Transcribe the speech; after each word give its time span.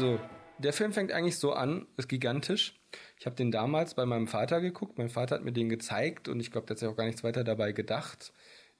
Also, 0.00 0.20
der 0.58 0.72
Film 0.72 0.92
fängt 0.92 1.10
eigentlich 1.10 1.38
so 1.38 1.54
an, 1.54 1.88
ist 1.96 2.08
gigantisch. 2.08 2.80
Ich 3.18 3.26
habe 3.26 3.34
den 3.34 3.50
damals 3.50 3.94
bei 3.94 4.06
meinem 4.06 4.28
Vater 4.28 4.60
geguckt. 4.60 4.96
Mein 4.96 5.08
Vater 5.08 5.34
hat 5.34 5.44
mir 5.44 5.50
den 5.50 5.68
gezeigt 5.68 6.28
und 6.28 6.38
ich 6.38 6.52
glaube, 6.52 6.68
der 6.68 6.74
hat 6.74 6.78
sich 6.78 6.88
auch 6.88 6.94
gar 6.94 7.06
nichts 7.06 7.24
weiter 7.24 7.42
dabei 7.42 7.72
gedacht. 7.72 8.32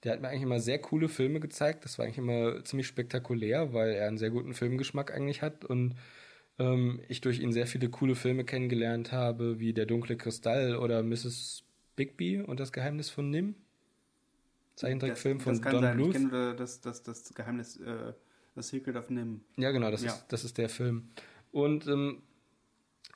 Der 0.05 0.13
hat 0.13 0.21
mir 0.21 0.29
eigentlich 0.29 0.45
immer 0.45 0.61
sehr 0.61 0.79
coole 0.79 1.09
Filme 1.09 1.41
gezeigt. 1.41 1.85
Das 1.85 1.99
war 1.99 2.05
eigentlich 2.05 2.19
immer 2.19 2.65
ziemlich 2.65 2.87
spektakulär, 2.87 3.73
weil 3.73 3.95
er 3.95 4.07
einen 4.07 4.17
sehr 4.17 4.31
guten 4.31 4.55
Filmgeschmack 4.55 5.13
eigentlich 5.13 5.43
hat 5.43 5.65
und 5.65 5.97
ähm, 6.61 7.01
ich 7.09 7.21
durch 7.21 7.41
ihn 7.41 7.51
sehr 7.51 7.67
viele 7.67 7.89
coole 7.89 8.15
Filme 8.15 8.45
kennengelernt 8.45 9.11
habe, 9.11 9.59
wie 9.59 9.73
Der 9.73 9.87
dunkle 9.87 10.17
Kristall 10.17 10.77
oder 10.77 11.03
Mrs. 11.03 11.65
Bigby 11.97 12.43
und 12.43 12.61
das 12.61 12.71
Geheimnis 12.71 13.11
von 13.11 13.29
Nim. 13.29 13.57
Zeichentrickfilm 14.77 15.41
von 15.41 15.61
das 15.61 15.73
Don 15.73 15.83
sein. 15.83 15.97
Bluth. 15.97 16.15
Ich 16.15 16.31
kenne 16.31 16.55
das, 16.55 16.81
das, 16.81 17.03
das 17.03 17.35
Geheimnis, 17.35 17.77
äh, 17.79 18.13
das 18.59 18.69
Secret 18.69 18.97
of 18.97 19.11
Nim. 19.11 19.41
Ja, 19.57 19.71
genau, 19.71 19.91
das, 19.91 20.03
Ja. 20.03 20.13
Ist, 20.13 20.27
das 20.29 20.45
ist 20.45 20.59
der 20.59 20.69
Film. 20.69 21.11
Und, 21.51 21.87
ähm, 21.87 22.23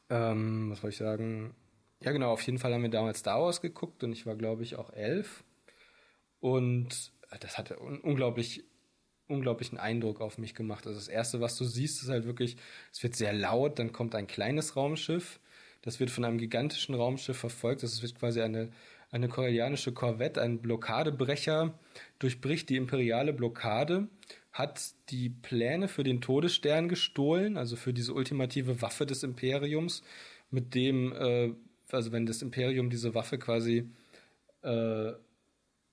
ähm, 0.09 0.71
was 0.71 0.83
wollte 0.83 0.95
ich 0.95 0.99
sagen? 0.99 1.55
Ja, 2.01 2.13
genau, 2.13 2.33
auf 2.33 2.43
jeden 2.43 2.59
Fall 2.59 2.73
haben 2.73 2.83
wir 2.83 2.91
damals 2.91 3.19
Star 3.19 3.41
Wars 3.41 3.61
geguckt 3.61 4.03
und 4.03 4.13
ich 4.13 4.27
war, 4.27 4.35
glaube 4.35 4.63
ich, 4.63 4.77
auch 4.77 4.93
elf. 4.93 5.45
Und 6.41 7.13
das 7.41 7.57
hatte 7.59 7.81
un 7.81 8.01
unglaublich, 8.01 8.65
unglaublichen 9.29 9.79
Eindruck 9.79 10.21
auf 10.21 10.39
mich 10.39 10.55
gemacht. 10.55 10.87
Also 10.87 10.99
das 10.99 11.09
Erste, 11.09 11.41
was 11.41 11.57
du 11.57 11.65
siehst, 11.65 12.03
ist 12.03 12.09
halt 12.09 12.25
wirklich, 12.27 12.57
es 12.93 13.03
wird 13.03 13.15
sehr 13.15 13.33
laut, 13.33 13.79
dann 13.79 13.93
kommt 13.93 14.15
ein 14.15 14.27
kleines 14.27 14.75
Raumschiff, 14.75 15.39
das 15.83 16.01
wird 16.01 16.11
von 16.11 16.25
einem 16.25 16.39
gigantischen 16.39 16.95
Raumschiff 16.95 17.37
verfolgt. 17.37 17.83
Das 17.83 18.03
wird 18.03 18.19
quasi 18.19 18.41
eine, 18.41 18.71
eine 19.11 19.29
koreanische 19.29 19.93
Korvette, 19.93 20.41
ein 20.43 20.61
Blockadebrecher, 20.61 21.79
durchbricht 22.19 22.69
die 22.69 22.77
imperiale 22.77 23.33
Blockade, 23.33 24.09
hat 24.53 24.95
die 25.09 25.31
Pläne 25.31 25.89
für 25.89 26.05
den 26.05 26.21
Todesstern 26.21 26.89
gestohlen, 26.89 27.57
also 27.57 27.77
für 27.77 27.93
diese 27.93 28.13
ultimative 28.13 28.83
Waffe 28.83 29.07
des 29.07 29.23
Imperiums, 29.23 30.03
mit 30.51 30.75
dem, 30.75 31.13
äh, 31.13 31.53
also 31.91 32.13
wenn 32.13 32.27
das 32.27 32.43
Imperium 32.43 32.91
diese 32.91 33.15
Waffe 33.15 33.39
quasi 33.39 33.89
äh, 34.63 35.13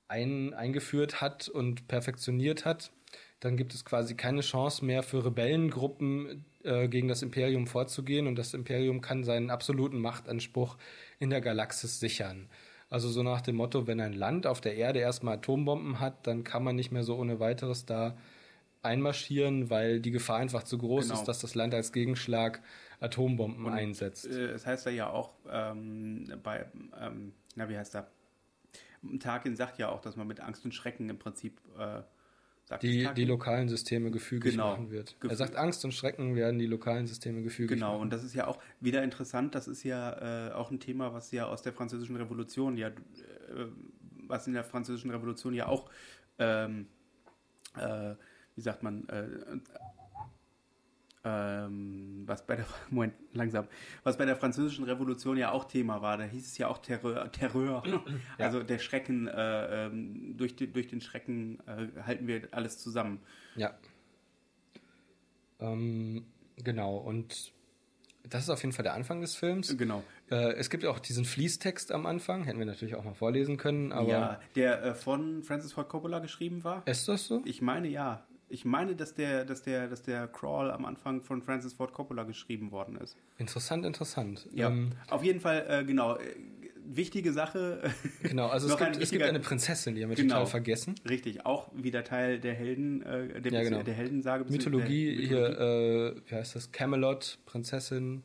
ein, 0.09 0.53
eingeführt 0.53 1.21
hat 1.21 1.47
und 1.47 1.87
perfektioniert 1.87 2.65
hat, 2.65 2.91
dann 3.39 3.55
gibt 3.55 3.73
es 3.73 3.85
quasi 3.85 4.15
keine 4.15 4.41
Chance 4.41 4.83
mehr 4.83 5.03
für 5.03 5.23
Rebellengruppen 5.23 6.43
äh, 6.63 6.89
gegen 6.89 7.07
das 7.07 7.21
Imperium 7.21 7.67
vorzugehen 7.67 8.27
und 8.27 8.35
das 8.35 8.53
Imperium 8.53 8.99
kann 8.99 9.23
seinen 9.23 9.49
absoluten 9.49 9.99
Machtanspruch 9.99 10.77
in 11.19 11.29
der 11.29 11.39
Galaxis 11.39 12.01
sichern. 12.01 12.49
Also 12.89 13.07
so 13.07 13.23
nach 13.23 13.41
dem 13.41 13.55
Motto, 13.55 13.87
wenn 13.87 14.01
ein 14.01 14.13
Land 14.13 14.47
auf 14.47 14.61
der 14.61 14.75
Erde 14.75 14.99
erstmal 14.99 15.37
Atombomben 15.37 15.99
hat, 15.99 16.27
dann 16.27 16.43
kann 16.43 16.63
man 16.63 16.75
nicht 16.75 16.91
mehr 16.91 17.03
so 17.03 17.15
ohne 17.15 17.39
weiteres 17.39 17.85
da 17.85 18.17
einmarschieren, 18.81 19.69
weil 19.69 19.99
die 19.99 20.11
Gefahr 20.11 20.37
einfach 20.37 20.63
zu 20.63 20.77
groß 20.77 21.07
Genau. 21.07 21.19
ist, 21.19 21.27
dass 21.27 21.39
das 21.39 21.55
Land 21.55 21.73
als 21.73 21.91
Gegenschlag 21.91 22.61
Atombomben 22.99 23.67
einsetzt. 23.67 24.25
Äh, 24.27 24.51
Es 24.51 24.65
heißt 24.65 24.85
ja 24.87 25.09
auch 25.09 25.33
ähm, 25.49 26.31
bei, 26.43 26.65
ähm, 26.99 27.33
na 27.55 27.69
wie 27.69 27.77
heißt 27.77 27.95
da? 27.95 28.07
Tarkin 29.19 29.55
sagt 29.55 29.77
ja 29.79 29.89
auch, 29.89 30.01
dass 30.01 30.15
man 30.17 30.27
mit 30.27 30.41
Angst 30.41 30.65
und 30.65 30.73
Schrecken 30.73 31.09
im 31.09 31.17
Prinzip 31.17 31.59
äh, 31.77 32.01
sagt 32.65 32.83
es 32.83 32.89
die, 32.89 33.09
die 33.15 33.25
lokalen 33.25 33.69
Systeme 33.69 34.11
gefügig 34.11 34.51
Genau. 34.51 34.71
machen 34.71 34.91
wird. 34.91 35.15
Gefühl- 35.19 35.29
Er 35.31 35.35
sagt, 35.37 35.55
Angst 35.55 35.83
und 35.85 35.93
Schrecken 35.93 36.35
werden 36.35 36.59
die 36.59 36.65
lokalen 36.67 37.07
Systeme 37.07 37.41
gefügig 37.41 37.77
Genau, 37.77 37.93
machen. 37.93 38.01
und 38.03 38.09
das 38.13 38.23
ist 38.23 38.35
ja 38.35 38.47
auch 38.47 38.59
wieder 38.81 39.03
interessant, 39.03 39.55
das 39.55 39.67
ist 39.69 39.83
ja 39.83 40.49
äh, 40.49 40.51
auch 40.51 40.69
ein 40.71 40.79
Thema, 40.81 41.13
was 41.13 41.31
ja 41.31 41.47
aus 41.47 41.61
der 41.61 41.71
französischen 41.73 42.17
Revolution, 42.17 42.75
ja, 42.77 42.87
äh, 42.89 42.91
was 44.27 44.45
in 44.47 44.53
der 44.53 44.63
französischen 44.65 45.09
Revolution 45.11 45.53
ja 45.53 45.67
auch, 45.67 45.89
ähm, 46.37 46.87
äh, 47.77 48.15
wie 48.59 48.63
sagt 48.63 48.83
man, 48.83 49.07
äh, 49.07 49.25
ähm, 51.23 52.23
was 52.25 52.45
bei 52.45 52.57
der, 52.57 52.65
Moment, 52.89 53.13
langsam, 53.31 53.69
was 54.03 54.17
bei 54.17 54.25
der 54.25 54.35
französischen 54.35 54.83
Revolution 54.83 55.37
ja 55.37 55.51
auch 55.51 55.63
Thema 55.63 56.01
war, 56.01 56.17
da 56.17 56.25
hieß 56.25 56.45
es 56.45 56.57
ja 56.57 56.67
auch 56.67 56.79
Terror, 56.79 57.31
Terror. 57.31 57.83
also 58.37 58.61
der 58.61 58.79
Schrecken, 58.79 59.29
äh, 59.29 59.85
ähm, 59.85 60.35
durch, 60.35 60.57
die, 60.57 60.69
durch 60.69 60.87
den 60.87 60.99
Schrecken 60.99 61.59
äh, 61.67 62.01
halten 62.01 62.27
wir 62.27 62.49
alles 62.51 62.79
zusammen. 62.79 63.21
Ja. 63.55 63.73
Ähm, 65.61 66.25
genau, 66.57 66.97
und 66.97 67.53
das 68.27 68.43
ist 68.43 68.49
auf 68.49 68.61
jeden 68.61 68.73
Fall 68.73 68.83
der 68.83 68.93
Anfang 68.93 69.21
des 69.21 69.35
Films. 69.35 69.77
Genau. 69.77 70.03
Äh, 70.29 70.55
es 70.55 70.69
gibt 70.69 70.83
auch 70.83 70.99
diesen 70.99 71.23
Fließtext 71.23 71.93
am 71.93 72.05
Anfang, 72.05 72.43
hätten 72.43 72.59
wir 72.59 72.65
natürlich 72.65 72.95
auch 72.95 73.05
mal 73.05 73.13
vorlesen 73.13 73.55
können, 73.55 73.93
aber 73.93 74.09
ja, 74.09 74.39
der 74.55 74.83
äh, 74.83 74.93
von 74.95 75.43
Francis 75.43 75.71
Ford 75.71 75.87
Coppola 75.87 76.19
geschrieben 76.19 76.65
war. 76.65 76.85
ist 76.85 77.07
das 77.07 77.25
so? 77.25 77.41
Ich 77.45 77.61
meine 77.61 77.87
ja. 77.87 78.25
Ich 78.51 78.65
meine, 78.65 78.95
dass 78.95 79.13
der, 79.13 79.45
dass 79.45 79.61
der, 79.61 79.87
dass 79.87 80.01
der 80.01 80.27
Crawl 80.27 80.71
am 80.71 80.85
Anfang 80.85 81.21
von 81.21 81.41
Francis 81.41 81.73
Ford 81.73 81.93
Coppola 81.93 82.23
geschrieben 82.23 82.71
worden 82.71 82.95
ist. 82.97 83.15
Interessant, 83.37 83.85
interessant. 83.85 84.47
Ja. 84.51 84.69
Ähm, 84.69 84.91
Auf 85.07 85.23
jeden 85.23 85.39
Fall, 85.39 85.65
äh, 85.69 85.85
genau. 85.85 86.15
Äh, 86.17 86.35
wichtige 86.83 87.31
Sache. 87.31 87.81
genau, 88.23 88.47
also 88.47 88.67
es 88.67 88.77
gibt, 88.77 88.97
es 88.97 89.11
gibt 89.11 89.23
eine 89.23 89.39
Prinzessin, 89.39 89.93
die 89.93 90.01
haben 90.03 90.09
wir 90.09 90.15
Genau. 90.17 90.33
total 90.35 90.47
vergessen. 90.47 90.95
Richtig, 91.07 91.45
auch 91.45 91.69
wieder 91.75 92.03
Teil 92.03 92.39
der 92.39 92.55
Helden, 92.55 93.03
äh, 93.03 93.39
der, 93.39 93.51
Ja, 93.51 93.61
genau. 93.63 93.83
der 93.83 93.93
Heldensage. 93.93 94.45
Mythologie, 94.49 95.27
der 95.27 95.37
Mythologie. 95.39 95.55
hier, 95.55 96.15
äh, 96.17 96.29
wie 96.31 96.35
heißt 96.35 96.55
das? 96.55 96.71
Camelot, 96.71 97.37
Prinzessin. 97.45 98.23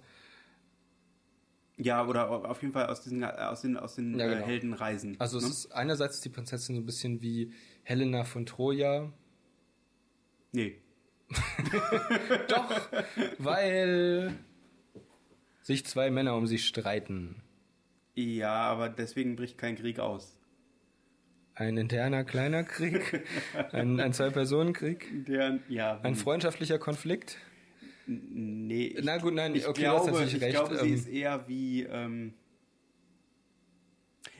Ja, 1.76 2.06
oder 2.06 2.30
auf 2.48 2.62
jeden 2.62 2.72
Fall 2.72 2.86
aus 2.86 3.02
diesen, 3.02 3.24
aus 3.24 3.60
den, 3.62 3.76
aus 3.76 3.96
den 3.96 4.18
Ja, 4.18 4.26
äh, 4.26 4.34
genau. 4.36 4.46
Heldenreisen. 4.46 5.16
Also 5.18 5.38
es 5.38 5.44
ne? 5.44 5.50
ist 5.50 5.72
einerseits 5.72 6.16
ist 6.16 6.24
die 6.24 6.28
Prinzessin 6.30 6.76
so 6.76 6.80
ein 6.80 6.86
bisschen 6.86 7.20
wie 7.20 7.52
Helena 7.82 8.24
von 8.24 8.46
Troja. 8.46 9.12
Nee. 10.54 10.76
Doch, 12.48 12.88
weil 13.38 14.32
sich 15.62 15.84
zwei 15.84 16.10
Männer 16.10 16.36
um 16.36 16.46
sie 16.46 16.58
streiten. 16.58 17.42
Ja, 18.14 18.52
aber 18.52 18.88
deswegen 18.88 19.34
bricht 19.34 19.58
kein 19.58 19.76
Krieg 19.76 19.98
aus. 19.98 20.38
Ein 21.56 21.76
interner 21.76 22.24
kleiner 22.24 22.62
Krieg, 22.62 23.24
ein, 23.72 24.00
ein 24.00 24.12
Zwei-Personen-Krieg, 24.12 25.06
ja. 25.68 26.00
ein 26.02 26.14
freundschaftlicher 26.14 26.78
Konflikt. 26.78 27.38
Nee. 28.06 28.94
Ich, 28.96 29.04
Na 29.04 29.18
gut, 29.18 29.34
nein, 29.34 29.54
ich 29.54 29.66
okay, 29.66 29.82
glaube, 29.82 30.10
du 30.10 30.16
hast 30.16 30.20
natürlich 30.20 30.34
ich 30.34 30.42
recht. 30.42 30.56
glaube, 30.56 30.76
sie 30.76 30.88
ähm, 30.88 30.94
ist 30.94 31.08
eher 31.08 31.48
wie. 31.48 31.82
Ähm, 31.84 32.34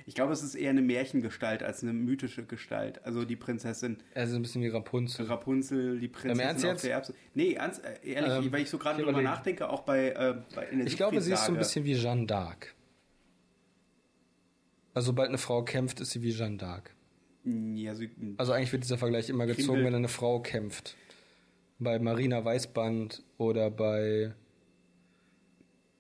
ich 0.07 0.15
glaube, 0.15 0.33
es 0.33 0.43
ist 0.43 0.55
eher 0.55 0.71
eine 0.71 0.83
Märchengestalt 0.83 1.63
als 1.63 1.83
eine 1.83 1.93
mythische 1.93 2.45
Gestalt. 2.45 3.05
Also 3.05 3.25
die 3.25 3.37
Prinzessin 3.37 3.99
also 4.15 4.37
ein 4.37 4.43
bisschen 4.43 4.63
wie 4.63 4.69
Rapunzel. 4.69 5.27
Rapunzel, 5.27 5.99
die 5.99 6.09
Prinzessin 6.09 6.71
auf 6.71 6.81
der 6.83 6.91
Erbse. 6.93 7.15
Nee, 7.35 7.55
ernst, 7.55 7.83
äh, 7.85 8.09
ehrlich, 8.13 8.47
Ähm, 8.47 8.53
weil 8.53 8.63
ich 8.63 8.71
so 8.71 8.79
gerade 8.79 9.03
drüber 9.03 9.23
nachdenke, 9.23 9.69
auch 9.69 9.83
bei, 9.83 10.11
äh, 10.11 10.35
bei 10.55 10.67
in 10.67 10.79
der 10.79 10.87
Ich 10.87 10.97
glaube, 10.97 11.21
sie 11.21 11.33
ist 11.33 11.47
so 11.47 11.53
ein 11.53 11.59
bisschen 11.59 11.85
wie 11.85 11.95
Jeanne 11.95 12.27
d'Arc. 12.27 12.69
Also 14.93 15.07
sobald 15.07 15.29
eine 15.29 15.39
Frau 15.39 15.63
kämpft, 15.65 16.01
ist 16.01 16.11
sie 16.11 16.23
wie 16.23 16.33
Jeanne 16.33 16.57
d'Arc. 16.57 16.83
Ja, 17.45 17.95
sie, 17.95 18.11
Also 18.39 18.53
eigentlich 18.53 18.73
wird 18.73 18.85
dieser 18.85 18.97
Vergleich 18.99 19.29
immer 19.29 19.47
gezogen, 19.47 19.67
Kriemhild. 19.67 19.87
wenn 19.87 19.95
eine 19.97 20.09
Frau 20.09 20.41
kämpft. 20.41 20.97
Bei 21.79 21.99
Marina 21.99 22.45
Weißband 22.45 23.23
oder 23.37 23.71
bei 23.71 24.35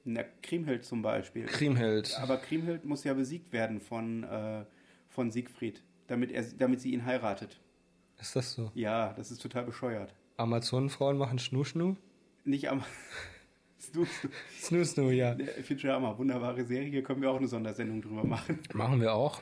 na, 0.04 0.22
Kriemhild 0.42 0.84
zum 0.84 1.03
Beispiel. 1.03 1.47
Kriemhild. 1.47 2.19
Aber 2.20 2.37
Kriemhild 2.37 2.84
muss 2.84 3.04
ja 3.04 3.15
besiegt 3.15 3.53
werden 3.53 3.81
von, 3.81 4.25
äh, 4.25 4.65
von 5.09 5.31
Siegfried, 5.31 5.82
damit, 6.06 6.31
er, 6.31 6.44
damit 6.59 6.81
sie 6.81 6.92
ihn 6.92 7.04
heiratet. 7.04 7.60
Ist 8.20 8.37
das 8.37 8.53
so? 8.53 8.70
Ja, 8.75 9.12
das 9.14 9.31
ist 9.31 9.43
total 9.43 9.64
bescheuert. 9.64 10.14
Amazonenfrauen 10.37 11.16
machen 11.16 11.38
Schnu-Schnu? 11.38 11.97
Nicht 12.44 12.69
am. 12.69 12.84
Snoo, 13.81 14.05
Snoo. 14.05 14.31
Snoo-Snoo, 14.61 15.11
ja. 15.11 15.34
Der 15.34 15.64
Futurama, 15.64 16.17
wunderbare 16.17 16.64
Serie, 16.64 17.02
können 17.02 17.23
wir 17.23 17.31
auch 17.31 17.37
eine 17.37 17.49
Sondersendung 17.49 18.02
drüber 18.02 18.25
machen. 18.25 18.58
Machen 18.73 19.00
wir 19.00 19.14
auch. 19.14 19.40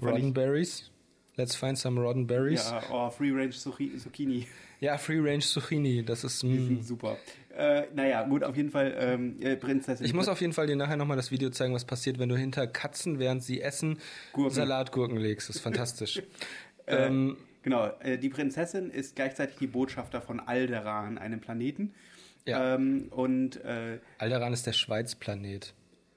Roddenberries. 0.00 0.90
Let's 1.36 1.56
find 1.56 1.76
some 1.76 2.00
Roddenberries. 2.00 2.70
Ja, 2.70 2.82
oh, 2.92 3.10
Free 3.10 3.30
Range 3.32 3.50
Zucchi- 3.52 3.96
Zucchini. 3.98 4.46
Ja, 4.80 4.98
Free 4.98 5.18
Range 5.18 5.40
Zucchini, 5.40 6.04
das 6.04 6.24
ist. 6.24 6.44
Mm. 6.44 6.80
super. 6.82 7.16
Äh, 7.56 7.84
naja, 7.94 8.22
gut, 8.24 8.44
auf 8.44 8.56
jeden 8.56 8.70
Fall 8.70 8.94
ähm, 8.98 9.36
äh, 9.40 9.56
Prinzessin. 9.56 10.04
Ich 10.04 10.12
muss 10.14 10.28
auf 10.28 10.40
jeden 10.40 10.52
Fall 10.52 10.66
dir 10.66 10.76
nachher 10.76 10.96
nochmal 10.96 11.16
das 11.16 11.30
Video 11.30 11.50
zeigen, 11.50 11.72
was 11.74 11.84
passiert, 11.84 12.18
wenn 12.18 12.28
du 12.28 12.36
hinter 12.36 12.66
Katzen, 12.66 13.18
während 13.18 13.42
sie 13.42 13.60
essen, 13.60 13.98
Gurken. 14.32 14.54
Salatgurken 14.54 15.16
legst. 15.16 15.48
Das 15.48 15.56
ist 15.56 15.62
fantastisch. 15.62 16.22
Äh, 16.86 17.06
ähm, 17.06 17.38
genau, 17.62 17.86
äh, 18.00 18.18
die 18.18 18.28
Prinzessin 18.28 18.90
ist 18.90 19.16
gleichzeitig 19.16 19.56
die 19.56 19.66
Botschafter 19.66 20.20
von 20.20 20.38
Alderan, 20.38 21.16
einem 21.16 21.40
Planeten. 21.40 21.94
Ja. 22.46 22.74
Ähm, 22.74 23.06
und 23.10 23.56
äh, 23.64 24.00
Alderan 24.18 24.52
ist 24.52 24.66
der 24.66 24.74
Schweizplanet. 24.74 25.72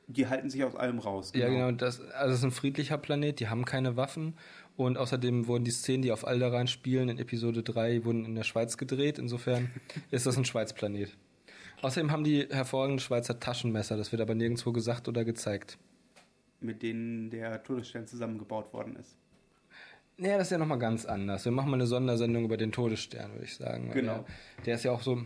die 0.08 0.28
halten 0.28 0.50
sich 0.50 0.66
aus 0.66 0.76
allem 0.76 1.00
raus. 1.00 1.32
Ja, 1.34 1.48
genau. 1.48 1.72
Das, 1.72 2.02
also 2.02 2.34
es 2.34 2.40
ist 2.40 2.44
ein 2.44 2.52
friedlicher 2.52 2.98
Planet, 2.98 3.40
die 3.40 3.48
haben 3.48 3.64
keine 3.64 3.96
Waffen. 3.96 4.34
Und 4.78 4.98
außerdem 4.98 5.48
wurden 5.48 5.66
die 5.66 5.72
Szenen, 5.72 6.04
die 6.04 6.12
auf 6.12 6.26
Alderan 6.26 6.68
spielen, 6.68 7.10
in 7.10 7.18
Episode 7.18 7.64
3, 7.64 8.06
wurden 8.06 8.26
in 8.26 8.36
der 8.36 8.44
Schweiz 8.44 8.78
gedreht. 8.78 9.18
Insofern 9.18 9.72
ist 10.12 10.28
das 10.28 10.38
ein 10.38 10.46
Schweizplanet. 10.46 11.18
Außerdem 11.82 12.12
haben 12.12 12.24
die 12.24 12.48
hervorragende 12.50 13.02
Schweizer 13.02 13.40
Taschenmesser. 13.40 13.98
Das 13.98 14.12
wird 14.12 14.22
aber 14.22 14.36
nirgendwo 14.36 14.72
gesagt 14.72 15.08
oder 15.08 15.26
gezeigt. 15.26 15.80
Mit 16.60 16.84
denen 16.84 17.32
der 17.32 17.64
Todesstern 17.64 18.06
zusammengebaut 18.06 18.72
worden 18.72 18.96
ist. 18.96 19.18
Naja, 20.18 20.38
das 20.38 20.48
ist 20.48 20.52
ja 20.52 20.58
nochmal 20.58 20.80
ganz 20.80 21.06
anders. 21.06 21.46
Wir 21.46 21.52
machen 21.52 21.70
mal 21.70 21.78
eine 21.78 21.86
Sondersendung 21.86 22.46
über 22.46 22.58
den 22.58 22.72
Todesstern, 22.72 23.34
würde 23.34 23.46
ich 23.46 23.56
sagen. 23.56 23.92
Genau. 23.92 24.26
Der, 24.58 24.66
der 24.66 24.76
ist 24.76 24.84
ja 24.84 24.92
auch 24.92 25.02
so. 25.02 25.24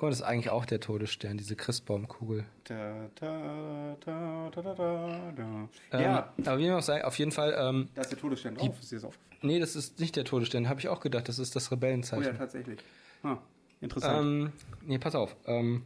Guck 0.00 0.06
mal, 0.06 0.10
das 0.12 0.20
ist 0.20 0.24
eigentlich 0.26 0.48
auch 0.48 0.64
der 0.64 0.80
Todesstern, 0.80 1.36
diese 1.36 1.56
Christbaumkugel. 1.56 2.46
Da, 2.64 3.10
da, 3.16 3.96
da, 4.00 4.50
da, 4.50 4.62
da, 4.62 5.32
da. 5.36 5.68
Ähm, 5.92 6.00
ja, 6.00 6.32
Aber 6.46 6.58
wie 6.58 6.68
man 6.68 6.78
auch 6.78 6.82
sagen, 6.82 7.04
auf 7.04 7.18
jeden 7.18 7.32
Fall, 7.32 7.54
ähm, 7.58 7.90
da 7.94 8.00
ist 8.00 8.10
der 8.10 8.18
Todesstern 8.18 8.54
drauf. 8.54 8.80
Ist 8.80 8.90
dir 8.90 8.96
das 8.96 9.04
aufgefallen? 9.04 9.38
nee, 9.42 9.58
das 9.60 9.76
ist 9.76 10.00
nicht 10.00 10.16
der 10.16 10.24
Todesstern, 10.24 10.70
habe 10.70 10.80
ich 10.80 10.88
auch 10.88 11.00
gedacht, 11.00 11.28
das 11.28 11.38
ist 11.38 11.54
das 11.54 11.66
Oh 11.66 11.74
ja, 11.74 11.76
Rebellenzeichen. 11.76 12.34
tatsächlich. 12.38 12.80
Ah, 13.22 13.36
interessant. 13.82 14.24
ähm, 14.24 14.52
nee, 14.86 14.96
pass 14.98 15.14
auf. 15.14 15.36
Ähm, 15.44 15.82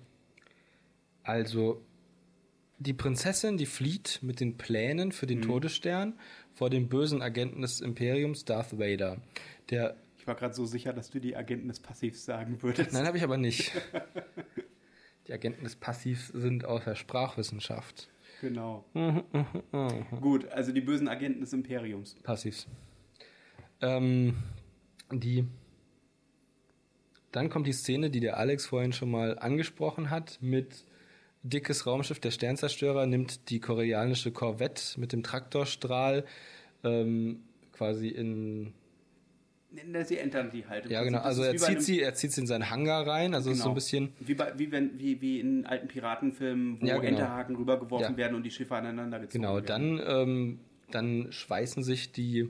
also, 1.25 1.83
die 2.79 2.93
Prinzessin, 2.93 3.57
die 3.57 3.67
flieht 3.67 4.21
mit 4.23 4.39
den 4.39 4.57
Plänen 4.57 5.11
für 5.11 5.27
Mhm. 5.27 5.31
den 5.31 5.43
Todesstern 5.43 6.15
vor 6.53 6.71
dem 6.71 6.89
bösen 6.89 7.21
Agenten 7.21 7.63
des 7.63 7.81
Imperiums, 7.81 8.45
Darth 8.45 8.79
Vader. 8.79 9.17
Der, 9.71 9.97
ich 10.25 10.29
war 10.29 10.37
gerade 10.37 10.55
so 10.55 10.65
sicher, 10.65 10.95
dass 10.95 11.11
du 11.11 11.21
die 11.21 11.37
Agenten 11.37 11.69
des 11.69 11.81
Passivs 11.81 12.25
sagen 12.25 12.63
würdest. 12.63 12.95
nein, 12.95 13.07
habe 13.07 13.19
ich 13.19 13.23
aber 13.23 13.37
nicht. 13.37 13.73
die 15.29 15.35
Agenten 15.35 15.65
des 15.65 15.77
Passivs 15.77 16.29
sind 16.29 16.65
aus 16.65 16.85
der 16.85 16.95
Sprachwissenschaft. 16.95 18.09
Genau. 18.41 18.87
Gut, 20.23 20.49
also 20.49 20.73
die 20.73 20.81
bösen 20.81 21.09
Agenten 21.09 21.43
des 21.43 21.53
Imperiums. 21.53 22.17
Passivs. 22.23 22.67
Ähm, 23.83 24.39
die. 25.13 25.47
Dann 27.31 27.51
kommt 27.51 27.67
die 27.67 27.75
Szene, 27.75 28.09
die 28.09 28.21
der 28.21 28.39
Alex 28.39 28.65
vorhin 28.65 28.95
schon 28.95 29.11
mal 29.11 29.39
angesprochen 29.39 30.09
hat, 30.09 30.39
mit 30.41 30.87
dickes 31.43 31.87
Raumschiff, 31.87 32.19
der 32.19 32.31
Sternzerstörer 32.31 33.05
nimmt 33.05 33.51
die 33.51 33.61
koreanische 33.61 34.33
Korvette 34.33 34.99
mit 34.99 35.13
dem 35.13 35.23
Traktorstrahl 35.23 36.25
ähm, 36.83 37.41
quasi 37.73 38.09
in. 38.09 38.73
Sie 40.05 40.19
entern 40.19 40.51
die 40.53 40.67
halt. 40.67 40.89
Ja, 40.91 41.03
genau. 41.03 41.19
Also 41.21 41.43
er 41.43 41.57
zieht 41.57 41.83
sie, 41.83 42.01
er 42.01 42.15
zieht 42.15 42.33
sie 42.33 42.41
in 42.43 42.47
seinen 42.47 42.71
Hangar 42.71 43.07
rein. 43.07 43.35
Also 43.35 43.51
es 43.51 43.57
ist 43.59 43.63
so 43.63 43.69
ein 43.71 43.73
Genau. 43.73 43.75
bisschen. 43.75 44.13
Wie, 44.21 44.35
bei, 44.35 44.53
wie, 44.59 44.71
wenn, 44.73 44.99
wie, 44.99 45.21
wie 45.21 45.41
in 45.41 45.67
alten 45.67 45.89
Piratenfilmen, 45.89 46.81
wo 46.81 46.87
Ja, 46.87 46.97
genau. 46.99 47.09
Enterhaken 47.19 47.57
rübergeworfen 47.57 48.13
Ja. 48.13 48.17
werden 48.17 48.35
und 48.35 48.43
die 48.45 48.51
Schiffe 48.51 48.75
aneinander 48.77 49.19
gezogen 49.21 49.43
Genau, 49.43 49.55
werden. 49.57 49.97
dann, 49.99 50.29
ähm, 50.29 50.61
dann 50.91 51.33
schweißen 51.33 51.83
sich 51.83 52.13
die, 52.13 52.49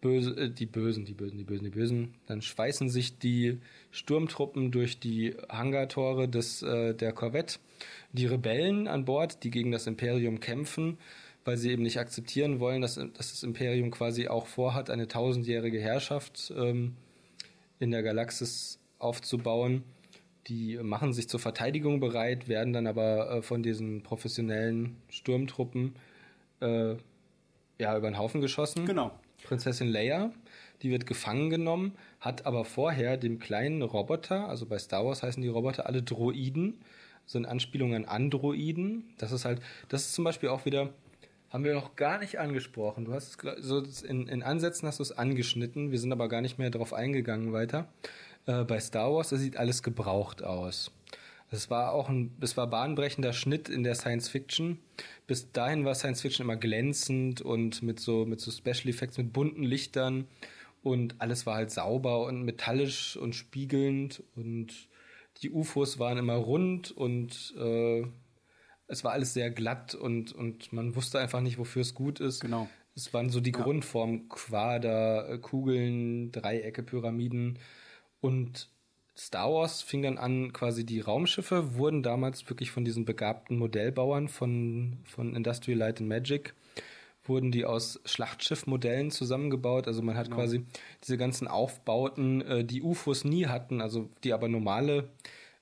Böse, 0.00 0.30
äh, 0.36 0.50
die 0.50 0.66
Bösen, 0.66 1.04
die 1.04 1.14
Bösen, 1.14 1.38
die 1.38 1.44
Bösen, 1.44 1.64
die 1.64 1.70
Bösen, 1.70 2.14
dann 2.26 2.40
schweißen 2.40 2.88
sich 2.88 3.18
die 3.18 3.58
Sturmtruppen 3.90 4.70
durch 4.70 5.00
die 5.00 5.34
Hangartore 5.48 6.28
des, 6.28 6.62
äh, 6.62 6.94
der 6.94 7.12
Korvette. 7.12 7.58
Die 8.12 8.26
Rebellen 8.26 8.86
an 8.88 9.04
Bord, 9.04 9.42
die 9.44 9.50
gegen 9.50 9.70
das 9.72 9.86
Imperium 9.86 10.40
kämpfen, 10.40 10.98
weil 11.48 11.56
sie 11.56 11.70
eben 11.70 11.82
nicht 11.82 11.98
akzeptieren 11.98 12.60
wollen, 12.60 12.82
dass, 12.82 12.96
dass 12.96 13.14
das 13.14 13.42
Imperium 13.42 13.90
quasi 13.90 14.28
auch 14.28 14.46
vorhat, 14.46 14.90
eine 14.90 15.08
tausendjährige 15.08 15.80
Herrschaft 15.80 16.52
ähm, 16.54 16.94
in 17.78 17.90
der 17.90 18.02
Galaxis 18.02 18.78
aufzubauen. 18.98 19.82
Die 20.48 20.76
machen 20.76 21.14
sich 21.14 21.26
zur 21.26 21.40
Verteidigung 21.40 22.00
bereit, 22.00 22.48
werden 22.48 22.74
dann 22.74 22.86
aber 22.86 23.30
äh, 23.30 23.42
von 23.42 23.62
diesen 23.62 24.02
professionellen 24.02 24.98
Sturmtruppen 25.08 25.96
äh, 26.60 26.96
ja, 27.78 27.96
über 27.96 28.10
den 28.10 28.18
Haufen 28.18 28.42
geschossen. 28.42 28.84
Genau. 28.84 29.10
Prinzessin 29.42 29.88
Leia, 29.88 30.30
die 30.82 30.90
wird 30.90 31.06
gefangen 31.06 31.48
genommen, 31.48 31.94
hat 32.20 32.44
aber 32.44 32.66
vorher 32.66 33.16
dem 33.16 33.38
kleinen 33.38 33.80
Roboter, 33.80 34.50
also 34.50 34.66
bei 34.66 34.78
Star 34.78 35.06
Wars 35.06 35.22
heißen 35.22 35.42
die 35.42 35.48
Roboter 35.48 35.86
alle 35.86 36.02
Droiden, 36.02 36.74
so 37.24 37.38
in 37.38 37.46
Anspielung 37.46 37.94
an 37.94 38.04
Androiden. 38.04 39.04
Das 39.16 39.32
ist 39.32 39.46
halt, 39.46 39.62
das 39.88 40.02
ist 40.02 40.12
zum 40.12 40.24
Beispiel 40.24 40.50
auch 40.50 40.66
wieder, 40.66 40.90
haben 41.50 41.64
wir 41.64 41.74
noch 41.74 41.96
gar 41.96 42.18
nicht 42.18 42.38
angesprochen. 42.38 43.04
Du 43.04 43.12
hast 43.12 43.38
so 43.60 43.82
in, 44.04 44.28
in 44.28 44.42
Ansätzen 44.42 44.86
hast 44.86 44.98
du 44.98 45.02
es 45.02 45.12
angeschnitten, 45.12 45.90
wir 45.90 45.98
sind 45.98 46.12
aber 46.12 46.28
gar 46.28 46.40
nicht 46.40 46.58
mehr 46.58 46.70
darauf 46.70 46.92
eingegangen 46.92 47.52
weiter. 47.52 47.88
Äh, 48.46 48.64
bei 48.64 48.80
Star 48.80 49.12
Wars, 49.12 49.30
das 49.30 49.40
sieht 49.40 49.56
alles 49.56 49.82
gebraucht 49.82 50.42
aus. 50.42 50.90
Es 51.50 51.70
war 51.70 51.92
auch 51.92 52.10
ein, 52.10 52.36
es 52.40 52.56
war 52.58 52.66
bahnbrechender 52.66 53.32
Schnitt 53.32 53.70
in 53.70 53.82
der 53.82 53.94
Science 53.94 54.28
Fiction. 54.28 54.78
Bis 55.26 55.50
dahin 55.50 55.84
war 55.84 55.94
Science 55.94 56.20
Fiction 56.20 56.44
immer 56.44 56.56
glänzend 56.56 57.40
und 57.40 57.82
mit 57.82 58.00
so, 58.00 58.26
mit 58.26 58.40
so 58.40 58.50
Special 58.50 58.88
Effects, 58.88 59.16
mit 59.16 59.32
bunten 59.32 59.62
Lichtern 59.62 60.26
und 60.82 61.16
alles 61.20 61.46
war 61.46 61.54
halt 61.54 61.70
sauber 61.70 62.26
und 62.26 62.42
metallisch 62.42 63.16
und 63.16 63.34
spiegelnd 63.34 64.22
und 64.36 64.88
die 65.42 65.50
UFOs 65.50 65.98
waren 65.98 66.18
immer 66.18 66.34
rund 66.34 66.90
und 66.90 67.54
äh, 67.58 68.04
es 68.88 69.04
war 69.04 69.12
alles 69.12 69.34
sehr 69.34 69.50
glatt 69.50 69.94
und, 69.94 70.32
und 70.32 70.72
man 70.72 70.96
wusste 70.96 71.18
einfach 71.20 71.40
nicht, 71.40 71.58
wofür 71.58 71.82
es 71.82 71.94
gut 71.94 72.20
ist. 72.20 72.40
Genau. 72.40 72.68
Es 72.96 73.14
waren 73.14 73.30
so 73.30 73.40
die 73.40 73.52
Ja. 73.52 73.60
Grundformen, 73.62 74.28
Quader, 74.28 75.28
äh, 75.30 75.38
Kugeln, 75.38 76.32
Dreiecke, 76.32 76.82
Pyramiden. 76.82 77.58
Und 78.20 78.68
Star 79.16 79.52
Wars 79.52 79.82
fing 79.82 80.02
dann 80.02 80.18
an, 80.18 80.52
quasi 80.52 80.84
die 80.84 81.00
Raumschiffe 81.00 81.74
wurden 81.76 82.02
damals 82.02 82.48
wirklich 82.48 82.70
von 82.70 82.84
diesen 82.84 83.04
begabten 83.04 83.56
Modellbauern 83.58 84.28
von, 84.28 84.98
von 85.04 85.34
Industrial 85.36 85.78
Light 85.78 86.00
and 86.00 86.08
Magic, 86.08 86.54
wurden 87.24 87.52
die 87.52 87.64
aus 87.64 88.00
Schlachtschiffmodellen 88.04 89.10
zusammengebaut. 89.10 89.86
Also 89.86 90.02
man 90.02 90.16
hat 90.16 90.26
Genau. 90.26 90.36
quasi 90.38 90.64
diese 91.04 91.18
ganzen 91.18 91.46
Aufbauten, 91.46 92.40
äh, 92.40 92.64
die 92.64 92.82
UFOs 92.82 93.24
nie 93.24 93.46
hatten, 93.46 93.80
also 93.80 94.08
die 94.24 94.32
aber 94.32 94.48
normale 94.48 95.10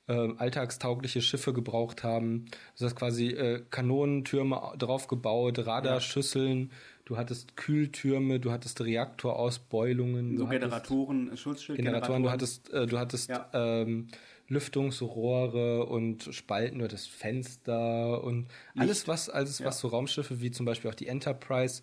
äh, 0.08 0.28
alltagstaugliche 0.38 1.20
Schiffe 1.20 1.52
gebraucht 1.52 2.04
haben. 2.04 2.46
Also 2.74 2.86
das 2.86 2.94
quasi 2.96 3.28
äh, 3.28 3.62
Kanonentürme 3.70 4.60
draufgebaut, 4.78 5.66
Radarschüsseln, 5.66 6.70
du 7.04 7.16
hattest 7.16 7.56
Kühltürme, 7.56 8.38
du 8.40 8.52
hattest 8.52 8.80
Reaktorausbeulungen, 8.80 10.36
So 10.36 10.44
du 10.44 10.50
Generatoren, 10.50 11.36
Schutzschildgeneratoren. 11.36 12.22
Generatoren, 12.22 12.22
du 12.22 12.30
hattest, 12.30 12.72
äh, 12.72 12.86
du 12.86 12.98
hattest 12.98 13.30
Ja. 13.30 13.48
ähm, 13.52 14.08
Lüftungsrohre 14.48 15.86
und 15.86 16.28
Spalten, 16.32 16.78
du 16.78 16.84
hattest 16.84 17.08
Fenster 17.08 18.22
und 18.22 18.46
alles, 18.76 19.08
was, 19.08 19.28
alles, 19.28 19.58
Ja. 19.58 19.66
was 19.66 19.78
so 19.80 19.88
Raumschiffe 19.88 20.40
wie 20.40 20.50
zum 20.50 20.66
Beispiel 20.66 20.90
auch 20.90 20.94
die 20.94 21.08
Enterprise, 21.08 21.82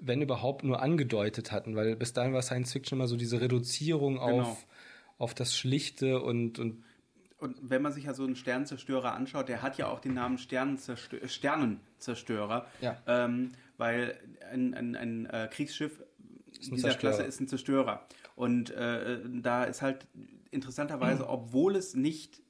wenn 0.00 0.22
überhaupt 0.22 0.62
nur 0.64 0.80
angedeutet 0.80 1.50
hatten, 1.50 1.74
weil 1.74 1.96
bis 1.96 2.12
dahin 2.12 2.32
war 2.32 2.42
Science 2.42 2.72
Fiction 2.72 2.98
immer 2.98 3.08
so 3.08 3.16
diese 3.16 3.40
Reduzierung 3.40 4.14
Genau. 4.14 4.42
auf, 4.42 4.66
auf 5.18 5.34
das 5.34 5.56
Schlichte 5.56 6.20
und, 6.22 6.58
und 6.60 6.84
Und 7.38 7.56
wenn 7.70 7.82
man 7.82 7.92
sich 7.92 8.04
ja 8.04 8.14
so 8.14 8.24
einen 8.24 8.34
Sternenzerstörer 8.36 9.14
anschaut, 9.14 9.48
der 9.48 9.62
hat 9.62 9.78
ja 9.78 9.86
auch 9.88 10.00
den 10.00 10.14
Namen 10.14 10.38
Sternenzerstö 10.38 11.26
Sternenzerstörer, 11.28 12.66
Ja. 12.80 12.96
ähm, 13.06 13.52
weil 13.76 14.18
ein, 14.50 14.74
ein, 14.74 14.96
ein 14.96 15.26
äh, 15.26 15.48
Kriegsschiff 15.50 16.00
ein 16.00 16.04
dieser 16.60 16.76
Zerstörer. 16.88 17.12
Klasse 17.12 17.22
ist 17.22 17.40
ein 17.40 17.46
Zerstörer. 17.48 18.06
Und 18.34 18.70
äh, 18.70 19.20
da 19.40 19.64
ist 19.64 19.82
halt 19.82 20.06
interessanterweise, 20.50 21.22
Mhm. 21.22 21.28
obwohl 21.28 21.76
es 21.76 21.94
nicht 21.94 22.42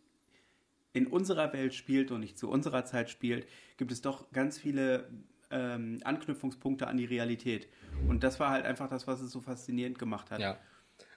in 0.95 1.07
unserer 1.07 1.53
Welt 1.53 1.75
spielt 1.75 2.11
und 2.11 2.21
nicht 2.21 2.39
zu 2.39 2.49
unserer 2.49 2.85
Zeit 2.85 3.11
spielt, 3.11 3.47
gibt 3.77 3.93
es 3.93 4.01
doch 4.01 4.31
ganz 4.33 4.59
viele 4.59 5.11
ähm, 5.51 5.99
Anknüpfungspunkte 6.05 6.87
an 6.87 6.97
die 6.97 7.05
Realität. 7.05 7.69
Und 8.09 8.23
das 8.25 8.41
war 8.41 8.51
halt 8.51 8.65
einfach 8.65 8.89
das, 8.89 9.07
was 9.07 9.21
es 9.21 9.31
so 9.31 9.41
faszinierend 9.41 9.99
gemacht 9.99 10.31
hat. 10.31 10.41
ja. 10.41 10.59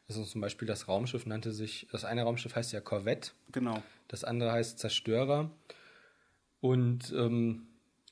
Also 0.07 0.23
zum 0.25 0.41
Beispiel 0.41 0.67
das 0.67 0.87
Raumschiff 0.87 1.25
nannte 1.25 1.51
sich, 1.51 1.87
das 1.91 2.03
eine 2.05 2.23
Raumschiff 2.23 2.55
heißt 2.55 2.73
ja 2.73 2.81
Corvette, 2.81 3.31
Genau. 3.51 3.81
das 4.07 4.23
andere 4.23 4.51
heißt 4.51 4.77
Zerstörer. 4.79 5.49
Und 6.59 7.13
ähm, 7.17 7.63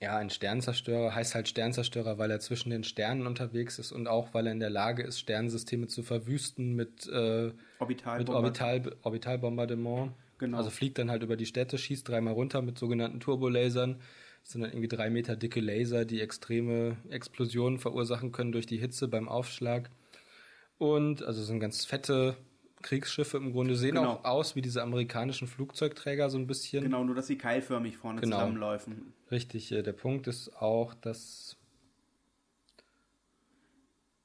ja, 0.01 0.17
ein 0.17 0.29
Sternzerstörer 0.29 1.13
heißt 1.13 1.35
halt 1.35 1.49
Sternzerstörer, 1.49 2.17
weil 2.17 2.31
er 2.31 2.39
zwischen 2.39 2.69
den 2.69 2.83
Sternen 2.85 3.27
unterwegs 3.27 3.79
ist 3.79 3.91
und 3.91 4.07
auch 4.07 4.33
weil 4.33 4.47
er 4.47 4.53
in 4.53 4.61
der 4.61 4.69
Lage 4.69 5.03
ist, 5.03 5.19
Sternensysteme 5.19 5.87
zu 5.87 6.03
verwüsten 6.03 6.73
mit, 6.73 7.05
äh, 7.07 7.51
Orbital. 7.79 8.19
mit 8.19 8.29
Orbital, 8.29 8.95
Orbitalbombardement. 9.03 10.13
Genau. 10.37 10.57
Also 10.57 10.69
fliegt 10.69 10.97
dann 10.97 11.11
halt 11.11 11.21
über 11.23 11.35
die 11.35 11.45
Städte, 11.45 11.77
schießt 11.77 12.07
dreimal 12.07 12.33
runter 12.33 12.61
mit 12.61 12.77
sogenannten 12.79 13.19
Turbolasern. 13.19 13.99
Das 14.41 14.53
sind 14.53 14.61
dann 14.61 14.71
irgendwie 14.71 14.87
drei 14.87 15.09
Meter 15.09 15.35
dicke 15.35 15.59
Laser, 15.59 16.05
die 16.05 16.21
extreme 16.21 16.95
Explosionen 17.09 17.77
verursachen 17.77 18.31
können 18.31 18.53
durch 18.53 18.65
die 18.65 18.77
Hitze 18.77 19.09
beim 19.09 19.27
Aufschlag. 19.27 19.89
Und 20.79 21.21
also 21.23 21.43
sind 21.43 21.59
ganz 21.59 21.85
fette 21.85 22.35
Kriegsschiffe 22.81 23.37
im 23.37 23.51
Grunde, 23.51 23.75
sehen 23.75 23.95
Genau. 23.95 24.13
auch 24.13 24.23
aus 24.25 24.55
wie 24.55 24.61
diese 24.61 24.81
amerikanischen 24.81 25.47
Flugzeugträger 25.47 26.29
so 26.29 26.37
ein 26.37 26.47
bisschen. 26.47 26.83
Genau, 26.83 27.03
nur 27.03 27.13
dass 27.15 27.27
sie 27.27 27.37
keilförmig 27.37 27.97
vorne 27.97 28.21
Genau. 28.21 28.37
zusammenläufen. 28.37 29.13
Richtig, 29.29 29.71
äh, 29.71 29.83
der 29.83 29.93
Punkt 29.93 30.27
ist 30.27 30.55
auch, 30.61 30.93
dass. 30.95 31.57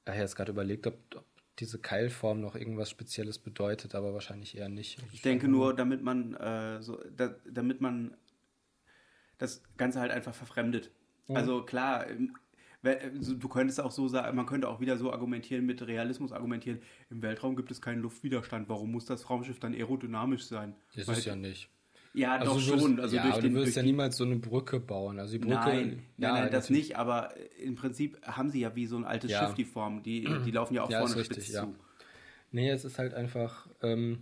Ja, 0.07 0.13
ich 0.13 0.17
habe 0.17 0.21
jetzt 0.21 0.35
gerade 0.35 0.51
überlegt, 0.51 0.87
ob, 0.87 0.97
ob 1.15 1.25
diese 1.59 1.79
Keilform 1.79 2.39
noch 2.41 2.55
irgendwas 2.55 2.89
Spezielles 2.89 3.39
bedeutet, 3.39 3.93
aber 3.95 4.13
wahrscheinlich 4.13 4.57
eher 4.57 4.69
nicht. 4.69 4.99
Ich 5.11 5.21
denke 5.21 5.47
nur, 5.47 5.73
damit 5.75 6.01
man 6.03 6.33
äh, 6.35 6.81
so, 6.81 7.01
da, 7.15 7.35
damit 7.49 7.81
man 7.81 8.15
das 9.37 9.61
Ganze 9.77 9.99
halt 9.99 10.11
einfach 10.11 10.33
verfremdet. 10.33 10.91
Also 11.27 11.63
klar, 11.63 12.01
also 12.01 12.23
du 12.85 13.47
könntest 13.49 13.81
auch 13.81 13.91
so 13.91 14.07
sagen, 14.07 14.35
man 14.35 14.45
könnte 14.45 14.67
auch 14.69 14.79
wieder 14.79 14.97
so 14.97 15.11
argumentieren, 15.11 15.65
mit 15.65 15.81
Realismus 15.85 16.31
argumentieren, 16.31 16.79
im 17.09 17.21
Weltraum 17.21 17.55
gibt 17.55 17.71
es 17.71 17.81
keinen 17.81 18.01
Luftwiderstand, 18.01 18.69
warum 18.69 18.91
muss 18.91 19.05
das 19.05 19.29
Raumschiff 19.29 19.59
dann 19.59 19.73
aerodynamisch 19.73 20.45
sein? 20.45 20.75
Das 20.95 21.07
Weil- 21.07 21.17
ist 21.17 21.25
ja 21.25 21.35
nicht. 21.35 21.69
ja, 22.13 22.37
Also 22.37 22.53
doch 22.53 22.59
schon. 22.79 22.99
Also 22.99 23.15
ja, 23.15 23.23
durch 23.23 23.33
aber 23.33 23.41
den, 23.41 23.53
du 23.53 23.59
würdest 23.59 23.75
ja 23.77 23.83
niemals 23.83 24.17
so 24.17 24.23
eine 24.23 24.35
Brücke 24.37 24.79
bauen. 24.79 25.19
Also 25.19 25.33
die 25.33 25.39
Brücke. 25.39 25.53
Nein, 25.55 26.03
ja, 26.17 26.31
nein, 26.31 26.43
nein, 26.43 26.51
das 26.51 26.65
natürlich. 26.69 26.89
nicht, 26.89 26.97
aber 26.97 27.33
im 27.59 27.75
Prinzip 27.75 28.21
haben 28.25 28.49
sie 28.49 28.59
ja 28.61 28.75
wie 28.75 28.85
so 28.85 28.95
ein 28.97 29.03
altes 29.05 29.31
Ja. 29.31 29.45
Schiff 29.45 29.55
die 29.55 29.65
Form. 29.65 30.03
Die, 30.03 30.27
die 30.45 30.51
laufen 30.51 30.73
ja 30.75 30.83
auch 30.83 30.89
Ja, 30.89 30.99
vorne 30.99 31.15
richtig, 31.15 31.43
spitz 31.43 31.53
ja. 31.53 31.63
zu. 31.63 31.75
Nee, 32.51 32.69
es 32.69 32.85
ist 32.85 32.99
halt 32.99 33.13
einfach. 33.13 33.67
Ähm, 33.81 34.19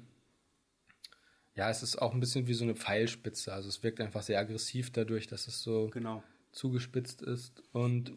ja, 1.56 1.70
es 1.70 1.84
ist 1.84 2.02
auch 2.02 2.14
ein 2.14 2.20
bisschen 2.20 2.48
wie 2.48 2.54
so 2.56 2.64
eine 2.64 2.74
Pfeilspitze. 2.76 3.54
Also 3.54 3.70
es 3.70 3.84
wirkt 3.84 4.02
einfach 4.02 4.24
sehr 4.24 4.40
aggressiv 4.40 4.92
dadurch, 4.92 5.28
dass 5.28 5.48
es 5.48 5.62
so 5.62 5.90
Genau. 5.94 6.24
zugespitzt 6.52 7.22
ist. 7.22 7.62
Und 7.74 8.14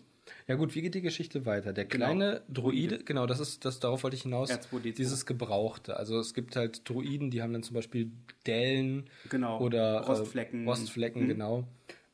ja 0.49 0.55
gut, 0.57 0.75
wie 0.75 0.83
geht 0.83 0.95
die 0.95 1.03
Geschichte 1.03 1.47
weiter? 1.47 1.73
Der 1.73 1.85
Genau. 1.85 2.07
kleine 2.07 2.43
Droide, 2.49 2.99
genau, 3.05 3.27
das 3.27 3.39
ist, 3.41 3.65
das 3.65 3.79
darauf 3.81 4.03
wollte 4.03 4.17
ich 4.17 4.23
hinaus, 4.23 4.51
R2D2. 4.51 4.93
dieses 4.95 5.27
Gebrauchte. 5.27 5.97
Also 5.97 6.19
es 6.19 6.35
gibt 6.35 6.57
halt 6.57 6.89
Droiden, 6.89 7.31
die 7.31 7.43
haben 7.43 7.53
dann 7.53 7.63
zum 7.63 7.75
Beispiel 7.75 8.11
Dellen 8.47 9.09
Genau. 9.31 9.61
oder 9.61 10.01
Rostflecken. 10.01 10.65
Äh, 10.65 10.69
Rostflecken, 10.69 11.23
Mhm. 11.25 11.29
genau. 11.29 11.65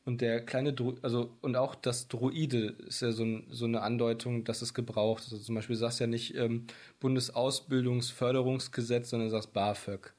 Und 0.05 0.19
der 0.19 0.41
kleine 0.45 0.73
Dro 0.73 0.95
also 1.01 1.31
und 1.41 1.55
auch 1.55 1.75
das 1.75 2.09
Droide 2.09 2.75
ist 2.87 3.01
ja 3.01 3.13
so, 3.13 3.23
ein, 3.23 3.47
so 3.49 3.63
eine 3.65 3.81
Andeutung, 3.83 4.43
dass 4.43 4.61
es 4.61 4.73
gebraucht 4.73 5.23
ist. 5.23 5.31
Also 5.31 5.45
zum 5.45 5.55
Beispiel 5.55 5.77
sagst 5.77 5.99
du 5.99 6.03
ja 6.03 6.07
nicht 6.09 6.35
ähm, 6.35 6.67
Bundesausbildungsförderungsgesetz, 6.99 9.09
sondern 9.09 9.29
du 9.29 9.31
sagst 9.31 9.53
BAföG. 9.53 10.13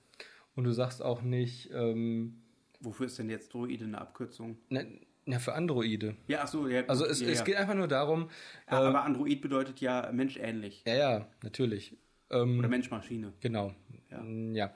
Und 0.57 0.65
du 0.65 0.73
sagst 0.73 1.03
auch 1.03 1.23
nicht, 1.23 1.71
ähm, 1.75 2.37
Wofür 2.81 3.07
ist 3.07 3.19
denn 3.19 3.31
jetzt 3.31 3.53
Droide 3.55 3.85
eine 3.85 4.01
Abkürzung? 4.01 4.57
na, 4.69 4.83
na, 5.27 5.39
für 5.39 5.55
Androide. 5.55 6.17
Ja, 6.29 6.41
ach 6.43 6.49
so, 6.49 6.69
ja. 6.69 6.83
Also 6.87 7.05
es, 7.07 7.21
ja, 7.21 7.29
es 7.29 7.39
ja. 7.39 7.45
geht 7.45 7.57
einfach 7.57 7.75
nur 7.75 7.89
darum, 7.89 8.29
Ja, 8.71 8.83
äh, 8.83 8.87
aber 8.89 9.05
Android 9.05 9.41
bedeutet 9.41 9.81
ja 9.81 10.11
menschähnlich. 10.13 10.83
ja, 10.87 10.95
ja, 10.95 11.29
natürlich. 11.43 11.97
Ähm, 12.31 12.59
Oder 12.59 12.69
Mensch-Maschine. 12.69 13.33
Genau. 13.41 13.75
Ja. 14.11 14.19
Mm, 14.21 14.55
Ja. 14.55 14.75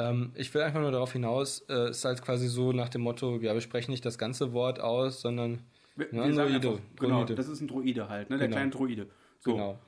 Ähm, 0.00 0.30
ich 0.36 0.54
will 0.54 0.62
einfach 0.62 0.80
nur 0.80 0.92
darauf 0.92 1.12
hinaus, 1.12 1.60
äh, 1.68 1.72
es 1.88 1.98
ist 1.98 2.04
halt 2.04 2.22
quasi 2.22 2.46
so 2.46 2.72
nach 2.72 2.88
dem 2.88 3.00
Motto, 3.00 3.36
ja, 3.40 3.52
wir 3.54 3.60
sprechen 3.60 3.90
nicht 3.90 4.04
das 4.06 4.16
ganze 4.16 4.52
Wort 4.52 4.78
aus, 4.80 5.20
sondern 5.20 5.62
Wir, 5.96 6.06
Ja, 6.12 6.24
wir 6.26 6.34
sagen 6.34 6.52
Droide, 6.52 6.68
einfach, 6.68 6.82
genau, 7.00 7.16
Droide. 7.24 7.34
das 7.34 7.48
ist 7.48 7.60
ein 7.60 7.66
Droide 7.66 8.08
halt, 8.08 8.30
ne? 8.30 8.38
Der 8.38 8.46
Genau. 8.46 8.56
kleine 8.56 8.70
Droide. 8.70 9.06
So. 9.40 9.52
genau. 9.54 9.78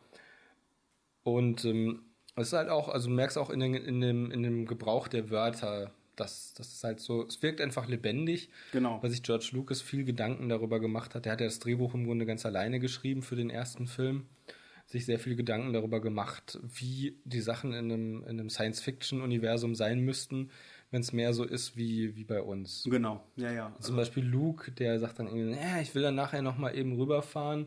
Und 1.23 1.65
ähm, 1.65 2.03
es 2.37 2.49
ist 2.49 2.53
halt 2.55 2.69
auch, 2.71 2.89
also 2.89 3.09
du 3.09 3.15
merkst 3.15 3.39
auch 3.39 3.51
in, 3.51 3.61
den, 3.61 3.75
in, 3.75 4.01
dem, 4.01 4.31
in 4.33 4.43
dem 4.43 4.67
Gebrauch 4.67 5.07
der 5.09 5.31
Wörter, 5.31 5.93
dass 6.21 6.55
das 6.55 6.73
ist 6.73 6.85
halt 6.85 7.01
so, 7.01 7.27
es 7.27 7.43
wirkt 7.43 7.61
einfach 7.61 7.89
lebendig, 7.89 8.51
Genau. 8.73 9.03
weil 9.03 9.11
sich 9.11 9.23
George 9.23 9.49
Lucas 9.53 9.81
viel 9.83 10.05
Gedanken 10.05 10.49
darüber 10.49 10.79
gemacht 10.79 11.15
hat. 11.15 11.27
Er 11.27 11.33
hat 11.33 11.41
ja 11.41 11.47
das 11.47 11.59
Drehbuch 11.59 11.95
im 11.95 12.05
Grunde 12.05 12.27
ganz 12.27 12.47
alleine 12.47 12.79
geschrieben 12.79 13.23
für 13.23 13.37
den 13.37 13.51
ersten 13.51 13.87
Film. 13.87 14.27
Sich 14.87 15.07
sehr 15.07 15.19
viel 15.21 15.37
Gedanken 15.37 15.73
darüber 15.73 16.01
gemacht, 16.01 16.59
wie 16.63 17.17
die 17.25 17.41
Sachen 17.41 17.73
in 17.73 17.93
einem, 17.93 18.23
in 18.25 18.29
einem 18.41 18.51
Science-Fiction-Universum 18.51 19.75
sein 19.75 20.01
müssten, 20.01 20.51
wenn 20.91 21.01
es 21.03 21.13
mehr 21.13 21.33
so 21.33 21.45
ist 21.45 21.77
wie, 21.77 22.17
wie 22.17 22.25
bei 22.25 22.43
uns. 22.43 22.85
Genau. 22.91 23.25
Ja, 23.37 23.53
ja. 23.53 23.77
Zum 23.79 23.95
Beispiel 23.97 24.25
Luke, 24.25 24.73
der 24.73 24.99
sagt 24.99 25.21
dann 25.21 25.29
irgendwie, 25.29 25.57
ja, 25.57 25.81
ich 25.81 25.95
will 25.95 26.03
dann 26.03 26.17
nachher 26.17 26.43
nochmal 26.43 26.77
eben 26.77 26.93
rüberfahren 26.97 27.67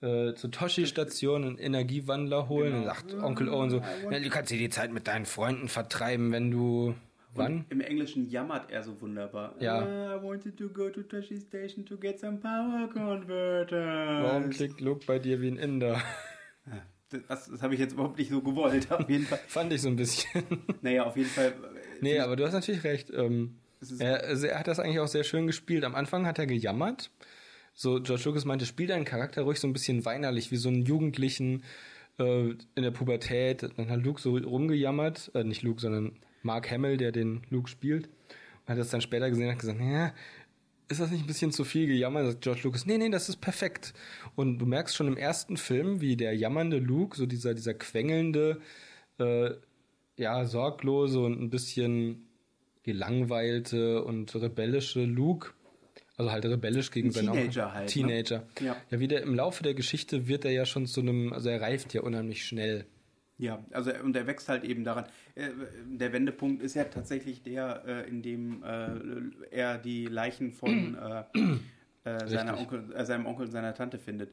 äh, 0.00 0.34
zur 0.34 0.50
Toshi-Station 0.50 1.44
einen 1.44 1.58
Energiewandler 1.58 2.48
holen. 2.48 2.72
Genau. 2.72 2.78
Und 2.78 2.84
sagt 2.86 3.14
Onkel 3.14 3.48
Owen 3.48 3.70
so, 3.70 3.80
ja, 4.10 4.18
du 4.18 4.28
kannst 4.28 4.50
dir 4.50 4.58
die 4.58 4.68
Zeit 4.70 4.92
mit 4.92 5.06
deinen 5.06 5.26
Freunden 5.26 5.68
vertreiben, 5.68 6.32
wenn 6.32 6.50
du... 6.50 6.94
Wann? 7.34 7.66
Im 7.68 7.80
Englischen 7.80 8.28
jammert 8.28 8.70
er 8.70 8.82
so 8.82 9.00
wunderbar. 9.00 9.54
Ja. 9.60 9.78
Ah, 9.78 10.16
I 10.16 10.22
wanted 10.22 10.56
to 10.56 10.68
go 10.68 10.88
to 10.88 11.02
Toshi 11.02 11.38
Station 11.40 11.84
to 11.86 11.96
get 11.96 12.18
some 12.18 12.38
power 12.38 12.88
converter. 12.92 14.22
Warum 14.22 14.50
klingt 14.50 14.80
Luke 14.80 15.04
bei 15.06 15.18
dir 15.18 15.40
wie 15.40 15.48
ein 15.48 15.58
Inder? 15.58 16.00
Das, 17.10 17.48
das 17.48 17.62
habe 17.62 17.74
ich 17.74 17.80
jetzt 17.80 17.92
überhaupt 17.94 18.18
nicht 18.18 18.30
so 18.30 18.42
gewollt. 18.42 18.90
Auf 18.92 19.08
jeden 19.08 19.24
Fall. 19.24 19.38
Fand 19.48 19.72
ich 19.72 19.80
so 19.80 19.88
ein 19.88 19.96
bisschen. 19.96 20.44
Naja, 20.82 21.04
auf 21.04 21.16
jeden 21.16 21.30
Fall. 21.30 21.46
äh, 21.46 21.52
nee, 22.02 22.18
aber 22.18 22.36
du 22.36 22.44
hast 22.44 22.52
natürlich 22.52 22.84
recht. 22.84 23.10
Ähm, 23.10 23.56
er, 23.98 24.24
also 24.24 24.46
er 24.46 24.58
hat 24.58 24.68
das 24.68 24.78
eigentlich 24.78 25.00
auch 25.00 25.08
sehr 25.08 25.24
schön 25.24 25.46
gespielt. 25.46 25.84
Am 25.84 25.94
Anfang 25.94 26.26
hat 26.26 26.38
er 26.38 26.46
gejammert. 26.46 27.10
So, 27.74 28.00
George 28.02 28.24
Lucas 28.26 28.44
meinte, 28.44 28.66
spiel 28.66 28.88
deinen 28.88 29.04
Charakter 29.04 29.42
ruhig 29.42 29.60
so 29.60 29.68
ein 29.68 29.72
bisschen 29.72 30.04
weinerlich, 30.04 30.50
wie 30.50 30.56
so 30.56 30.68
einen 30.68 30.84
Jugendlichen 30.84 31.62
äh, 32.18 32.50
in 32.50 32.82
der 32.82 32.90
Pubertät. 32.90 33.62
Dann 33.76 33.88
hat 33.88 34.02
Luke 34.02 34.20
so 34.20 34.36
rumgejammert. 34.36 35.30
Äh, 35.34 35.44
nicht 35.44 35.62
Luke, 35.62 35.80
sondern 35.80 36.18
Mark 36.42 36.70
Hamill, 36.70 36.96
der 36.96 37.12
den 37.12 37.42
Luke 37.50 37.68
spielt. 37.68 38.06
Und 38.06 38.68
hat 38.68 38.78
das 38.78 38.90
dann 38.90 39.00
später 39.00 39.28
gesehen 39.28 39.46
und 39.46 39.52
hat 39.52 39.60
gesagt, 39.60 39.80
ja, 39.80 40.12
ist 40.88 41.00
das 41.00 41.10
nicht 41.10 41.22
ein 41.22 41.26
bisschen 41.26 41.52
zu 41.52 41.64
viel 41.64 41.86
gejammert? 41.86 42.26
Sagt 42.26 42.40
George 42.42 42.60
Lucas, 42.64 42.86
nee, 42.86 42.98
nee, 42.98 43.10
das 43.10 43.28
ist 43.28 43.40
perfekt. 43.40 43.92
Und 44.36 44.58
du 44.58 44.66
merkst 44.66 44.96
schon 44.96 45.06
im 45.06 45.16
ersten 45.16 45.56
Film, 45.56 46.00
wie 46.00 46.16
der 46.16 46.34
jammernde 46.34 46.78
Luke, 46.78 47.16
so 47.16 47.26
dieser, 47.26 47.54
dieser 47.54 47.74
quengelnde, 47.74 48.60
äh, 49.18 49.50
ja, 50.16 50.44
sorglose 50.46 51.20
und 51.20 51.40
ein 51.40 51.50
bisschen 51.50 52.28
gelangweilte 52.82 54.02
und 54.02 54.34
rebellische 54.34 55.04
Luke, 55.04 55.50
also 56.16 56.32
halt 56.32 56.46
rebellisch 56.46 56.90
gegen 56.90 57.08
Ein 57.08 57.12
seinen 57.12 57.32
Teenager 57.32 57.72
halt, 57.72 57.84
ne? 57.84 57.92
Teenager. 57.92 58.46
Ja. 58.60 58.76
ja, 58.90 59.00
wieder 59.00 59.22
im 59.22 59.34
Laufe 59.34 59.62
der 59.62 59.74
Geschichte 59.74 60.26
wird 60.26 60.44
er 60.44 60.50
ja 60.50 60.64
schon 60.64 60.86
zu 60.86 61.00
einem, 61.00 61.32
also 61.32 61.48
er 61.48 61.60
reift 61.60 61.94
ja 61.94 62.00
unheimlich 62.00 62.44
schnell. 62.44 62.86
Ja, 63.38 63.64
also 63.70 63.92
und 64.02 64.16
er 64.16 64.26
wächst 64.26 64.48
halt 64.48 64.64
eben 64.64 64.82
daran. 64.84 65.04
Äh, 65.36 65.50
Der 65.86 66.12
Wendepunkt 66.12 66.60
ist 66.62 66.74
ja 66.74 66.84
tatsächlich 66.84 67.42
der, 67.42 67.84
äh, 67.86 68.08
in 68.08 68.20
dem 68.22 68.62
äh, 68.64 68.88
er 69.50 69.78
die 69.78 70.06
Leichen 70.06 70.52
von 70.52 70.96
äh, 72.04 72.26
seiner. 72.26 72.58
Onkel, 72.58 72.84
seinem 73.04 73.26
Onkel 73.26 73.46
und 73.46 73.52
seiner 73.52 73.74
Tante 73.74 73.98
findet. 73.98 74.32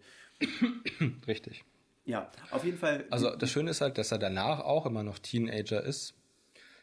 Richtig. 1.27 1.63
Ja, 2.05 2.29
auf 2.51 2.63
jeden 2.63 2.77
Fall. 2.77 3.05
Also 3.09 3.35
das 3.35 3.50
Schöne 3.50 3.71
ist 3.71 3.81
halt, 3.81 3.97
dass 3.97 4.12
er 4.12 4.17
danach 4.19 4.59
auch 4.59 4.85
immer 4.85 5.03
noch 5.03 5.19
Teenager 5.19 5.83
ist. 5.83 6.13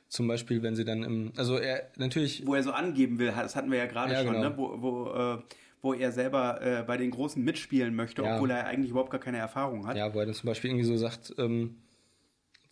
Zum 0.08 0.28
Beispiel, 0.28 0.62
wenn 0.62 0.76
sie 0.76 0.84
dann 0.84 1.02
im, 1.04 1.32
also 1.36 1.56
er 1.56 1.90
natürlich, 1.96 2.46
wo 2.46 2.54
er 2.54 2.62
so 2.62 2.72
angeben 2.72 3.18
will, 3.18 3.28
das 3.34 3.56
hatten 3.56 3.70
wir 3.70 3.78
ja 3.78 3.86
gerade 3.86 4.12
Ja, 4.12 4.22
schon, 4.22 4.34
genau. 4.34 4.48
ne? 4.50 4.56
wo, 4.58 4.82
wo, 4.82 5.10
äh, 5.38 5.38
wo 5.80 5.94
er 5.94 6.12
selber 6.12 6.60
äh, 6.60 6.82
bei 6.82 6.96
den 6.98 7.10
Großen 7.10 7.42
mitspielen 7.42 7.94
möchte, 7.94 8.22
Ja. 8.22 8.34
obwohl 8.34 8.50
er 8.50 8.66
eigentlich 8.66 8.90
überhaupt 8.90 9.10
gar 9.10 9.20
keine 9.20 9.38
Erfahrung 9.38 9.86
hat. 9.86 9.96
ja, 9.96 10.12
wo 10.12 10.18
er 10.20 10.26
dann 10.26 10.34
zum 10.34 10.48
Beispiel 10.48 10.70
irgendwie 10.70 10.84
so 10.86 10.96
sagt, 10.98 11.34
ähm, 11.38 11.78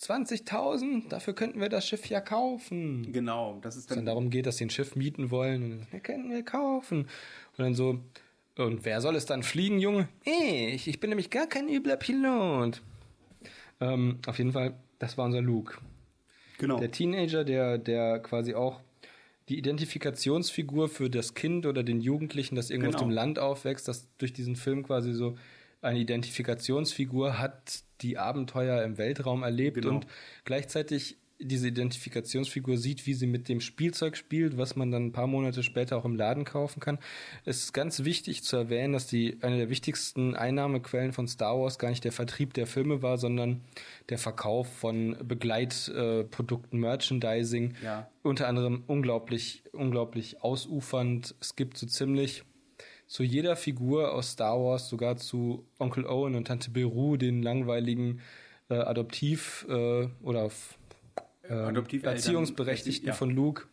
20.000, 0.01 1.09
dafür 1.09 1.35
könnten 1.35 1.61
wir 1.61 1.69
das 1.69 1.87
Schiff 1.87 2.07
ja 2.07 2.21
kaufen. 2.21 3.13
Genau, 3.13 3.59
das 3.61 3.77
ist 3.77 3.83
es 3.83 3.87
dann 3.89 3.99
dann. 3.99 4.07
darum 4.07 4.31
geht, 4.31 4.47
dass 4.47 4.57
sie 4.57 4.65
ein 4.65 4.71
Schiff 4.71 4.97
mieten 4.97 5.31
wollen. 5.31 5.63
Und 5.81 5.93
wir 5.93 6.01
können 6.01 6.31
wir 6.31 6.43
kaufen. 6.43 7.01
Und 7.01 7.59
dann 7.59 7.75
so, 7.75 8.01
und 8.57 8.85
wer 8.85 9.01
soll 9.01 9.15
es 9.17 9.27
dann 9.27 9.43
fliegen, 9.43 9.79
Junge? 9.79 10.09
Ich, 10.25 10.89
ich 10.89 11.01
bin 11.01 11.11
nämlich 11.11 11.29
gar 11.31 11.47
kein 11.47 11.69
übler 11.69 11.97
Pilot. 11.97 12.81
Ähm, 13.81 14.19
auf 14.27 14.39
jeden 14.39 14.53
Fall, 14.53 14.75
das 14.99 15.19
war 15.19 15.27
unser 15.27 15.43
Luke. 15.43 15.79
Genau. 16.59 16.79
Der 16.79 16.91
Teenager, 16.91 17.45
der, 17.45 17.79
der 17.79 18.21
quasi 18.21 18.55
auch 18.55 18.81
die 19.49 19.59
Identifikationsfigur 19.59 20.89
für 20.89 21.11
das 21.11 21.35
Kind 21.35 21.67
oder 21.67 21.83
den 21.83 22.01
Jugendlichen, 22.01 22.55
das 22.55 22.71
irgendwo 22.71 22.91
Genau. 22.91 22.99
auf 23.03 23.07
dem 23.09 23.11
Land 23.11 23.39
aufwächst, 23.39 23.89
das 23.89 24.07
durch 24.19 24.33
diesen 24.33 24.57
Film 24.57 24.83
quasi 24.83 25.13
so 25.13 25.37
eine 25.83 25.99
Identifikationsfigur 25.99 27.39
hat, 27.39 27.83
die 28.01 28.19
Abenteuer 28.19 28.83
im 28.83 28.99
Weltraum 28.99 29.43
erlebt 29.43 29.77
Genau. 29.83 29.97
und 29.97 30.07
gleichzeitig 30.45 31.17
diese 31.43 31.69
Identifikationsfigur 31.69 32.77
sieht, 32.77 33.07
wie 33.07 33.15
sie 33.15 33.27
mit 33.27 33.49
dem 33.49 33.63
Spielzeug 33.63 34.15
spielt, 34.19 34.59
was 34.59 34.77
man 34.77 34.91
dann 34.91 35.07
ein 35.07 35.13
paar 35.13 35.27
Monate 35.27 35.63
später 35.63 35.97
auch 35.97 36.05
im 36.05 36.15
Laden 36.15 36.45
kaufen 36.45 36.81
kann. 36.81 36.99
Es 37.47 37.61
ist 37.65 37.73
ganz 37.73 38.05
wichtig 38.05 38.43
zu 38.43 38.57
erwähnen, 38.57 38.93
dass 38.93 39.07
die 39.07 39.39
eine 39.41 39.57
der 39.57 39.71
wichtigsten 39.71 40.35
Einnahmequellen 40.35 41.15
von 41.15 41.27
Star 41.29 41.59
Wars 41.59 41.79
gar 41.79 41.89
nicht 41.89 42.05
der 42.05 42.13
Vertrieb 42.13 42.53
der 42.53 42.67
Filme 42.67 43.01
war, 43.01 43.17
sondern 43.17 43.63
der 44.11 44.19
Verkauf 44.19 44.71
von 44.71 45.17
Begleitprodukten, 45.27 46.79
Merchandising. 46.79 47.75
Ja. 47.83 48.11
Unter 48.23 48.47
anderem 48.47 48.85
unglaublich, 48.87 49.63
unglaublich 49.73 50.43
ausufernd. 50.43 51.35
Es 51.41 51.57
gibt 51.57 51.79
so 51.79 51.87
ziemlich 51.87 52.43
zu 53.11 53.25
jeder 53.25 53.57
Figur 53.57 54.15
aus 54.15 54.31
Star 54.31 54.57
Wars, 54.63 54.89
sogar 54.89 55.17
zu 55.17 55.67
Onkel 55.81 56.07
Owen 56.07 56.37
und 56.37 56.47
Tante 56.47 56.71
Beru, 56.71 57.17
den 57.17 57.43
langweiligen 57.43 58.21
äh, 58.69 58.75
Adoptiv- 58.75 59.67
äh, 59.69 60.09
oder 60.23 60.49
äh, 61.43 61.53
Adoptiveltern, 61.53 62.15
Erziehungsberechtigten 62.15 63.09
ja. 63.09 63.13
von 63.13 63.31
Luke 63.31 63.65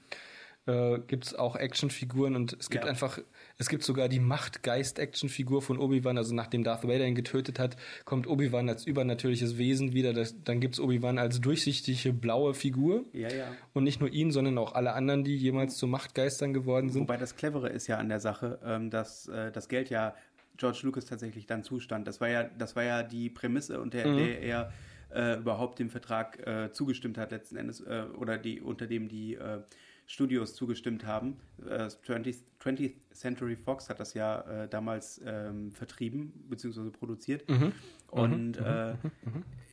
äh, 0.68 1.00
gibt 1.08 1.26
es 1.26 1.34
auch 1.36 1.56
Actionfiguren 1.56 2.36
und 2.36 2.54
es 2.60 2.70
gibt 2.70 2.84
Ja. 2.84 2.90
einfach, 2.90 3.20
es 3.58 3.70
gibt 3.70 3.84
sogar 3.84 4.10
die 4.10 4.20
Machtgeist-Actionfigur 4.20 5.62
von 5.62 5.80
Obi-Wan, 5.80 6.18
also 6.18 6.36
nachdem 6.36 6.64
Darth 6.64 6.84
Vader 6.84 7.06
ihn 7.06 7.16
getötet 7.16 7.58
hat, 7.60 7.78
kommt 8.06 8.28
Obi-Wan 8.28 8.70
als 8.70 8.86
übernatürliches 8.86 9.58
Wesen 9.58 9.94
wieder. 9.94 10.14
Das, 10.14 10.36
dann 10.44 10.60
gibt 10.60 10.76
es 10.76 10.80
Obi-Wan 10.80 11.18
als 11.18 11.42
durchsichtige 11.42 12.14
blaue 12.14 12.54
Figur. 12.54 13.06
Ja, 13.14 13.30
ja. 13.30 13.46
Und 13.74 13.84
nicht 13.84 14.00
nur 14.00 14.12
ihn, 14.12 14.32
sondern 14.32 14.58
auch 14.58 14.74
alle 14.74 14.94
anderen, 14.94 15.24
die 15.24 15.36
jemals 15.36 15.78
zu 15.78 15.88
Machtgeistern 15.88 16.54
geworden 16.54 16.90
sind. 16.90 17.02
Wobei 17.04 17.18
das 17.18 17.36
Clevere 17.36 17.70
ist 17.70 17.88
ja 17.88 17.98
an 17.98 18.10
der 18.10 18.20
Sache, 18.20 18.60
ähm, 18.64 18.90
dass 18.90 19.28
äh, 19.28 19.52
das 19.52 19.70
Geld 19.70 19.90
ja 19.90 20.16
George 20.58 20.80
Lucas 20.84 21.06
tatsächlich 21.06 21.46
dann 21.46 21.64
zustand. 21.64 22.08
Das 22.08 22.20
war 22.20 22.30
ja, 22.30 22.44
das 22.44 22.76
war 22.76 22.84
ja 22.84 23.04
die 23.04 23.30
Prämisse, 23.30 23.80
unter 23.80 24.06
Mhm. 24.08 24.18
der 24.18 24.42
er 24.42 24.74
äh, 25.16 25.38
überhaupt 25.38 25.80
dem 25.80 25.90
Vertrag 25.90 26.46
äh, 26.46 26.72
zugestimmt 26.74 27.18
hat 27.18 27.32
letzten 27.32 27.56
Endes 27.56 27.80
äh, 27.82 28.04
oder 28.18 28.38
die 28.38 28.60
unter 28.60 28.88
dem 28.88 29.08
die 29.08 29.36
äh, 29.36 29.60
Studios 30.08 30.56
zugestimmt 30.56 31.06
haben. 31.06 31.38
Äh, 31.70 31.88
20th, 31.88 32.38
20th 32.64 32.94
Century 33.14 33.56
Fox 33.58 33.90
hat 33.90 34.00
das 34.00 34.14
ja 34.14 34.42
äh, 34.64 34.68
damals 34.68 35.22
ähm, 35.26 35.72
vertrieben 35.72 36.32
bzw. 36.50 36.90
produziert. 36.90 37.48
Mhm. 37.50 37.74
Und 38.10 38.58
äh, 38.58 38.96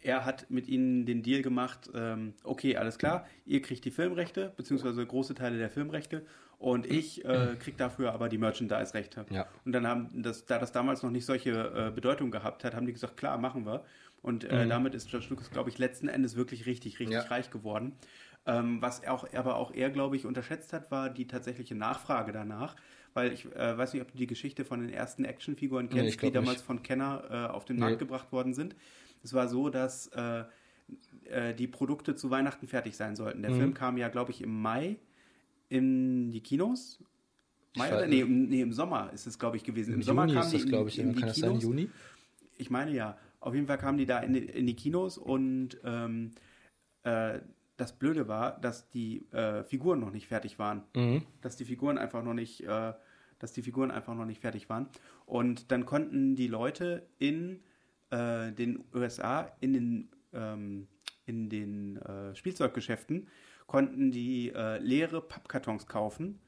er 0.02 0.24
hat 0.24 0.50
mit 0.50 0.66
ihnen 0.68 1.06
den 1.06 1.22
Deal 1.22 1.40
gemacht, 1.40 1.88
ähm, 1.94 2.34
okay, 2.42 2.76
alles 2.76 2.98
klar, 2.98 3.26
ihr 3.46 3.62
kriegt 3.62 3.84
die 3.84 3.92
Filmrechte, 3.92 4.52
beziehungsweise 4.56 5.06
große 5.06 5.34
Teile 5.34 5.56
der 5.56 5.70
Filmrechte 5.70 6.26
und 6.58 6.84
ich 6.86 7.24
äh, 7.24 7.54
krieg 7.58 7.76
dafür 7.76 8.12
aber 8.12 8.28
die 8.28 8.38
Merchandise-Rechte. 8.38 9.26
Ja. 9.30 9.46
Und 9.64 9.72
dann 9.72 9.86
haben, 9.86 10.22
das, 10.22 10.46
da 10.46 10.58
das 10.58 10.72
damals 10.72 11.02
noch 11.02 11.10
nicht 11.10 11.26
solche 11.26 11.50
äh, 11.50 11.90
Bedeutung 11.94 12.32
gehabt 12.32 12.64
hat, 12.64 12.74
haben 12.74 12.86
die 12.86 12.92
gesagt, 12.92 13.16
klar, 13.16 13.38
machen 13.38 13.66
wir. 13.66 13.84
Und 14.22 14.44
äh, 14.44 14.66
damit 14.66 14.94
ist 14.94 15.10
George 15.10 15.26
Lucas, 15.28 15.50
glaube 15.50 15.68
ich, 15.68 15.76
letzten 15.76 16.08
Endes 16.08 16.34
wirklich 16.34 16.64
richtig, 16.64 16.98
richtig 16.98 17.16
Ja. 17.16 17.22
reich 17.24 17.50
geworden. 17.50 17.92
Ähm, 18.46 18.82
was 18.82 19.06
auch, 19.06 19.26
aber 19.32 19.56
auch 19.56 19.72
er, 19.72 19.90
glaube 19.90 20.16
ich, 20.16 20.26
unterschätzt 20.26 20.72
hat, 20.72 20.90
war 20.90 21.08
die 21.10 21.26
tatsächliche 21.26 21.74
Nachfrage 21.74 22.32
danach. 22.32 22.76
Weil 23.14 23.32
ich 23.32 23.46
äh, 23.54 23.78
weiß 23.78 23.92
nicht, 23.94 24.02
ob 24.02 24.10
du 24.10 24.18
die 24.18 24.26
Geschichte 24.26 24.64
von 24.64 24.80
den 24.80 24.90
ersten 24.90 25.24
Actionfiguren 25.24 25.88
kennst, 25.88 26.20
Nee, 26.20 26.28
die 26.28 26.32
damals 26.34 26.56
nicht. 26.58 26.66
von 26.66 26.82
Kenner 26.82 27.24
äh, 27.30 27.52
auf 27.52 27.64
den 27.64 27.76
Nee. 27.76 27.80
Markt 27.82 27.98
gebracht 28.00 28.32
worden 28.32 28.52
sind. 28.54 28.74
Es 29.22 29.32
war 29.32 29.48
so, 29.48 29.70
dass 29.70 30.08
äh, 30.08 30.44
äh, 31.30 31.54
die 31.54 31.66
Produkte 31.68 32.16
zu 32.16 32.30
Weihnachten 32.30 32.66
fertig 32.66 32.96
sein 32.96 33.16
sollten. 33.16 33.42
Der 33.42 33.52
Mhm. 33.52 33.56
Film 33.56 33.74
kam 33.74 33.96
ja, 33.96 34.08
glaube 34.08 34.32
ich, 34.32 34.42
im 34.42 34.60
Mai 34.60 34.96
in 35.68 36.30
die 36.30 36.40
Kinos. 36.40 36.98
Mai 37.76 37.88
oder? 37.96 38.06
Nee, 38.06 38.24
nee, 38.24 38.60
im 38.60 38.72
Sommer 38.72 39.10
ist 39.14 39.26
es, 39.26 39.38
glaube 39.38 39.56
ich, 39.56 39.64
gewesen. 39.64 39.94
Im, 39.94 40.00
Im 40.00 40.02
Sommer 40.02 40.22
Juni 40.26 40.34
kam 40.34 40.42
ist 40.42 40.52
die 40.52 40.56
das, 40.58 40.64
in, 40.64 40.68
glaube 40.70 40.88
ich. 40.90 40.98
in 40.98 41.12
die 41.14 41.20
Kann 41.20 41.28
das 41.28 41.36
sein, 41.38 41.48
Kinos. 41.50 41.62
Juni? 41.64 41.88
Ich 42.58 42.70
meine 42.70 42.90
ja. 42.92 43.16
Auf 43.40 43.54
jeden 43.54 43.66
Fall 43.66 43.78
kamen 43.78 43.98
die 43.98 44.06
da 44.06 44.18
in 44.20 44.32
die, 44.34 44.40
in 44.40 44.66
die 44.66 44.74
Kinos 44.74 45.18
und 45.18 45.78
ähm, 45.84 46.30
äh, 47.04 47.38
das 47.76 47.98
Blöde 47.98 48.28
war, 48.28 48.60
dass 48.60 48.88
die 48.88 49.30
äh, 49.32 49.64
Figuren 49.64 50.00
noch 50.00 50.10
nicht 50.10 50.28
fertig 50.28 50.58
waren. 50.58 50.84
Mhm. 50.94 51.22
Dass 51.40 51.56
die 51.56 51.64
Figuren 51.64 51.98
einfach 51.98 52.22
noch 52.22 52.34
nicht, 52.34 52.62
äh, 52.64 52.92
dass 53.38 53.52
die 53.52 53.62
Figuren 53.62 53.90
einfach 53.90 54.14
noch 54.14 54.26
nicht 54.26 54.40
fertig 54.40 54.68
waren. 54.68 54.88
Und 55.26 55.72
dann 55.72 55.84
konnten 55.84 56.36
die 56.36 56.46
Leute 56.46 57.06
in 57.18 57.62
äh, 58.10 58.52
den 58.52 58.84
USA, 58.94 59.52
in 59.60 59.72
den, 59.72 60.08
ähm, 60.32 60.86
in 61.26 61.48
den 61.48 61.96
äh, 61.96 62.34
Spielzeuggeschäften, 62.34 63.28
konnten 63.66 64.12
die 64.12 64.52
äh, 64.54 64.78
leere 64.78 65.20
Pappkartons 65.20 65.86
kaufen 65.86 66.38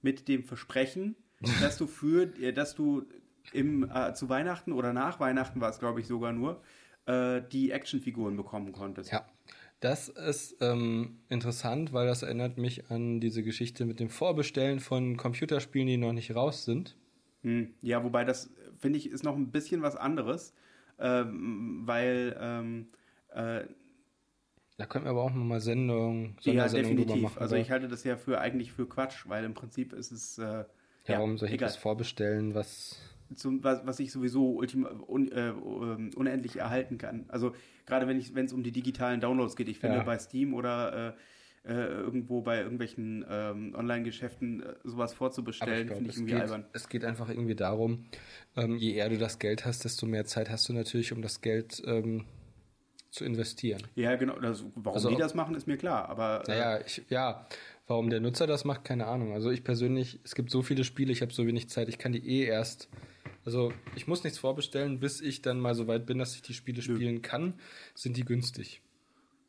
mit 0.00 0.26
dem 0.26 0.42
Versprechen, 0.42 1.14
dass 1.60 1.76
du 1.76 1.86
für, 1.86 2.24
äh, 2.40 2.52
dass 2.52 2.74
du 2.74 3.04
im, 3.52 3.90
zu 4.14 4.28
Weihnachten 4.28 4.72
oder 4.72 4.92
nach 4.92 5.18
Weihnachten 5.18 5.60
war 5.60 5.68
es, 5.68 5.80
glaube 5.80 5.98
ich, 5.98 6.06
sogar 6.06 6.32
nur, 6.32 6.60
die 7.08 7.72
Actionfiguren 7.72 8.36
bekommen 8.36 8.70
konntest. 8.70 9.10
Ja, 9.10 9.26
das 9.82 10.08
ist 10.08 10.56
ähm, 10.62 11.18
interessant, 11.28 11.92
weil 11.92 12.06
das 12.06 12.22
erinnert 12.22 12.56
mich 12.58 12.90
an 12.90 13.20
diese 13.20 13.42
Geschichte 13.42 13.84
mit 13.84 14.00
dem 14.00 14.08
Vorbestellen 14.08 14.80
von 14.80 15.16
Computerspielen, 15.18 15.88
die 15.88 15.96
noch 15.98 16.12
nicht 16.14 16.34
raus 16.34 16.64
sind. 16.64 16.96
Hm, 17.42 17.74
Ja, 17.82 18.04
wobei 18.04 18.24
das, 18.24 18.50
finde 18.78 18.98
ich, 18.98 19.10
ist 19.10 19.24
noch 19.24 19.36
ein 19.36 19.50
bisschen 19.50 19.82
was 19.82 19.96
anderes, 19.96 20.54
ähm, 20.98 21.82
weil 21.86 22.36
ähm, 22.40 22.88
äh, 23.30 23.64
Da 24.76 24.86
könnten 24.86 25.06
wir 25.06 25.10
aber 25.12 25.22
auch 25.22 25.30
mal 25.32 25.60
Sendung, 25.60 26.36
ja, 26.44 26.68
Sondersendung 26.68 27.06
definitiv. 27.06 27.22
machen. 27.22 27.38
Also 27.40 27.56
ich 27.56 27.70
halte 27.70 27.88
das 27.88 28.04
ja 28.04 28.16
für 28.16 28.40
eigentlich 28.40 28.72
für 28.72 28.88
Quatsch, 28.88 29.26
weil 29.28 29.44
im 29.44 29.54
Prinzip 29.54 29.92
ist 29.92 30.12
es 30.12 30.38
äh, 30.38 30.64
ja, 31.06 31.18
warum 31.18 31.38
soll 31.38 31.48
ich 31.50 31.58
das 31.58 31.76
vorbestellen, 31.76 32.54
was 32.54 32.96
zum, 33.34 33.62
was, 33.64 33.86
was 33.86 34.00
ich 34.00 34.12
sowieso 34.12 34.52
ultima, 34.52 34.90
un, 35.06 35.30
äh, 35.32 35.48
ähm, 35.50 36.10
unendlich 36.16 36.56
erhalten 36.56 36.98
kann. 36.98 37.24
Also 37.28 37.54
gerade 37.86 38.06
wenn 38.06 38.18
ich, 38.18 38.34
wenn 38.34 38.46
es 38.46 38.52
um 38.52 38.62
die 38.62 38.72
digitalen 38.72 39.20
Downloads 39.20 39.56
geht, 39.56 39.68
ich 39.68 39.78
finde 39.78 39.98
Ja. 39.98 40.02
bei 40.02 40.18
Steam 40.18 40.54
oder 40.54 41.14
äh, 41.64 41.68
äh, 41.68 41.86
irgendwo 41.86 42.40
bei 42.42 42.60
irgendwelchen 42.60 43.24
ähm, 43.28 43.74
Online-Geschäften 43.76 44.62
äh, 44.62 44.74
sowas 44.82 45.14
vorzubestellen, 45.14 45.88
finde 45.88 46.10
ich 46.10 46.16
irgendwie 46.16 46.32
geht, 46.32 46.42
albern. 46.42 46.64
Es 46.72 46.88
geht 46.88 47.04
einfach 47.04 47.28
irgendwie 47.28 47.54
darum, 47.54 48.06
ähm, 48.56 48.76
je 48.76 48.94
eher 48.94 49.08
du 49.08 49.16
das 49.18 49.38
Geld 49.38 49.64
hast, 49.64 49.84
desto 49.84 50.06
mehr 50.06 50.24
Zeit 50.24 50.50
hast 50.50 50.68
du 50.68 50.72
natürlich, 50.72 51.12
um 51.12 51.22
das 51.22 51.40
Geld 51.40 51.80
ähm, 51.86 52.24
zu 53.10 53.24
investieren. 53.24 53.82
Ja, 53.94 54.16
genau. 54.16 54.38
Das, 54.40 54.64
warum 54.74 54.94
Also 54.96 55.10
die 55.10 55.16
das 55.16 55.34
machen, 55.34 55.54
ist 55.54 55.66
mir 55.68 55.76
klar. 55.76 56.08
Aber 56.08 56.42
äh, 56.48 56.50
Naja, 56.50 56.80
ich, 56.84 57.02
ja, 57.10 57.46
warum 57.86 58.10
der 58.10 58.20
Nutzer 58.20 58.46
das 58.46 58.64
macht, 58.64 58.84
keine 58.84 59.06
Ahnung. 59.06 59.32
Also 59.32 59.50
ich 59.50 59.62
persönlich, 59.62 60.18
es 60.24 60.34
gibt 60.34 60.50
so 60.50 60.62
viele 60.62 60.82
Spiele, 60.82 61.12
ich 61.12 61.22
habe 61.22 61.32
so 61.32 61.46
wenig 61.46 61.68
Zeit, 61.68 61.88
ich 61.88 61.98
kann 61.98 62.12
die 62.12 62.26
eh 62.26 62.44
erst. 62.44 62.88
Also 63.44 63.72
ich 63.96 64.06
muss 64.06 64.22
nichts 64.24 64.38
vorbestellen, 64.38 65.00
bis 65.00 65.20
ich 65.20 65.42
dann 65.42 65.58
mal 65.60 65.74
so 65.74 65.86
weit 65.86 66.06
bin, 66.06 66.18
dass 66.18 66.34
ich 66.34 66.42
die 66.42 66.54
Spiele 66.54 66.80
spielen 66.82 67.22
kann, 67.22 67.54
sind 67.94 68.16
die 68.16 68.24
günstig. 68.24 68.80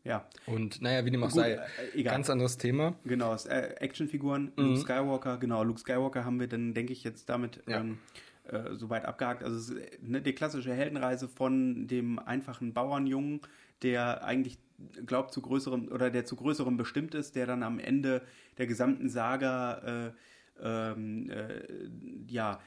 ja, 0.04 0.28
Und 0.48 0.82
naja, 0.82 1.06
wie 1.06 1.12
dem 1.12 1.24
auch 1.24 1.28
Gut, 1.30 1.36
sei, 1.42 1.54
äh, 1.54 1.60
egal. 1.94 2.16
ganz 2.16 2.30
anderes 2.30 2.58
Thema. 2.58 2.96
genau. 3.06 3.36
Äh, 3.36 3.76
Actionfiguren, 3.80 4.52
Mhm. 4.56 4.64
Luke 4.66 4.80
Skywalker, 4.82 5.38
genau. 5.38 5.64
Luke 5.64 5.80
Skywalker 5.80 6.26
haben 6.26 6.40
wir 6.40 6.48
dann, 6.48 6.74
denke 6.74 6.92
ich, 6.92 7.04
jetzt 7.04 7.30
damit 7.30 7.62
Ja. 7.68 7.80
ähm, 7.82 8.00
äh, 8.46 8.74
soweit 8.74 9.06
abgehakt. 9.06 9.44
Also 9.44 9.58
es 9.58 9.70
ist 9.70 10.02
ne, 10.04 10.22
die 10.22 10.34
klassische 10.34 10.74
Heldenreise 10.74 11.30
von 11.30 11.88
dem 11.88 12.20
einfachen 12.20 12.74
Bauernjungen, 12.74 13.40
der 13.84 14.24
eigentlich 14.26 14.58
glaubt 15.06 15.32
zu 15.34 15.42
größerem 15.42 15.88
oder 15.90 16.10
der 16.10 16.26
zu 16.26 16.36
größerem 16.36 16.76
bestimmt 16.76 17.16
ist, 17.16 17.36
der 17.38 17.46
dann 17.46 17.64
am 17.64 17.80
Ende 17.80 18.22
der 18.58 18.68
gesamten 18.68 19.08
Saga 19.08 20.08
äh, 20.08 20.12
ähm, 20.62 21.30
äh, 21.30 21.62
ja 22.28 22.60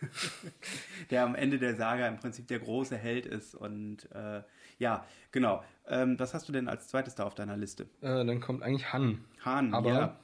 der 1.10 1.24
am 1.24 1.34
Ende 1.34 1.58
der 1.58 1.76
Saga 1.76 2.08
im 2.08 2.16
Prinzip 2.16 2.46
der 2.48 2.58
große 2.58 2.96
Held 2.96 3.26
ist 3.26 3.54
und 3.54 4.10
äh, 4.12 4.42
ja, 4.78 5.04
genau. 5.30 5.62
Ähm, 5.86 6.18
was 6.18 6.34
hast 6.34 6.48
du 6.48 6.52
denn 6.52 6.68
als 6.68 6.88
zweites 6.88 7.14
da 7.14 7.24
auf 7.24 7.34
deiner 7.34 7.56
Liste? 7.56 7.84
Äh, 8.00 8.24
dann 8.24 8.40
kommt 8.40 8.62
eigentlich 8.62 8.92
Han. 8.92 9.24
Hahn, 9.44 9.74
Aber 9.74 10.18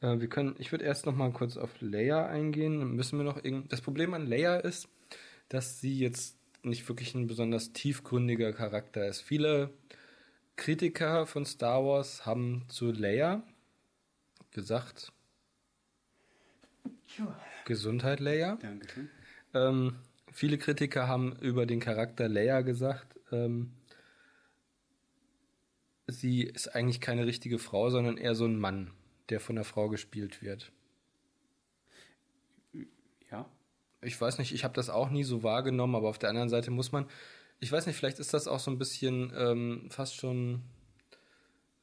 ja. 0.00 0.12
äh, 0.12 0.20
wir 0.20 0.28
können, 0.28 0.54
ich 0.58 0.70
würde 0.72 0.84
erst 0.84 1.06
noch 1.06 1.16
mal 1.16 1.32
kurz 1.32 1.56
auf 1.56 1.70
Leia 1.80 2.26
eingehen. 2.26 2.78
Dann 2.78 2.92
Müssen 2.92 3.18
wir 3.18 3.24
noch 3.24 3.42
irgend, 3.42 3.72
das 3.72 3.80
Problem 3.80 4.14
an 4.14 4.26
Leia 4.26 4.56
ist, 4.56 4.88
dass 5.48 5.80
sie 5.80 5.98
jetzt 5.98 6.38
nicht 6.62 6.88
wirklich 6.88 7.14
ein 7.14 7.26
besonders 7.26 7.72
tiefgründiger 7.72 8.52
Charakter 8.52 9.06
ist. 9.06 9.20
Viele 9.20 9.70
Kritiker 10.56 11.26
von 11.26 11.44
Star 11.44 11.84
Wars 11.84 12.26
haben 12.26 12.64
zu 12.68 12.92
Leia 12.92 13.42
gesagt, 14.52 15.12
Gesundheit 17.64 18.20
Leia. 18.20 18.56
Dankeschön. 18.56 19.10
Ähm, 19.56 19.96
viele 20.32 20.58
Kritiker 20.58 21.08
haben 21.08 21.36
über 21.40 21.64
den 21.66 21.80
Charakter 21.80 22.28
Leia 22.28 22.60
gesagt, 22.60 23.18
ähm, 23.32 23.72
sie 26.06 26.42
ist 26.42 26.74
eigentlich 26.74 27.00
keine 27.00 27.26
richtige 27.26 27.58
Frau, 27.58 27.90
sondern 27.90 28.18
eher 28.18 28.34
so 28.34 28.44
ein 28.44 28.58
Mann, 28.58 28.90
der 29.30 29.40
von 29.40 29.56
der 29.56 29.64
Frau 29.64 29.88
gespielt 29.88 30.42
wird. 30.42 30.72
Ja. 33.30 33.48
Ich 34.02 34.20
weiß 34.20 34.38
nicht, 34.38 34.52
ich 34.52 34.62
habe 34.62 34.74
das 34.74 34.90
auch 34.90 35.10
nie 35.10 35.24
so 35.24 35.42
wahrgenommen, 35.42 35.94
aber 35.94 36.08
auf 36.08 36.18
der 36.18 36.30
anderen 36.30 36.50
Seite 36.50 36.70
muss 36.70 36.92
man, 36.92 37.06
ich 37.58 37.72
weiß 37.72 37.86
nicht, 37.86 37.96
vielleicht 37.96 38.18
ist 38.18 38.34
das 38.34 38.46
auch 38.46 38.60
so 38.60 38.70
ein 38.70 38.78
bisschen 38.78 39.32
ähm, 39.36 39.88
fast 39.90 40.16
schon 40.16 40.62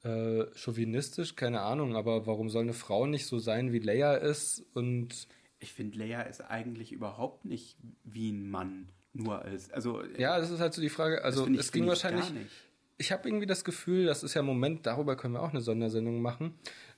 äh, 0.03 0.45
chauvinistisch, 0.53 1.35
keine 1.35 1.61
Ahnung, 1.61 1.95
aber 1.95 2.27
warum 2.27 2.49
soll 2.49 2.63
eine 2.63 2.73
Frau 2.73 3.07
nicht 3.07 3.25
so 3.25 3.39
sein, 3.39 3.73
wie 3.73 3.79
Leia 3.79 4.13
ist 4.13 4.63
und 4.73 5.27
Ich 5.63 5.73
finde, 5.73 5.97
Leia 5.97 6.21
ist 6.23 6.41
eigentlich 6.41 6.91
überhaupt 6.91 7.45
nicht 7.45 7.77
wie 8.03 8.31
ein 8.31 8.49
Mann. 8.49 8.89
Nur 9.13 9.41
als, 9.43 9.71
also 9.71 10.03
ja, 10.17 10.37
das 10.39 10.49
ist 10.51 10.59
halt 10.59 10.73
so 10.73 10.81
die 10.81 10.89
Frage, 10.89 11.23
also 11.23 11.47
ich- 11.47 11.59
es 11.59 11.71
ging 11.71 11.87
wahrscheinlich 11.87 12.25
gar 12.25 12.33
nicht. 12.33 12.51
Ich 12.97 13.11
habe 13.11 13.27
irgendwie 13.27 13.45
das 13.47 13.63
Gefühl, 13.63 14.05
das 14.05 14.23
ist 14.23 14.33
ja 14.35 14.41
im 14.41 14.45
Moment, 14.45 14.85
darüber 14.85 15.15
können 15.15 15.33
wir 15.33 15.41
auch 15.41 15.49
eine 15.49 15.61
Sondersendung 15.61 16.21
machen. 16.21 16.53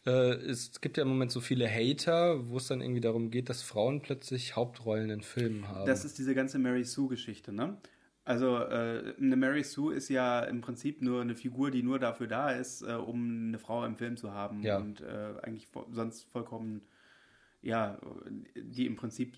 Äh, 0.06 0.34
es 0.34 0.82
gibt 0.82 0.97
ja 0.97 1.04
im 1.04 1.10
Moment 1.10 1.32
so 1.32 1.39
viele 1.41 1.67
Hater, 1.69 2.47
wo 2.49 2.58
es 2.58 2.67
dann 2.67 2.82
irgendwie 2.82 3.01
darum 3.01 3.32
geht, 3.32 3.49
dass 3.49 3.62
Frauen 3.63 4.01
plötzlich 4.01 4.56
Hauptrollen 4.56 5.10
in 5.10 5.21
Filmen 5.21 5.67
haben. 5.67 5.86
Das 5.88 6.04
ist 6.06 6.17
diese 6.17 6.36
ganze 6.36 6.60
Mary 6.60 6.84
Sue-Geschichte, 6.84 7.51
ne? 7.54 7.78
Also 8.23 8.58
äh, 8.58 9.13
eine 9.19 9.36
Mary 9.36 9.63
Sue 9.63 9.93
ist 9.93 10.10
ja 10.10 10.41
im 10.41 10.62
Prinzip 10.62 11.01
nur 11.01 11.21
eine 11.21 11.36
Figur, 11.36 11.69
die 11.71 11.84
nur 11.84 11.99
dafür 11.99 12.28
da 12.28 12.49
ist, 12.51 12.82
äh, 12.82 12.93
um 12.93 13.47
eine 13.49 13.60
Frau 13.60 13.86
im 13.86 13.95
Film 13.97 14.17
zu 14.17 14.32
haben 14.34 14.63
Ja. 14.63 14.78
und 14.78 15.01
äh, 15.01 15.34
eigentlich 15.43 15.67
vo 15.67 15.86
sonst 15.91 16.23
vollkommen, 16.32 16.82
ja, 17.65 17.99
die 18.56 18.86
im 18.86 18.95
Prinzip 18.95 19.38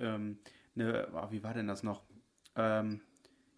ähm, 0.00 0.38
eine, 0.74 1.08
ah, 1.14 1.28
wie 1.30 1.42
war 1.42 1.54
denn 1.54 1.66
das 1.68 1.82
noch? 1.82 2.02
Ähm, 2.56 3.00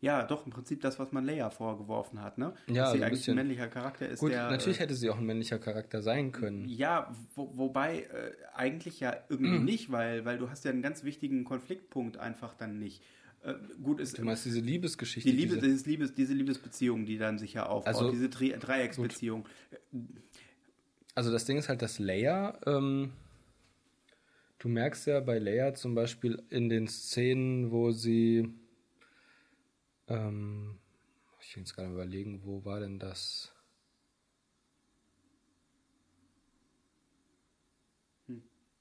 ja, 0.00 0.22
doch 0.26 0.44
im 0.44 0.52
Prinzip 0.52 0.82
das, 0.82 0.98
was 0.98 1.12
man 1.12 1.24
Leia 1.24 1.48
vorgeworfen 1.48 2.20
hat, 2.20 2.36
ne? 2.36 2.52
Ja, 2.66 2.82
Dass 2.82 2.92
sie 2.92 2.98
so 2.98 3.02
ein 3.02 3.06
eigentlich 3.06 3.20
bisschen. 3.20 3.32
ein 3.38 3.46
männlicher 3.46 3.68
Charakter 3.68 4.06
ist, 4.06 4.20
Gut, 4.20 4.32
der 4.32 4.50
natürlich 4.50 4.78
äh, 4.78 4.82
hätte 4.82 4.94
sie 4.94 5.08
auch 5.08 5.16
ein 5.16 5.24
männlicher 5.24 5.58
Charakter 5.58 6.02
sein 6.02 6.30
können. 6.32 6.68
ja, 6.68 7.14
wo, 7.34 7.56
wobei 7.56 8.02
äh, 8.02 8.32
eigentlich 8.54 9.00
ja 9.00 9.16
irgendwie 9.30 9.58
nicht, 9.60 9.90
weil, 9.90 10.24
weil 10.26 10.36
du 10.36 10.50
hast 10.50 10.64
ja 10.64 10.72
einen 10.72 10.82
ganz 10.82 11.04
wichtigen 11.04 11.44
Konfliktpunkt 11.44 12.18
einfach 12.18 12.52
dann 12.54 12.78
nicht. 12.78 13.02
Äh, 13.42 13.54
gut, 13.82 13.98
ist 14.00 14.18
Du 14.18 14.24
meinst 14.24 14.44
diese 14.44 14.60
Liebesgeschichte? 14.60 15.30
die 15.30 15.36
Liebe, 15.36 15.54
diese, 15.54 15.66
dieses 15.66 15.86
Liebes, 15.86 16.14
diese 16.14 16.34
Liebesbeziehung, 16.34 17.06
die 17.06 17.16
dann 17.16 17.38
sich 17.38 17.54
ja 17.54 17.64
aufbaut, 17.66 17.94
Also- 17.94 18.10
diese 18.10 18.28
Dre 18.28 18.58
Dreiecksbeziehung. 18.58 19.48
also 21.14 21.30
das 21.32 21.44
Ding 21.46 21.56
ist 21.56 21.68
halt, 21.70 21.80
dass 21.82 21.98
Leia, 21.98 22.58
ähm, 22.66 23.12
du 24.64 24.70
merkst 24.70 25.06
ja 25.06 25.20
bei 25.20 25.38
Leia 25.38 25.74
zum 25.74 25.94
Beispiel 25.94 26.42
in 26.48 26.70
den 26.70 26.88
Szenen, 26.88 27.70
wo 27.70 27.90
sie, 27.90 28.48
ähm, 30.08 30.78
ich 31.38 31.54
will 31.54 31.62
jetzt 31.64 31.74
gerade 31.74 31.92
überlegen, 31.92 32.40
wo 32.44 32.64
war 32.64 32.80
denn 32.80 32.98
das? 32.98 33.52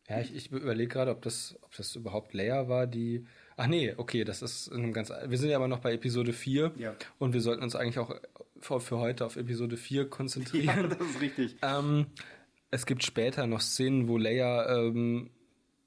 Ja, 0.08 0.20
ich, 0.20 0.34
ich 0.36 0.52
überlege 0.52 0.88
gerade, 0.90 1.12
ob 1.12 1.22
das, 1.22 1.58
ob 1.62 1.76
das 1.76 1.96
überhaupt 1.96 2.34
Leia 2.34 2.68
war, 2.68 2.88
die. 2.88 3.26
Ach 3.56 3.68
nee, 3.68 3.94
okay, 3.96 4.24
das 4.24 4.42
ist 4.42 4.68
in 4.68 4.84
einem 4.84 4.94
ganz. 4.94 5.10
Wir 5.10 5.38
sind 5.38 5.50
ja 5.50 5.56
aber 5.58 5.68
noch 5.68 5.80
bei 5.80 5.94
Episode 5.94 6.34
4 6.34 6.74
Ja. 6.78 6.96
und 7.20 7.34
wir 7.34 7.42
sollten 7.42 7.64
uns 7.64 7.76
eigentlich 7.76 8.00
auch 8.00 8.14
für, 8.60 8.80
für 8.82 8.98
heute 9.00 9.26
auf 9.26 9.36
Episode 9.38 9.76
4 9.78 10.10
konzentrieren. 10.10 10.68
Ja, 10.92 10.96
das 10.96 11.08
ist 11.10 11.22
richtig. 11.22 11.56
Ähm, 11.62 12.08
es 12.72 12.86
gibt 12.86 13.04
später 13.04 13.48
noch 13.48 13.62
Szenen, 13.62 14.08
wo 14.10 14.18
Leia, 14.18 14.78
ähm, 14.78 15.30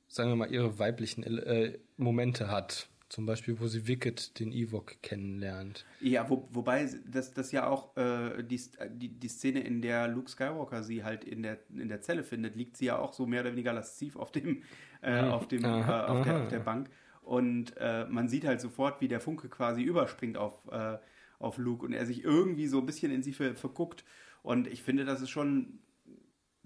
sagen 0.08 0.30
wir 0.30 0.36
mal, 0.36 0.52
ihre 0.52 0.78
weiblichen 0.78 1.22
äh, 1.24 1.78
Momente 1.96 2.50
hat. 2.50 2.88
Zum 3.08 3.24
Beispiel, 3.24 3.60
wo 3.60 3.68
sie 3.68 3.86
Wicked, 3.86 4.40
den 4.40 4.50
Ewok, 4.50 5.00
kennenlernt. 5.00 5.86
Ja, 6.00 6.28
wo, 6.28 6.48
wobei 6.50 6.90
das, 7.06 7.32
das 7.32 7.52
ja 7.52 7.68
auch 7.68 7.96
äh, 7.96 8.42
die, 8.42 8.60
die, 8.90 9.08
die 9.08 9.28
Szene, 9.28 9.60
in 9.60 9.80
der 9.80 10.08
Luke 10.08 10.28
Skywalker 10.28 10.82
sie 10.82 11.04
halt 11.04 11.22
in 11.22 11.42
der, 11.44 11.58
in 11.70 11.88
der 11.88 12.02
Zelle 12.02 12.24
findet, 12.24 12.56
liegt 12.56 12.76
sie 12.76 12.86
ja 12.86 12.98
auch 12.98 13.12
so 13.12 13.24
mehr 13.24 13.42
oder 13.42 13.52
weniger 13.52 13.72
lasziv 13.72 14.16
auf 14.16 14.32
dem, 14.32 14.64
äh, 15.02 15.20
auf, 15.20 15.46
dem 15.46 15.64
äh, 15.64 15.68
auf, 15.68 16.24
der, 16.24 16.42
auf 16.42 16.48
der 16.48 16.58
Bank. 16.58 16.90
Und 17.22 17.76
äh, 17.76 18.06
man 18.08 18.28
sieht 18.28 18.44
halt 18.44 18.60
sofort, 18.60 19.00
wie 19.00 19.08
der 19.08 19.20
Funke 19.20 19.48
quasi 19.48 19.82
überspringt 19.82 20.36
auf, 20.36 20.66
äh, 20.72 20.98
auf 21.38 21.58
Luke 21.58 21.86
und 21.86 21.92
er 21.92 22.06
sich 22.06 22.24
irgendwie 22.24 22.66
so 22.66 22.80
ein 22.80 22.86
bisschen 22.86 23.12
in 23.12 23.22
sie 23.22 23.32
ver 23.32 23.54
verguckt. 23.54 24.04
Und 24.42 24.66
ich 24.66 24.82
finde, 24.82 25.04
das 25.04 25.20
ist 25.20 25.30
schon 25.30 25.78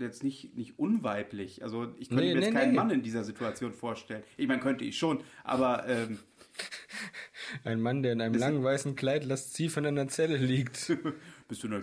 jetzt 0.04 0.24
nicht, 0.24 0.56
nicht 0.56 0.78
unweiblich. 0.78 1.62
Also 1.62 1.94
ich 1.98 2.08
könnte 2.08 2.24
nee, 2.24 2.34
mir 2.34 2.40
jetzt 2.40 2.52
nee, 2.52 2.58
keinen 2.58 2.70
nee. 2.70 2.76
Mann 2.76 2.90
in 2.90 3.02
dieser 3.02 3.24
Situation 3.24 3.72
vorstellen. 3.72 4.22
Ich 4.36 4.48
meine, 4.48 4.60
könnte 4.60 4.84
ich 4.84 4.98
schon, 4.98 5.22
aber... 5.44 5.86
Ähm, 5.88 6.18
Ein 7.64 7.80
Mann, 7.80 8.02
der 8.02 8.12
in 8.12 8.20
einem 8.20 8.34
langen 8.34 8.62
weißen 8.62 8.96
Kleid 8.96 9.24
lasziv 9.24 9.76
in 9.76 9.86
einer 9.86 10.08
Zelle 10.08 10.36
liegt. 10.36 10.96
Bist 11.48 11.62
du 11.62 11.68
noch 11.68 11.82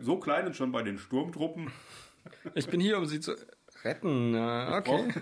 so 0.00 0.18
klein 0.18 0.46
und 0.46 0.56
schon 0.56 0.72
bei 0.72 0.82
den 0.82 0.98
Sturmtruppen? 0.98 1.70
Ich 2.56 2.66
bin 2.66 2.80
hier, 2.80 2.98
um 2.98 3.06
sie 3.06 3.20
zu 3.20 3.36
retten. 3.84 4.34
okay. 4.34 5.14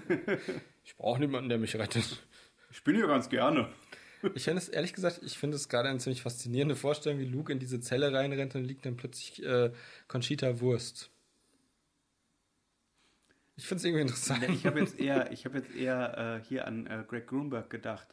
Ich 0.85 0.97
brauche 0.97 1.13
brauch 1.13 1.19
niemanden, 1.19 1.51
der 1.51 1.59
mich 1.59 1.77
rettet. 1.77 2.25
Ich 2.71 2.83
bin 2.83 2.97
hier 2.97 3.07
ganz 3.07 3.29
gerne. 3.29 3.69
Ich 4.35 4.45
finde 4.45 4.59
es, 4.59 4.69
ehrlich 4.69 4.95
gesagt, 4.95 5.21
ich 5.23 5.39
finde 5.39 5.57
es 5.57 5.69
gerade 5.69 5.89
eine 5.89 5.99
ziemlich 5.99 6.23
faszinierende 6.23 6.77
Vorstellung, 6.77 7.19
wie 7.19 7.27
Luke 7.27 7.53
in 7.53 7.59
diese 7.59 7.81
Zelle 7.81 8.13
reinrennt 8.13 8.55
und 8.55 8.65
liegt 8.65 8.87
dann 8.87 8.97
plötzlich 8.97 9.45
äh, 9.45 9.71
Conchita 10.09 10.61
Wurst. 10.61 11.11
Ich 13.57 13.67
finde 13.67 13.79
es 13.79 13.85
irgendwie 13.85 14.03
interessant. 14.03 14.49
Ich 14.49 14.67
habe 14.67 14.81
jetzt 14.81 14.99
eher, 14.99 15.31
ich 15.33 15.45
hab 15.45 15.55
jetzt 15.55 15.75
eher 15.75 16.41
äh, 16.43 16.45
hier 16.45 16.67
an 16.67 16.87
äh, 16.87 17.05
Greg 17.07 17.27
Grunberg 17.27 17.71
gedacht. 17.71 18.09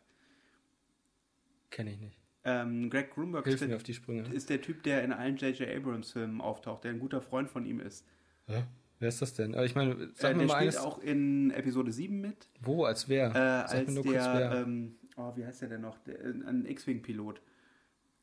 Kenne 1.71 1.91
ich 1.91 1.99
nicht. 1.99 2.17
Ähm, 2.43 2.89
Greg 2.89 3.11
Grunberg 3.11 3.45
ist 3.47 3.61
der, 3.61 3.69
ist 4.33 4.49
der, 4.49 4.61
Typ, 4.61 4.83
der 4.83 5.03
in 5.03 5.13
allen 5.13 5.37
J.J. 5.37 5.69
Abrams-Filmen 5.69 6.41
auftaucht, 6.41 6.83
der 6.83 6.91
ein 6.91 6.99
guter 6.99 7.21
Freund 7.21 7.49
von 7.49 7.65
ihm 7.65 7.79
ist. 7.79 8.05
Ja? 8.47 8.67
Wer 8.99 9.09
ist 9.09 9.21
das 9.21 9.33
denn? 9.33 9.55
Ich 9.63 9.73
meine, 9.73 10.11
sag 10.13 10.31
äh, 10.31 10.35
mir 10.35 10.45
mal 10.45 10.57
spielt 10.57 10.75
eines. 10.75 10.77
auch 10.77 10.99
in 10.99 11.49
Episode 11.51 11.91
7 11.91 12.21
mit. 12.21 12.49
Wo? 12.61 12.85
Als 12.85 13.09
wer? 13.09 13.35
Äh, 13.35 13.73
als 13.73 13.93
der, 13.93 14.03
wer. 14.05 14.51
Ähm, 14.61 14.95
oh, 15.17 15.35
wie 15.35 15.45
heißt 15.45 15.63
der 15.63 15.69
denn 15.69 15.81
noch? 15.81 15.97
Der, 15.99 16.19
ein 16.23 16.65
X-Wing-Pilot 16.67 17.41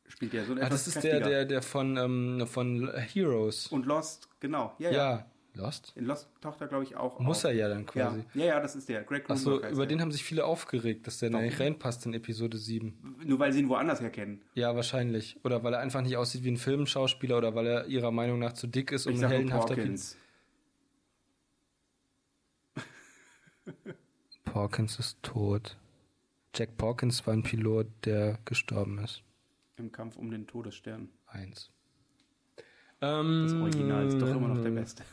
spielt 0.07 0.33
der. 0.33 0.45
So 0.45 0.55
ah, 0.55 0.69
das 0.69 0.87
ist 0.87 1.03
der, 1.03 1.21
der, 1.21 1.45
der 1.47 1.63
von, 1.63 1.97
ähm, 1.97 2.47
von 2.47 2.93
Heroes. 2.95 3.67
Und 3.69 3.87
Lost, 3.87 4.29
genau. 4.39 4.75
Ja, 4.79 4.91
ja. 4.91 4.97
ja. 4.97 5.31
Lost? 5.59 5.93
In 5.97 6.07
Lost 6.07 6.29
taucht 6.41 6.61
er, 6.61 6.69
glaube 6.69 6.85
ich, 6.85 6.97
auch 6.97 7.19
Muss 7.21 7.45
auf. 7.45 7.51
er 7.51 7.57
ja 7.57 7.69
dann 7.69 7.85
quasi. 7.85 8.25
Ja, 8.35 8.41
ja, 8.41 8.47
ja 8.47 8.61
das 8.61 8.75
ist 8.77 8.89
der. 8.89 9.03
Greg 9.03 9.29
Achso, 9.29 9.59
über 9.59 9.71
der. 9.71 9.87
den 9.87 10.01
haben 10.01 10.13
sich 10.13 10.25
viele 10.25 10.45
aufgeregt, 10.45 11.07
dass 11.07 11.19
der 11.19 11.31
nicht 11.31 11.61
reinpasst 11.61 12.07
in 12.07 12.15
Episode 12.15 12.57
7. 12.57 13.19
Nur 13.25 13.39
weil 13.39 13.53
sie 13.53 13.61
ihn 13.61 13.69
woanders 13.69 14.01
herkennen. 14.01 14.41
Ja, 14.55 14.75
wahrscheinlich. 14.75 15.39
Oder 15.45 15.63
weil 15.63 15.75
er 15.75 15.81
einfach 15.81 16.01
nicht 16.01 16.17
aussieht 16.17 16.45
wie 16.45 16.51
ein 16.51 16.57
Filmschauspieler 16.57 17.37
oder 17.39 17.55
weil 17.55 17.67
er 17.67 17.87
ihrer 17.87 18.11
Meinung 18.11 18.39
nach 18.39 18.55
zu 18.55 18.67
dick 18.67 18.93
ist, 18.93 19.07
um 19.07 19.13
ich 19.13 19.25
ein 19.25 19.31
heldenhafter 19.31 19.75
Prinz. 19.75 20.17
Porkins 24.45 24.99
ist 24.99 25.23
tot. 25.23 25.77
Jack 26.55 26.77
Porkins 26.77 27.27
war 27.27 27.35
ein 27.35 27.43
Pilot, 27.43 27.87
der 28.05 28.39
gestorben 28.45 28.99
ist. 28.99 29.23
Im 29.77 29.93
Kampf 29.93 30.17
um 30.17 30.31
den 30.31 30.47
Todesstern. 30.47 31.09
Eins. 31.27 31.71
das 33.01 33.53
Original 33.53 34.07
ist 34.07 34.21
doch 34.21 34.29
immer 34.29 34.49
noch 34.49 34.63
der 34.63 34.71
beste. 34.71 35.05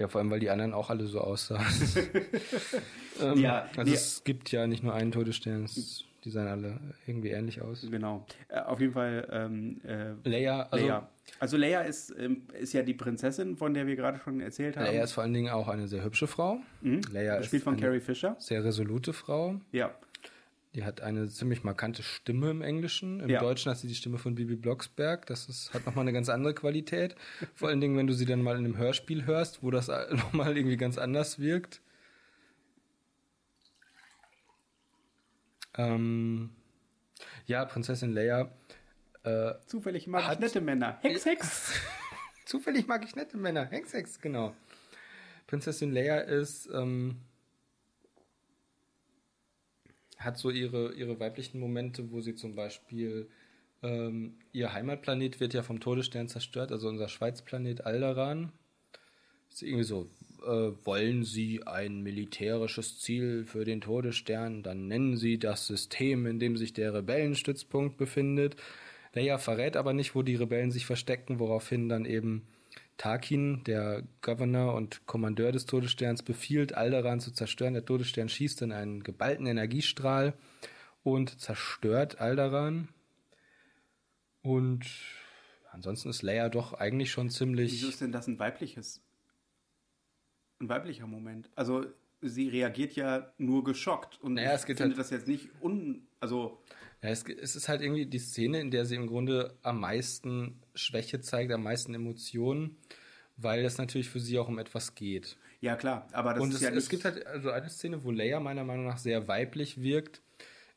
Ja, 0.00 0.08
vor 0.08 0.18
allem, 0.18 0.30
weil 0.30 0.40
die 0.40 0.48
anderen 0.48 0.72
auch 0.72 0.88
alle 0.88 1.06
so 1.06 1.20
aussahen. 1.20 1.62
ähm, 3.22 3.38
ja, 3.38 3.68
also 3.76 3.90
nee. 3.90 3.94
es 3.94 4.24
gibt 4.24 4.50
ja 4.50 4.66
nicht 4.66 4.82
nur 4.82 4.94
einen 4.94 5.12
Todesstern, 5.12 5.64
es, 5.64 6.04
die 6.24 6.30
sahen 6.30 6.48
alle 6.48 6.80
irgendwie 7.06 7.28
ähnlich 7.28 7.60
aus. 7.60 7.86
Genau. 7.90 8.24
Äh, 8.48 8.60
auf 8.60 8.80
jeden 8.80 8.94
Fall 8.94 9.28
ähm, 9.30 9.78
äh, 9.84 10.12
Leia, 10.26 10.62
also, 10.70 10.86
Leia. 10.86 11.08
Also 11.38 11.56
Leia 11.58 11.82
ist, 11.82 12.14
ähm, 12.18 12.44
ist 12.58 12.72
ja 12.72 12.82
die 12.82 12.94
Prinzessin, 12.94 13.58
von 13.58 13.74
der 13.74 13.86
wir 13.86 13.94
gerade 13.94 14.18
schon 14.24 14.40
erzählt 14.40 14.78
haben. 14.78 14.86
Leia 14.86 15.04
ist 15.04 15.12
vor 15.12 15.22
allen 15.22 15.34
Dingen 15.34 15.50
auch 15.50 15.68
eine 15.68 15.86
sehr 15.86 16.02
hübsche 16.02 16.26
Frau. 16.26 16.60
Mhm. 16.80 17.02
Leia 17.12 17.42
Spielt 17.42 17.60
ist 17.60 17.64
von 17.64 17.76
Carrie 17.76 18.00
Fisher. 18.00 18.36
Sehr 18.38 18.64
resolute 18.64 19.12
Frau. 19.12 19.60
Ja. 19.70 19.94
Die 20.74 20.84
hat 20.84 21.00
eine 21.00 21.28
ziemlich 21.28 21.64
markante 21.64 22.04
Stimme 22.04 22.50
im 22.50 22.62
Englischen. 22.62 23.18
Im 23.20 23.28
ja. 23.28 23.40
Deutschen 23.40 23.70
hat 23.70 23.78
sie 23.78 23.88
die 23.88 23.94
Stimme 23.96 24.18
von 24.18 24.36
Bibi 24.36 24.54
Blocksberg. 24.54 25.26
Das 25.26 25.48
ist, 25.48 25.74
hat 25.74 25.84
nochmal 25.84 26.04
eine 26.04 26.12
ganz 26.12 26.28
andere 26.28 26.54
Qualität. 26.54 27.16
Vor 27.54 27.68
allen 27.68 27.80
Dingen, 27.80 27.96
wenn 27.96 28.06
du 28.06 28.12
sie 28.12 28.24
dann 28.24 28.42
mal 28.42 28.56
in 28.56 28.64
einem 28.64 28.76
Hörspiel 28.76 29.26
hörst, 29.26 29.64
wo 29.64 29.70
das 29.72 29.88
nochmal 30.10 30.56
irgendwie 30.56 30.76
ganz 30.76 30.96
anders 30.96 31.40
wirkt. 31.40 31.80
Ähm, 35.76 36.50
ja, 37.46 37.64
Prinzessin 37.64 38.12
Leia. 38.12 38.52
Äh, 39.24 39.54
Zufällig 39.66 40.06
mag 40.06 40.32
ich 40.32 40.38
nette 40.38 40.60
Männer. 40.60 40.98
Hex, 41.02 41.26
Hex. 41.26 41.72
Zufällig 42.46 42.86
mag 42.86 43.04
ich 43.04 43.16
nette 43.16 43.36
Männer. 43.36 43.66
Hex, 43.66 43.92
Hex, 43.92 44.20
genau. 44.20 44.54
Prinzessin 45.48 45.92
Leia 45.92 46.18
ist 46.18 46.68
ähm, 46.72 47.16
hat 50.20 50.38
so 50.38 50.50
ihre, 50.50 50.94
ihre 50.94 51.18
weiblichen 51.18 51.58
Momente, 51.58 52.12
wo 52.12 52.20
sie 52.20 52.34
zum 52.34 52.54
Beispiel 52.54 53.28
ähm, 53.82 54.34
ihr 54.52 54.72
Heimatplanet 54.72 55.40
wird 55.40 55.54
ja 55.54 55.62
vom 55.62 55.80
Todesstern 55.80 56.28
zerstört, 56.28 56.70
also 56.70 56.88
unser 56.88 57.08
Schweizplanet 57.08 57.86
Alderan. 57.86 58.52
Ist 59.50 59.62
irgendwie 59.62 59.84
so, 59.84 60.06
äh, 60.44 60.72
wollen 60.84 61.24
Sie 61.24 61.66
ein 61.66 62.02
militärisches 62.02 63.00
Ziel 63.00 63.44
für 63.46 63.64
den 63.64 63.80
Todesstern, 63.80 64.62
dann 64.62 64.86
nennen 64.86 65.16
Sie 65.16 65.38
das 65.38 65.66
System, 65.66 66.26
in 66.26 66.38
dem 66.38 66.56
sich 66.56 66.72
der 66.72 66.94
Rebellenstützpunkt 66.94 67.96
befindet. 67.96 68.56
Leia 69.12 69.38
verrät 69.38 69.76
aber 69.76 69.92
nicht, 69.92 70.14
wo 70.14 70.22
die 70.22 70.36
Rebellen 70.36 70.70
sich 70.70 70.86
verstecken, 70.86 71.40
woraufhin 71.40 71.88
dann 71.88 72.04
eben 72.04 72.46
Tarkin, 73.00 73.64
der 73.64 74.02
Governor 74.20 74.74
und 74.74 75.06
Kommandeur 75.06 75.52
des 75.52 75.64
Todessterns, 75.64 76.22
befiehlt, 76.22 76.74
Alderan 76.74 77.18
zu 77.18 77.32
zerstören. 77.32 77.72
Der 77.72 77.86
Todesstern 77.86 78.28
schießt 78.28 78.60
in 78.60 78.72
einen 78.72 79.02
geballten 79.02 79.46
Energiestrahl 79.46 80.34
und 81.02 81.40
zerstört 81.40 82.20
Alderan. 82.20 82.90
Und 84.42 84.84
ansonsten 85.70 86.10
ist 86.10 86.20
Leia 86.20 86.50
doch 86.50 86.74
eigentlich 86.74 87.10
schon 87.10 87.30
ziemlich. 87.30 87.72
Wieso 87.72 87.88
ist 87.88 88.02
denn 88.02 88.12
das 88.12 88.26
ein 88.26 88.38
weibliches? 88.38 89.00
Ein 90.58 90.68
weiblicher 90.68 91.06
Moment. 91.06 91.48
Also 91.54 91.86
sie 92.20 92.50
reagiert 92.50 92.96
ja 92.96 93.32
nur 93.38 93.64
geschockt 93.64 94.20
und 94.20 94.34
naja, 94.34 94.52
es 94.52 94.66
geht 94.66 94.76
finde 94.76 94.90
halt, 94.90 94.98
das 94.98 95.08
jetzt 95.08 95.26
nicht 95.26 95.48
un. 95.62 96.06
Also 96.20 96.62
ja, 97.02 97.08
es, 97.08 97.24
es, 97.24 97.56
ist 97.56 97.70
halt 97.70 97.80
irgendwie 97.80 98.04
die 98.04 98.18
Szene, 98.18 98.60
in 98.60 98.70
der 98.70 98.84
sie 98.84 98.96
im 98.96 99.06
Grunde 99.06 99.56
am 99.62 99.80
meisten 99.80 100.60
Schwäche 100.80 101.20
zeigt, 101.20 101.52
am 101.52 101.62
meisten 101.62 101.94
Emotionen, 101.94 102.76
weil 103.36 103.64
es 103.64 103.78
natürlich 103.78 104.08
für 104.08 104.20
sie 104.20 104.38
auch 104.38 104.48
um 104.48 104.58
etwas 104.58 104.94
geht. 104.94 105.36
Ja, 105.60 105.76
klar, 105.76 106.08
aber 106.12 106.34
das 106.34 106.42
Und 106.42 106.50
ist 106.50 106.56
es, 106.56 106.62
ja 106.62 106.70
es 106.70 106.88
gibt 106.88 107.04
halt 107.04 107.26
also 107.26 107.50
eine 107.50 107.68
Szene, 107.68 108.02
wo 108.04 108.10
Leia 108.10 108.40
meiner 108.40 108.64
Meinung 108.64 108.86
nach 108.86 108.98
sehr 108.98 109.28
weiblich 109.28 109.80
wirkt, 109.82 110.22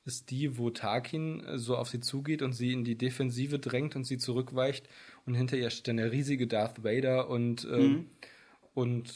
ist 0.05 0.31
die, 0.31 0.57
wo 0.57 0.69
Tarkin 0.69 1.43
so 1.55 1.77
auf 1.77 1.87
sie 1.87 2.01
zugeht 2.01 2.41
und 2.41 2.51
sie 2.51 2.73
in 2.73 2.83
die 2.83 2.97
Defensive 2.97 3.59
drängt 3.59 3.95
und 3.95 4.03
sie 4.03 4.17
zurückweicht 4.17 4.89
und 5.25 5.35
hinter 5.35 5.55
ihr 5.55 5.69
steht 5.69 5.89
eine 5.89 6.11
riesige 6.11 6.47
Darth 6.47 6.83
Vader 6.83 7.29
und, 7.29 7.65
ähm, 7.65 7.79
mhm. 7.79 8.07
und 8.73 9.13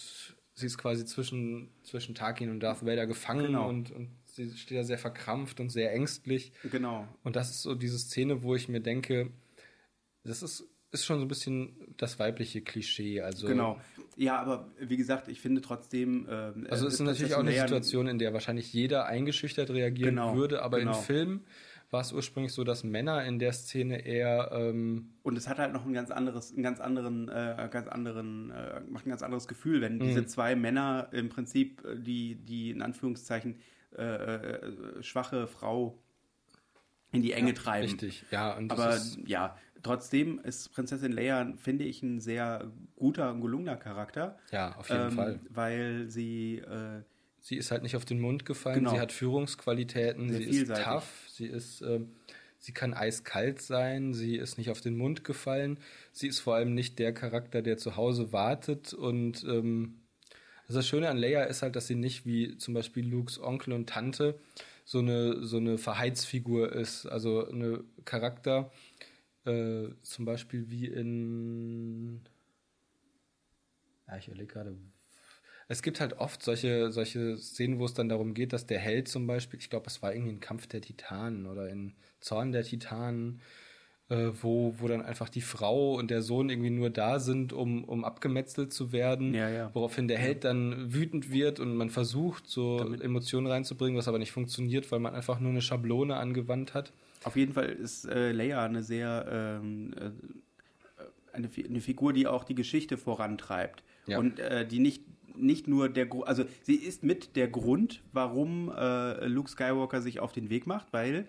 sie 0.54 0.66
ist 0.66 0.78
quasi 0.78 1.06
zwischen, 1.06 1.70
zwischen 1.84 2.16
Tarkin 2.16 2.50
und 2.50 2.62
Darth 2.62 2.86
Vader 2.86 3.06
gefangen 3.06 3.48
genau. 3.48 3.68
und, 3.68 3.92
und 3.92 4.10
sie 4.24 4.56
steht 4.56 4.78
da 4.78 4.84
sehr 4.84 4.98
verkrampft 4.98 5.60
und 5.60 5.70
sehr 5.70 5.94
ängstlich. 5.94 6.54
Genau. 6.72 7.08
Und 7.24 7.36
das 7.36 7.50
ist 7.50 7.64
so 7.64 7.76
diese 7.76 8.00
Szene, 8.00 8.42
wo 8.42 8.56
ich 8.56 8.70
mir 8.70 8.80
denke, 8.80 9.32
das 10.24 10.42
ist, 10.42 10.64
ist 10.92 11.06
schon 11.06 11.20
so 11.20 11.26
ein 11.26 11.28
bisschen 11.28 11.76
das 11.98 12.20
weibliche 12.20 12.62
Klischee. 12.62 13.22
Also, 13.22 13.48
genau. 13.48 13.80
Ja, 14.16 14.40
aber 14.40 14.72
wie 14.80 14.98
gesagt, 14.98 15.28
ich 15.28 15.42
finde 15.42 15.62
trotzdem. 15.62 16.28
Äh, 16.28 16.70
also 16.70 16.88
es 16.88 16.96
ist 16.96 17.00
natürlich 17.02 17.36
auch 17.36 17.40
eine 17.40 17.52
Situation, 17.52 18.08
in 18.08 18.18
der 18.18 18.34
wahrscheinlich 18.34 18.74
jeder 18.74 19.06
eingeschüchtert 19.06 19.70
reagieren 19.70 20.16
genau, 20.16 20.36
würde, 20.36 20.64
aber 20.64 20.80
genau. 20.80 20.98
in 20.98 21.04
Filmen 21.04 21.46
war 21.90 22.02
es 22.02 22.12
ursprünglich 22.12 22.52
so, 22.52 22.64
dass 22.64 22.84
Männer 22.84 23.24
in 23.24 23.40
der 23.40 23.54
Szene 23.54 24.06
eher 24.06 24.50
ähm 24.52 25.14
und 25.24 25.38
es 25.38 25.48
hat 25.48 25.58
halt 25.58 25.72
noch 25.72 25.86
ein 25.86 25.94
ganz 25.94 26.12
anderes, 26.12 26.52
einen 26.52 26.64
ganz 26.64 26.82
anderen, 26.82 27.30
äh, 27.30 27.70
ganz 27.72 27.88
anderen, 27.88 28.52
äh, 28.52 28.82
macht 28.90 29.06
ein 29.06 29.10
ganz 29.10 29.22
anderes 29.22 29.48
Gefühl, 29.48 29.82
wenn 29.82 29.96
mhm. 29.96 30.00
diese 30.00 30.26
zwei 30.26 30.56
Männer 30.56 31.10
im 31.12 31.30
Prinzip 31.30 31.86
äh, 31.86 31.98
die, 31.98 32.36
die 32.36 32.72
in 32.72 32.82
Anführungszeichen 32.82 33.60
äh, 33.96 34.04
äh, 34.04 35.04
schwache 35.04 35.48
Frau 35.48 35.98
in 37.12 37.22
die 37.22 37.32
Enge 37.32 37.50
ja, 37.50 37.56
treiben. 37.56 37.88
Richtig, 37.88 38.26
ja. 38.32 38.58
Aber 38.68 39.00
ja, 39.26 39.56
trotzdem 39.88 40.40
ist 40.40 40.74
Prinzessin 40.74 41.12
Leia, 41.12 41.54
finde 41.58 41.86
ich, 41.86 42.04
ein 42.04 42.20
sehr 42.20 42.72
guter 42.96 43.32
und 43.32 43.42
gelungener 43.42 43.78
Charakter. 43.78 44.38
Ja, 44.52 44.76
auf 44.76 44.90
jeden 44.90 45.10
ähm, 45.10 45.12
Fall. 45.12 45.40
Weil 45.50 46.10
sie. 46.10 46.58
Äh, 46.58 47.02
sie 47.40 47.58
ist 47.58 47.72
halt 47.72 47.84
nicht 47.84 47.96
auf 47.96 48.06
den 48.06 48.20
Mund 48.20 48.46
gefallen, 48.46 48.80
genau. 48.80 48.92
sie 48.92 49.00
hat 49.00 49.12
Führungsqualitäten, 49.12 50.30
sehr 50.30 50.38
sie 50.38 50.46
vielseitig. 50.46 50.86
ist 50.86 50.92
tough, 50.92 51.30
sie 51.30 51.46
ist. 51.48 51.82
Äh, 51.82 52.02
sie 52.60 52.74
kann 52.74 52.96
eiskalt 52.96 53.62
sein, 53.62 54.16
sie 54.16 54.36
ist 54.36 54.58
nicht 54.58 54.72
auf 54.72 54.82
den 54.82 54.98
Mund 54.98 55.24
gefallen, 55.24 55.80
sie 56.12 56.28
ist 56.28 56.40
vor 56.40 56.56
allem 56.56 56.74
nicht 56.74 56.98
der 56.98 57.14
Charakter, 57.14 57.62
der 57.62 57.78
zu 57.78 57.96
Hause 57.96 58.34
wartet 58.34 58.94
und 58.94 59.44
ähm, 59.44 60.00
also 60.68 60.80
das 60.80 60.88
Schöne 60.88 61.08
an 61.08 61.18
Leia 61.18 61.44
ist 61.44 61.62
halt, 61.62 61.76
dass 61.76 61.88
sie 61.88 61.96
nicht 61.96 62.26
wie 62.26 62.58
zum 62.58 62.74
Beispiel 62.74 63.08
Lukes 63.08 63.40
Onkel 63.40 63.74
und 63.74 63.88
Tante 63.88 64.40
so 64.84 65.00
eine, 65.00 65.46
so 65.46 65.58
eine 65.58 65.78
Verheizfigur 65.78 66.72
ist. 66.74 67.06
Also 67.06 67.48
eine 67.48 67.84
Charakter, 68.06 68.72
äh, 69.48 69.90
zum 70.02 70.26
Beispiel 70.26 70.70
wie 70.70 70.86
in. 70.88 72.22
Ja, 74.08 74.18
ich 74.18 74.28
überlege 74.28 74.54
gerade. 74.54 74.78
Es 75.70 75.82
gibt 75.82 76.00
halt 76.00 76.14
oft 76.14 76.42
solche, 76.44 76.92
solche 76.92 77.38
Szenen, 77.38 77.80
wo 77.80 77.86
es 77.86 77.94
dann 77.94 78.08
darum 78.08 78.34
geht, 78.34 78.54
dass 78.54 78.66
der 78.66 78.80
Held 78.80 79.10
zum 79.10 79.28
Beispiel, 79.28 79.60
ich 79.60 79.70
glaube, 79.70 79.88
es 79.88 80.02
war 80.02 80.14
irgendwie 80.14 80.32
ein 80.32 80.40
Kampf 80.40 80.68
der 80.68 80.80
Titanen 80.82 81.46
oder 81.46 81.68
in 81.70 81.94
Zorn 82.22 82.54
der 82.54 82.64
Titanen, 82.64 83.42
äh, 84.08 84.30
wo, 84.42 84.76
wo 84.78 84.88
dann 84.88 85.02
einfach 85.02 85.28
die 85.28 85.42
Frau 85.42 85.96
und 85.96 86.10
der 86.10 86.22
Sohn 86.22 86.50
irgendwie 86.50 86.70
nur 86.70 86.90
da 86.90 87.20
sind, 87.20 87.52
um, 87.52 87.84
um 87.84 88.06
abgemetzelt 88.06 88.72
zu 88.72 88.94
werden. 88.94 89.34
Ja, 89.34 89.50
ja. 89.50 89.70
Woraufhin 89.76 90.08
der 90.08 90.20
Held 90.20 90.46
dann 90.46 90.94
wütend 90.94 91.32
wird 91.32 91.60
und 91.60 91.76
man 91.76 91.90
versucht, 91.90 92.48
so 92.48 92.78
Damit- 92.78 93.02
Emotionen 93.02 93.48
reinzubringen, 93.48 93.98
was 93.98 94.08
aber 94.08 94.20
nicht 94.20 94.32
funktioniert, 94.32 94.90
weil 94.94 95.00
man 95.00 95.14
einfach 95.14 95.42
nur 95.42 95.52
eine 95.52 95.62
Schablone 95.62 96.16
angewandt 96.16 96.74
hat. 96.74 96.94
Auf 97.24 97.36
jeden 97.36 97.54
Fall 97.54 97.66
ist 97.70 98.06
äh, 98.06 98.32
Leia 98.32 98.64
eine 98.64 98.84
sehr 98.84 99.60
ähm, 99.62 99.94
äh, 99.98 100.12
eine, 101.34 101.50
eine 101.68 101.82
Figur, 101.82 102.14
die 102.14 102.28
auch 102.28 102.44
die 102.44 102.56
Geschichte 102.56 102.98
vorantreibt 102.98 103.84
Ja. 104.08 104.20
und 104.20 104.40
äh, 104.40 104.66
die 104.68 104.80
nicht 104.80 105.04
nicht 105.36 105.68
nur 105.68 105.88
der 105.88 106.08
Gru- 106.08 106.24
also 106.24 106.46
sie 106.64 106.76
ist 106.78 107.04
mit 107.04 107.36
der 107.36 107.48
Grund, 107.48 108.02
warum 108.12 108.72
äh, 108.76 109.28
Luke 109.28 109.52
Skywalker 109.52 110.02
sich 110.02 110.20
auf 110.20 110.32
den 110.32 110.50
Weg 110.50 110.66
macht, 110.66 110.88
weil 110.94 111.28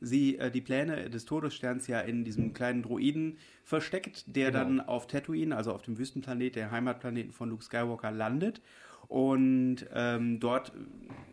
sie 0.00 0.38
äh, 0.38 0.50
die 0.50 0.62
Pläne 0.62 1.10
des 1.10 1.26
Todessterns 1.26 1.86
ja 1.86 2.00
in 2.00 2.24
diesem 2.24 2.54
kleinen 2.54 2.82
Droiden 2.82 3.36
versteckt, 3.64 4.24
der 4.34 4.50
Genau. 4.50 4.64
dann 4.64 4.80
auf 4.80 5.08
Tatooine, 5.08 5.54
also 5.54 5.74
auf 5.74 5.82
dem 5.82 5.98
Wüstenplanet, 5.98 6.56
der 6.56 6.70
Heimatplaneten 6.70 7.32
von 7.32 7.50
Luke 7.50 7.62
Skywalker 7.62 8.10
landet 8.10 8.62
und 9.08 9.84
ähm, 9.92 10.40
dort 10.40 10.72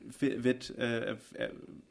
fi- 0.10 0.44
wird, 0.44 0.78
äh, 0.78 1.12
äh, 1.12 1.18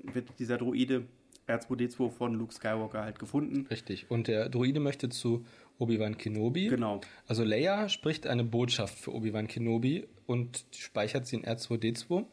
wird 0.03 0.39
dieser 0.39 0.59
Droide 0.59 1.05
R2D2 1.49 2.11
von 2.11 2.35
Luke 2.35 2.53
Skywalker 2.53 3.03
halt 3.03 3.19
gefunden. 3.19 3.67
Richtig. 3.71 4.11
Und 4.11 4.29
der 4.29 4.49
Druide 4.49 4.81
möchte 4.81 5.09
zu 5.09 5.45
Obi-Wan 5.79 6.19
Kenobi. 6.19 6.69
Genau. 6.69 7.01
Also 7.27 7.45
Leia 7.45 7.89
spricht 7.89 8.27
eine 8.27 8.45
Botschaft 8.45 8.99
für 8.99 9.15
Obi-Wan 9.15 9.47
Kenobi 9.47 10.07
und 10.27 10.65
speichert 10.75 11.27
sie 11.27 11.37
in 11.37 11.45
R2D2. 11.45 12.25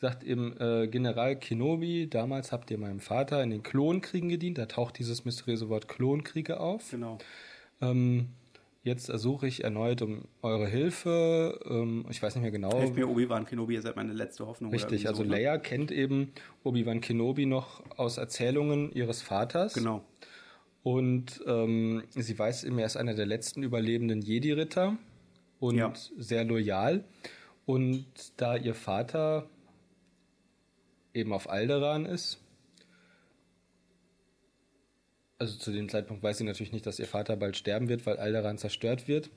Sagt 0.00 0.22
eben, 0.22 0.56
äh, 0.60 0.86
General 0.88 1.36
Kenobi, 1.36 2.08
damals 2.08 2.52
habt 2.52 2.70
ihr 2.70 2.78
meinem 2.78 3.00
Vater 3.00 3.42
in 3.42 3.50
den 3.50 3.62
Klonkriegen 3.62 4.28
gedient. 4.28 4.58
Da 4.58 4.66
taucht 4.66 4.98
dieses 4.98 5.24
mysteriöse 5.24 5.68
Wort 5.68 5.88
Klonkriege 5.88 6.60
auf. 6.60 6.90
Genau. 6.90 7.18
Ähm, 7.80 8.28
jetzt 8.82 9.08
ersuche 9.08 9.46
ich 9.46 9.64
erneut 9.64 10.02
um 10.02 10.24
eure 10.42 10.66
Hilfe. 10.66 11.60
Ähm, 11.68 12.06
ich 12.10 12.22
weiß 12.22 12.34
nicht 12.34 12.42
mehr 12.42 12.50
genau. 12.50 12.72
Helft 12.78 12.94
mir 12.94 13.08
Obi-Wan 13.08 13.44
Kenobi, 13.46 13.74
ihr 13.74 13.82
seid 13.82 13.96
meine 13.96 14.12
letzte 14.12 14.46
Hoffnung. 14.46 14.70
Richtig, 14.70 15.08
also 15.08 15.22
so, 15.22 15.28
ne? 15.28 15.36
Leia 15.36 15.58
kennt 15.58 15.90
eben 15.90 16.32
Obi-Wan 16.64 17.00
Kenobi 17.00 17.46
noch 17.46 17.82
aus 17.96 18.16
Erzählungen 18.18 18.92
ihres 18.92 19.22
Vaters. 19.22 19.74
Genau. 19.74 20.04
Und 20.82 21.42
ähm, 21.46 22.04
sie 22.10 22.38
weiß 22.38 22.64
eben, 22.64 22.78
er 22.78 22.86
ist 22.86 22.96
einer 22.96 23.14
der 23.14 23.26
letzten 23.26 23.62
überlebenden 23.62 24.22
Jedi-Ritter 24.22 24.96
und 25.60 25.76
Ja. 25.76 25.92
sehr 26.16 26.44
loyal. 26.44 27.04
Und 27.66 28.06
da 28.38 28.56
ihr 28.56 28.74
Vater 28.74 29.46
eben 31.12 31.32
auf 31.32 31.50
Alderaan 31.50 32.06
ist, 32.06 32.40
also 35.38 35.56
zu 35.56 35.72
dem 35.72 35.88
Zeitpunkt 35.88 36.22
weiß 36.22 36.38
sie 36.38 36.44
natürlich 36.44 36.72
nicht, 36.72 36.86
dass 36.86 36.98
ihr 36.98 37.06
Vater 37.06 37.36
bald 37.36 37.56
sterben 37.56 37.88
wird, 37.88 38.06
weil 38.06 38.16
Alderaan 38.16 38.58
zerstört 38.58 39.06
wird. 39.08 39.30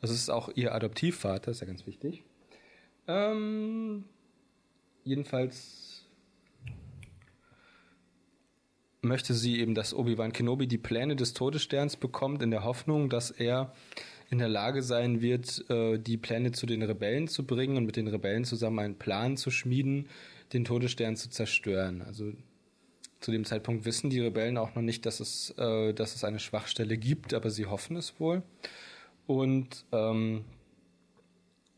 Also 0.00 0.14
es 0.14 0.20
ist 0.20 0.30
auch 0.30 0.50
ihr 0.54 0.74
Adoptivvater, 0.74 1.50
ist 1.50 1.60
ja 1.60 1.66
ganz 1.66 1.86
wichtig. 1.86 2.24
Ähm, 3.06 4.04
jedenfalls 5.04 6.04
möchte 9.02 9.34
sie 9.34 9.60
eben, 9.60 9.74
dass 9.74 9.94
Obi-Wan 9.94 10.32
Kenobi 10.32 10.66
die 10.66 10.78
Pläne 10.78 11.16
des 11.16 11.32
Todessterns 11.32 11.96
bekommt, 11.96 12.42
in 12.42 12.50
der 12.50 12.64
Hoffnung, 12.64 13.08
dass 13.08 13.30
er 13.30 13.72
in 14.30 14.38
der 14.38 14.48
Lage 14.48 14.82
sein 14.82 15.20
wird, 15.20 15.68
äh, 15.70 15.98
die 15.98 16.16
Pläne 16.16 16.52
zu 16.52 16.66
den 16.66 16.82
Rebellen 16.82 17.28
zu 17.28 17.46
bringen 17.46 17.76
und 17.76 17.86
mit 17.86 17.96
den 17.96 18.08
Rebellen 18.08 18.44
zusammen 18.44 18.78
einen 18.78 18.98
Plan 18.98 19.36
zu 19.36 19.50
schmieden, 19.50 20.08
den 20.52 20.64
Todesstern 20.64 21.16
zu 21.16 21.30
zerstören. 21.30 22.02
Also 22.02 22.32
zu 23.20 23.30
dem 23.30 23.44
Zeitpunkt 23.44 23.84
wissen 23.84 24.10
die 24.10 24.20
Rebellen 24.20 24.56
auch 24.56 24.74
noch 24.74 24.82
nicht, 24.82 25.06
dass 25.06 25.20
es, 25.20 25.54
äh, 25.58 25.92
dass 25.92 26.14
es 26.14 26.24
eine 26.24 26.38
Schwachstelle 26.38 26.96
gibt, 26.96 27.34
aber 27.34 27.50
sie 27.50 27.66
hoffen 27.66 27.96
es 27.96 28.18
wohl. 28.18 28.42
Und 29.26 29.84
ähm, 29.92 30.44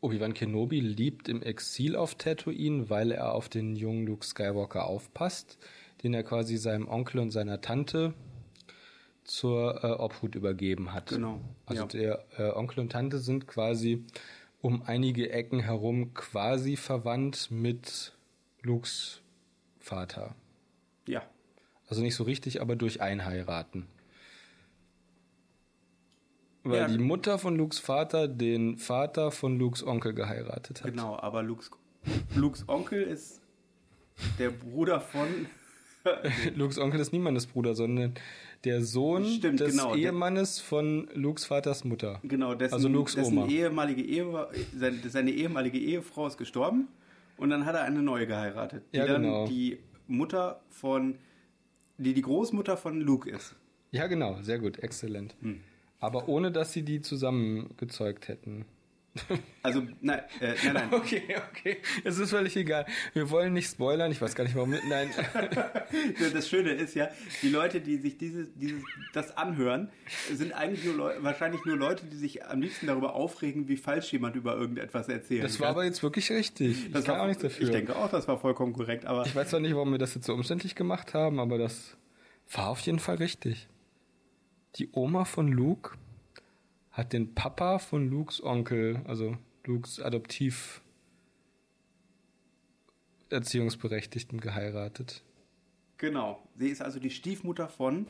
Obi-Wan 0.01 0.33
Kenobi 0.33 0.79
lebt 0.79 1.29
im 1.29 1.41
Exil 1.41 1.95
auf 1.95 2.15
Tatooine, 2.15 2.89
weil 2.89 3.11
er 3.11 3.33
auf 3.33 3.49
den 3.49 3.75
jungen 3.75 4.05
Luke 4.05 4.25
Skywalker 4.25 4.85
aufpasst, 4.85 5.57
den 6.03 6.13
er 6.13 6.23
quasi 6.23 6.57
seinem 6.57 6.87
Onkel 6.87 7.19
und 7.19 7.31
seiner 7.31 7.61
Tante 7.61 8.13
zur 9.23 9.83
äh, 9.83 9.87
Obhut 9.87 10.35
übergeben 10.35 10.93
hat. 10.93 11.07
Genau, 11.09 11.39
Also 11.65 11.83
ja. 11.83 11.87
der 11.87 12.25
äh, 12.37 12.51
Onkel 12.51 12.79
und 12.81 12.91
Tante 12.91 13.19
sind 13.19 13.47
quasi 13.47 14.03
um 14.61 14.81
einige 14.83 15.29
Ecken 15.29 15.59
herum 15.59 16.13
quasi 16.13 16.75
verwandt 16.75 17.51
mit 17.51 18.13
Lukes 18.61 19.21
Vater. 19.79 20.35
Also 21.87 22.01
nicht 22.01 22.15
so 22.15 22.23
richtig, 22.23 22.61
aber 22.61 22.75
durch 22.75 23.01
Einheiraten. 23.01 23.85
Weil 26.63 26.77
Ja. 26.79 26.87
die 26.87 26.97
Mutter 26.97 27.37
von 27.39 27.55
Lukes 27.57 27.79
Vater 27.79 28.27
den 28.27 28.77
Vater 28.77 29.31
von 29.31 29.59
Lukes 29.59 29.85
Onkel 29.85 30.13
geheiratet 30.13 30.81
hat. 30.83 30.91
Genau, 30.91 31.17
aber 31.19 31.43
Lukes, 31.43 31.69
Lukes 32.35 32.67
Onkel 32.69 33.01
ist 33.03 33.41
der 34.39 34.49
Bruder 34.51 35.01
von. 35.01 35.27
Lukes 36.55 36.77
Onkel 36.79 36.99
ist 37.01 37.11
niemandes 37.11 37.47
Bruder, 37.47 37.75
sondern 37.75 38.13
der 38.63 38.81
Sohn 38.81 39.25
Stimmt, 39.25 39.59
des 39.59 39.71
genau, 39.71 39.93
der- 39.93 40.03
Ehemannes 40.03 40.61
von 40.61 41.09
Lukes 41.13 41.43
Vaters 41.45 41.83
Mutter. 41.83 42.19
Genau, 42.23 42.55
dessen, 42.55 42.73
Also 42.75 42.87
Lukes 42.87 43.15
dessen 43.15 43.37
Oma. 43.39 43.47
ehemalige 43.47 44.01
Ehe, 44.01 44.47
seine, 44.77 44.97
seine 45.09 45.31
ehemalige 45.31 45.77
Ehefrau 45.79 46.27
ist 46.27 46.37
gestorben 46.37 46.87
und 47.35 47.49
dann 47.49 47.65
hat 47.65 47.75
er 47.75 47.81
eine 47.83 48.01
neue 48.01 48.25
geheiratet, 48.25 48.83
die 48.93 48.97
Ja, 48.97 49.05
dann 49.05 49.23
genau. 49.23 49.47
die 49.47 49.79
Mutter 50.07 50.61
von, 50.69 51.15
die 52.03 52.13
die 52.13 52.21
Großmutter 52.21 52.77
von 52.77 53.01
Luke 53.01 53.29
ist. 53.29 53.55
Ja, 53.91 54.07
genau, 54.07 54.41
sehr 54.41 54.59
gut, 54.59 54.79
exzellent. 54.79 55.35
Hm. 55.41 55.61
Aber 55.99 56.27
ohne, 56.27 56.51
dass 56.51 56.73
sie 56.73 56.83
die 56.83 57.01
zusammen 57.01 57.69
gezeugt 57.77 58.27
hätten. 58.27 58.65
Also, 59.61 59.83
nein, 60.01 60.21
äh, 60.41 60.53
nein, 60.65 60.73
nein. 60.73 60.89
Okay, 60.91 61.23
okay. 61.51 61.77
Es 62.03 62.17
ist 62.17 62.31
völlig 62.31 62.55
egal. 62.57 62.85
Wir 63.13 63.29
wollen 63.29 63.53
nicht 63.53 63.69
spoilern. 63.69 64.11
Ich 64.11 64.21
weiß 64.21 64.33
gar 64.33 64.43
nicht, 64.43 64.55
warum. 64.55 64.75
Nein. 64.89 65.09
Das 66.33 66.49
Schöne 66.49 66.71
ist 66.71 66.95
ja, 66.95 67.09
die 67.41 67.49
Leute, 67.49 67.79
die 67.79 67.97
sich 67.97 68.17
dieses, 68.17 68.47
dieses, 68.55 68.81
das 69.13 69.37
anhören, 69.37 69.89
sind 70.33 70.53
eigentlich 70.53 70.83
nur 70.85 70.95
Leu 70.95 71.13
wahrscheinlich 71.21 71.63
nur 71.65 71.77
Leute, 71.77 72.05
die 72.05 72.15
sich 72.15 72.45
am 72.45 72.61
liebsten 72.61 72.87
darüber 72.87 73.13
aufregen, 73.13 73.67
wie 73.67 73.77
falsch 73.77 74.11
jemand 74.11 74.35
über 74.35 74.55
irgendetwas 74.55 75.07
erzählt. 75.07 75.43
Das 75.43 75.59
war 75.59 75.69
aber 75.69 75.85
jetzt 75.85 76.01
wirklich 76.01 76.31
richtig. 76.31 76.87
Ich 76.87 76.91
Das 76.91 77.05
kann 77.05 77.15
war, 77.15 77.23
auch 77.23 77.27
nichts 77.27 77.43
dafür. 77.43 77.65
Ich 77.65 77.71
denke 77.71 77.95
auch, 77.95 78.09
das 78.09 78.27
war 78.27 78.39
vollkommen 78.39 78.73
korrekt, 78.73 79.05
aber 79.05 79.25
Ich 79.25 79.35
weiß 79.35 79.49
zwar 79.49 79.59
nicht, 79.59 79.75
warum 79.75 79.91
wir 79.91 79.99
das 79.99 80.15
jetzt 80.15 80.25
so 80.25 80.33
umständlich 80.33 80.75
gemacht 80.75 81.13
haben, 81.13 81.39
aber 81.39 81.57
das 81.57 81.95
war 82.51 82.69
auf 82.69 82.79
jeden 82.81 82.99
Fall 82.99 83.17
richtig. 83.17 83.67
Die 84.75 84.89
Oma 84.91 85.25
von 85.25 85.47
Luke 85.47 85.91
hat 86.93 87.11
den 87.11 87.33
Papa 87.35 87.79
von 87.79 88.07
Lukes 88.07 88.41
Onkel, 88.41 89.01
also 89.05 89.37
Lukes 89.65 89.99
Adoptiv 89.99 90.81
Erziehungsberechtigten 93.29 94.39
geheiratet. 94.39 95.23
genau. 95.97 96.47
Sie 96.55 96.69
ist 96.69 96.81
also 96.81 96.99
die 96.99 97.09
Stiefmutter 97.09 97.67
von 97.67 98.07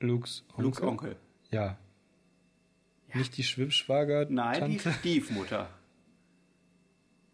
Lukes 0.00 0.44
Onkel. 0.50 0.64
Lukes 0.64 0.82
Onkel. 0.82 1.16
Ja. 1.50 1.78
Nicht 3.14 3.38
die 3.38 3.42
Schwimmschwager. 3.42 4.26
Nein, 4.28 4.70
die. 4.70 4.78
Stiefmutter. 4.78 5.70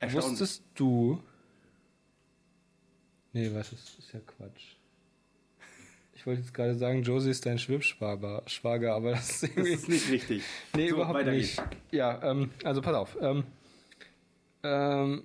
Wusstest 0.00 0.62
du. 0.76 1.20
Nee, 3.32 3.52
was 3.52 3.72
ist, 3.72 3.98
ist 3.98 4.12
ja 4.12 4.20
Quatsch. 4.20 4.76
Ich 6.24 6.26
wollte 6.26 6.40
jetzt 6.40 6.54
gerade 6.54 6.74
sagen, 6.74 7.02
Josie 7.02 7.28
ist 7.28 7.44
dein 7.44 7.58
Schwimmschwager, 7.58 8.42
Schwager, 8.46 8.94
aber 8.94 9.10
das 9.10 9.42
ist 9.42 9.58
Das 9.58 9.68
ist 9.68 9.88
nicht 9.90 10.10
richtig. 10.10 10.42
nee, 10.74 10.88
So, 10.88 10.94
überhaupt 10.94 11.26
nicht. 11.26 11.58
geht's. 11.58 11.68
Ja, 11.90 12.18
ähm, 12.22 12.48
also 12.64 12.80
pass 12.80 12.94
auf. 12.94 13.14
Ähm, 13.20 13.44
ähm, 14.62 15.22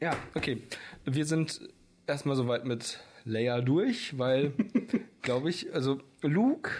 ja, 0.00 0.16
okay. 0.34 0.60
Wir 1.04 1.24
sind 1.24 1.60
erstmal 2.08 2.34
soweit 2.34 2.64
mit 2.64 2.98
Leia 3.24 3.60
durch, 3.60 4.18
weil, 4.18 4.54
glaube 5.22 5.48
ich, 5.48 5.72
also 5.72 6.00
Luke 6.22 6.72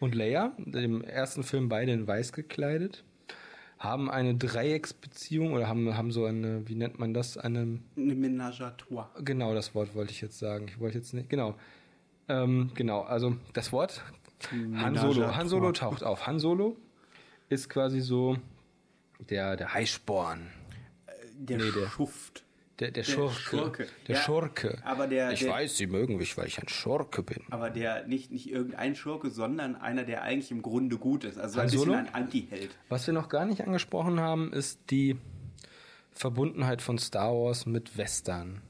und 0.00 0.16
Leia, 0.16 0.50
im 0.66 1.02
ersten 1.04 1.44
Film 1.44 1.68
beide 1.68 1.92
in 1.92 2.08
weiß 2.08 2.32
gekleidet, 2.32 3.04
haben 3.78 4.10
eine 4.10 4.34
Dreiecksbeziehung 4.34 5.52
oder 5.52 5.68
haben, 5.68 5.96
haben 5.96 6.10
so 6.10 6.24
eine, 6.24 6.68
wie 6.68 6.74
nennt 6.74 6.98
man 6.98 7.14
das, 7.14 7.38
eine 7.38 7.78
Eine 7.96 8.14
Ménage 8.14 8.60
à 8.62 8.76
trois. 8.76 9.06
Genau, 9.24 9.54
das 9.54 9.74
Wort 9.74 9.94
wollte 9.94 10.12
ich 10.12 10.20
jetzt 10.20 10.38
sagen. 10.38 10.66
Ich 10.68 10.80
wollte 10.80 10.98
jetzt 10.98 11.14
nicht. 11.14 11.28
Genau. 11.28 11.54
Ähm, 12.28 12.70
genau, 12.74 13.02
also 13.02 13.36
das 13.52 13.72
Wort 13.72 14.02
Han 14.50 14.94
Ménage 14.94 15.00
Solo. 15.00 15.26
à 15.26 15.36
Han 15.36 15.48
Solo 15.48 15.72
taucht 15.72 16.02
auf. 16.02 16.26
Han 16.26 16.38
Solo 16.38 16.76
ist 17.48 17.68
quasi 17.70 18.00
so 18.00 18.36
der, 19.30 19.56
der 19.56 19.72
Heißsporn, 19.74 20.48
Der 21.34 21.58
Nee, 21.58 21.70
der- 21.70 21.86
Schuft. 21.88 22.44
Der, 22.80 22.92
der 22.92 23.02
Schurke. 23.02 23.34
Schurke. 23.34 23.86
Der 24.06 24.14
Ja, 24.16 24.22
Schurke. 24.22 24.78
aber 24.84 25.08
der- 25.08 25.32
ich 25.32 25.40
der- 25.40 25.50
weiß, 25.50 25.76
Sie 25.76 25.88
mögen 25.88 26.16
mich, 26.16 26.36
weil 26.36 26.46
ich 26.46 26.60
ein 26.62 26.68
Schurke 26.68 27.24
bin. 27.24 27.42
Aber 27.50 27.70
der 27.70 28.06
nicht, 28.06 28.30
nicht 28.30 28.48
irgendein 28.50 28.94
Schurke, 28.94 29.30
sondern 29.30 29.74
einer, 29.74 30.04
der 30.04 30.22
eigentlich 30.22 30.52
im 30.52 30.62
Grunde 30.62 30.96
gut 30.96 31.24
ist. 31.24 31.38
Also 31.38 31.54
so 31.54 31.60
ein 31.60 31.70
bisschen 31.70 31.94
ein 31.94 32.14
Anti-Held. 32.14 32.70
Was 32.88 33.06
wir 33.08 33.14
noch 33.14 33.28
gar 33.28 33.46
nicht 33.46 33.62
angesprochen 33.62 34.20
haben, 34.20 34.52
ist 34.52 34.78
die 34.90 35.16
Verbundenheit 36.12 36.82
von 36.82 36.98
Star 36.98 37.32
Wars 37.32 37.66
mit 37.66 37.96
Western. 37.96 38.60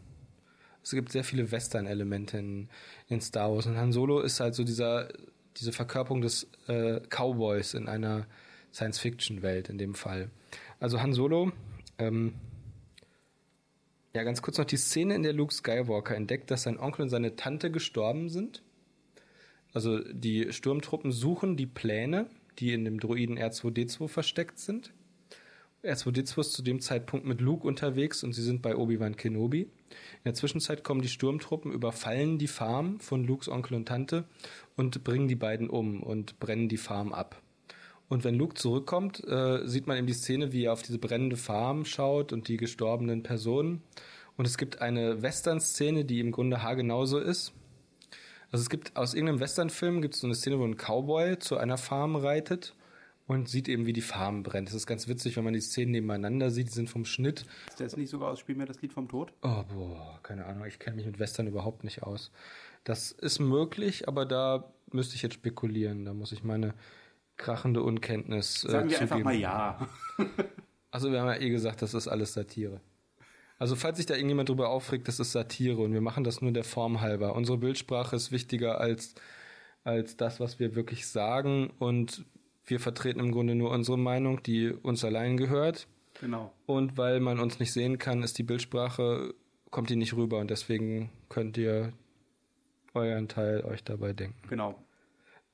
Es 0.82 0.90
gibt 0.92 1.12
sehr 1.12 1.24
viele 1.24 1.50
Western-Elemente 1.50 2.38
in, 2.38 2.68
in 3.08 3.20
Star 3.20 3.52
Wars. 3.52 3.66
Und 3.66 3.76
Han 3.76 3.92
Solo 3.92 4.20
ist 4.20 4.40
halt 4.40 4.54
so 4.54 4.64
dieser, 4.64 5.08
diese 5.58 5.72
Verkörperung 5.72 6.22
des 6.22 6.46
äh, 6.66 7.00
Cowboys 7.10 7.74
in 7.74 7.88
einer 7.88 8.26
Science-Fiction-Welt 8.72 9.68
in 9.68 9.76
dem 9.78 9.94
Fall. 9.94 10.30
Also 10.80 11.02
Han 11.02 11.12
Solo, 11.12 11.52
ähm, 11.98 12.34
ja, 14.18 14.24
ganz 14.24 14.42
kurz 14.42 14.58
noch 14.58 14.64
die 14.64 14.76
Szene, 14.76 15.14
in 15.14 15.22
der 15.22 15.32
Luke 15.32 15.54
Skywalker 15.54 16.16
entdeckt, 16.16 16.50
dass 16.50 16.64
sein 16.64 16.76
Onkel 16.76 17.02
und 17.02 17.08
seine 17.08 17.36
Tante 17.36 17.70
gestorben 17.70 18.28
sind. 18.28 18.64
Also 19.72 20.00
die 20.00 20.52
Sturmtruppen 20.52 21.12
suchen 21.12 21.56
die 21.56 21.66
Pläne, 21.66 22.28
die 22.58 22.72
in 22.72 22.84
dem 22.84 22.98
Droiden 22.98 23.38
R2D2 23.38 24.08
versteckt 24.08 24.58
sind. 24.58 24.92
R2D2 25.84 26.40
ist 26.40 26.52
zu 26.52 26.62
dem 26.62 26.80
Zeitpunkt 26.80 27.26
mit 27.26 27.40
Luke 27.40 27.64
unterwegs 27.64 28.24
und 28.24 28.32
sie 28.32 28.42
sind 28.42 28.60
bei 28.60 28.74
Obi-Wan 28.74 29.14
Kenobi. 29.16 29.62
In 29.62 29.70
der 30.24 30.34
Zwischenzeit 30.34 30.82
kommen 30.82 31.02
die 31.02 31.08
Sturmtruppen, 31.08 31.72
überfallen 31.72 32.38
die 32.38 32.48
Farm 32.48 32.98
von 32.98 33.22
Lukes 33.22 33.48
Onkel 33.48 33.76
und 33.76 33.86
Tante 33.86 34.24
und 34.76 35.04
bringen 35.04 35.28
die 35.28 35.36
beiden 35.36 35.70
um 35.70 36.02
und 36.02 36.40
brennen 36.40 36.68
die 36.68 36.76
Farm 36.76 37.12
ab. 37.12 37.40
Und 38.08 38.24
wenn 38.24 38.34
Luke 38.34 38.54
zurückkommt, 38.54 39.22
äh, 39.26 39.66
sieht 39.66 39.86
man 39.86 39.98
eben 39.98 40.06
die 40.06 40.14
Szene, 40.14 40.52
wie 40.52 40.64
er 40.64 40.72
auf 40.72 40.82
diese 40.82 40.98
brennende 40.98 41.36
Farm 41.36 41.84
schaut 41.84 42.32
und 42.32 42.48
die 42.48 42.56
gestorbenen 42.56 43.22
Personen. 43.22 43.82
Und 44.36 44.46
es 44.46 44.56
gibt 44.56 44.80
eine 44.80 45.20
Western-Szene, 45.20 46.04
die 46.04 46.20
im 46.20 46.30
Grunde 46.30 46.62
haargenauso 46.62 47.18
ist. 47.18 47.52
Also 48.50 48.62
es 48.62 48.70
gibt 48.70 48.96
aus 48.96 49.12
irgendeinem 49.12 49.40
Western-Film 49.40 50.00
gibt 50.00 50.14
es 50.14 50.20
so 50.20 50.26
eine 50.26 50.34
Szene, 50.34 50.58
wo 50.58 50.64
ein 50.64 50.76
Cowboy 50.76 51.38
zu 51.38 51.58
einer 51.58 51.76
Farm 51.76 52.16
reitet 52.16 52.74
und 53.26 53.48
sieht 53.48 53.68
eben, 53.68 53.84
wie 53.84 53.92
die 53.92 54.00
Farm 54.00 54.42
brennt. 54.42 54.68
Das 54.68 54.74
ist 54.74 54.86
ganz 54.86 55.06
witzig, 55.06 55.36
wenn 55.36 55.44
man 55.44 55.52
die 55.52 55.60
Szenen 55.60 55.92
nebeneinander 55.92 56.50
sieht. 56.50 56.68
Die 56.68 56.72
sind 56.72 56.88
vom 56.88 57.04
Schnitt. 57.04 57.44
Ist 57.68 57.80
das 57.80 57.96
nicht 57.96 58.08
sogar 58.08 58.30
aus 58.30 58.40
Spiel 58.40 58.56
mir 58.56 58.64
das 58.64 58.80
Lied 58.80 58.94
vom 58.94 59.06
Tod? 59.06 59.34
Oh, 59.42 59.64
boah, 59.74 60.18
keine 60.22 60.46
Ahnung. 60.46 60.64
Ich 60.64 60.78
kenne 60.78 60.96
mich 60.96 61.04
mit 61.04 61.18
Western 61.18 61.46
überhaupt 61.46 61.84
nicht 61.84 62.02
aus. 62.02 62.30
Das 62.84 63.12
ist 63.12 63.38
möglich, 63.38 64.08
aber 64.08 64.24
da 64.24 64.72
müsste 64.92 65.14
ich 65.14 65.22
jetzt 65.22 65.34
spekulieren. 65.34 66.06
Da 66.06 66.14
muss 66.14 66.32
ich 66.32 66.42
meine 66.42 66.72
krachende 67.38 67.82
Unkenntnis 67.82 68.64
äh, 68.64 68.70
Sagen 68.70 68.90
wir 68.90 68.98
zugeben. 68.98 69.12
einfach 69.12 69.24
mal 69.24 69.34
ja. 69.36 69.88
Also 70.90 71.12
wir 71.12 71.20
haben 71.20 71.28
ja 71.28 71.36
eh 71.36 71.50
gesagt, 71.50 71.82
das 71.82 71.92
ist 71.92 72.08
alles 72.08 72.32
Satire. 72.32 72.80
Also 73.58 73.76
falls 73.76 73.98
sich 73.98 74.06
da 74.06 74.14
irgendjemand 74.14 74.48
drüber 74.48 74.70
aufregt, 74.70 75.06
das 75.08 75.20
ist 75.20 75.32
Satire 75.32 75.82
und 75.82 75.92
wir 75.92 76.00
machen 76.00 76.24
das 76.24 76.40
nur 76.40 76.52
der 76.52 76.64
Form 76.64 77.00
halber. 77.00 77.34
Unsere 77.34 77.58
Bildsprache 77.58 78.16
ist 78.16 78.32
wichtiger 78.32 78.80
als, 78.80 79.14
als 79.84 80.16
das, 80.16 80.40
was 80.40 80.58
wir 80.58 80.74
wirklich 80.76 81.06
sagen 81.06 81.70
und 81.78 82.24
wir 82.64 82.80
vertreten 82.80 83.20
im 83.20 83.32
Grunde 83.32 83.54
nur 83.54 83.70
unsere 83.70 83.98
Meinung, 83.98 84.42
die 84.42 84.70
uns 84.70 85.04
allein 85.04 85.36
gehört. 85.36 85.88
Genau. 86.20 86.52
Und 86.66 86.96
weil 86.96 87.20
man 87.20 87.38
uns 87.38 87.58
nicht 87.58 87.72
sehen 87.72 87.98
kann, 87.98 88.22
ist 88.22 88.38
die 88.38 88.42
Bildsprache, 88.42 89.34
kommt 89.70 89.90
die 89.90 89.96
nicht 89.96 90.14
rüber 90.14 90.38
und 90.38 90.50
deswegen 90.50 91.10
könnt 91.28 91.56
ihr 91.58 91.92
euren 92.94 93.28
Teil 93.28 93.62
euch 93.64 93.84
dabei 93.84 94.12
denken. 94.12 94.48
Genau. 94.48 94.74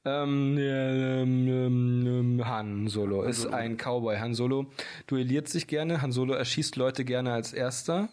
Ähm, 0.07 0.57
ähm, 0.59 1.49
ähm, 1.49 2.07
ähm, 2.07 2.47
Han 2.47 2.89
Solo 2.89 3.23
ist 3.23 3.43
Solo. 3.43 3.55
ein 3.55 3.77
Cowboy. 3.77 4.19
Han 4.19 4.35
Solo 4.35 4.67
duelliert 5.07 5.49
sich 5.49 5.67
gerne. 5.67 6.03
Han 6.03 6.13
Solo 6.13 6.35
erschießt 6.35 6.77
Leute 6.77 7.05
gerne 7.05 7.33
als 7.33 7.53
Erster. 7.53 8.09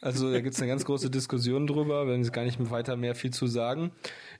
Also 0.00 0.30
da 0.30 0.40
gibt's 0.40 0.60
eine 0.60 0.68
ganz 0.68 0.84
große 0.84 1.10
Diskussion 1.10 1.66
drüber, 1.66 2.06
wenn 2.06 2.20
es 2.20 2.30
gar 2.30 2.44
nicht 2.44 2.60
mehr 2.60 2.70
weiter 2.70 2.96
mehr 2.96 3.14
viel 3.14 3.32
zu 3.32 3.46
sagen. 3.46 3.90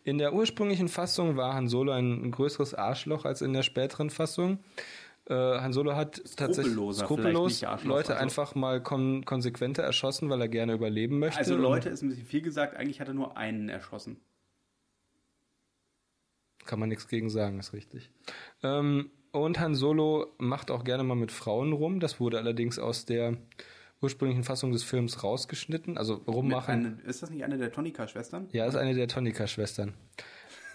In 0.05 0.19
der 0.19 0.35
ursprünglichen 0.35 0.89
Fassung 0.89 1.37
war 1.37 1.55
Han 1.55 1.69
Solo 1.69 1.93
ein 1.93 2.31
größeres 2.31 2.75
Arschloch 2.75 3.25
als 3.25 3.41
in 3.43 3.53
der 3.55 3.63
späteren 3.63 4.11
Fassung. 4.11 4.59
Äh, 5.27 5.35
Han 5.35 5.73
Solo 5.73 5.97
hat 5.97 6.23
tatsächlich 6.37 6.75
skrupellos 6.93 7.63
Leute 7.83 8.13
also- 8.13 8.23
einfach 8.23 8.55
mal 8.55 8.83
kon 8.83 9.25
konsequenter 9.25 9.83
erschossen, 9.83 10.29
weil 10.29 10.41
er 10.43 10.49
gerne 10.49 10.75
überleben 10.75 11.19
möchte. 11.19 11.39
Also 11.39 11.57
Leute 11.57 11.89
ist 11.89 12.03
ein 12.03 12.11
bisschen 12.11 12.27
viel 12.27 12.43
gesagt, 12.43 12.77
eigentlich 12.77 13.01
hat 13.01 13.09
er 13.09 13.15
nur 13.15 13.37
einen 13.37 13.69
erschossen. 13.69 14.19
Kann 16.65 16.81
man 16.81 16.89
nichts 16.89 17.09
gegen 17.09 17.31
sagen, 17.31 17.59
ist 17.59 17.73
richtig. 17.73 18.11
Ähm, 18.63 19.11
und 19.33 19.59
Han 19.59 19.75
Solo 19.75 20.35
macht 20.39 20.71
auch 20.71 20.85
gerne 20.85 21.03
mal 21.03 21.17
mit 21.17 21.33
Frauen 21.33 21.73
rum. 21.73 22.01
Das 22.01 22.21
wurde 22.21 22.39
allerdings 22.39 22.79
aus 22.79 23.05
der 23.05 23.37
ursprünglichen 24.01 24.45
Fassung 24.45 24.71
des 24.71 24.85
Films 24.85 25.25
rausgeschnitten. 25.25 25.99
Also 25.99 26.15
rummachen. 26.15 26.75
eine, 26.75 26.99
ist 27.09 27.23
das 27.23 27.31
nicht 27.31 27.45
eine 27.45 27.59
der 27.59 27.73
Tonika-Schwestern? 27.73 28.49
Ja, 28.53 28.67
ist 28.67 28.77
eine 28.77 28.95
der 28.95 29.09
Tonika-Schwestern. 29.09 29.95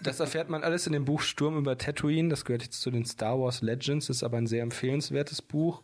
Das 0.02 0.20
erfährt 0.20 0.50
man 0.50 0.64
alles 0.64 0.88
in 0.88 0.94
dem 0.94 1.06
Buch 1.06 1.22
Sturm 1.22 1.58
über 1.58 1.78
Tatooine. 1.78 2.30
Das 2.30 2.46
gehört 2.46 2.64
jetzt 2.64 2.82
zu 2.82 2.90
den 2.90 3.06
Star 3.06 3.40
Wars 3.40 3.62
Legends, 3.62 4.10
ist 4.10 4.24
aber 4.24 4.38
ein 4.38 4.48
sehr 4.48 4.64
empfehlenswertes 4.64 5.42
Buch. 5.42 5.82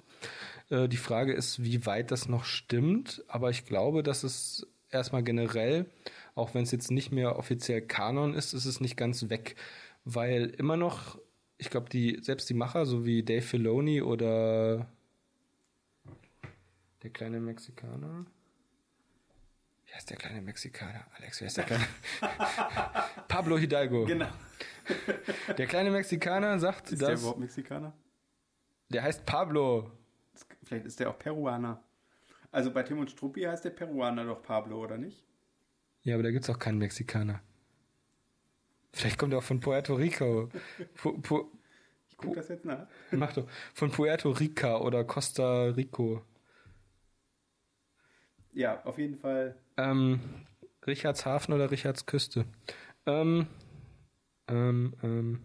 Äh, 0.70 0.88
die 0.88 0.98
Frage 0.98 1.34
ist, 1.34 1.64
wie 1.64 1.86
weit 1.86 2.12
das 2.12 2.28
noch 2.28 2.46
stimmt. 2.46 3.24
Aber 3.28 3.50
ich 3.50 3.66
glaube, 3.66 4.04
dass 4.04 4.24
es 4.24 4.68
erstmal 4.90 5.24
generell, 5.24 5.86
auch 6.34 6.54
wenn 6.54 6.64
es 6.64 6.72
jetzt 6.72 6.92
nicht 6.92 7.12
mehr 7.12 7.38
offiziell 7.38 7.82
Kanon 7.82 8.34
ist, 8.34 8.54
ist 8.54 8.66
es 8.66 8.80
nicht 8.80 8.98
ganz 8.98 9.30
weg. 9.30 9.56
Weil 10.06 10.46
immer 10.52 10.78
noch, 10.78 11.20
ich 11.58 11.70
glaube, 11.70 11.90
die, 11.90 12.20
selbst 12.22 12.50
die 12.50 12.54
Macher, 12.54 12.86
so 12.86 13.06
wie 13.06 13.24
Dave 13.24 13.42
Filoni 13.42 14.02
oder 14.02 14.88
der 17.04 17.10
kleine 17.10 17.40
Mexikaner. 17.40 18.26
Wie 19.86 19.94
heißt 19.94 20.10
der 20.10 20.18
kleine 20.18 20.42
Mexikaner? 20.42 21.06
Alex, 21.18 21.42
wer 21.42 21.48
ist 21.48 21.58
der 21.58 21.64
kleine? 21.66 21.86
Pablo 23.28 23.58
Hidalgo. 23.58 24.06
Genau. 24.06 24.30
Der 25.58 25.66
kleine 25.66 25.90
Mexikaner 25.92 26.60
sagt, 26.60 26.92
Ist 26.92 27.02
der 27.02 27.10
dass 27.10 27.22
überhaupt 27.22 27.40
Mexikaner? 27.40 27.94
der 28.90 29.02
heißt 29.04 29.26
Pablo. 29.26 29.92
Vielleicht 30.64 30.86
ist 30.86 31.00
der 31.00 31.10
auch 31.10 31.18
Peruaner. 31.18 31.84
Also 32.52 32.72
bei 32.72 32.84
Tim 32.84 33.00
und 33.00 33.10
Struppi 33.10 33.42
heißt 33.42 33.66
der 33.66 33.72
Peruaner 33.72 34.26
doch 34.26 34.42
Pablo, 34.44 34.84
oder 34.84 34.98
nicht? 34.98 35.24
Ja, 36.04 36.14
aber 36.14 36.24
da 36.24 36.32
gibt's 36.32 36.50
auch 36.50 36.60
keinen 36.60 36.78
Mexikaner. 36.78 37.42
Vielleicht 38.96 39.18
kommt 39.18 39.34
er 39.34 39.40
auch 39.40 39.44
von 39.44 39.60
Puerto 39.60 39.94
Rico. 39.96 40.50
Pu 40.96 41.20
Pu 41.20 41.44
Ich 42.10 42.16
gucke 42.16 42.38
das 42.38 42.48
jetzt 42.48 42.64
nach. 42.64 42.88
mach 43.12 43.34
doch. 43.34 43.46
Von 43.74 43.92
Puerto 43.92 44.32
Rica 44.32 44.78
oder 44.80 45.04
Costa 45.04 45.66
Rico. 45.66 46.22
Ja, 48.54 48.82
auf 48.86 48.98
jeden 48.98 49.18
Fall. 49.18 49.58
Ähm, 49.76 50.22
Richardshafen 50.88 51.54
oder 51.54 51.72
Richardsküste? 51.72 52.46
Ähm, 53.06 53.48
ähm, 54.48 54.94
ähm. 55.04 55.42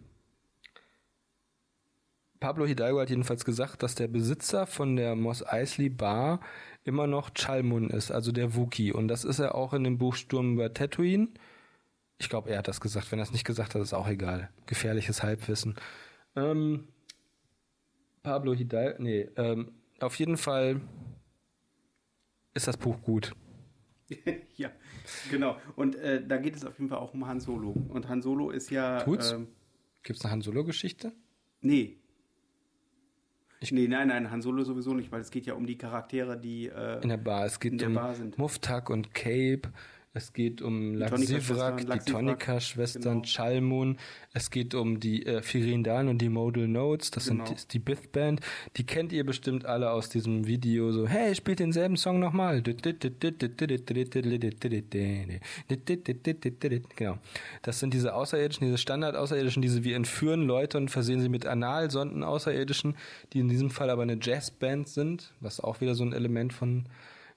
Pablo 2.39 2.65
Hidalgo 2.65 3.01
hat 3.01 3.09
jedenfalls 3.09 3.43
gesagt, 3.43 3.83
dass 3.83 3.95
der 3.95 4.07
Besitzer 4.07 4.65
von 4.65 4.95
der 4.95 5.15
Moss 5.15 5.45
Eisley 5.45 5.89
Bar 5.89 6.39
immer 6.85 7.05
noch 7.05 7.31
Chalmun 7.31 7.89
ist, 7.89 8.11
also 8.11 8.31
der 8.31 8.55
Wookie. 8.55 8.93
Und 8.93 9.09
das 9.09 9.25
ist 9.25 9.39
er 9.39 9.55
auch 9.55 9.73
in 9.73 9.83
dem 9.83 9.97
Buch 9.97 10.15
Sturm 10.15 10.53
über 10.53 10.73
Tatooine. 10.73 11.27
Ich 12.21 12.29
glaube, 12.29 12.51
er 12.51 12.59
hat 12.59 12.67
das 12.67 12.79
gesagt. 12.79 13.11
Wenn 13.11 13.17
er 13.17 13.23
es 13.23 13.31
nicht 13.31 13.45
gesagt 13.45 13.73
hat, 13.73 13.81
ist 13.81 13.93
auch 13.93 14.07
egal. 14.07 14.51
Gefährliches 14.67 15.23
Halbwissen. 15.23 15.73
Ähm, 16.35 16.87
Pablo 18.21 18.53
Hidalgo, 18.53 19.01
nee, 19.01 19.27
ähm, 19.37 19.71
auf 19.99 20.13
jeden 20.19 20.37
Fall 20.37 20.81
ist 22.53 22.67
das 22.67 22.77
Buch 22.77 23.01
gut. 23.01 23.33
ja, 24.55 24.69
genau. 25.31 25.57
Und 25.75 25.95
äh, 25.95 26.23
da 26.25 26.37
geht 26.37 26.55
es 26.55 26.63
auf 26.63 26.77
jeden 26.77 26.89
Fall 26.89 26.99
auch 26.99 27.15
um 27.15 27.25
Han 27.25 27.39
Solo. 27.39 27.71
Und 27.89 28.07
Han 28.07 28.21
Solo 28.21 28.51
ist 28.51 28.69
ja. 28.69 28.99
Tut's? 29.01 29.31
Ähm, 29.31 29.47
Gibt's 30.03 30.23
eine 30.23 30.31
Han 30.31 30.41
Solo-Geschichte? 30.41 31.13
nee. 31.61 31.97
Ich- 33.63 33.71
nee, 33.71 33.87
nein, 33.87 34.07
nein, 34.09 34.29
Han 34.31 34.41
Solo 34.41 34.63
sowieso 34.63 34.93
nicht, 34.93 35.11
weil 35.11 35.21
es 35.21 35.29
geht 35.31 35.45
ja 35.47 35.53
um 35.55 35.65
die 35.65 35.77
Charaktere, 35.77 36.39
die. 36.39 36.67
Äh, 36.67 37.01
In 37.01 37.09
der 37.09 37.17
Bar. 37.17 37.45
Es 37.45 37.59
geht 37.59 37.71
In 37.73 37.77
der 37.79 37.87
um 37.89 37.93
Bar 37.95 38.13
sind. 38.15 38.37
Muftak 38.37 38.89
und 38.91 39.13
Cape. 39.15 39.71
Es 40.13 40.33
geht 40.33 40.61
um 40.61 40.93
Laxivrak, 40.93 41.89
die 41.89 42.11
Tonika-Schwestern, 42.11 43.21
genau. 43.21 43.21
Chalmun. 43.23 43.97
Es 44.33 44.51
geht 44.51 44.75
um 44.75 44.99
die 44.99 45.25
äh, 45.25 45.41
Firindalen 45.41 46.09
und 46.09 46.17
die 46.17 46.27
Modal 46.27 46.67
Notes. 46.67 47.11
Das 47.11 47.27
Genau. 47.27 47.45
sind 47.45 47.63
die, 47.63 47.67
die 47.69 47.79
Bith 47.79 48.11
Band. 48.11 48.41
Die 48.75 48.85
kennt 48.85 49.13
ihr 49.13 49.25
bestimmt 49.25 49.65
alle 49.65 49.89
aus 49.91 50.09
diesem 50.09 50.47
Video. 50.47 50.91
So, 50.91 51.07
hey, 51.07 51.33
spielt 51.33 51.59
denselben 51.59 51.95
Song 51.95 52.19
nochmal. 52.19 52.61
Genau. 56.95 57.17
Das 57.61 57.79
sind 57.79 57.93
diese 57.93 58.13
Außerirdischen, 58.13 58.65
diese 58.65 58.77
Standard-Außerirdischen, 58.77 59.61
diese 59.61 59.85
wir 59.85 59.95
entführen 59.95 60.41
Leute 60.43 60.77
und 60.77 60.91
versehen 60.91 61.21
sie 61.21 61.29
mit 61.29 61.45
Analsonden 61.45 62.23
Außerirdischen, 62.23 62.97
die 63.31 63.39
in 63.39 63.47
diesem 63.47 63.69
Fall 63.69 63.89
aber 63.89 64.01
eine 64.01 64.17
Jazzband 64.21 64.89
sind, 64.89 65.33
was 65.39 65.61
auch 65.61 65.79
wieder 65.79 65.95
so 65.95 66.03
ein 66.03 66.11
Element 66.11 66.51
von 66.51 66.85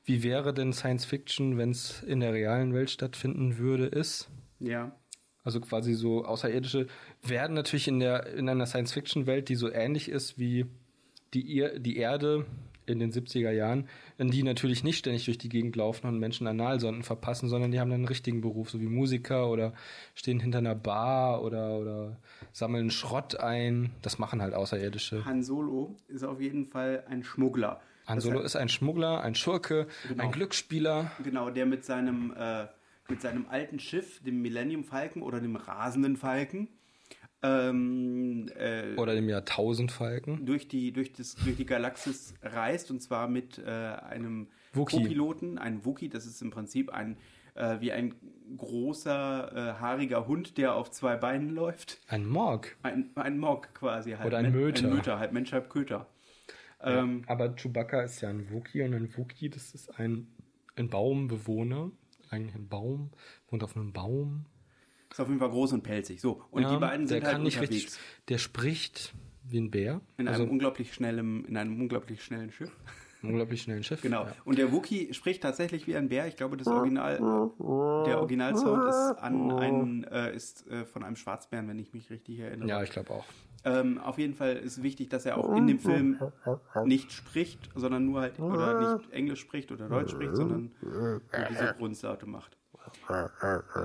wie 0.04 0.22
wäre 0.22 0.52
denn 0.52 0.72
Science 0.72 1.04
Fiction, 1.04 1.58
wenn 1.58 1.70
es 1.70 2.02
in 2.02 2.20
der 2.20 2.32
realen 2.32 2.74
Welt 2.74 2.90
stattfinden 2.90 3.58
würde, 3.58 3.86
ist. 3.86 4.28
ja. 4.60 4.94
Also 5.46 5.60
quasi 5.60 5.92
so 5.92 6.24
Außerirdische 6.24 6.86
werden 7.22 7.54
natürlich 7.54 7.86
in 7.86 8.00
der 8.00 8.32
in 8.32 8.48
einer 8.48 8.64
Science 8.64 8.94
Fiction 8.94 9.26
Welt, 9.26 9.50
die 9.50 9.56
so 9.56 9.70
ähnlich 9.70 10.08
ist 10.08 10.38
wie 10.38 10.64
die, 11.34 11.58
Ir 11.58 11.78
die 11.78 11.98
Erde 11.98 12.46
in 12.86 12.98
den 12.98 13.12
70er 13.12 13.50
Jahren, 13.50 13.88
die 14.18 14.42
natürlich 14.42 14.84
nicht 14.84 14.98
ständig 14.98 15.24
durch 15.24 15.38
die 15.38 15.48
Gegend 15.48 15.76
laufen 15.76 16.06
und 16.06 16.18
Menschen 16.18 16.46
Analsonden 16.46 17.02
verpassen, 17.02 17.48
sondern 17.48 17.72
die 17.72 17.80
haben 17.80 17.90
dann 17.90 18.00
einen 18.00 18.08
richtigen 18.08 18.40
Beruf, 18.40 18.70
so 18.70 18.80
wie 18.80 18.86
Musiker 18.86 19.50
oder 19.50 19.72
stehen 20.14 20.40
hinter 20.40 20.58
einer 20.58 20.74
Bar 20.74 21.42
oder, 21.42 21.78
oder 21.78 22.16
sammeln 22.52 22.90
Schrott 22.90 23.36
ein. 23.36 23.90
Das 24.02 24.18
machen 24.18 24.42
halt 24.42 24.54
Außerirdische. 24.54 25.24
Han 25.24 25.42
Solo 25.42 25.96
ist 26.08 26.24
auf 26.24 26.40
jeden 26.40 26.66
Fall 26.66 27.04
ein 27.08 27.22
Schmuggler. 27.22 27.80
Han 28.06 28.20
Solo 28.20 28.40
ist 28.40 28.56
ein 28.56 28.68
Schmuggler, 28.68 29.22
ein 29.22 29.34
Schurke, 29.34 29.86
genau. 30.08 30.24
ein 30.24 30.32
Glücksspieler. 30.32 31.10
Genau, 31.22 31.50
der 31.50 31.66
mit 31.66 31.84
seinem, 31.84 32.34
äh, 32.36 32.66
mit 33.08 33.22
seinem 33.22 33.46
alten 33.48 33.78
Schiff, 33.78 34.22
dem 34.22 34.42
Millennium 34.42 34.84
Falcon 34.84 35.22
oder 35.22 35.40
dem 35.40 35.56
rasenden 35.56 36.16
Falken, 36.16 36.68
ähm, 37.44 38.48
äh, 38.56 38.94
oder 38.96 39.14
dem 39.14 39.28
Jahrtausendfalken 39.28 40.46
durch 40.46 40.66
die 40.66 40.92
durch 40.92 41.12
das 41.12 41.34
durch 41.34 41.56
die 41.56 41.66
Galaxis 41.66 42.34
reist 42.42 42.90
und 42.90 43.02
zwar 43.02 43.28
mit 43.28 43.58
äh, 43.58 43.70
einem 43.70 44.48
Co-Piloten, 44.72 45.58
ein 45.58 45.84
Wookie. 45.84 46.08
Das 46.08 46.24
ist 46.24 46.40
im 46.40 46.50
Prinzip 46.50 46.90
ein 46.90 47.18
äh, 47.54 47.80
wie 47.80 47.92
ein 47.92 48.14
großer 48.56 49.52
äh, 49.52 49.80
haariger 49.80 50.26
Hund, 50.26 50.58
der 50.58 50.74
auf 50.74 50.90
zwei 50.90 51.16
Beinen 51.16 51.50
läuft. 51.50 52.00
Ein 52.08 52.26
Morg. 52.26 52.76
Ein, 52.82 53.10
ein 53.14 53.38
Morg 53.38 53.74
quasi 53.74 54.12
halt. 54.12 54.26
Oder 54.26 54.38
ein 54.38 54.52
Möter. 54.52 54.86
Ein 54.86 54.94
Möter, 54.94 55.18
halb 55.18 55.32
Mensch, 55.32 55.52
halb 55.52 55.70
Köter. 55.70 56.06
Ja, 56.84 57.02
ähm, 57.02 57.22
aber 57.26 57.54
Chewbacca 57.56 58.02
ist 58.02 58.20
ja 58.20 58.28
ein 58.28 58.50
Wookie 58.50 58.82
und 58.82 58.94
ein 58.94 59.16
Wookie, 59.16 59.48
das 59.48 59.74
ist 59.74 59.98
ein, 59.98 60.28
ein 60.76 60.88
Baumbewohner. 60.88 61.90
Eigentlich 62.30 62.54
ein 62.54 62.68
Baum, 62.68 63.10
wohnt 63.48 63.62
auf 63.62 63.76
einem 63.76 63.92
Baum 63.92 64.46
ist 65.14 65.20
auf 65.20 65.28
jeden 65.28 65.38
Fall 65.38 65.50
groß 65.50 65.74
und 65.74 65.82
pelzig. 65.82 66.20
So, 66.20 66.42
und 66.50 66.62
ja, 66.62 66.74
die 66.74 66.80
beiden 66.80 67.06
sind 67.06 67.22
der 67.22 67.28
halt 67.28 67.36
kann 67.36 67.44
nicht 67.44 67.58
unterwegs. 67.58 67.84
Richtig, 67.84 68.00
der 68.28 68.38
spricht 68.38 69.14
wie 69.44 69.58
ein 69.58 69.70
Bär. 69.70 70.00
In 70.16 70.26
also, 70.26 70.42
einem 70.42 70.50
unglaublich 70.50 70.92
schnellen, 70.92 71.44
in 71.44 71.56
einem 71.56 71.80
unglaublich 71.80 72.24
schnellen 72.24 72.50
Schiff. 72.50 72.72
unglaublich 73.22 73.62
schnellen 73.62 73.84
Schiff. 73.84 74.02
Genau. 74.02 74.24
Ja. 74.24 74.34
Und 74.44 74.58
der 74.58 74.72
Wookie 74.72 75.14
spricht 75.14 75.42
tatsächlich 75.42 75.86
wie 75.86 75.96
ein 75.96 76.08
Bär. 76.08 76.26
Ich 76.26 76.34
glaube, 76.34 76.56
das 76.56 76.66
Original, 76.66 77.18
der 77.18 78.18
Originalsound 78.18 78.88
ist 78.88 79.22
an 79.22 79.52
einen, 79.52 80.04
äh, 80.04 80.34
ist 80.34 80.66
äh, 80.66 80.84
von 80.84 81.04
einem 81.04 81.16
Schwarzbären, 81.16 81.68
wenn 81.68 81.78
ich 81.78 81.92
mich 81.92 82.10
richtig 82.10 82.40
erinnere. 82.40 82.68
Ja, 82.68 82.82
ich 82.82 82.90
glaube 82.90 83.10
auch. 83.10 83.24
Ähm, 83.64 83.98
auf 83.98 84.18
jeden 84.18 84.34
Fall 84.34 84.56
ist 84.56 84.82
wichtig, 84.82 85.08
dass 85.08 85.24
er 85.24 85.38
auch 85.38 85.56
in 85.56 85.66
dem 85.66 85.78
Film 85.78 86.18
nicht 86.84 87.12
spricht, 87.12 87.70
sondern 87.74 88.04
nur 88.04 88.20
halt, 88.20 88.38
oder 88.38 88.98
nicht 88.98 89.10
Englisch 89.12 89.40
spricht 89.40 89.72
oder 89.72 89.88
Deutsch 89.88 90.12
spricht, 90.12 90.36
sondern 90.36 90.70
nur 90.82 91.22
diese 91.48 91.74
Grundlaute 91.78 92.26
macht. 92.26 92.56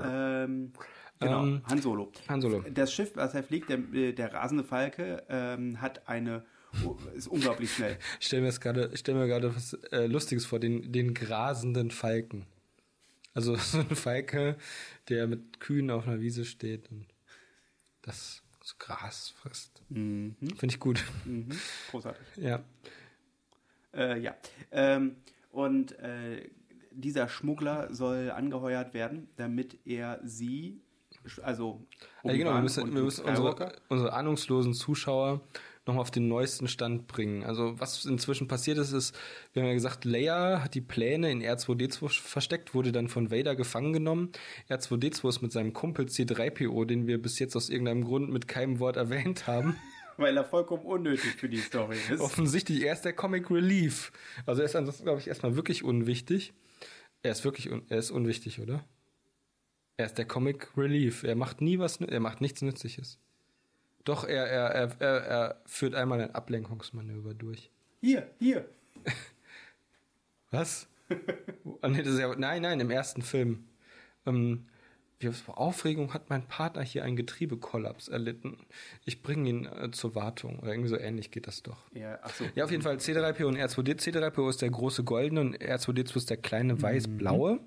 Ähm, 0.04 0.72
Genau, 1.20 1.44
ähm, 1.44 1.62
Han 1.66 1.82
Solo. 1.82 2.12
Han 2.28 2.40
Solo. 2.40 2.64
Das 2.72 2.92
Schiff, 2.92 3.14
was 3.14 3.34
er 3.34 3.42
fliegt, 3.42 3.68
der, 3.68 3.78
der 4.12 4.32
rasende 4.32 4.64
Falke, 4.64 5.22
ähm, 5.28 5.80
hat 5.80 6.08
eine 6.08 6.44
ist 7.14 7.26
unglaublich 7.26 7.74
schnell. 7.74 7.98
Ich 8.20 8.26
stelle 8.26 8.42
mir 8.42 8.52
gerade, 8.52 8.90
stell 8.94 9.14
mir 9.14 9.26
gerade 9.26 9.54
was 9.54 9.74
äh, 9.90 10.06
Lustiges 10.06 10.46
vor, 10.46 10.60
den, 10.60 10.92
den 10.92 11.14
grasenden 11.14 11.90
Falken. 11.90 12.46
Also 13.34 13.54
so 13.56 13.78
ein 13.78 13.96
Falke, 13.96 14.56
der 15.08 15.26
mit 15.26 15.60
Kühen 15.60 15.90
auf 15.90 16.06
einer 16.06 16.20
Wiese 16.20 16.44
steht 16.44 16.90
und 16.90 17.06
das 18.02 18.42
so 18.70 18.76
Gras 18.78 19.30
frisst. 19.30 19.82
Mhm. 19.88 20.36
Finde 20.56 20.74
ich 20.74 20.80
gut. 20.80 21.04
Mhm. 21.24 21.48
Großartig. 21.90 22.26
Ja. 22.36 22.62
Äh, 23.92 24.20
ja. 24.20 24.36
Ähm, 24.70 25.16
und 25.50 25.98
äh, 25.98 26.48
dieser 26.92 27.28
Schmuggler 27.28 27.92
soll 27.92 28.30
angeheuert 28.30 28.94
werden, 28.94 29.28
damit 29.36 29.78
er 29.84 30.20
sie 30.24 30.80
also 31.42 31.86
ja, 32.24 32.32
genau, 32.32 32.54
wir 32.54 32.62
müssen, 32.62 32.94
wir 32.94 33.02
müssen 33.02 33.26
unsere, 33.26 33.72
unsere 33.88 34.12
ahnungslosen 34.12 34.72
Zuschauer 34.72 35.42
nochmal 35.90 36.02
auf 36.02 36.10
den 36.10 36.28
neuesten 36.28 36.68
Stand 36.68 37.06
bringen. 37.06 37.44
Also 37.44 37.78
was 37.78 38.04
inzwischen 38.04 38.48
passiert 38.48 38.78
ist, 38.78 38.92
ist, 38.92 39.14
wir 39.52 39.62
haben 39.62 39.68
ja 39.68 39.74
gesagt, 39.74 40.04
Leia 40.04 40.62
hat 40.62 40.74
die 40.74 40.80
Pläne 40.80 41.30
in 41.30 41.42
R2D2 41.42 42.08
versteckt, 42.22 42.74
wurde 42.74 42.92
dann 42.92 43.08
von 43.08 43.30
Vader 43.30 43.54
gefangen 43.54 43.92
genommen. 43.92 44.30
R2D2 44.68 45.28
ist 45.28 45.42
mit 45.42 45.52
seinem 45.52 45.72
Kumpel 45.72 46.06
C3PO, 46.06 46.84
den 46.86 47.06
wir 47.06 47.20
bis 47.20 47.38
jetzt 47.38 47.56
aus 47.56 47.68
irgendeinem 47.68 48.04
Grund 48.04 48.30
mit 48.30 48.48
keinem 48.48 48.78
Wort 48.78 48.96
erwähnt 48.96 49.46
haben. 49.46 49.76
Weil 50.16 50.36
er 50.36 50.44
vollkommen 50.44 50.84
unnötig 50.84 51.32
für 51.36 51.48
die 51.48 51.58
Story 51.58 51.96
ist. 52.10 52.20
Offensichtlich, 52.20 52.82
er 52.82 52.92
ist 52.92 53.02
der 53.02 53.14
Comic 53.14 53.50
Relief. 53.50 54.12
Also 54.44 54.60
er 54.60 54.66
ist 54.66 54.76
ansonsten, 54.76 55.04
glaube 55.04 55.20
ich, 55.20 55.28
erstmal 55.28 55.56
wirklich 55.56 55.82
unwichtig. 55.82 56.52
Er 57.22 57.32
ist 57.32 57.44
wirklich, 57.44 57.70
un 57.70 57.82
er 57.88 57.98
ist 57.98 58.10
unwichtig, 58.10 58.60
oder? 58.60 58.84
Er 59.96 60.06
ist 60.06 60.18
der 60.18 60.26
Comic 60.26 60.76
Relief. 60.76 61.22
Er 61.24 61.36
macht 61.36 61.60
nie 61.60 61.78
was, 61.78 62.00
er 62.00 62.20
macht 62.20 62.40
nichts 62.40 62.62
Nützliches. 62.62 63.18
Doch, 64.04 64.24
er, 64.24 64.46
er, 64.46 64.96
er, 64.98 65.08
er, 65.24 65.60
führt 65.66 65.94
einmal 65.94 66.20
ein 66.20 66.34
Ablenkungsmanöver 66.34 67.34
durch. 67.34 67.70
Hier, 68.00 68.30
hier. 68.38 68.68
was? 70.50 70.88
oh, 71.64 71.78
nein, 72.36 72.62
nein, 72.62 72.80
im 72.80 72.90
ersten 72.90 73.22
Film. 73.22 73.64
Ähm, 74.26 74.66
wie 75.20 75.30
Aufregung 75.48 76.14
hat 76.14 76.30
mein 76.30 76.48
Partner 76.48 76.82
hier 76.82 77.04
einen 77.04 77.14
Getriebekollaps 77.14 78.08
erlitten. 78.08 78.56
Ich 79.04 79.20
bringe 79.22 79.50
ihn 79.50 79.66
äh, 79.66 79.90
zur 79.90 80.14
Wartung. 80.14 80.58
Oder 80.60 80.70
irgendwie 80.72 80.88
so 80.88 80.96
ähnlich 80.96 81.30
geht 81.30 81.46
das 81.46 81.62
doch. 81.62 81.76
Ja, 81.92 82.18
ach 82.22 82.34
so. 82.34 82.46
ja, 82.54 82.64
auf 82.64 82.70
jeden 82.70 82.82
Fall 82.82 82.96
C3PO 82.96 83.44
und 83.44 83.58
R2D. 83.58 84.00
C3PO 84.00 84.48
ist 84.48 84.62
der 84.62 84.70
große 84.70 85.04
goldene 85.04 85.42
und 85.42 85.58
R2D2 85.58 86.16
ist 86.16 86.30
der 86.30 86.38
kleine 86.38 86.80
weiß-blaue. 86.80 87.56
Mhm. 87.56 87.60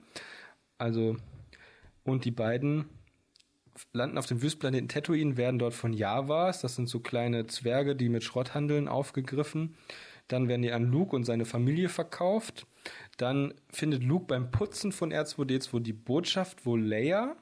Also 0.79 1.15
und 2.03 2.25
die 2.25 2.31
beiden 2.31 2.89
landen 3.91 4.17
auf 4.17 4.25
dem 4.25 4.41
Wüstplaneten 4.41 4.87
Tatooine, 4.87 5.37
werden 5.37 5.59
dort 5.59 5.73
von 5.73 5.93
Javas, 5.93 6.61
das 6.61 6.75
sind 6.75 6.87
so 6.87 6.99
kleine 6.99 7.47
Zwerge, 7.47 7.95
die 7.95 8.09
mit 8.09 8.23
Schrott 8.23 8.53
handeln, 8.53 8.87
aufgegriffen. 8.87 9.75
Dann 10.27 10.47
werden 10.47 10.61
die 10.61 10.71
an 10.71 10.89
Luke 10.89 11.15
und 11.15 11.25
seine 11.25 11.45
Familie 11.45 11.89
verkauft. 11.89 12.65
Dann 13.17 13.53
findet 13.69 14.03
Luke 14.03 14.25
beim 14.25 14.51
Putzen 14.51 14.91
von 14.91 15.11
R2D2 15.11 15.79
die 15.81 15.93
Botschaft, 15.93 16.65
wo 16.65 16.75
Leia 16.75 17.35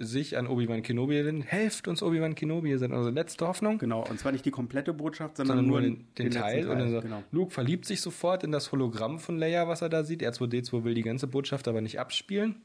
sich 0.00 0.38
an 0.38 0.46
Obi-Wan 0.46 0.82
Kenobi 0.82 1.18
erinnert. 1.18 1.46
Helft 1.48 1.86
uns, 1.86 2.02
Obi-Wan 2.02 2.34
Kenobi, 2.34 2.70
ihr 2.70 2.78
seid 2.78 2.90
unsere 2.90 3.14
letzte 3.14 3.46
Hoffnung. 3.46 3.78
Genau, 3.78 4.02
und 4.08 4.18
zwar 4.18 4.32
nicht 4.32 4.46
die 4.46 4.50
komplette 4.50 4.94
Botschaft, 4.94 5.36
sondern, 5.36 5.58
sondern 5.58 5.70
nur 5.70 5.80
den, 5.82 6.06
den, 6.16 6.30
den 6.30 6.30
Teil. 6.30 6.64
Teil. 6.64 6.82
Und 6.82 6.90
so, 6.90 7.00
genau. 7.02 7.22
Luke 7.30 7.52
verliebt 7.52 7.84
sich 7.84 8.00
sofort 8.00 8.42
in 8.42 8.50
das 8.50 8.72
Hologramm 8.72 9.18
von 9.18 9.38
Leia, 9.38 9.68
was 9.68 9.82
er 9.82 9.90
da 9.90 10.02
sieht. 10.02 10.22
R2D2 10.22 10.84
will 10.84 10.94
die 10.94 11.02
ganze 11.02 11.26
Botschaft 11.26 11.68
aber 11.68 11.82
nicht 11.82 12.00
abspielen. 12.00 12.62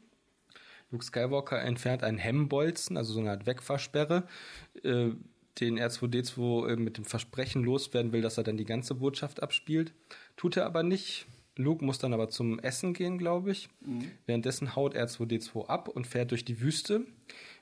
Luke 0.92 1.04
Skywalker 1.04 1.62
entfernt 1.62 2.04
einen 2.04 2.18
Hemmbolzen, 2.18 2.98
also 2.98 3.14
so 3.14 3.20
eine 3.20 3.32
Art 3.32 3.46
Wegfahrsperre, 3.46 4.28
äh, 4.84 5.10
den 5.60 5.80
R2D2 5.80 6.70
äh, 6.70 6.76
mit 6.76 6.98
dem 6.98 7.06
Versprechen 7.06 7.64
loswerden 7.64 8.12
will, 8.12 8.22
dass 8.22 8.38
er 8.38 8.44
dann 8.44 8.58
die 8.58 8.66
ganze 8.66 8.96
Botschaft 8.96 9.42
abspielt. 9.42 9.94
Tut 10.36 10.58
er 10.58 10.66
aber 10.66 10.84
nicht. 10.84 11.28
Luke 11.58 11.84
muss 11.84 12.00
dann 12.00 12.14
aber 12.14 12.30
zum 12.30 12.60
Essen 12.60 12.94
gehen, 12.94 13.18
glaube 13.18 13.52
ich. 13.52 13.70
Mhm. 13.82 14.12
Währenddessen 14.26 14.76
haut 14.76 14.96
R2D2 14.96 15.68
ab 15.68 15.88
und 15.88 16.06
fährt 16.06 16.32
durch 16.32 16.44
die 16.44 16.60
Wüste, 16.60 17.06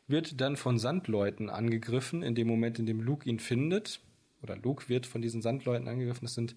wird 0.08 0.42
dann 0.42 0.58
von 0.58 0.80
Sandleuten 0.80 1.50
angegriffen, 1.50 2.24
in 2.24 2.36
dem 2.36 2.48
Moment, 2.48 2.80
in 2.80 2.86
dem 2.86 3.02
Luke 3.02 3.30
ihn 3.30 3.40
findet. 3.40 4.02
Oder 4.42 4.58
Luke 4.58 4.90
wird 4.90 5.06
von 5.06 5.22
diesen 5.22 5.42
Sandleuten 5.42 5.88
angegriffen. 5.88 6.26
Das 6.26 6.34
sind 6.34 6.56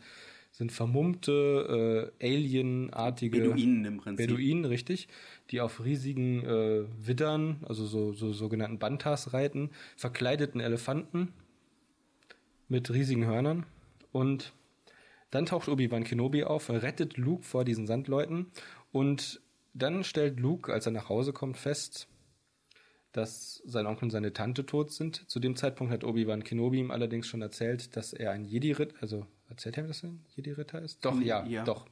sind 0.56 0.72
vermummte, 0.72 2.12
äh, 2.18 2.26
alienartige 2.26 3.40
Beduinen 3.40 3.84
im 3.84 3.96
Prinzip. 3.98 4.26
Beduinen, 4.26 4.64
richtig, 4.64 5.06
die 5.50 5.60
auf 5.60 5.84
riesigen 5.84 6.42
äh, 6.44 6.84
Widdern, 6.98 7.58
also 7.68 7.84
so, 7.84 8.14
so 8.14 8.32
sogenannten 8.32 8.78
Bantas 8.78 9.34
reiten, 9.34 9.68
verkleideten 9.98 10.62
Elefanten 10.62 11.34
mit 12.68 12.90
riesigen 12.90 13.26
Hörnern. 13.26 13.66
Und 14.12 14.54
dann 15.30 15.44
taucht 15.44 15.68
Obi-Wan 15.68 16.04
Kenobi 16.04 16.44
auf, 16.44 16.70
rettet 16.70 17.18
Luke 17.18 17.42
vor 17.42 17.66
diesen 17.66 17.86
Sandleuten 17.86 18.46
und 18.92 19.42
dann 19.74 20.04
stellt 20.04 20.40
Luke, 20.40 20.72
als 20.72 20.86
er 20.86 20.92
nach 20.92 21.10
Hause 21.10 21.34
kommt, 21.34 21.58
fest, 21.58 22.08
dass 23.12 23.62
sein 23.66 23.84
Onkel 23.84 24.04
und 24.04 24.10
seine 24.10 24.32
Tante 24.32 24.64
tot 24.64 24.90
sind. 24.90 25.28
Zu 25.28 25.38
dem 25.38 25.54
Zeitpunkt 25.54 25.92
hat 25.92 26.02
Obi-Wan 26.02 26.44
Kenobi 26.44 26.78
ihm 26.78 26.90
allerdings 26.90 27.26
schon 27.26 27.42
erzählt, 27.42 27.94
dass 27.94 28.14
er 28.14 28.30
ein 28.30 28.46
Jedi-Ritt, 28.46 28.94
also 29.02 29.26
Erzählt 29.48 29.76
er 29.76 29.82
mir, 29.84 29.88
dass 29.88 30.02
er 30.02 30.10
ein 30.10 30.24
Jedi-Ritter 30.34 30.82
ist? 30.82 31.04
Doch, 31.04 31.20
ja, 31.20 31.44
ja, 31.46 31.64
doch. 31.64 31.86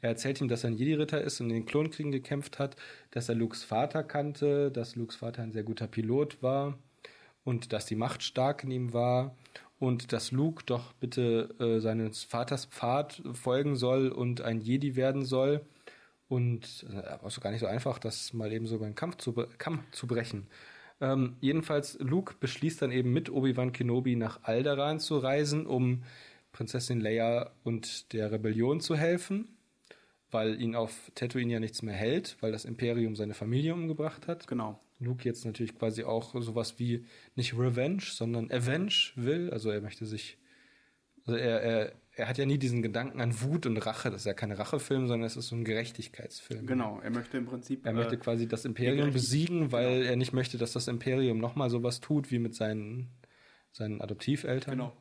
Er 0.00 0.10
erzählt 0.10 0.40
ihm, 0.40 0.48
dass 0.48 0.64
er 0.64 0.70
ein 0.70 0.76
Jedi-Ritter 0.76 1.20
ist 1.20 1.40
und 1.40 1.50
in 1.50 1.56
den 1.56 1.66
Klonkriegen 1.66 2.12
gekämpft 2.12 2.58
hat, 2.58 2.76
dass 3.10 3.28
er 3.28 3.34
Lukes 3.34 3.64
Vater 3.64 4.02
kannte, 4.02 4.70
dass 4.70 4.96
Lukes 4.96 5.16
Vater 5.16 5.42
ein 5.42 5.52
sehr 5.52 5.62
guter 5.62 5.86
Pilot 5.86 6.42
war 6.42 6.78
und 7.44 7.72
dass 7.72 7.86
die 7.86 7.96
Macht 7.96 8.22
stark 8.22 8.64
in 8.64 8.70
ihm 8.70 8.92
war 8.92 9.36
und 9.78 10.12
dass 10.12 10.32
Luke 10.32 10.64
doch 10.64 10.92
bitte 10.94 11.54
äh, 11.58 11.80
seines 11.80 12.24
Vaters 12.24 12.66
Pfad 12.66 13.22
folgen 13.32 13.76
soll 13.76 14.08
und 14.08 14.40
ein 14.40 14.60
Jedi 14.60 14.96
werden 14.96 15.24
soll. 15.24 15.60
Und 16.28 16.86
äh, 16.88 17.22
war 17.22 17.30
so 17.30 17.40
gar 17.40 17.50
nicht 17.50 17.60
so 17.60 17.66
einfach, 17.66 17.98
das 17.98 18.32
mal 18.32 18.50
eben 18.52 18.66
so 18.66 18.78
beim 18.78 18.94
Kampf 18.94 19.16
zu, 19.16 19.34
Kampf 19.58 19.82
zu 19.92 20.06
brechen. 20.06 20.46
Ähm, 21.00 21.36
jedenfalls, 21.40 21.98
Luke 22.00 22.34
beschließt 22.40 22.80
dann 22.80 22.92
eben 22.92 23.12
mit 23.12 23.28
Obi-Wan 23.28 23.72
Kenobi 23.72 24.16
nach 24.16 24.42
Alderaan 24.42 25.00
zu 25.00 25.18
reisen, 25.18 25.66
um 25.66 26.02
Prinzessin 26.54 27.00
Leia 27.00 27.50
und 27.64 28.12
der 28.12 28.30
Rebellion 28.30 28.80
zu 28.80 28.96
helfen, 28.96 29.58
weil 30.30 30.60
ihn 30.60 30.74
auf 30.76 31.10
Tatooine 31.14 31.52
ja 31.52 31.60
nichts 31.60 31.82
mehr 31.82 31.94
hält, 31.94 32.36
weil 32.40 32.52
das 32.52 32.64
Imperium 32.64 33.16
seine 33.16 33.34
Familie 33.34 33.74
umgebracht 33.74 34.28
hat. 34.28 34.46
Genau. 34.46 34.80
Luke 35.00 35.24
jetzt 35.24 35.44
natürlich 35.44 35.76
quasi 35.76 36.04
auch 36.04 36.40
sowas 36.40 36.78
wie 36.78 37.04
nicht 37.34 37.58
Revenge, 37.58 38.02
sondern 38.02 38.50
Avenge 38.52 39.12
will. 39.16 39.50
Also 39.50 39.70
er 39.70 39.80
möchte 39.80 40.06
sich 40.06 40.38
Also 41.26 41.36
er, 41.36 41.60
er, 41.60 41.92
er 42.12 42.28
hat 42.28 42.38
ja 42.38 42.46
nie 42.46 42.58
diesen 42.58 42.82
Gedanken 42.82 43.20
an 43.20 43.40
Wut 43.42 43.66
und 43.66 43.76
Rache. 43.78 44.10
Das 44.10 44.22
ist 44.22 44.26
ja 44.26 44.34
kein 44.34 44.52
Rachefilm, 44.52 45.08
sondern 45.08 45.26
es 45.26 45.36
ist 45.36 45.48
so 45.48 45.56
ein 45.56 45.64
Gerechtigkeitsfilm. 45.64 46.66
Genau, 46.66 47.00
er 47.00 47.10
möchte 47.10 47.36
im 47.36 47.46
Prinzip. 47.46 47.84
Er 47.84 47.90
äh, 47.90 47.94
möchte 47.94 48.16
quasi 48.16 48.46
das 48.46 48.64
Imperium 48.64 49.12
besiegen, 49.12 49.72
weil 49.72 50.04
er 50.04 50.14
nicht 50.14 50.32
möchte, 50.32 50.56
dass 50.56 50.72
das 50.72 50.86
Imperium 50.86 51.38
nochmal 51.38 51.68
sowas 51.68 52.00
tut 52.00 52.30
wie 52.30 52.38
mit 52.38 52.54
seinen, 52.54 53.10
seinen 53.72 54.00
Adoptiveltern. 54.00 54.78
Genau. 54.78 54.96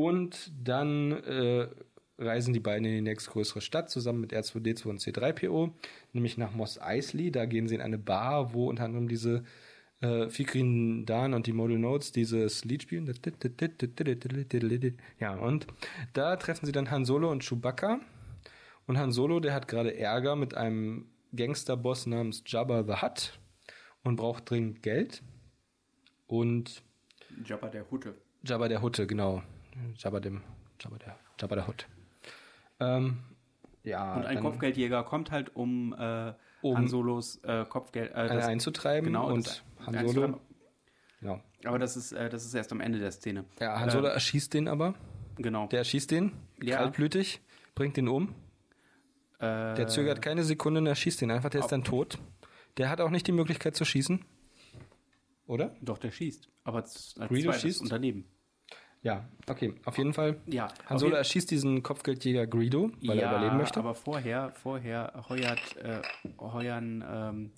Und 0.00 0.50
dann 0.62 1.12
äh, 1.12 1.68
reisen 2.16 2.54
die 2.54 2.60
beiden 2.60 2.86
in 2.86 2.94
die 2.94 3.00
nächstgrößere 3.02 3.60
Stadt 3.60 3.90
zusammen 3.90 4.22
mit 4.22 4.32
R2D2 4.32 4.88
und 4.88 5.00
C3PO, 5.00 5.72
nämlich 6.14 6.38
nach 6.38 6.54
Mos 6.54 6.80
Eisley. 6.80 7.30
Da 7.30 7.44
gehen 7.44 7.68
sie 7.68 7.74
in 7.74 7.82
eine 7.82 7.98
Bar, 7.98 8.54
wo 8.54 8.70
unter 8.70 8.84
anderem 8.84 9.08
diese 9.08 9.44
äh, 10.00 10.30
Fikrin 10.30 11.04
Dan 11.04 11.34
und 11.34 11.46
die 11.46 11.52
Model 11.52 11.78
Notes 11.78 12.12
dieses 12.12 12.64
Lied 12.64 12.84
spielen. 12.84 13.12
Ja, 15.18 15.34
und 15.34 15.66
da 16.14 16.36
treffen 16.36 16.64
sie 16.64 16.72
dann 16.72 16.90
Han 16.90 17.04
Solo 17.04 17.30
und 17.30 17.44
Chewbacca. 17.44 18.00
Und 18.86 18.96
Han 18.96 19.12
Solo, 19.12 19.38
der 19.38 19.52
hat 19.52 19.68
gerade 19.68 19.94
Ärger 19.94 20.34
mit 20.34 20.54
einem 20.54 21.10
Gangsterboss 21.36 22.06
namens 22.06 22.42
Jabba 22.46 22.84
the 22.84 23.02
Hutt 23.02 23.38
und 24.02 24.16
braucht 24.16 24.48
dringend 24.48 24.82
Geld. 24.82 25.22
Und 26.26 26.82
Jabba 27.44 27.68
der 27.68 27.90
Hutte. 27.90 28.14
Jabba 28.44 28.68
der 28.68 28.80
Hutte, 28.80 29.06
genau. 29.06 29.42
Jabba 29.96 30.20
dem, 30.20 30.42
Jabba 30.80 30.98
der, 30.98 31.18
Jabba 31.40 31.54
der 31.56 31.66
Hutt. 31.66 31.86
Ähm, 32.80 33.18
ja. 33.84 34.14
Und 34.14 34.26
ein 34.26 34.34
dann 34.36 34.44
Kopfgeldjäger 34.44 35.02
kommt 35.04 35.30
halt, 35.30 35.54
um, 35.56 35.92
äh, 35.98 36.32
Um- 36.62 36.76
Han 36.76 36.88
Solos 36.88 37.36
äh, 37.44 37.64
Kopfgeld. 37.66 38.12
Äh, 38.12 38.28
das- 38.28 38.46
einzutreiben 38.46 39.06
genau, 39.06 39.32
und 39.32 39.46
das 39.46 39.62
Han. 39.86 40.08
Solo. 40.08 40.40
Genau. 41.20 41.40
Aber 41.64 41.78
das 41.78 41.96
ist, 41.96 42.12
äh, 42.12 42.28
das 42.30 42.44
ist 42.44 42.54
erst 42.54 42.72
am 42.72 42.80
Ende 42.80 42.98
der 42.98 43.12
Szene. 43.12 43.44
Ja, 43.60 43.78
Han 43.80 43.88
Äh, 43.88 43.92
Solo 43.92 44.06
erschießt 44.08 44.52
den 44.54 44.68
aber. 44.68 44.94
Genau. 45.36 45.66
Der 45.68 45.78
erschießt 45.80 46.10
den, 46.10 46.32
Ja. 46.62 46.76
kaltblütig, 46.78 47.40
bringt 47.74 47.96
den 47.96 48.08
um. 48.08 48.34
äh, 49.38 49.74
Der 49.74 49.86
zögert 49.88 50.20
keine 50.20 50.42
Sekunde 50.44 50.80
und 50.80 50.86
erschießt 50.86 51.20
den 51.20 51.30
einfach, 51.30 51.48
der 51.50 51.60
ist 51.60 51.68
dann 51.72 51.84
tot. 51.84 52.18
Der 52.76 52.90
hat 52.90 53.00
auch 53.00 53.10
nicht 53.10 53.26
die 53.26 53.32
Möglichkeit 53.32 53.74
zu 53.74 53.84
schießen. 53.86 54.22
Oder? 55.46 55.74
Doch, 55.80 55.98
der 55.98 56.10
schießt. 56.10 56.48
Aber 56.64 56.78
als 56.78 57.14
Greedo 57.28 57.52
schießt? 57.52 57.80
Unternehmen. 57.80 58.24
Ja, 59.02 59.26
okay. 59.48 59.74
Auf 59.84 59.96
jeden 59.96 60.12
Fall. 60.12 60.36
Ja, 60.46 60.68
Han 60.86 60.98
Solo 60.98 61.16
erschießt 61.16 61.50
diesen 61.50 61.82
Kopfgeldjäger 61.82 62.46
Greedo, 62.46 62.90
weil 63.02 63.18
er 63.18 63.30
überleben 63.30 63.56
möchte. 63.56 63.80
aber 63.80 63.94
vorher, 63.94 64.52
vorher 64.52 65.24
heuert, 65.28 65.76
äh, 65.78 66.02
heuern 66.38 67.02
ähm, 67.08 67.50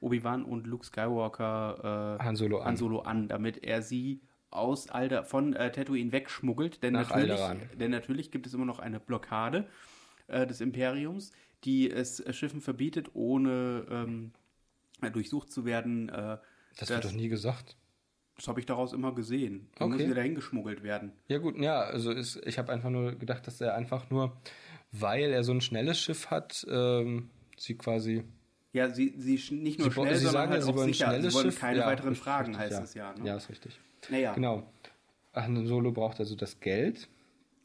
Obi-Wan 0.00 0.44
und 0.44 0.66
Luke 0.66 0.84
Skywalker 0.84 2.16
äh, 2.20 2.22
Han 2.22 2.36
Solo 2.36 2.58
an. 2.58 2.66
Han 2.66 2.76
Solo 2.76 3.00
an, 3.00 3.28
damit 3.28 3.64
er 3.64 3.80
sie 3.82 4.20
aus 4.50 4.90
Alder 4.90 5.24
von 5.24 5.54
äh, 5.54 5.70
Tatooine 5.72 6.12
wegschmuggelt. 6.12 6.82
Denn 6.82 6.94
Nach 6.94 7.08
natürlich, 7.08 7.40
denn 7.78 7.90
natürlich 7.92 8.30
gibt 8.30 8.46
es 8.46 8.52
immer 8.54 8.66
noch 8.66 8.78
eine 8.78 9.00
Blockade 9.00 9.68
äh, 10.26 10.46
des 10.46 10.60
Imperiums, 10.60 11.32
die 11.64 11.90
es 11.90 12.20
äh, 12.20 12.32
Schiffen 12.32 12.60
verbietet, 12.60 13.10
ohne 13.14 13.86
ähm, 13.90 14.32
durchsucht 15.12 15.50
zu 15.50 15.64
werden. 15.64 16.08
Äh, 16.10 16.38
Das 16.78 16.90
wird 16.90 17.04
doch 17.04 17.12
nie 17.12 17.28
gesagt. 17.28 17.76
Das 18.40 18.48
habe 18.48 18.58
ich 18.60 18.66
daraus 18.66 18.92
immer 18.92 19.14
gesehen. 19.14 19.68
Die 19.78 19.82
Okay. 19.82 19.92
müssen 19.92 20.10
wieder 20.10 20.22
hingeschmuggelt 20.22 20.82
werden. 20.82 21.12
Ja 21.28 21.38
gut, 21.38 21.58
ja, 21.58 21.80
also 21.82 22.10
ist, 22.10 22.40
ich 22.46 22.58
habe 22.58 22.72
einfach 22.72 22.90
nur 22.90 23.12
gedacht, 23.16 23.46
dass 23.46 23.60
er 23.60 23.74
einfach 23.74 24.08
nur, 24.10 24.36
weil 24.92 25.30
er 25.30 25.44
so 25.44 25.52
ein 25.52 25.60
schnelles 25.60 26.00
Schiff 26.00 26.30
hat, 26.30 26.66
ähm, 26.70 27.30
sie 27.58 27.76
quasi. 27.76 28.24
Ja, 28.72 28.88
sie, 28.88 29.14
sie 29.18 29.34
nicht 29.54 29.78
nur 29.78 29.88
sie, 29.88 29.94
schnell, 29.94 30.14
sie 30.16 30.24
sondern 30.26 30.32
sagen 30.32 30.50
halt 30.52 30.60
ja, 30.60 30.64
sie 30.66 30.70
auch 30.72 30.76
wollen 30.76 30.88
sicher. 30.92 31.06
schnelles 31.06 31.32
sie 31.32 31.38
wollen 31.38 31.46
Schiff. 31.52 31.60
keine 31.60 31.78
Ja, 31.80 31.86
weiteren 31.86 32.08
richtig, 32.10 32.24
Fragen, 32.24 32.54
richtig, 32.54 32.60
heißt 32.62 32.72
ja. 32.78 32.82
es 32.84 32.94
ja. 32.94 33.14
Ne? 33.18 33.26
Ja, 33.28 33.36
ist 33.36 33.48
richtig. 33.50 33.78
Naja, 34.10 34.32
Genau. 34.34 34.72
Han 35.34 35.66
Solo 35.66 35.92
braucht 35.92 36.18
also 36.20 36.34
das 36.34 36.58
Geld. 36.60 37.08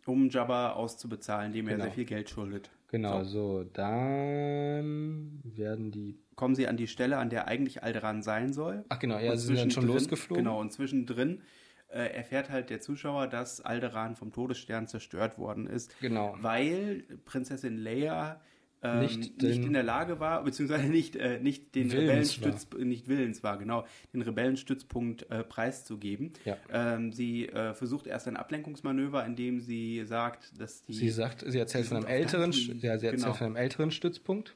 um 0.05 0.29
Jabba 0.29 0.73
auszubezahlen, 0.73 1.51
dem 1.53 1.67
er 1.67 1.73
Genau. 1.73 1.85
sehr 1.85 1.93
viel 1.93 2.05
Geld 2.05 2.29
schuldet. 2.29 2.69
Genau, 2.89 3.23
so, 3.23 3.63
dann 3.73 5.39
werden 5.43 5.91
die. 5.91 6.17
Kommen 6.35 6.55
sie 6.55 6.67
an 6.67 6.77
die 6.77 6.87
Stelle, 6.87 7.17
an 7.17 7.29
der 7.29 7.47
eigentlich 7.47 7.83
Alderan 7.83 8.21
sein 8.21 8.53
soll. 8.53 8.83
Ach 8.89 8.99
genau, 8.99 9.17
ja, 9.19 9.31
Und 9.31 9.37
sie 9.37 9.47
sind 9.47 9.57
dann 9.57 9.71
schon 9.71 9.87
losgeflogen. 9.87 10.43
Genau, 10.43 10.59
und 10.59 10.73
zwischendrin 10.73 11.41
äh, 11.87 12.13
erfährt 12.13 12.49
halt 12.49 12.69
der 12.69 12.81
Zuschauer, 12.81 13.27
dass 13.27 13.61
Alderan 13.61 14.15
vom 14.15 14.31
Todesstern 14.33 14.87
zerstört 14.87 15.37
worden 15.37 15.65
ist. 15.67 15.97
Genau. 16.01 16.35
Weil 16.41 17.03
Prinzessin 17.23 17.77
Leia 17.77 18.41
ähm, 18.85 18.99
Nicht 18.99 19.41
nicht, 19.41 19.63
in 19.63 19.73
der 19.73 19.83
Lage 19.83 20.19
war, 20.19 20.43
beziehungsweise 20.43 20.87
nicht, 20.87 21.15
äh, 21.15 21.39
nicht 21.39 21.73
den 21.73 21.91
Willens 21.91 22.37
Rebellenstütz, 22.37 22.67
nicht 22.85 23.07
willens 23.07 23.41
war, 23.41 23.57
genau, 23.57 23.85
den 24.13 24.21
Rebellenstützpunkt 24.21 25.29
äh, 25.31 25.43
preiszugeben. 25.43 26.33
Ja. 26.43 26.57
Ähm, 26.71 27.11
sie 27.11 27.47
äh, 27.47 27.73
versucht 27.73 28.05
erst 28.05 28.27
ein 28.27 28.37
Ablenkungsmanöver, 28.37 29.25
indem 29.25 29.59
sie 29.59 30.03
sagt, 30.05 30.59
dass 30.59 30.83
die 30.83 30.93
Sie 30.93 31.09
sagt, 31.09 31.43
sie 31.47 31.57
erzählt 31.57 31.87
von 31.87 31.97
einem 31.97 32.07
älteren, 32.07 32.51
ja, 32.51 32.97
sie 32.99 33.07
erzählt 33.07 33.15
Genau. 33.15 33.33
von 33.33 33.47
einem 33.47 33.55
älteren 33.55 33.91
Stützpunkt. 33.91 34.55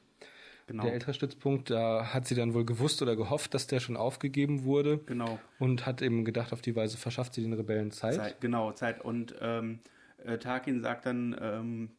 Genau, 0.70 0.84
Der 0.84 0.94
ältere 0.94 1.14
Stützpunkt, 1.14 1.70
da 1.70 2.12
hat 2.14 2.26
sie 2.26 2.34
dann 2.34 2.54
wohl 2.54 2.64
gewusst 2.64 3.02
oder 3.02 3.16
gehofft, 3.16 3.54
dass 3.54 3.66
der 3.66 3.80
schon 3.80 3.96
aufgegeben 3.96 4.64
wurde 4.64 4.98
genau. 5.06 5.38
und 5.58 5.86
hat 5.86 6.00
eben 6.02 6.24
gedacht, 6.24 6.52
auf 6.52 6.62
die 6.62 6.74
Weise 6.76 6.96
verschafft 6.96 7.34
sie 7.34 7.42
den 7.42 7.52
Rebellen 7.52 7.90
Zeit. 7.90 8.14
Zeit, 8.14 8.40
genau, 8.40 8.72
Zeit. 8.72 9.04
Und 9.04 9.34
ähm, 9.40 9.80
äh, 10.24 10.38
Tarkin 10.38 10.80
sagt 10.80 11.06
dann 11.06 11.36
ähm, 11.40 11.90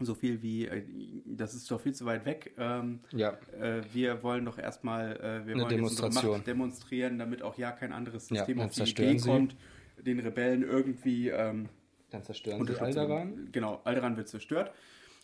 so 0.00 0.14
viel 0.14 0.42
wie, 0.42 0.66
äh, 0.66 0.84
das 1.24 1.54
ist 1.54 1.70
doch 1.70 1.80
viel 1.80 1.94
zu 1.94 2.04
weit 2.04 2.24
weg. 2.24 2.52
Ähm, 2.58 3.00
Ja, 3.12 3.38
äh, 3.60 3.82
wir 3.92 4.22
wollen 4.22 4.44
doch 4.44 4.58
erstmal, 4.58 5.16
äh, 5.16 5.46
wir 5.46 5.54
Eine 5.54 5.62
wollen 5.62 5.68
Demonstration. 5.68 6.32
Macht 6.38 6.46
demonstrieren, 6.46 7.18
damit 7.18 7.42
auch 7.42 7.58
ja 7.58 7.72
kein 7.72 7.92
anderes 7.92 8.30
Ja, 8.30 8.36
System 8.38 8.58
dann 8.58 8.66
auf 8.66 8.74
die 8.74 8.82
Idee 8.82 9.18
sie. 9.18 9.28
kommt, 9.28 9.56
den 9.98 10.20
Rebellen 10.20 10.62
irgendwie 10.62 11.28
ähm, 11.30 11.68
dann 12.10 12.22
zerstören 12.22 12.64
sie. 12.66 12.80
Alderan. 12.80 13.48
Genau, 13.52 13.80
Alderan 13.84 14.16
wird 14.16 14.28
zerstört. 14.28 14.72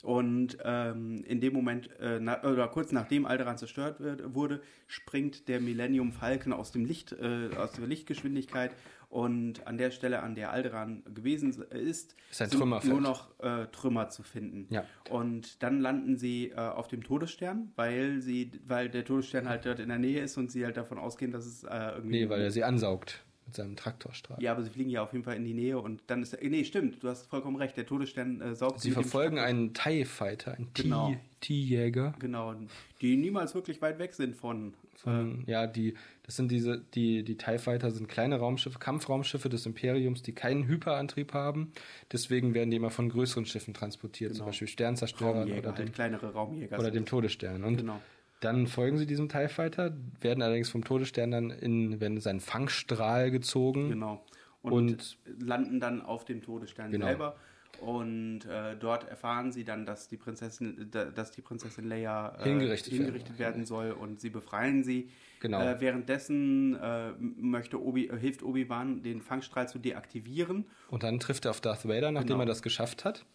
Und 0.05 0.59
ähm, 0.62 1.24
in 1.24 1.40
dem 1.40 1.55
Moment, 1.55 1.88
äh, 1.98 2.20
na, 2.20 2.44
oder 2.44 2.68
kurz 2.68 2.92
nachdem 2.92 3.24
Alderan 3.24 3.57
zerstört 3.57 4.00
wird, 4.00 4.34
wurde, 4.34 4.61
springt 4.86 5.48
der 5.48 5.61
Millennium 5.61 6.12
Falcon 6.12 6.52
aus 6.52 6.72
dem 6.72 6.84
Licht, 6.84 7.12
äh, 7.12 7.48
aus 7.57 7.72
der 7.72 7.86
Lichtgeschwindigkeit. 7.86 8.72
Und 9.09 9.66
an 9.66 9.78
der 9.78 9.90
Stelle, 9.90 10.22
an 10.22 10.34
der 10.34 10.50
Alderan 10.50 11.05
gewesen 11.14 11.50
ist, 11.70 12.16
Ist 12.30 12.42
ein 12.42 12.50
sind 12.50 12.84
nur 12.84 13.00
noch 13.00 13.30
äh, 13.40 13.66
Trümmer 13.72 14.11
zu 14.11 14.22
finden. 14.22 14.66
Ja. 14.68 14.84
Und 15.09 15.62
dann 15.62 15.80
landen 15.80 16.18
sie 16.18 16.50
äh, 16.50 16.57
auf 16.57 16.88
dem 16.88 17.02
Todesstern, 17.02 17.72
weil 17.76 18.20
sie, 18.20 18.50
weil 18.66 18.90
der 18.90 19.07
Todesstern 19.07 19.48
halt 19.48 19.64
dort 19.64 19.78
in 19.80 19.88
der 19.88 19.98
Nähe 19.98 20.20
ist 20.20 20.36
und 20.36 20.50
sie 20.50 20.66
halt 20.66 20.76
davon 20.76 20.98
ausgehen, 20.98 21.30
dass 21.30 21.46
es 21.46 21.64
äh, 21.64 21.92
irgendwie. 21.94 22.24
Nee, 22.24 22.28
weil 22.28 22.42
er 22.42 22.50
sie 22.50 22.62
ansaugt 22.62 23.24
mit 23.47 23.55
seinem 23.55 23.76
Traktorstrahl. 23.76 24.42
Ja, 24.42 24.53
aber 24.53 24.62
sie 24.62 24.70
fliegen 24.70 24.90
ja 24.90 25.03
auf 25.03 25.12
jeden 25.12 25.24
Fall 25.24 25.36
in 25.36 25.45
die 25.45 25.55
Nähe 25.55 25.78
und 25.78 26.03
dann 26.07 26.22
ist. 26.22 26.36
Nee, 26.42 26.64
stimmt, 26.64 27.03
du 27.03 27.09
hast 27.09 27.26
vollkommen 27.26 27.57
recht. 27.57 27.76
Der 27.76 27.86
Todesstern 27.86 28.40
äh, 28.40 28.55
saugt 28.55 28.80
Sie 28.80 28.90
verfolgen 28.90 29.38
einen 29.38 29.74
TIE 29.74 30.05
Fighter, 30.05 30.55
einen 30.55 30.70
Genau. 30.74 31.14
T-Jäger. 31.40 32.14
Genau, 32.20 32.55
die 33.03 33.16
niemals 33.16 33.55
wirklich 33.55 33.82
weit 33.82 33.99
weg 33.99 34.14
sind 34.14 34.34
von. 34.34 34.74
Von, 34.97 35.42
ja, 35.47 35.66
die, 35.66 35.95
das 36.22 36.36
sind 36.36 36.51
diese, 36.51 36.80
die, 36.95 37.22
die 37.24 37.36
TIE 37.36 37.59
Fighter 37.59 37.90
sind 37.90 38.09
kleine 38.09 38.36
Raumschiffe, 38.38 38.78
Kampfraumschiffe 38.78 39.51
des 39.51 39.66
Imperiums, 39.66 40.22
die 40.22 40.32
keinen 40.32 40.66
Hyperantrieb 40.66 41.34
haben. 41.34 41.72
Deswegen 42.12 42.55
werden 42.55 42.70
die 42.70 42.76
immer 42.78 42.90
von 42.90 43.11
größeren 43.11 43.45
Schiffen 43.45 43.74
transportiert, 43.74 44.30
zum 44.32 44.38
Genau. 44.38 44.47
Beispiel 44.47 44.68
Sternzerstörern 44.68 45.38
Raumjäger, 45.40 45.59
oder, 45.59 45.68
halt 45.76 45.88
dem, 45.88 45.92
kleinere 45.92 46.32
Raumjäger. 46.32 46.78
oder 46.78 46.90
dem 46.90 47.05
Todesstern. 47.05 47.64
Und 47.64 47.76
Genau. 47.78 48.01
Dann 48.45 48.66
folgen 48.66 48.99
sie 48.99 49.07
diesem 49.07 49.28
TIE 49.28 49.49
Fighter, 49.49 49.97
werden 50.20 50.42
allerdings 50.42 50.68
vom 50.70 50.84
Todesstern 50.84 51.30
dann 51.30 51.51
in, 51.51 52.01
werden 52.01 52.16
in 52.16 52.20
seinen 52.20 52.40
Fangstrahl 52.40 53.30
gezogen. 53.30 53.88
Genau. 53.90 54.24
Und, 54.62 54.72
Und- 54.72 55.18
landen 55.40 55.80
dann 55.80 56.01
auf 56.03 56.24
dem 56.24 56.42
Todesstern 56.42 56.90
Genau. 56.90 57.07
selber. 57.07 57.36
Und 57.80 58.47
äh, 58.47 58.76
dort 58.78 59.09
erfahren 59.09 59.51
sie 59.51 59.64
dann, 59.64 59.84
dass 59.84 60.07
die 60.09 60.16
Prinzessin, 60.16 60.88
da- 60.92 61.07
dass 61.07 61.32
die 61.32 61.42
Prinzessin 61.42 61.84
Leia 61.88 62.34
äh, 62.38 62.45
Hingerichtet 62.45 62.92
werden. 62.92 63.05
hingerichtet 63.05 63.38
werden 63.38 63.64
soll 63.66 63.90
und 63.90 64.20
sie 64.20 64.30
befreien 64.30 64.84
sie. 64.84 65.11
Genau. 65.40 65.61
Äh, 65.61 65.80
währenddessen 65.80 66.76
äh, 66.76 67.11
möchte 67.18 67.82
Obi, 67.82 68.11
hilft 68.20 68.42
Obi-Wan, 68.45 69.03
den 69.03 69.20
Fangstrahl 69.20 69.68
zu 69.68 69.78
deaktivieren. 69.80 70.66
Und 70.88 71.03
dann 71.03 71.18
trifft 71.18 71.45
er 71.47 71.51
auf 71.51 71.61
Darth 71.61 71.86
Vader, 71.86 72.12
nachdem 72.12 72.28
Genau. 72.28 72.40
er 72.40 72.47
das 72.47 72.62
geschafft 72.62 73.05
hat. 73.05 73.26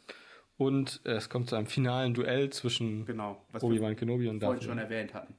Und 0.60 0.99
es 1.05 1.30
kommt 1.30 1.47
zu 1.49 1.55
einem 1.55 1.68
finalen 1.68 2.14
Duell 2.14 2.49
zwischen 2.49 3.05
Genau. 3.05 3.41
Obi-Wan 3.62 3.95
Kenobi 3.95 4.28
und 4.28 4.41
Darth 4.41 4.62
schon 4.62 4.74
Vader. 4.78 4.84
erwähnt 4.84 5.14
hatten. 5.14 5.34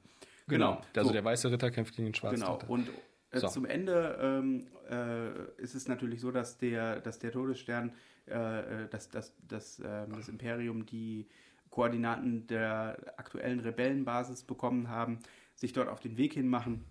Genau. 0.47 0.81
Also 0.95 1.09
So. 1.09 1.13
der 1.13 1.23
weiße 1.23 1.51
Ritter 1.51 1.69
kämpft 1.69 1.95
gegen 1.95 2.07
den 2.07 2.15
schwarzen 2.15 2.39
Genau. 2.41 2.55
Ritter. 2.55 2.69
Und 2.71 2.89
äh, 3.29 3.37
So. 3.39 3.47
zum 3.47 3.65
Ende 3.65 4.17
ähm, 4.19 4.65
äh, 4.89 5.61
ist 5.61 5.75
es 5.75 5.87
natürlich 5.87 6.21
so, 6.21 6.31
dass 6.31 6.57
der, 6.57 7.01
dass 7.01 7.19
der 7.19 7.31
Todesstern, 7.31 7.91
äh, 8.27 8.85
äh, 8.85 8.87
dass, 8.89 9.09
dass, 9.09 9.35
dass 9.47 9.79
ähm, 9.79 10.13
das 10.15 10.27
Imperium 10.27 10.87
die 10.87 11.27
Koordinaten 11.69 12.47
der 12.47 12.97
aktuellen 13.17 13.59
Rebellenbasis 13.59 14.43
bekommen 14.43 14.89
haben, 14.89 15.19
sich 15.53 15.71
dort 15.71 15.87
auf 15.87 15.99
den 15.99 16.17
Weg 16.17 16.33
hin 16.33 16.47
machen, 16.47 16.83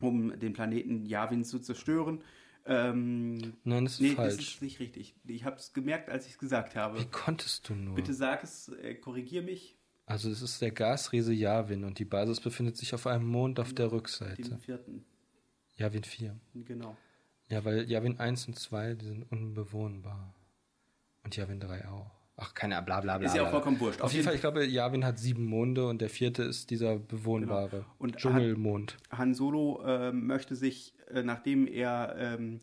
um 0.00 0.38
den 0.38 0.52
Planeten 0.52 1.04
Yavin 1.06 1.42
zu 1.42 1.58
zerstören. 1.58 2.22
Ähm, 2.68 3.54
Nein, 3.64 3.84
das 3.84 3.94
ist 3.94 4.00
nee, 4.00 4.08
das 4.08 4.16
falsch. 4.16 4.54
ist 4.54 4.62
nicht 4.62 4.78
richtig. 4.78 5.14
Ich 5.26 5.44
habe 5.44 5.56
es 5.56 5.72
gemerkt, 5.72 6.10
als 6.10 6.26
ich 6.26 6.32
es 6.32 6.38
gesagt 6.38 6.76
habe. 6.76 7.00
Wie 7.00 7.06
konntest 7.06 7.68
du 7.68 7.74
nur? 7.74 7.94
Bitte 7.94 8.12
sag 8.12 8.44
es, 8.44 8.68
äh, 8.68 8.94
korrigier 8.94 9.42
mich. 9.42 9.76
Also 10.04 10.30
es 10.30 10.42
ist 10.42 10.60
der 10.62 10.70
Gasriese 10.70 11.32
Yavin 11.32 11.84
und 11.84 11.98
die 11.98 12.04
Basis 12.04 12.40
befindet 12.40 12.76
sich 12.76 12.94
auf 12.94 13.06
einem 13.06 13.26
Mond 13.26 13.58
auf 13.60 13.74
der 13.74 13.90
Rückseite. 13.92 14.58
vierten, 14.58 15.04
Yavin 15.76 16.04
4. 16.04 16.38
genau. 16.64 16.96
Ja, 17.50 17.64
weil 17.64 17.90
Yavin 17.90 18.18
1 18.18 18.48
und 18.48 18.58
2, 18.58 18.94
die 18.94 19.06
sind 19.06 19.22
unbewohnbar. 19.32 20.34
Und 21.24 21.36
Yavin 21.36 21.60
3 21.60 21.88
auch. 21.88 22.17
Ach, 22.40 22.54
keine 22.54 22.80
bla 22.82 23.00
bla 23.00 23.18
bla. 23.18 23.26
Ist 23.26 23.34
ja 23.34 23.46
auch 23.46 23.50
vollkommen 23.50 23.80
wurscht. 23.80 24.00
Auf 24.00 24.12
jeden 24.12 24.24
Fall, 24.24 24.36
ich 24.36 24.40
glaube, 24.40 24.64
Yavin 24.64 25.04
hat 25.04 25.18
sieben 25.18 25.44
Monde 25.44 25.88
und 25.88 26.00
der 26.00 26.08
vierte 26.08 26.44
ist 26.44 26.70
dieser 26.70 26.96
bewohnbare 26.96 27.68
Genau. 27.68 27.84
Und 27.98 28.16
Dschungelmond. 28.16 28.96
Han 29.10 29.34
Solo 29.34 29.82
äh, 29.84 30.12
möchte 30.12 30.54
sich, 30.54 30.94
äh, 31.12 31.24
nachdem 31.24 31.66
er 31.66 32.14
ähm, 32.16 32.60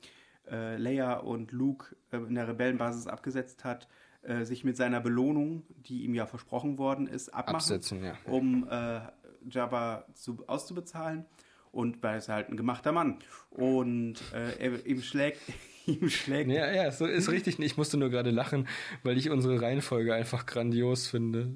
äh, 0.49 0.77
Leia 0.77 1.17
und 1.17 1.51
Luke 1.51 1.95
äh, 2.11 2.17
in 2.17 2.35
der 2.35 2.47
Rebellenbasis 2.47 3.07
abgesetzt 3.07 3.65
hat, 3.65 3.89
äh, 4.21 4.45
sich 4.45 4.63
mit 4.63 4.77
seiner 4.77 5.01
Belohnung, 5.01 5.63
die 5.69 6.05
ihm 6.05 6.13
ja 6.13 6.25
versprochen 6.25 6.77
worden 6.77 7.07
ist, 7.07 7.29
abmachen, 7.29 7.55
Absetzen, 7.55 8.01
ja. 8.01 8.13
um 8.25 8.65
äh, 8.69 9.01
Jabba 9.49 10.05
zu, 10.13 10.41
auszubezahlen. 10.47 11.25
Und 11.73 12.01
weil 12.01 12.13
er 12.13 12.17
ist 12.19 12.29
halt 12.29 12.49
ein 12.49 12.55
gemachter 12.55 12.93
Mann. 12.93 13.19
Und 13.49 14.15
äh, 14.33 14.57
er, 14.57 14.85
ihm 14.85 15.01
schlägt, 15.01 15.41
ihm 16.01 16.09
schlägt 16.09 16.49
Ja, 16.49 16.71
ja, 16.71 16.91
so 16.91 17.05
ist 17.05 17.31
richtig. 17.31 17.59
Ich 17.59 17.77
musste 17.77 17.97
nur 17.97 18.09
gerade 18.09 18.31
lachen, 18.31 18.67
weil 19.03 19.17
ich 19.17 19.29
unsere 19.29 19.61
Reihenfolge 19.61 20.13
einfach 20.13 20.45
grandios 20.45 21.07
finde. 21.07 21.51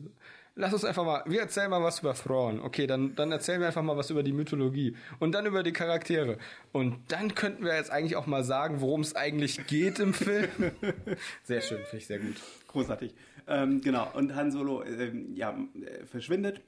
Lass 0.55 0.73
uns 0.73 0.83
einfach 0.83 1.05
mal, 1.05 1.23
wir 1.25 1.39
erzählen 1.39 1.69
mal 1.69 1.81
was 1.81 1.99
über 1.99 2.13
Thrawn. 2.13 2.59
Okay, 2.59 2.85
dann, 2.85 3.15
dann 3.15 3.31
erzählen 3.31 3.61
wir 3.61 3.67
einfach 3.67 3.81
mal 3.81 3.95
was 3.95 4.09
über 4.09 4.23
die 4.23 4.33
Mythologie 4.33 4.93
und 5.19 5.31
dann 5.31 5.45
über 5.45 5.63
die 5.63 5.71
Charaktere. 5.71 6.37
Und 6.73 6.97
dann 7.07 7.33
könnten 7.33 7.63
wir 7.63 7.75
jetzt 7.75 7.91
eigentlich 7.91 8.17
auch 8.17 8.27
mal 8.27 8.43
sagen, 8.43 8.81
worum 8.81 8.99
es 8.99 9.15
eigentlich 9.15 9.67
geht 9.67 9.99
im 9.99 10.13
Film. 10.13 10.49
Sehr 11.43 11.61
schön, 11.61 11.77
finde 11.85 11.97
ich 11.97 12.07
sehr 12.07 12.19
gut. 12.19 12.35
Großartig. 12.67 13.13
Ähm, 13.47 13.79
genau. 13.81 14.11
Und 14.13 14.35
Han 14.35 14.51
Solo 14.51 14.83
ähm, 14.83 15.33
ja, 15.33 15.51
äh, 15.51 16.05
verschwindet. 16.05 16.61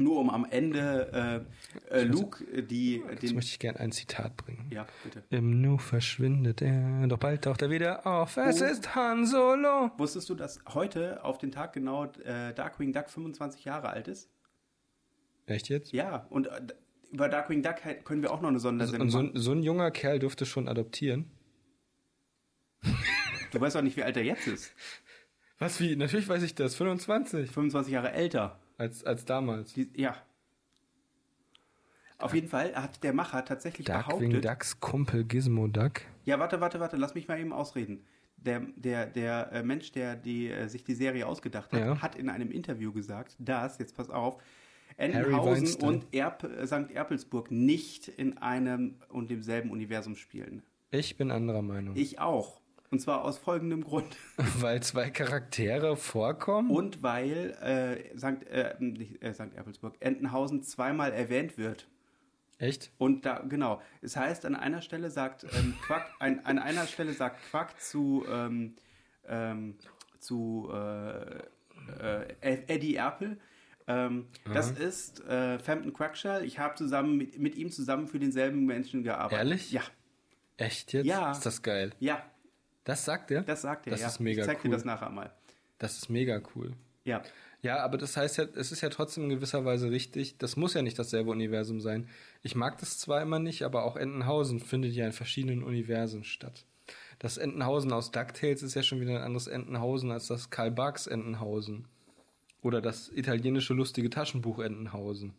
Nur 0.00 0.18
um 0.18 0.30
am 0.30 0.46
Ende 0.48 1.44
äh, 1.90 1.94
äh, 2.00 2.02
Luke 2.04 2.44
äh, 2.44 2.62
die 2.62 2.96
Jetzt 3.10 3.22
den. 3.22 3.34
möchte 3.34 3.50
ich 3.52 3.58
gerne 3.58 3.78
ein 3.80 3.92
Zitat 3.92 4.36
bringen. 4.36 4.66
Ja, 4.72 4.86
bitte. 5.04 5.22
Im 5.30 5.60
Nu 5.60 5.78
verschwindet 5.78 6.62
er, 6.62 7.06
doch 7.06 7.18
bald 7.18 7.42
taucht 7.44 7.62
er 7.62 7.70
wieder 7.70 8.06
auf. 8.06 8.36
Es 8.36 8.60
Oh. 8.62 8.64
ist 8.64 8.94
Han 8.94 9.26
Solo. 9.26 9.90
Wusstest 9.98 10.28
du, 10.30 10.34
dass 10.34 10.58
heute 10.72 11.22
auf 11.24 11.38
den 11.38 11.52
Tag 11.52 11.72
genau 11.74 12.06
äh, 12.24 12.52
Darkwing 12.54 12.92
Duck 12.92 13.10
25 13.10 13.64
Jahre 13.64 13.90
alt 13.90 14.08
ist? 14.08 14.30
Echt 15.46 15.68
jetzt? 15.68 15.92
Ja, 15.92 16.26
und 16.30 16.46
äh, 16.46 16.60
über 17.12 17.28
Darkwing 17.28 17.62
Duck 17.62 17.76
können 18.04 18.22
wir 18.22 18.32
auch 18.32 18.40
noch 18.40 18.48
eine 18.48 18.60
Sondersendung 18.60 19.06
Und 19.06 19.10
so, 19.10 19.18
machen. 19.18 19.32
ein- 19.34 19.40
so 19.40 19.52
ein 19.52 19.62
junger 19.62 19.90
Kerl 19.90 20.18
dürfte 20.18 20.46
schon 20.46 20.68
adoptieren. 20.68 21.30
Du 23.52 23.60
weißt 23.60 23.76
doch 23.76 23.82
nicht, 23.82 23.96
wie 23.96 24.02
alt 24.04 24.16
er 24.16 24.22
jetzt 24.24 24.46
ist. 24.46 24.72
Was 25.58 25.80
wie? 25.80 25.96
Natürlich 25.96 26.28
weiß 26.28 26.42
ich 26.44 26.54
das. 26.54 26.74
25. 26.76 27.50
25 27.50 27.92
Jahre 27.92 28.12
älter. 28.12 28.58
Als, 28.80 29.04
als 29.04 29.26
damals. 29.26 29.74
Die, 29.74 29.90
ja. 29.94 30.16
Auf 32.16 32.32
jeden 32.32 32.48
Fall 32.48 32.74
hat 32.74 33.04
der 33.04 33.12
Macher 33.12 33.44
tatsächlich 33.44 33.86
Darkwing 33.86 34.30
behauptet. 34.30 34.44
Ducks 34.46 34.80
Kumpel 34.80 35.24
Gizmo 35.24 35.66
Duck. 35.66 36.00
Ja, 36.24 36.38
warte, 36.38 36.62
warte, 36.62 36.80
warte, 36.80 36.96
lass 36.96 37.14
mich 37.14 37.28
mal 37.28 37.38
eben 37.38 37.52
ausreden. 37.52 38.06
Der, 38.38 38.60
der, 38.76 39.04
der 39.04 39.52
äh, 39.52 39.62
Mensch, 39.62 39.92
der 39.92 40.16
die, 40.16 40.48
äh, 40.48 40.66
sich 40.68 40.82
die 40.82 40.94
Serie 40.94 41.26
ausgedacht 41.26 41.70
hat, 41.74 41.78
Ja. 41.80 42.00
hat 42.00 42.14
in 42.14 42.30
einem 42.30 42.50
Interview 42.50 42.90
gesagt, 42.90 43.36
dass, 43.38 43.76
jetzt 43.76 43.94
pass 43.94 44.08
auf, 44.08 44.38
Entenhausen 44.96 45.74
und 45.82 46.06
Erp, 46.14 46.44
äh, 46.44 46.66
St. 46.66 46.90
Erpelsburg 46.90 47.50
nicht 47.50 48.08
in 48.08 48.38
einem 48.38 48.96
und 49.10 49.30
demselben 49.30 49.70
Universum 49.70 50.16
spielen. 50.16 50.62
Ich 50.90 51.18
bin 51.18 51.30
anderer 51.30 51.60
Meinung. 51.60 51.96
Ich 51.96 52.18
auch. 52.18 52.59
Und 52.90 53.00
zwar 53.00 53.24
aus 53.24 53.38
folgendem 53.38 53.84
Grund. 53.84 54.16
Weil 54.58 54.82
zwei 54.82 55.10
Charaktere 55.10 55.96
vorkommen? 55.96 56.70
Und 56.70 57.02
weil 57.02 57.56
äh, 57.62 58.18
St. 58.18 58.44
Äh, 58.48 58.74
nicht, 58.80 59.22
äh, 59.22 59.32
St. 59.32 59.54
Erpelsburg, 59.54 59.94
Entenhausen 60.00 60.62
zweimal 60.62 61.12
erwähnt 61.12 61.56
wird. 61.56 61.86
Echt? 62.58 62.90
Und 62.98 63.24
da, 63.24 63.38
genau. 63.48 63.80
Es 64.02 64.16
heißt, 64.16 64.44
an 64.44 64.54
einer 64.56 64.82
Stelle 64.82 65.10
sagt 65.10 65.44
ähm, 65.44 65.76
Quack, 65.86 66.10
ein, 66.18 66.44
an 66.44 66.58
einer 66.58 66.86
Stelle 66.86 67.12
sagt 67.12 67.40
Quack 67.50 67.80
zu, 67.80 68.24
ähm, 68.28 68.74
ähm, 69.26 69.76
zu 70.18 70.68
äh, 70.72 71.38
äh, 72.02 72.26
Eddie 72.40 72.96
Erpel, 72.96 73.38
ähm, 73.86 74.26
das 74.52 74.70
ist 74.70 75.24
äh, 75.24 75.58
Frampton 75.58 75.92
Quackshall. 75.92 76.44
Ich 76.44 76.58
habe 76.58 76.74
zusammen 76.76 77.16
mit, 77.16 77.38
mit 77.38 77.56
ihm 77.56 77.72
zusammen 77.72 78.06
für 78.06 78.18
denselben 78.18 78.64
Menschen 78.64 79.02
gearbeitet. 79.02 79.38
Ehrlich? 79.38 79.72
Ja, 79.72 79.82
Echt 80.58 80.92
jetzt? 80.92 81.06
Ja. 81.06 81.32
Ist 81.32 81.46
das 81.46 81.62
geil. 81.62 81.92
ja, 81.98 82.22
Das 82.90 83.04
sagt 83.04 83.30
er? 83.30 83.42
das 83.42 83.62
sagt 83.62 83.86
er. 83.86 83.92
Das 83.92 84.00
ja. 84.00 84.08
ist 84.08 84.18
mega 84.18 84.40
ich 84.40 84.46
zeig 84.46 84.58
cool. 84.58 84.70
dir 84.70 84.76
das 84.76 84.84
nachher 84.84 85.10
mal. 85.10 85.30
Das 85.78 85.96
ist 85.96 86.10
mega 86.10 86.42
cool. 86.56 86.72
Ja, 87.04 87.22
Ja, 87.62 87.78
aber 87.84 87.98
das 87.98 88.16
heißt 88.16 88.38
ja, 88.38 88.44
es 88.56 88.72
ist 88.72 88.80
ja 88.80 88.88
trotzdem 88.88 89.24
in 89.24 89.30
gewisser 89.30 89.64
Weise 89.64 89.90
richtig. 89.92 90.38
Das 90.38 90.56
muss 90.56 90.74
ja 90.74 90.82
nicht 90.82 90.98
dasselbe 90.98 91.30
Universum 91.30 91.80
sein. 91.80 92.08
Ich 92.42 92.56
mag 92.56 92.78
das 92.78 92.98
zwar 92.98 93.22
immer 93.22 93.38
nicht, 93.38 93.62
aber 93.62 93.84
auch 93.84 93.96
Entenhausen 93.96 94.58
findet 94.58 94.92
ja 94.92 95.06
in 95.06 95.12
verschiedenen 95.12 95.62
Universen 95.62 96.24
statt. 96.24 96.64
Das 97.20 97.36
Entenhausen 97.36 97.92
aus 97.92 98.10
DuckTales 98.10 98.62
ist 98.62 98.74
ja 98.74 98.82
schon 98.82 99.00
wieder 99.00 99.12
ein 99.12 99.22
anderes 99.22 99.46
Entenhausen 99.46 100.10
als 100.10 100.26
das 100.26 100.50
Karl 100.50 100.72
Barks 100.72 101.06
Entenhausen. 101.06 101.86
Oder 102.60 102.80
das 102.80 103.08
italienische 103.10 103.72
lustige 103.72 104.10
Taschenbuch 104.10 104.58
Entenhausen. 104.58 105.34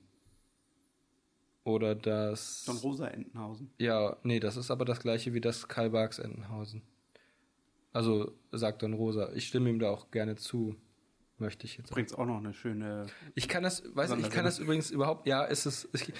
Oder 1.66 1.95
das. 1.95 2.64
Don 2.66 2.78
Rosa 2.78 3.08
Entenhausen. 3.08 3.72
Ja, 3.78 4.16
nee, 4.24 4.39
das 4.39 4.56
ist 4.58 4.72
aber 4.72 4.86
das 4.86 5.02
gleiche 5.02 5.34
wie 5.34 5.41
das 5.41 5.68
Karl 5.68 5.89
Barks 5.89 6.18
Entenhausen. 6.18 6.82
Also, 7.94 8.32
sagt 8.52 8.84
Don 8.84 8.94
Rosa. 8.94 9.32
Ich 9.34 9.48
stimme 9.48 9.70
ihm 9.70 9.80
da 9.80 9.89
auch 9.89 10.12
gerne 10.12 10.36
zu. 10.36 10.76
Möchte 11.38 11.66
ich 11.66 11.78
jetzt. 11.78 11.89
Bringt's 11.92 12.14
auch 12.14 12.26
noch 12.26 12.38
eine 12.38 12.54
schöne. 12.54 13.08
Ich 13.34 13.48
kann 13.48 13.64
das, 13.64 13.84
weiß 13.96 14.12
ich 14.12 14.30
kann 14.30 14.46
das 14.46 14.60
übrigens 14.60 14.92
überhaupt, 14.92 15.26
ja, 15.26 15.44
ist 15.44 15.66
es, 15.66 15.89
ich, 15.94 16.14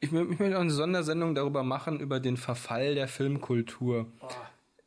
ich, 0.00 0.10
mö- 0.10 0.30
ich 0.30 0.38
möchte 0.38 0.56
auch 0.56 0.60
eine 0.60 0.70
Sondersendung 0.70 1.34
darüber 1.34 1.62
machen, 1.62 2.00
über 2.00 2.20
den 2.20 2.36
Verfall 2.36 2.94
der 2.94 3.08
Filmkultur. 3.08 4.12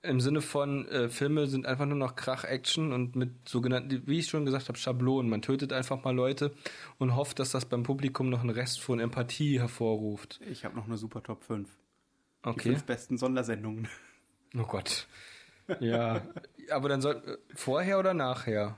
Im 0.03 0.21
Sinne 0.21 0.41
von, 0.41 0.87
äh, 0.89 1.09
Filme 1.09 1.47
sind 1.47 1.65
einfach 1.65 1.87
nur 1.87 1.97
noch 1.97 2.15
Krach-Action 2.15 2.93
und 2.93 3.15
mit 3.15 3.49
sogenannten, 3.49 4.03
wie 4.05 4.19
ich 4.19 4.27
schon 4.27 4.45
gesagt 4.45 4.67
habe, 4.67 4.77
Schablonen. 4.77 5.31
Man 5.31 5.41
tötet 5.41 5.73
einfach 5.73 6.03
mal 6.03 6.13
Leute 6.15 6.53
und 6.99 7.15
hofft, 7.15 7.39
dass 7.39 7.49
das 7.49 7.65
beim 7.65 7.81
Publikum 7.81 8.29
noch 8.29 8.41
einen 8.41 8.51
Rest 8.51 8.79
von 8.79 8.99
Empathie 8.99 9.59
hervorruft. 9.59 10.39
Ich 10.47 10.63
habe 10.63 10.75
noch 10.75 10.85
eine 10.85 10.97
super 10.97 11.23
Top 11.23 11.43
5. 11.43 11.67
Die 12.45 12.49
Okay. 12.49 12.69
fünf 12.69 12.83
besten 12.83 13.17
Sondersendungen. 13.17 13.87
Oh 14.55 14.61
Gott. 14.67 15.07
Ja, 15.79 16.21
aber 16.71 16.89
dann 16.89 17.01
soll, 17.01 17.15
äh, 17.25 17.37
vorher 17.55 17.99
oder 17.99 18.13
nachher? 18.13 18.77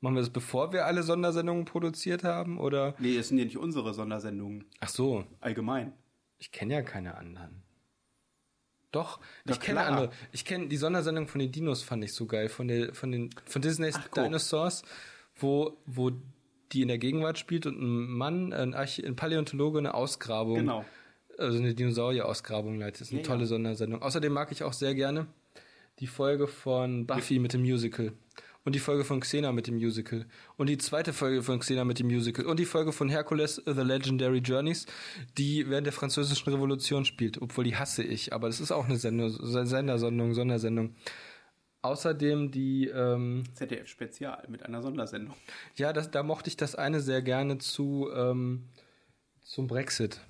Machen 0.00 0.14
wir 0.14 0.20
das, 0.20 0.30
bevor 0.30 0.72
wir 0.72 0.84
alle 0.86 1.02
Sondersendungen 1.02 1.64
produziert 1.64 2.22
haben, 2.24 2.58
oder? 2.58 2.94
Nee, 2.98 3.16
es 3.16 3.28
sind 3.28 3.38
ja 3.38 3.44
nicht 3.44 3.56
unsere 3.56 3.94
Sondersendungen. 3.94 4.64
Ach 4.80 4.88
so, 4.88 5.24
Allgemein. 5.40 5.92
Ich 6.38 6.52
kenne 6.52 6.74
ja 6.74 6.82
keine 6.82 7.16
anderen. 7.16 7.62
Doch, 8.92 9.20
Ja, 9.46 9.52
ich 9.52 9.60
kenne 9.60 9.80
andere. 9.80 10.10
Ich 10.32 10.44
kenne 10.44 10.68
die 10.68 10.76
Sondersendung 10.76 11.28
von 11.28 11.38
den 11.40 11.50
Dinos 11.52 11.82
fand 11.82 12.04
ich 12.04 12.12
so 12.12 12.26
geil 12.26 12.48
von 12.48 12.68
der 12.68 12.94
von 12.94 13.10
den 13.12 13.30
von 13.44 13.60
Disney's 13.62 13.96
Ach. 13.98 14.08
Dinosaurs, 14.08 14.82
wo 15.34 15.76
wo 15.86 16.12
die 16.72 16.82
in 16.82 16.88
der 16.88 16.98
Gegenwart 16.98 17.38
spielt 17.38 17.66
und 17.66 17.80
ein 17.80 18.06
Mann, 18.10 18.52
ein, 18.52 18.74
Archi 18.74 19.04
ein 19.04 19.16
Paläontologe 19.16 19.78
eine 19.78 19.94
Ausgrabung, 19.94 20.56
Genau. 20.56 20.84
also 21.38 21.58
eine 21.58 21.74
Dinosaurier-Ausgrabung 21.74 22.78
leitet. 22.78 23.02
Das 23.02 23.08
ist 23.08 23.12
eine 23.12 23.22
Ja, 23.22 23.26
tolle 23.26 23.40
ja. 23.40 23.46
Sondersendung. 23.46 24.02
Außerdem 24.02 24.32
mag 24.32 24.50
ich 24.52 24.62
auch 24.62 24.72
sehr 24.72 24.94
gerne 24.94 25.26
die 25.98 26.06
Folge 26.06 26.46
von 26.46 27.06
Buffy 27.06 27.38
mit 27.38 27.52
dem 27.52 27.62
Musical. 27.62 28.12
Und 28.64 28.74
die 28.74 28.80
Folge 28.80 29.04
von 29.04 29.20
Xena 29.20 29.52
mit 29.52 29.68
dem 29.68 29.76
Musical. 29.76 30.26
Und 30.56 30.68
die 30.68 30.76
zweite 30.76 31.12
Folge 31.12 31.42
von 31.42 31.60
Xena 31.60 31.84
mit 31.84 32.00
dem 32.00 32.08
Musical. 32.08 32.46
Und 32.46 32.58
die 32.58 32.64
Folge 32.64 32.90
von 32.90 33.08
Hercules, 33.08 33.62
The 33.64 33.82
Legendary 33.82 34.38
Journeys, 34.38 34.86
die 35.38 35.70
während 35.70 35.86
der 35.86 35.92
französischen 35.92 36.52
Revolution 36.52 37.04
spielt. 37.04 37.40
Obwohl 37.40 37.62
die 37.62 37.76
hasse 37.76 38.02
ich. 38.02 38.32
Aber 38.32 38.48
das 38.48 38.60
ist 38.60 38.72
auch 38.72 38.86
eine 38.86 38.96
Sender 38.96 39.30
Sendersendung, 39.30 40.34
Sondersendung. 40.34 40.96
Außerdem 41.82 42.50
die, 42.50 42.88
ähm, 42.88 43.44
ZDF 43.54 43.86
Spezial 43.86 44.44
mit 44.48 44.64
einer 44.64 44.82
Sondersendung. 44.82 45.36
ja, 45.76 45.92
das, 45.92 46.10
da 46.10 46.24
mochte 46.24 46.48
ich 46.48 46.56
das 46.56 46.74
eine 46.74 47.00
sehr 47.00 47.22
gerne 47.22 47.58
zu, 47.58 48.10
ähm, 48.12 48.64
zum 49.42 49.68
Brexit. 49.68 50.20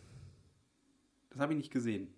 Das 1.31 1.41
habe 1.41 1.55
ich 1.55 1.59
nicht 1.59 1.73
gesehen. 1.73 2.09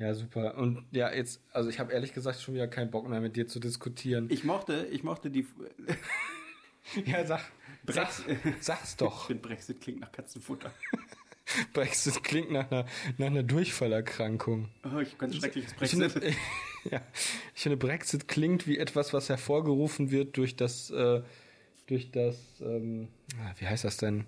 Ja, 0.00 0.14
super. 0.14 0.56
Und 0.56 0.82
ja, 0.92 1.12
jetzt, 1.12 1.42
also 1.52 1.68
ich 1.68 1.78
habe 1.78 1.92
ehrlich 1.92 2.14
gesagt 2.14 2.40
schon 2.40 2.54
wieder 2.54 2.66
keinen 2.66 2.90
Bock 2.90 3.06
mehr 3.06 3.20
mit 3.20 3.36
dir 3.36 3.46
zu 3.46 3.60
diskutieren. 3.60 4.28
Ich 4.30 4.44
mochte, 4.44 4.88
ich 4.90 5.04
mochte 5.04 5.30
die. 5.30 5.46
ja, 7.04 7.26
sag, 7.26 7.42
sag, 7.86 8.08
Brex- 8.08 8.24
sag's 8.60 8.90
Ich 8.92 8.96
doch. 8.96 9.26
finde 9.26 9.42
Brexit 9.46 9.78
klingt 9.82 10.00
nach 10.00 10.10
Katzenfutter. 10.10 10.72
Brexit 11.74 12.24
klingt 12.24 12.50
nach 12.50 12.70
einer, 12.70 12.86
nach 13.18 13.26
einer 13.26 13.42
Durchfallerkrankung. 13.42 14.70
Oh, 14.84 15.00
ich 15.00 15.08
habe 15.08 15.16
ganz 15.18 15.36
schreckliches 15.36 15.74
Ich 15.78 15.90
finde, 15.90 16.08
Brexit. 16.08 16.34
ja, 16.90 17.02
ich 17.54 17.60
finde, 17.62 17.76
Brexit 17.76 18.26
klingt 18.26 18.66
wie 18.66 18.78
etwas, 18.78 19.12
was 19.12 19.28
hervorgerufen 19.28 20.10
wird 20.10 20.34
durch 20.38 20.56
das, 20.56 20.88
äh, 20.90 21.20
durch 21.88 22.10
das, 22.10 22.36
ähm, 22.62 23.08
ah, 23.38 23.52
wie 23.58 23.66
heißt 23.66 23.84
das 23.84 23.98
denn? 23.98 24.24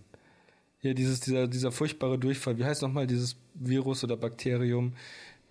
Hier, 0.81 0.93
dieses, 0.95 1.20
dieser, 1.20 1.47
dieser 1.49 1.73
furchtbare 1.73 2.18
Durchfall. 2.18 2.59
Wie 2.59 2.64
heißt 2.64 2.83
nochmal 2.83 3.07
dieses 3.07 3.37
Virus 3.55 4.03
oder 4.05 4.16
Bakterium, 4.16 4.95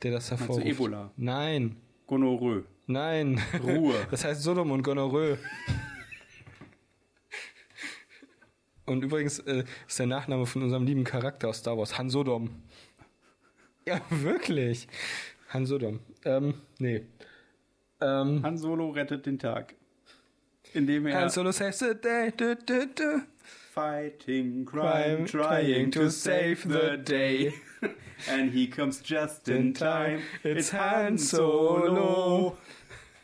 der 0.04 0.12
das 0.12 0.30
hervorruft? 0.32 0.66
Ebola? 0.66 1.12
Nein, 1.18 1.76
Gonorrhoe. 2.08 2.64
nein. 2.88 3.42
Ruhe. 3.64 3.96
Das 4.12 4.24
heißt 4.26 4.42
Sodom 4.42 4.72
und 4.72 4.84
Gonorrhoe. 4.84 5.38
Und 8.86 9.04
übrigens 9.04 9.40
äh, 9.40 9.64
ist 9.88 10.00
der 10.00 10.08
Nachname 10.08 10.46
von 10.46 10.64
unserem 10.64 10.86
lieben 10.86 11.04
Charakter 11.04 11.48
aus 11.50 11.60
Star 11.60 11.78
Wars 11.78 11.98
Han 11.98 12.10
Sodom. 12.10 12.50
Ja, 13.86 14.02
wirklich. 14.10 14.88
Han 15.50 15.66
Sodom. 15.66 16.00
Ähm, 16.26 16.56
nee. 16.80 17.06
Ähm, 18.02 18.42
Han 18.44 18.58
Solo 18.58 18.90
rettet 18.90 19.26
den 19.26 19.40
Tag. 19.40 19.76
Indem 20.74 21.08
er 21.08 21.22
Han 21.22 21.30
Solo 21.30 21.52
saves 21.52 21.80
the 21.80 21.94
day. 21.96 22.32
Du, 22.36 22.56
du, 22.56 22.88
du. 22.88 23.22
fighting 23.74 24.66
Crime, 24.66 25.26
crime, 25.26 25.26
trying 25.26 25.92
to 25.92 26.10
save 26.10 26.58
the 26.64 26.98
day. 26.98 27.54
And 28.30 28.52
he 28.52 28.68
comes 28.68 29.00
just 29.02 29.50
in 29.50 29.74
time. 29.74 30.22
It's 30.44 30.70
Han 30.70 31.18
Solo. 31.18 32.56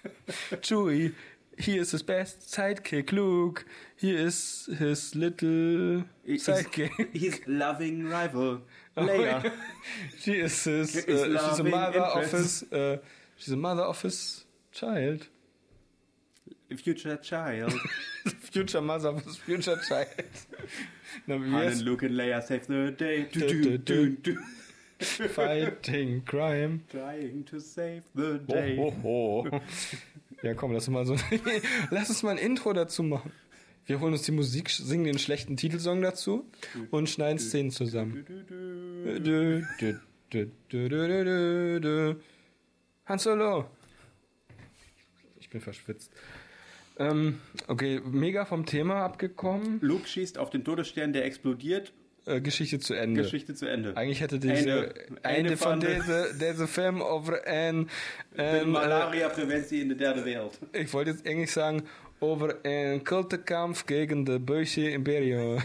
Chewie, 0.61 1.13
he 1.57 1.77
is 1.77 1.91
his 1.91 2.01
best 2.03 2.41
sidekick. 2.51 3.11
Luke, 3.11 3.65
he 3.95 4.15
is 4.15 4.67
his 4.79 5.13
little 5.15 6.03
He's- 6.25 6.47
sidekick. 6.47 7.13
His 7.15 7.41
loving 7.47 8.05
rival, 8.09 8.61
Oh 8.95 9.01
Leia. 9.05 9.51
she 10.19 10.33
is 10.39 10.63
his. 10.63 10.95
Uh, 11.07 11.49
she's 11.49 11.59
a 11.59 11.63
mother 11.63 11.99
of 12.01 12.31
his. 12.31 12.63
Uh, 12.63 12.97
she's 13.35 13.53
a 13.53 13.57
mother 13.57 13.83
of 13.83 14.01
his 14.01 14.45
child. 14.71 15.27
Future 16.75 17.15
child. 17.17 17.73
future 18.39 18.81
mother 18.81 19.09
of 19.09 19.23
his 19.23 19.37
future 19.37 19.77
child. 19.87 20.07
Han 21.27 21.53
and 21.53 21.81
Luke 21.81 22.03
and 22.05 22.15
Leia 22.15 22.41
save 22.41 22.65
the 22.67 22.91
day. 22.95 23.27
Du, 23.31 23.77
Du, 23.77 24.09
du. 24.09 24.37
Fighting 24.99 26.23
crime. 26.25 26.81
Trying 26.91 27.45
to 27.45 27.59
save 27.59 28.03
the 28.15 28.39
Ho, 28.47 28.53
day. 28.53 28.75
ho, 28.77 28.91
ho. 29.03 29.61
Ja, 30.41 30.53
komm, 30.55 30.71
lass 30.71 30.87
uns 30.87 30.93
mal 30.93 31.05
so. 31.05 31.15
lass 31.91 32.09
uns 32.09 32.23
mal 32.23 32.31
ein 32.31 32.37
Intro 32.39 32.73
dazu 32.73 33.03
machen. 33.03 33.31
Wir 33.85 33.99
holen 34.01 34.13
uns 34.13 34.23
die 34.23 34.31
Musik, 34.31 34.69
singen 34.69 35.05
den 35.05 35.17
schlechten 35.19 35.55
Titelsong 35.55 36.01
dazu 36.01 36.45
und 36.91 37.09
schneiden 37.09 37.39
Szenen 37.39 37.71
zusammen. 37.71 38.25
Han 43.05 43.19
Solo. 43.19 43.69
Ich 45.39 45.49
bin 45.49 45.61
verschwitzt. 45.61 46.11
Ähm, 46.99 47.39
okay, 47.67 48.01
mega 48.05 48.45
vom 48.45 48.65
Thema 48.65 49.03
abgekommen. 49.03 49.79
Luke 49.81 50.07
schießt 50.07 50.37
auf 50.37 50.49
den 50.49 50.63
Todesstern, 50.63 51.13
der 51.13 51.25
explodiert. 51.25 51.93
Äh, 52.25 52.41
Geschichte 52.41 52.79
zu 52.79 52.93
Ende. 52.93 53.21
Geschichte 53.21 53.53
zu 53.53 53.67
Ende. 53.67 53.95
Eigentlich 53.95 54.19
hätte 54.19 54.39
diese 54.39 54.53
Ende. 54.53 54.93
Ende, 55.23 55.23
Ende 55.23 55.57
von 55.57 55.79
deze, 55.79 56.35
deze 56.39 56.67
Film 56.67 57.01
over 57.01 57.41
een, 57.45 57.87
De 58.35 58.41
een, 58.41 58.63
äh, 58.63 58.65
Malaria-Präventie 58.65 59.81
in 59.81 59.87
der 59.89 59.97
derde 59.97 60.25
Welt. 60.25 60.59
ich 60.73 60.91
wollte 60.91 61.11
jetzt 61.11 61.25
eigentlich 61.25 61.51
sagen, 61.51 61.83
over 62.19 62.55
een 62.63 63.03
Kultenkampf 63.03 63.83
gegen 63.85 64.23
de 64.23 64.39
böse 64.39 64.89
Imperio. 64.91 65.59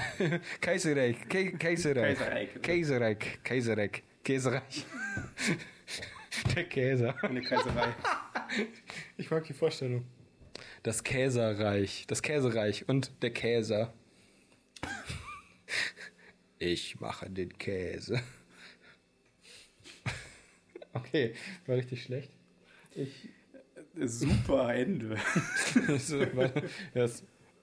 Keizerrijk, 0.60 1.16
Ke 1.28 1.56
Keizerrijk. 1.56 2.16
Keizerrijk. 2.16 3.32
Keizerrijk, 3.42 4.02
Keizerrijk. 4.22 4.72
Der 6.54 6.64
Käser. 6.64 7.14
Eine 7.22 7.40
Kaiserei. 7.40 7.94
Ich 9.16 9.30
mag 9.30 9.44
die 9.44 9.54
Vorstellung. 9.54 10.04
Das 10.82 11.04
Käserreich, 11.04 12.06
das 12.08 12.22
Käsereich 12.22 12.88
und 12.88 13.12
der 13.22 13.32
Käser. 13.32 13.92
Ich 16.58 17.00
mache 17.00 17.28
den 17.28 17.58
Käse. 17.58 18.22
Okay, 20.94 21.34
war 21.66 21.76
richtig 21.76 22.02
schlecht. 22.02 22.30
Ich. 22.94 23.30
Super 23.96 24.74
Ende. 24.74 25.16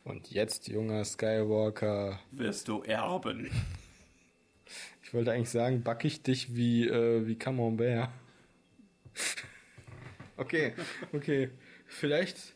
und 0.04 0.32
jetzt, 0.32 0.68
junger 0.68 1.06
Skywalker. 1.06 2.20
Wirst 2.32 2.68
du 2.68 2.82
erben. 2.82 3.52
Ich 5.04 5.14
wollte 5.14 5.32
eigentlich 5.32 5.52
sagen, 5.52 5.84
back 5.84 6.06
ich 6.06 6.24
dich 6.24 6.56
wie, 6.56 6.88
äh, 6.88 7.26
wie 7.28 7.36
Camembert. 7.36 8.10
okay, 10.36 10.74
okay. 11.14 11.52
Vielleicht. 11.86 12.56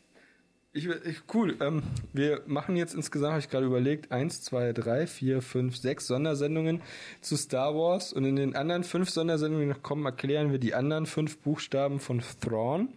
Ich, 0.76 0.88
ich, 0.88 1.22
cool. 1.32 1.56
Ähm, 1.60 1.84
wir 2.12 2.42
machen 2.46 2.74
jetzt 2.74 2.96
insgesamt, 2.96 3.30
habe 3.30 3.40
ich 3.40 3.48
gerade 3.48 3.64
überlegt, 3.64 4.10
eins, 4.10 4.42
zwei, 4.42 4.72
drei, 4.72 5.06
vier, 5.06 5.40
fünf, 5.40 5.76
sechs 5.76 6.08
Sondersendungen 6.08 6.82
zu 7.20 7.36
Star 7.36 7.76
Wars 7.76 8.12
und 8.12 8.24
in 8.24 8.34
den 8.34 8.56
anderen 8.56 8.82
fünf 8.82 9.08
Sondersendungen, 9.08 9.68
die 9.68 9.72
noch 9.72 9.84
kommen, 9.84 10.04
erklären 10.04 10.50
wir 10.50 10.58
die 10.58 10.74
anderen 10.74 11.06
fünf 11.06 11.38
Buchstaben 11.38 12.00
von 12.00 12.20
Thrawn. 12.40 12.88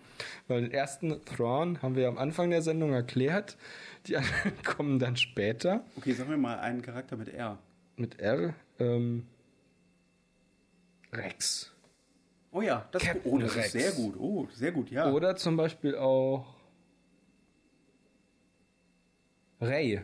Weil 0.47 0.61
den 0.61 0.71
ersten 0.71 1.23
Thrawn 1.25 1.79
haben 1.83 1.95
wir 1.95 2.07
am 2.07 2.17
Anfang 2.17 2.49
der 2.49 2.63
Sendung 2.63 2.93
erklärt. 2.93 3.57
Die 4.07 4.17
anderen 4.17 4.63
kommen 4.63 4.97
dann 4.97 5.15
später 5.15 5.83
Okay, 5.97 6.13
sagen 6.13 6.31
wir 6.31 6.37
mal 6.37 6.57
einen 6.57 6.81
Charakter 6.81 7.15
mit 7.15 7.31
R. 7.31 7.59
mit 7.95 8.19
R. 8.19 8.55
Ähm, 8.79 9.27
Rex. 11.13 11.71
Oh 12.51 12.61
ja, 12.61 12.87
das, 12.91 13.03
Captain 13.03 13.31
oh, 13.31 13.37
das 13.37 13.55
Rex. 13.55 13.67
ist 13.67 13.71
sehr 13.73 13.91
gut. 13.91 14.15
Oh, 14.17 14.47
sehr 14.51 14.71
gut, 14.71 14.89
ja. 14.89 15.11
Oder 15.11 15.35
zum 15.35 15.57
Beispiel 15.57 15.95
auch 15.95 16.56
Ray. 19.61 20.01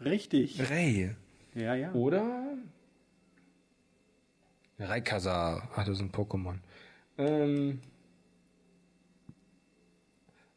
Richtig. 0.00 0.70
Ray. 0.70 1.14
Ja, 1.54 1.74
ja. 1.74 1.92
Oder 1.92 2.56
Raikasa. 4.78 5.68
Ach, 5.74 5.84
das 5.84 5.96
ist 5.96 6.00
ein 6.00 6.12
Pokémon. 6.12 6.58
Ähm, 7.16 7.80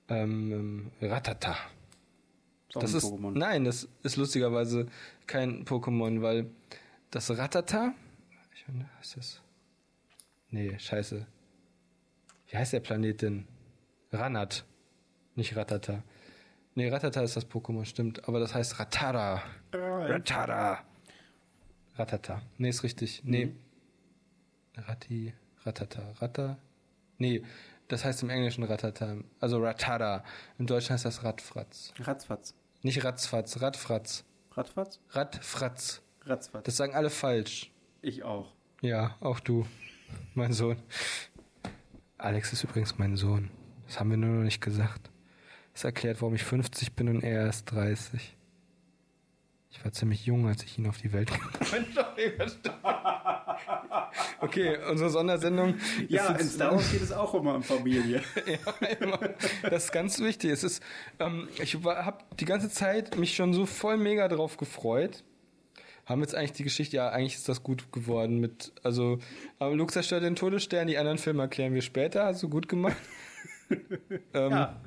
ähm, 0.10 0.52
ähm, 0.52 0.91
Ratata. 1.02 1.56
Das 2.74 2.91
ein 2.91 2.98
ist, 2.98 3.06
Pokémon. 3.06 3.38
nein, 3.38 3.64
das 3.64 3.88
ist 4.04 4.18
lustigerweise 4.18 4.88
kein 5.26 5.66
Pokémon, 5.66 6.22
weil 6.22 6.50
das 7.12 7.30
Ratata, 7.38 7.93
ich 8.54 8.68
meine, 8.68 8.89
ist 9.02 9.18
das? 9.18 9.41
Nee, 10.50 10.78
scheiße. 10.78 11.26
Wie 12.50 12.58
heißt 12.58 12.74
der 12.74 12.80
Planet 12.80 13.22
denn? 13.22 13.48
Ranat. 14.12 14.66
Nicht 15.36 15.56
Ratata. 15.56 16.04
Nee, 16.78 16.89
Ratata 16.89 17.23
ist 17.23 17.36
das 17.36 17.49
Pokémon, 17.49 17.86
stimmt. 17.86 18.28
Aber 18.28 18.39
das 18.39 18.53
heißt 18.53 18.80
Ratara. 18.80 19.41
Ratara. 19.73 20.84
Ratata. 21.95 22.43
Nee, 22.59 22.69
ist 22.69 22.84
richtig. 22.84 23.23
Nee. 23.25 23.55
Ratti, 24.75 25.34
Ratata. 25.63 26.03
Ratta? 26.19 26.59
Nee, 27.17 27.41
das 27.88 28.05
heißt 28.05 28.21
im 28.21 28.30
Englischen 28.30 28.63
Ratata. 28.63 29.15
Also 29.39 29.59
Ratata. 29.59 30.23
Im 30.59 30.67
Deutschen 30.67 30.93
heißt 30.93 31.05
das 31.05 31.23
Radfratz. 31.23 31.95
Ratzfatz. 31.99 32.53
Nicht 32.84 33.03
Ratzfatz, 33.03 33.59
Radfratz. 33.59 34.23
Radfatz? 34.51 34.99
Radfratz. 35.09 36.03
Ratzfatz. 36.28 36.63
Das 36.63 36.78
sagen 36.78 36.93
alle 36.93 37.09
falsch. 37.09 37.71
ich 38.03 38.21
auch. 38.21 38.53
Ja, 38.82 39.17
auch 39.19 39.39
du, 39.39 39.65
mein 40.36 40.53
Sohn. 40.53 40.78
Alex 42.19 42.53
ist 42.53 42.63
übrigens 42.63 42.99
mein 42.99 43.15
Sohn. 43.17 43.49
Das 43.88 43.99
haben 43.99 44.11
wir 44.11 44.17
nur 44.17 44.30
noch 44.30 44.43
nicht 44.43 44.61
gesagt. 44.61 45.09
Das 45.78 45.84
erklärt, 45.84 46.23
warum 46.23 46.34
ich 46.34 46.43
50 46.43 46.93
bin 46.93 47.07
und 47.07 47.23
er 47.23 47.45
erst 47.45 47.71
30. 47.71 48.36
Ich 49.69 49.86
war 49.86 49.91
ziemlich 49.91 50.25
jung, 50.25 50.47
als 50.47 50.63
ich 50.63 50.80
ihn 50.80 50.88
auf 50.88 50.97
die 50.97 51.13
Welt 51.13 51.30
gebracht. 51.32 51.59
Okay, 54.39 54.78
unsere 54.89 55.11
Sondersendung. 55.11 55.75
ist 55.75 56.09
Ja, 56.09 56.30
in 56.30 56.47
Star 56.47 56.71
Wars 56.71 56.91
geht 56.91 57.01
es 57.03 57.11
auch 57.11 57.34
immer 57.36 57.53
um 57.53 57.61
Familie. 57.61 58.23
ja, 58.47 58.88
immer. 58.99 59.19
Das 59.61 59.86
ist 59.86 59.91
ganz 59.91 60.19
wichtig. 60.19 60.51
Es 60.51 60.63
ist, 60.63 60.82
ähm, 61.19 61.47
ich 61.61 61.75
habe 61.75 62.23
die 62.39 62.45
ganze 62.45 62.69
Zeit 62.69 63.15
mich 63.17 63.36
schon 63.36 63.53
so 63.53 63.67
voll 63.67 63.97
mega 63.97 64.28
drauf 64.28 64.57
gefreut. 64.57 65.23
Haben 66.05 66.21
jetzt 66.21 66.34
eigentlich 66.34 66.53
die 66.53 66.63
Geschichte, 66.63 66.97
ja, 66.97 67.09
eigentlich 67.09 67.36
ist 67.36 67.49
das 67.49 67.61
gut 67.61 67.91
geworden 67.91 68.39
mit, 68.39 68.71
also, 68.82 69.19
ähm, 69.59 69.73
Luke 69.73 69.93
zerstört 69.93 70.23
den 70.23 70.36
Todesstern, 70.36 70.88
die 70.88 70.97
anderen 70.97 71.19
Filme 71.19 71.43
erklären 71.43 71.75
wir 71.75 71.84
später, 71.84 72.25
hast 72.25 72.41
du 72.41 72.49
gut 72.49 72.67
gemacht. 72.67 72.97
ähm, 74.34 74.51
ja. 74.51 74.82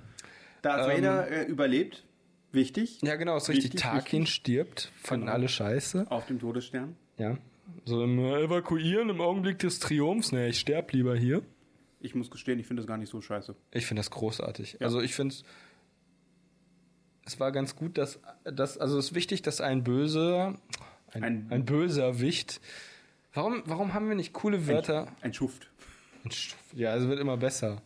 Ja. 0.64 0.76
Darth 0.76 0.90
Ähm, 0.90 1.04
Vader 1.04 1.28
äh, 1.30 1.44
überlebt. 1.44 2.04
Wichtig. 2.52 2.98
genau, 3.00 3.36
ist 3.36 3.48
richtig. 3.48 3.66
Wichtig, 3.66 3.80
Tarkin 3.82 4.22
wichtig. 4.22 4.34
stirbt, 4.34 4.92
fanden 4.96 5.26
Genau. 5.26 5.34
alle 5.36 5.48
scheiße. 5.48 6.06
Auf 6.10 6.26
dem 6.26 6.40
Todesstern. 6.40 6.96
Ja. 7.16 7.38
So 7.84 8.02
im 8.02 8.18
äh, 8.18 8.42
Evakuieren 8.42 9.08
im 9.08 9.20
Augenblick 9.20 9.58
des 9.60 9.78
Triumphs. 9.78 10.32
Ne, 10.32 10.48
ich 10.48 10.58
sterb 10.58 10.92
lieber 10.92 11.16
hier. 11.16 11.42
Ich 12.00 12.14
muss 12.16 12.30
gestehen, 12.30 12.58
ich 12.58 12.66
finde 12.66 12.82
das 12.82 12.88
gar 12.88 12.96
nicht 12.96 13.10
so 13.10 13.20
scheiße. 13.20 13.54
Ich 13.70 13.86
finde 13.86 14.00
das 14.00 14.10
großartig. 14.10 14.78
Ja. 14.80 14.86
Also 14.86 15.00
ich 15.00 15.14
finde 15.14 15.34
es 17.26 17.38
war 17.38 17.52
ganz 17.52 17.76
gut, 17.76 17.96
dass, 17.98 18.18
dass 18.44 18.78
also 18.78 18.98
es 18.98 19.06
ist 19.10 19.14
wichtig, 19.14 19.42
dass 19.42 19.60
ein 19.60 19.84
böser 19.84 20.54
ein, 21.12 21.22
ein, 21.24 21.46
Ein- 21.50 21.64
böser 21.64 22.20
Wicht. 22.20 22.60
Warum, 23.32 23.62
warum 23.66 23.94
haben 23.94 24.08
wir 24.08 24.16
nicht 24.16 24.32
coole 24.32 24.66
Wörter? 24.66 25.06
Ein 25.20 25.32
Schuft. 25.32 25.70
Ja, 26.74 26.96
es 26.96 27.06
wird 27.06 27.20
immer 27.20 27.36
besser. 27.36 27.80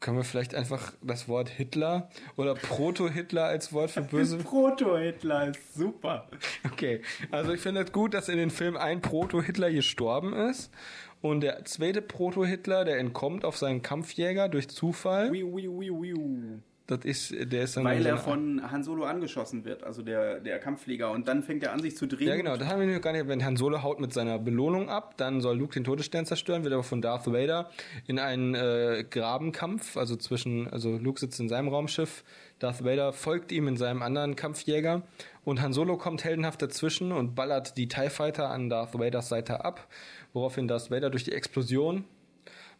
Können 0.00 0.16
wir 0.16 0.24
vielleicht 0.24 0.54
einfach 0.54 0.94
das 1.02 1.28
Wort 1.28 1.50
Hitler 1.50 2.08
oder 2.36 2.54
Proto-Hitler 2.54 3.44
als 3.44 3.74
Wort 3.74 3.90
für 3.90 4.00
böse? 4.00 4.38
Proto-Hitler 4.42 5.48
ist 5.48 5.74
super. 5.74 6.26
Okay, 6.64 7.02
also 7.30 7.52
ich 7.52 7.60
finde 7.60 7.82
es 7.82 7.92
gut, 7.92 8.14
dass 8.14 8.30
in 8.30 8.38
den 8.38 8.50
Film 8.50 8.78
ein 8.78 9.02
Proto-Hitler 9.02 9.70
gestorben 9.70 10.32
ist 10.32 10.70
und 11.20 11.42
der 11.42 11.66
zweite 11.66 12.00
Proto-Hitler, 12.00 12.86
der 12.86 12.98
entkommt 12.98 13.44
auf 13.44 13.58
seinen 13.58 13.82
Kampfjäger 13.82 14.48
durch 14.48 14.70
Zufall. 14.70 15.32
Wiu, 15.32 15.54
wiu, 15.54 16.02
wiu. 16.02 16.60
Das 16.90 17.04
ist, 17.04 17.32
der 17.52 17.62
ist 17.62 17.76
dann 17.76 17.84
Weil 17.84 18.02
so 18.02 18.08
er 18.08 18.18
von 18.18 18.70
Han 18.70 18.82
Solo 18.82 19.04
angeschossen 19.04 19.64
wird, 19.64 19.84
also 19.84 20.02
der, 20.02 20.40
der 20.40 20.58
Kampfflieger. 20.58 21.12
Und 21.12 21.28
dann 21.28 21.44
fängt 21.44 21.62
er 21.62 21.72
an, 21.72 21.80
sich 21.80 21.96
zu 21.96 22.06
drehen. 22.06 22.26
Ja, 22.26 22.34
genau, 22.34 22.56
das 22.56 22.68
haben 22.68 22.80
wir 22.80 22.92
noch 22.92 23.00
gar 23.00 23.12
nicht. 23.12 23.28
Wenn 23.28 23.44
Han 23.44 23.56
Solo 23.56 23.82
haut 23.82 24.00
mit 24.00 24.12
seiner 24.12 24.40
Belohnung 24.40 24.88
ab, 24.88 25.14
dann 25.16 25.40
soll 25.40 25.56
Luke 25.56 25.72
den 25.72 25.84
Todesstern 25.84 26.26
zerstören, 26.26 26.64
wird 26.64 26.74
aber 26.74 26.82
von 26.82 27.00
Darth 27.00 27.28
Vader 27.28 27.70
in 28.08 28.18
einen 28.18 28.56
äh, 28.56 29.04
Grabenkampf, 29.08 29.96
also 29.96 30.16
zwischen, 30.16 30.68
also 30.68 30.98
Luke 30.98 31.20
sitzt 31.20 31.38
in 31.38 31.48
seinem 31.48 31.68
Raumschiff, 31.68 32.24
Darth 32.58 32.84
Vader 32.84 33.12
folgt 33.12 33.52
ihm 33.52 33.68
in 33.68 33.76
seinem 33.76 34.02
anderen 34.02 34.34
Kampfjäger 34.34 35.02
und 35.44 35.62
Han 35.62 35.72
Solo 35.72 35.96
kommt 35.96 36.24
heldenhaft 36.24 36.60
dazwischen 36.60 37.12
und 37.12 37.34
ballert 37.34 37.76
die 37.76 37.86
TIE 37.86 38.10
Fighter 38.10 38.50
an 38.50 38.68
Darth 38.68 38.98
Vaders 38.98 39.28
Seite 39.28 39.64
ab, 39.64 39.86
woraufhin 40.32 40.66
Darth 40.66 40.90
Vader 40.90 41.10
durch 41.10 41.24
die 41.24 41.32
Explosion 41.32 42.04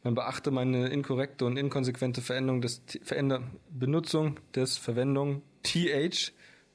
man 0.03 0.15
beachte 0.15 0.51
meine 0.51 0.89
inkorrekte 0.89 1.45
und 1.45 1.57
inkonsequente 1.57 2.23
Veränderung 2.23 2.61
des, 2.61 2.83
Veränder, 3.03 3.43
Benutzung 3.71 4.39
des 4.55 4.79
Verwendung 4.79 5.43
TH, 5.63 6.33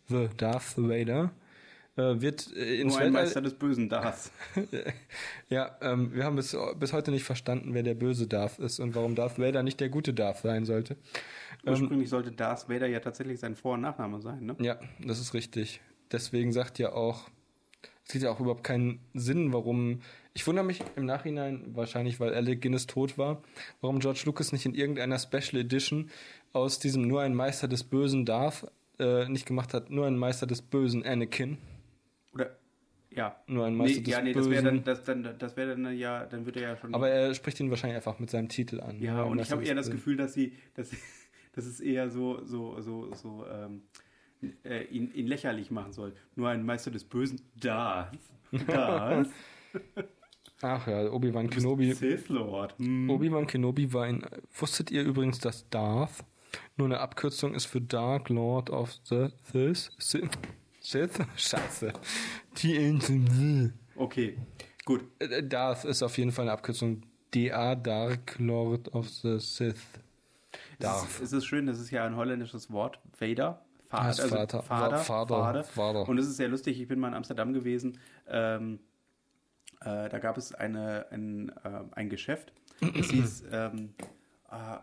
the 0.07 0.30
Darth 0.38 0.78
Vader, 0.78 1.32
äh, 1.97 2.21
wird 2.21 2.53
äh, 2.55 2.82
ins 2.82 2.93
Nur 2.93 3.03
ein 3.03 3.13
Meister 3.13 3.41
des 3.41 3.53
Bösen 3.53 3.89
Darth. 3.89 4.32
ja, 5.49 5.78
ähm, 5.82 6.13
wir 6.13 6.26
haben 6.26 6.36
bis, 6.36 6.55
bis 6.78 6.93
heute 6.93 7.11
nicht 7.11 7.23
verstanden, 7.23 7.73
wer 7.73 7.84
der 7.84 7.95
böse 7.95 8.28
Darth 8.28 8.59
ist 8.59 8.80
und 8.80 8.95
warum 8.95 9.15
Darth 9.15 9.39
Vader 9.39 9.63
nicht 9.63 9.80
der 9.80 9.89
gute 9.89 10.13
Darth 10.13 10.39
sein 10.39 10.65
sollte. 10.65 10.97
Ursprünglich 11.65 12.09
sollte 12.09 12.32
Darth 12.32 12.69
Vader 12.69 12.88
ja 12.88 12.99
tatsächlich 12.99 13.39
sein 13.39 13.55
Vor- 13.55 13.76
und 13.76 13.82
Nachname 13.82 14.21
sein, 14.21 14.45
ne? 14.45 14.55
Ja, 14.59 14.78
das 14.99 15.19
ist 15.19 15.34
richtig. 15.34 15.82
Deswegen 16.11 16.51
sagt 16.51 16.78
ja 16.80 16.91
auch, 16.91 17.30
es 18.05 18.11
gibt 18.11 18.23
ja 18.23 18.30
auch 18.30 18.39
überhaupt 18.39 18.63
keinen 18.63 18.99
Sinn, 19.13 19.51
warum. 19.53 20.01
Ich 20.38 20.45
wundere 20.45 20.65
mich 20.65 20.83
im 20.97 21.05
Nachhinein, 21.05 21.63
wahrscheinlich 21.75 22.19
weil 22.19 22.33
Alec 22.36 22.61
Guinness 22.61 22.88
tot 22.88 23.17
war, 23.17 23.41
warum 23.79 23.99
George 23.99 24.23
Lucas 24.25 24.51
nicht 24.51 24.65
in 24.65 24.75
irgendeiner 24.75 25.17
Special 25.17 25.61
Edition 25.61 26.09
aus 26.51 26.77
diesem 26.77 27.07
nur 27.07 27.21
ein 27.21 27.33
Meister 27.33 27.69
des 27.69 27.86
bösen 27.86 28.25
Darth 28.25 28.67
äh, 28.99 29.29
nicht 29.29 29.45
gemacht 29.45 29.73
hat, 29.73 29.89
nur 29.89 30.05
ein 30.07 30.17
Meister 30.17 30.45
des 30.45 30.61
bösen 30.61 31.05
Anakin. 31.05 31.57
Oder, 32.33 32.53
ja. 33.11 33.39
Nur 33.47 33.65
ein 33.65 33.75
Meister 33.75 33.99
Nee, 33.99 34.03
des 34.03 34.13
ja, 34.13 34.21
nee, 34.21 34.33
das 34.33 34.49
wäre 34.49 34.61
Bösen. 34.63 34.75
dann, 34.75 34.83
das, 34.83 35.03
dann, 35.05 35.36
das 35.39 35.55
wäre 35.55 35.77
dann 35.77 35.97
ja, 35.97 36.25
dann 36.25 36.45
wird 36.45 36.57
er 36.57 36.63
ja 36.63 36.75
schon. 36.77 36.93
Aber 36.93 37.09
er 37.09 37.33
spricht 37.33 37.61
ihn 37.61 37.69
wahrscheinlich 37.69 37.95
einfach 37.95 38.19
mit 38.19 38.29
seinem 38.29 38.49
Titel 38.49 38.81
an. 38.81 38.99
ja, 39.01 39.23
und 39.23 39.39
ich 39.39 39.51
habe 39.51 39.63
eher 39.63 39.73
das 39.75 39.86
Bösen. 39.86 39.97
Gefühl, 39.99 40.17
dass 40.17 40.33
sie, 40.33 40.51
dass, 40.73 40.91
dass 41.53 41.65
es 41.65 41.79
eher 41.79 42.09
so, 42.09 42.43
so, 42.43 42.81
so, 42.81 43.13
so, 43.13 43.45
ähm, 43.47 43.83
äh, 44.65 44.83
ihn, 44.88 45.13
ihn 45.13 45.27
lächerlich 45.27 45.71
machen 45.71 45.93
soll. 45.93 46.13
Nur 46.36 46.49
ein 46.49 46.65
Meister 46.65 46.91
des 46.91 47.05
Bösen, 47.05 47.39
Darth. 47.55 48.17
Darth. 48.67 49.29
Ach 50.66 50.88
ja, 50.88 51.11
Obi-Wan 51.11 51.47
Kenobi. 51.47 51.93
Sith 51.93 52.28
Lord. 52.30 52.76
Hm. 52.80 53.07
Obi-Wan 53.07 53.45
Kenobi 53.45 53.93
war 53.93 54.05
ein. 54.05 54.26
Wusstet 54.51 54.89
ihr 54.89 55.03
übrigens, 55.03 55.38
dass 55.38 55.70
Darth 55.70 56.26
nur 56.76 56.88
eine 56.88 56.99
Abkürzung 56.99 57.53
ist 57.53 57.66
für 57.66 57.82
Dark 57.82 58.30
Lord 58.30 58.72
of 58.72 58.91
the 59.03 59.28
Sith? 59.51 59.91
Sith? 59.99 60.32
Sith? 60.80 61.20
Scheiße. 61.36 61.93
Die 62.57 62.99
Okay, 63.95 64.38
gut. 64.86 65.03
Äh, 65.20 65.43
Darth 65.43 65.86
ist 65.86 66.01
auf 66.01 66.18
jeden 66.18 66.32
Fall 66.32 66.45
eine 66.45 66.53
Abkürzung. 66.53 67.03
DA, 67.32 67.76
Dark 67.76 68.39
Lord 68.39 68.93
of 68.95 69.07
the 69.09 69.39
Sith. 69.39 69.76
Es 69.76 70.80
Darth. 70.80 71.09
ist, 71.09 71.22
es 71.22 71.34
ist 71.34 71.45
schön, 71.45 71.68
das 71.68 71.80
ist 71.80 71.91
ja 71.91 72.05
ein 72.05 72.16
holländisches 72.16 72.72
Wort. 72.72 72.99
Vader. 73.20 73.63
Vater, 73.88 74.09
ist 74.09 74.22
Vater. 74.22 74.63
Vater, 74.63 74.97
Vater. 74.97 75.36
Vater. 75.36 75.63
Vater. 75.63 76.09
Und 76.09 76.18
es 76.18 76.28
ist 76.28 76.38
sehr 76.38 76.47
lustig, 76.47 76.82
ich 76.82 76.88
bin 76.88 76.99
mal 76.99 77.09
in 77.09 77.13
Amsterdam 77.13 77.53
gewesen. 77.53 77.99
Ähm, 78.28 78.80
äh, 79.82 80.09
da 80.09 80.19
gab 80.19 80.38
es 80.38 80.53
eine, 80.53 81.07
ein, 81.11 81.49
äh, 81.63 81.82
ein 81.91 82.09
Geschäft. 82.09 82.53
Es 82.99 83.09
hieß, 83.09 83.43
ähm, 83.51 83.93
äh, 84.51 84.78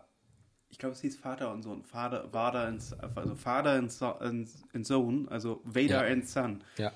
ich 0.71 0.79
glaube, 0.79 0.95
es 0.95 1.03
hieß 1.03 1.19
Vater 1.19 1.53
und 1.53 1.63
Sohn. 1.63 1.85
Vater, 1.85 2.27
Vater 2.31 2.67
and, 2.67 2.83
also 3.15 3.35
Vater 3.35 3.73
and, 3.73 3.93
so, 3.93 4.07
and 4.15 4.49
Sohn, 4.87 5.29
also 5.29 5.61
Vader 5.65 6.07
Ja. 6.07 6.13
and 6.13 6.27
Son. 6.27 6.65
Ja. 6.79 6.91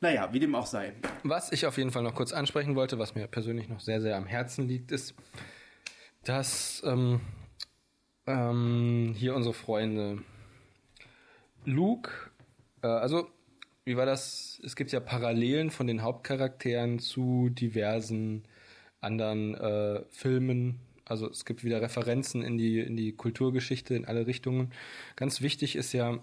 Naja, 0.00 0.32
wie 0.32 0.40
dem 0.40 0.54
auch 0.56 0.66
sei. 0.66 0.92
Was 1.22 1.52
ich 1.52 1.64
auf 1.66 1.78
jeden 1.78 1.92
Fall 1.92 2.02
noch 2.02 2.14
kurz 2.16 2.32
ansprechen 2.32 2.74
wollte, 2.74 2.98
was 2.98 3.14
mir 3.14 3.28
persönlich 3.28 3.68
noch 3.68 3.80
sehr, 3.80 4.00
sehr 4.00 4.16
am 4.16 4.26
Herzen 4.26 4.66
liegt, 4.66 4.90
ist, 4.90 5.14
dass 6.24 6.82
ähm, 6.84 7.20
ähm, 8.26 9.14
hier 9.16 9.34
unsere 9.36 9.54
Freunde 9.54 10.22
Luke, 11.64 12.10
äh, 12.82 12.88
also 12.88 13.30
wie 13.86 13.96
war 13.96 14.06
das? 14.06 14.60
Es 14.64 14.76
gibt 14.76 14.92
ja 14.92 15.00
Parallelen 15.00 15.70
von 15.70 15.86
den 15.86 16.02
Hauptcharakteren 16.02 16.98
zu 16.98 17.50
diversen 17.50 18.44
anderen 19.00 19.54
äh, 19.56 20.04
Filmen. 20.10 20.80
Also 21.06 21.30
es 21.30 21.44
gibt 21.46 21.64
wieder 21.64 21.80
Referenzen 21.82 22.42
in 22.42 22.58
die, 22.58 22.80
in 22.80 22.96
die 22.96 23.12
Kulturgeschichte 23.14 23.94
in 23.94 24.06
alle 24.06 24.26
Richtungen. 24.26 24.72
Ganz 25.16 25.40
wichtig 25.42 25.76
ist 25.76 25.92
ja, 25.94 26.18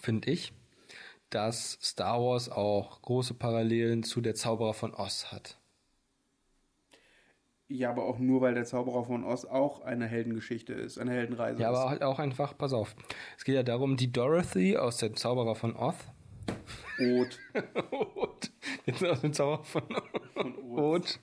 finde 0.00 0.30
ich, 0.32 0.52
dass 1.30 1.78
Star 1.82 2.20
Wars 2.20 2.50
auch 2.50 3.02
große 3.02 3.34
Parallelen 3.34 4.04
zu 4.04 4.20
der 4.20 4.34
Zauberer 4.36 4.74
von 4.74 4.94
Oz 4.94 5.32
hat. 5.32 5.58
Ja, 7.68 7.90
aber 7.90 8.04
auch 8.06 8.18
nur, 8.18 8.40
weil 8.42 8.54
der 8.54 8.64
Zauberer 8.64 9.04
von 9.04 9.24
Oz 9.24 9.44
auch 9.44 9.82
eine 9.82 10.06
Heldengeschichte 10.06 10.72
ist, 10.74 10.98
eine 10.98 11.12
Heldenreise 11.12 11.60
Ja, 11.62 11.70
ist. 11.70 11.76
aber 11.76 11.90
halt 11.90 12.02
auch 12.02 12.18
einfach, 12.18 12.56
pass 12.56 12.72
auf. 12.72 12.96
Es 13.36 13.44
geht 13.44 13.54
ja 13.56 13.62
darum, 13.62 13.96
die 13.96 14.10
Dorothy 14.12 14.76
aus 14.78 14.98
dem 14.98 15.16
Zauberer 15.16 15.54
von 15.54 15.76
Oz. 15.76 15.96
Oth. 17.00 17.38
Oz. 17.90 18.50
Jetzt 18.86 19.04
aus 19.04 19.20
dem 19.20 19.32
Zauberer 19.32 19.64
von 19.64 19.82
Von. 20.34 20.54
Oth. 20.76 21.18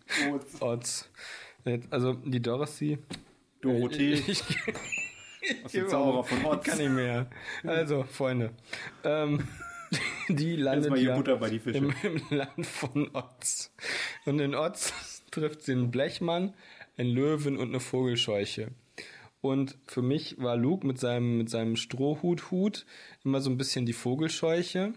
Oz. 0.59 1.09
Jetzt, 1.65 1.91
Also 1.91 2.13
die 2.13 2.41
Dorothy. 2.41 2.97
Dorothee. 3.61 4.13
Ich, 4.13 4.28
ich, 4.30 5.65
Aus 5.65 5.71
dem 5.71 5.88
Zauberer 5.88 6.23
von. 6.23 6.38
Ich 6.38 6.61
kann 6.63 6.78
nicht 6.78 6.91
mehr. 6.91 7.28
Also, 7.63 8.03
Freunde. 8.03 8.51
Ähm, 9.03 9.47
die 10.30 10.55
landet 10.55 10.86
Erstmal 10.86 10.99
hier 10.99 11.09
ja 11.09 11.15
Butter 11.15 11.38
bei 11.38 11.49
die 11.49 11.59
Fische. 11.59 11.78
im, 11.80 11.93
im 12.03 12.21
Land 12.30 12.65
von 12.65 13.09
Oz. 13.13 13.71
Und 14.26 14.39
in 14.39 14.55
Oz 14.55 15.23
trifft 15.32 15.63
sie 15.63 15.71
einen 15.73 15.91
Blechmann, 15.91 16.53
einen 16.97 17.09
Löwen 17.09 17.57
und 17.57 17.69
eine 17.69 17.80
Vogelscheuche. 17.80 18.69
Und 19.41 19.78
für 19.86 20.01
mich 20.01 20.38
war 20.39 20.55
Luke 20.57 20.88
mit 20.88 20.99
seinem, 20.99 21.38
mit 21.38 21.49
seinem 21.49 21.76
Strohhut-Hut 21.76 22.86
immer 23.23 23.41
so 23.41 23.49
ein 23.51 23.57
bisschen 23.57 23.86
die 23.86 23.93
Vogelscheuche. 23.93 24.93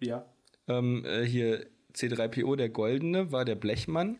Ja. 0.00 0.24
Ähm, 0.68 1.04
äh, 1.04 1.24
hier 1.24 1.66
C3PO, 1.94 2.56
der 2.56 2.68
Goldene, 2.68 3.32
war 3.32 3.44
der 3.44 3.56
Blechmann. 3.56 4.18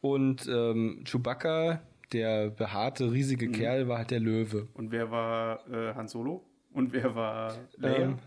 Und 0.00 0.46
ähm, 0.48 1.02
Chewbacca, 1.04 1.82
der 2.12 2.50
behaarte, 2.50 3.12
riesige 3.12 3.48
Mhm. 3.48 3.52
Kerl, 3.52 3.88
war 3.88 3.98
halt 3.98 4.10
der 4.10 4.20
Löwe. 4.20 4.68
Und 4.74 4.92
wer 4.92 5.10
war 5.10 5.68
äh, 5.70 5.94
Han 5.94 6.08
Solo? 6.08 6.44
Und 6.72 6.92
wer 6.92 7.14
war 7.14 7.54
Leia? 7.76 7.96
Ähm, 7.98 8.18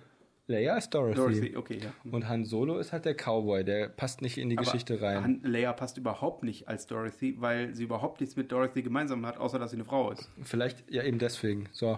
Leia 0.48 0.76
ist 0.78 0.90
Dorothy. 0.90 1.16
Dorothy, 1.16 1.56
okay, 1.56 1.80
ja. 1.82 1.94
Und 2.12 2.28
Han 2.28 2.44
Solo 2.44 2.78
ist 2.78 2.92
halt 2.92 3.06
der 3.06 3.16
Cowboy, 3.16 3.64
der 3.64 3.88
passt 3.88 4.22
nicht 4.22 4.38
in 4.38 4.50
die 4.50 4.58
Aber 4.58 4.66
Geschichte 4.66 5.02
rein. 5.02 5.24
Han, 5.24 5.42
Leia 5.44 5.72
passt 5.72 5.98
überhaupt 5.98 6.44
nicht 6.44 6.68
als 6.68 6.86
Dorothy, 6.86 7.38
weil 7.40 7.74
sie 7.74 7.86
überhaupt 7.86 8.20
nichts 8.20 8.36
mit 8.36 8.52
Dorothy 8.52 8.84
gemeinsam 8.84 9.26
hat, 9.26 9.38
außer 9.38 9.58
dass 9.58 9.72
sie 9.72 9.78
eine 9.78 9.86
Frau 9.86 10.12
ist. 10.12 10.30
Vielleicht, 10.44 10.84
ja 10.92 11.04
eben 11.04 11.18
deswegen. 11.18 11.70
So. 11.72 11.98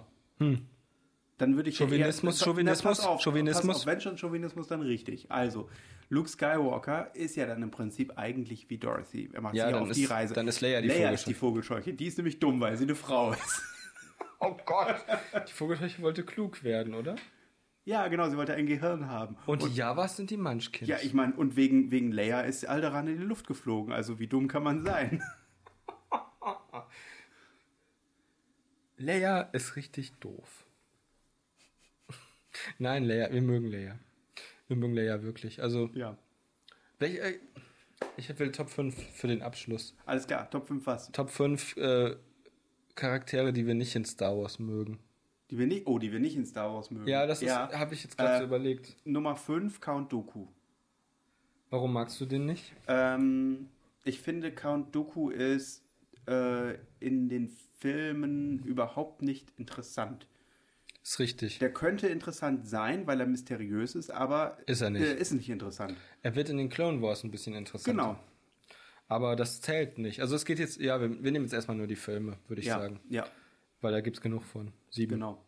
Dann 1.37 1.55
würde 1.57 1.69
ich 1.69 1.77
Chauvinismus, 1.77 2.39
eher, 2.41 2.45
Chauvinismus, 2.45 2.97
pass 2.97 3.05
auf, 3.05 3.21
Chauvinismus. 3.21 3.67
Pass 3.67 3.75
auf, 3.81 3.85
wenn 3.85 3.99
schon 4.01 4.17
Chauvinismus, 4.17 4.67
dann 4.67 4.81
richtig. 4.81 5.29
Also, 5.31 5.69
Luke 6.09 6.29
Skywalker 6.29 7.13
ist 7.13 7.35
ja 7.35 7.45
dann 7.45 7.61
im 7.61 7.71
Prinzip 7.71 8.17
eigentlich 8.17 8.69
wie 8.69 8.77
Dorothy. 8.77 9.29
Er 9.33 9.41
macht 9.41 9.53
Ja, 9.55 9.65
sich 9.65 9.73
dann 9.73 9.83
auf 9.83 9.89
ist- 9.89 9.97
die 9.97 10.05
Reise. 10.05 10.33
dann 10.33 10.47
ist 10.47 10.61
Leia 10.61 10.79
die 10.81 10.87
Leia 10.87 11.11
ist 11.11 11.23
Vogelscheuche. 11.23 11.27
die 11.29 11.33
Vogelscheuche. 11.33 11.93
Die 11.93 12.05
ist 12.07 12.17
nämlich 12.17 12.39
dumm, 12.39 12.61
weil 12.61 12.77
sie 12.77 12.83
eine 12.85 12.95
Frau 12.95 13.31
ist. 13.33 13.61
Oh 14.39 14.55
Gott. 14.65 14.97
Die 15.47 15.51
Vogelscheuche 15.53 16.01
wollte 16.01 16.23
klug 16.23 16.63
werden, 16.63 16.93
oder? 16.93 17.15
ja, 17.85 18.07
genau, 18.09 18.29
sie 18.29 18.35
wollte 18.37 18.53
ein 18.53 18.65
Gehirn 18.67 19.07
haben. 19.07 19.37
Und, 19.45 19.63
die 19.63 19.73
Javas 19.73 20.17
sind 20.17 20.29
die 20.29 20.37
Munchkins. 20.37 20.87
Ja, 20.89 20.97
ich 21.01 21.13
meine, 21.13 21.33
und 21.35 21.55
wegen, 21.55 21.89
wegen 21.89 22.11
Leia 22.11 22.41
ist 22.41 22.65
Alderaan 22.67 23.07
in 23.07 23.17
die 23.17 23.23
Luft 23.23 23.47
geflogen. 23.47 23.93
Also, 23.93 24.19
wie 24.19 24.27
dumm 24.27 24.47
kann 24.47 24.61
man 24.63 24.83
sein? 24.83 25.23
Leia 28.97 29.41
ist 29.53 29.75
richtig 29.75 30.13
doof. 30.19 30.64
Nein, 32.79 33.03
Leia, 33.05 33.31
wir 33.31 33.41
mögen 33.41 33.67
Leia. 33.67 33.99
Wir 34.67 34.77
mögen 34.77 34.93
Leia 34.93 35.21
wirklich. 35.23 35.61
Also, 35.61 35.89
ja. 35.93 36.17
welche, 36.99 37.19
äh, 37.19 37.39
ich 38.17 38.37
will 38.39 38.51
Top 38.51 38.69
5 38.69 38.95
für 39.13 39.27
den 39.27 39.41
Abschluss. 39.41 39.95
Alles 40.05 40.27
klar, 40.27 40.49
Top 40.49 40.67
5 40.67 40.85
was? 40.85 41.11
Top 41.11 41.29
5 41.29 41.77
äh, 41.77 42.15
Charaktere, 42.95 43.53
die 43.53 43.67
wir 43.67 43.73
nicht 43.73 43.95
in 43.95 44.05
Star 44.05 44.37
Wars 44.37 44.59
mögen. 44.59 44.99
Die 45.51 45.59
wir 45.59 45.67
nicht, 45.67 45.85
oh, 45.85 45.99
die 45.99 46.11
wir 46.11 46.19
nicht 46.19 46.35
in 46.35 46.45
Star 46.45 46.73
Wars 46.73 46.89
mögen. 46.89 47.07
Ja, 47.07 47.27
das 47.27 47.41
habe 47.45 47.93
ich 47.93 48.03
jetzt 48.03 48.17
gerade 48.17 48.35
Äh, 48.35 48.39
so 48.39 48.45
überlegt. 48.45 48.95
Nummer 49.05 49.35
5, 49.35 49.79
Count 49.79 50.11
Dooku. 50.11 50.47
Warum 51.69 51.93
magst 51.93 52.19
du 52.21 52.25
den 52.25 52.45
nicht? 52.45 52.73
Ähm, 52.87 53.69
ich 54.03 54.21
finde, 54.21 54.51
Count 54.51 54.95
Dooku 54.95 55.29
ist 55.29 55.83
äh, 56.27 56.75
in 56.99 57.29
den 57.29 57.49
Filmen 57.79 58.63
überhaupt 58.63 59.21
nicht 59.21 59.51
interessant. 59.57 60.27
Ist 61.05 61.19
richtig. 61.19 61.59
Der 61.59 61.71
könnte 61.71 62.07
interessant 62.07 62.67
sein, 62.67 63.05
weil 63.05 63.19
er 63.19 63.27
mysteriös 63.27 63.93
ist, 63.93 64.09
aber 64.09 64.57
Ist 64.65 64.81
er 64.81 64.89
nicht. 64.89 65.03
äh, 65.03 65.13
ist 65.15 65.33
nicht 65.33 65.49
interessant. 65.49 65.95
Er 66.23 66.35
wird 66.35 66.49
in 66.49 66.57
den 66.57 66.67
Clone 66.67 66.99
Wars 67.03 67.23
ein 67.23 67.29
bisschen 67.29 67.53
interessanter. 67.53 67.91
Genau. 67.91 68.19
Aber 69.07 69.35
das 69.35 69.61
zählt 69.61 69.99
nicht. 69.99 70.19
Also 70.21 70.35
es 70.35 70.45
geht 70.45 70.57
jetzt, 70.57 70.81
ja, 70.81 70.99
wir, 70.99 71.23
wir 71.23 71.31
nehmen 71.31 71.45
jetzt 71.45 71.53
erstmal 71.53 71.77
nur 71.77 71.85
die 71.85 71.95
Filme, 71.95 72.37
würde 72.47 72.61
ich 72.61 72.67
ja, 72.67 72.79
sagen. 72.79 72.99
ja, 73.07 73.27
Weil 73.81 73.91
da 73.91 74.01
gibt 74.01 74.17
es 74.17 74.21
genug 74.21 74.43
von. 74.43 74.71
Sieben. 74.89 75.11
genau. 75.13 75.39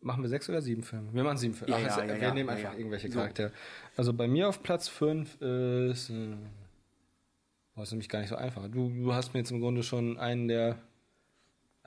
Machen 0.00 0.22
wir 0.22 0.28
sechs 0.28 0.48
oder 0.48 0.62
sieben 0.62 0.84
Filme? 0.84 1.12
Wir 1.12 1.24
machen 1.24 1.38
sieben 1.38 1.54
Filme. 1.54 1.72
Ja, 1.72 1.78
Ach, 1.78 1.86
ja, 1.88 2.02
also, 2.02 2.14
ja, 2.14 2.20
wir 2.20 2.34
nehmen 2.34 2.50
einfach 2.50 2.74
irgendwelche 2.78 3.08
So. 3.08 3.14
Charaktere. 3.18 3.50
Also 3.96 4.12
bei 4.12 4.28
mir 4.28 4.48
auf 4.48 4.62
Platz 4.62 4.86
fünf 4.86 5.34
ist. 5.42 6.10
Äh, 6.10 6.36
boah, 7.74 7.82
ist 7.82 7.90
nämlich 7.90 8.08
gar 8.08 8.20
nicht 8.20 8.28
so 8.28 8.36
einfach. 8.36 8.68
Du, 8.68 8.90
du 8.90 9.12
hast 9.12 9.34
mir 9.34 9.40
jetzt 9.40 9.50
im 9.50 9.58
Grunde 9.60 9.82
schon 9.82 10.16
einen 10.20 10.46
der. 10.46 10.78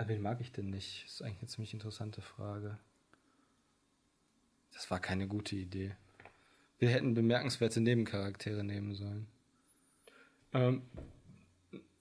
Ah, 0.02 0.08
wen 0.08 0.22
mag 0.24 0.42
ich 0.42 0.52
denn 0.52 0.72
nicht? 0.72 1.04
Das 1.04 1.12
ist 1.14 1.22
eigentlich 1.22 1.42
eine 1.42 1.48
ziemlich 1.48 1.74
interessante 1.76 2.22
Frage. 2.24 2.80
Das 4.74 4.90
war 4.90 5.00
keine 5.00 5.28
gute 5.28 5.56
Idee. 5.56 5.96
Wir 6.80 6.90
hätten 6.90 7.14
bemerkenswerte 7.14 7.82
Nebencharaktere 7.82 8.64
nehmen 8.64 8.96
sollen. 8.96 9.28
Ähm, 10.54 10.82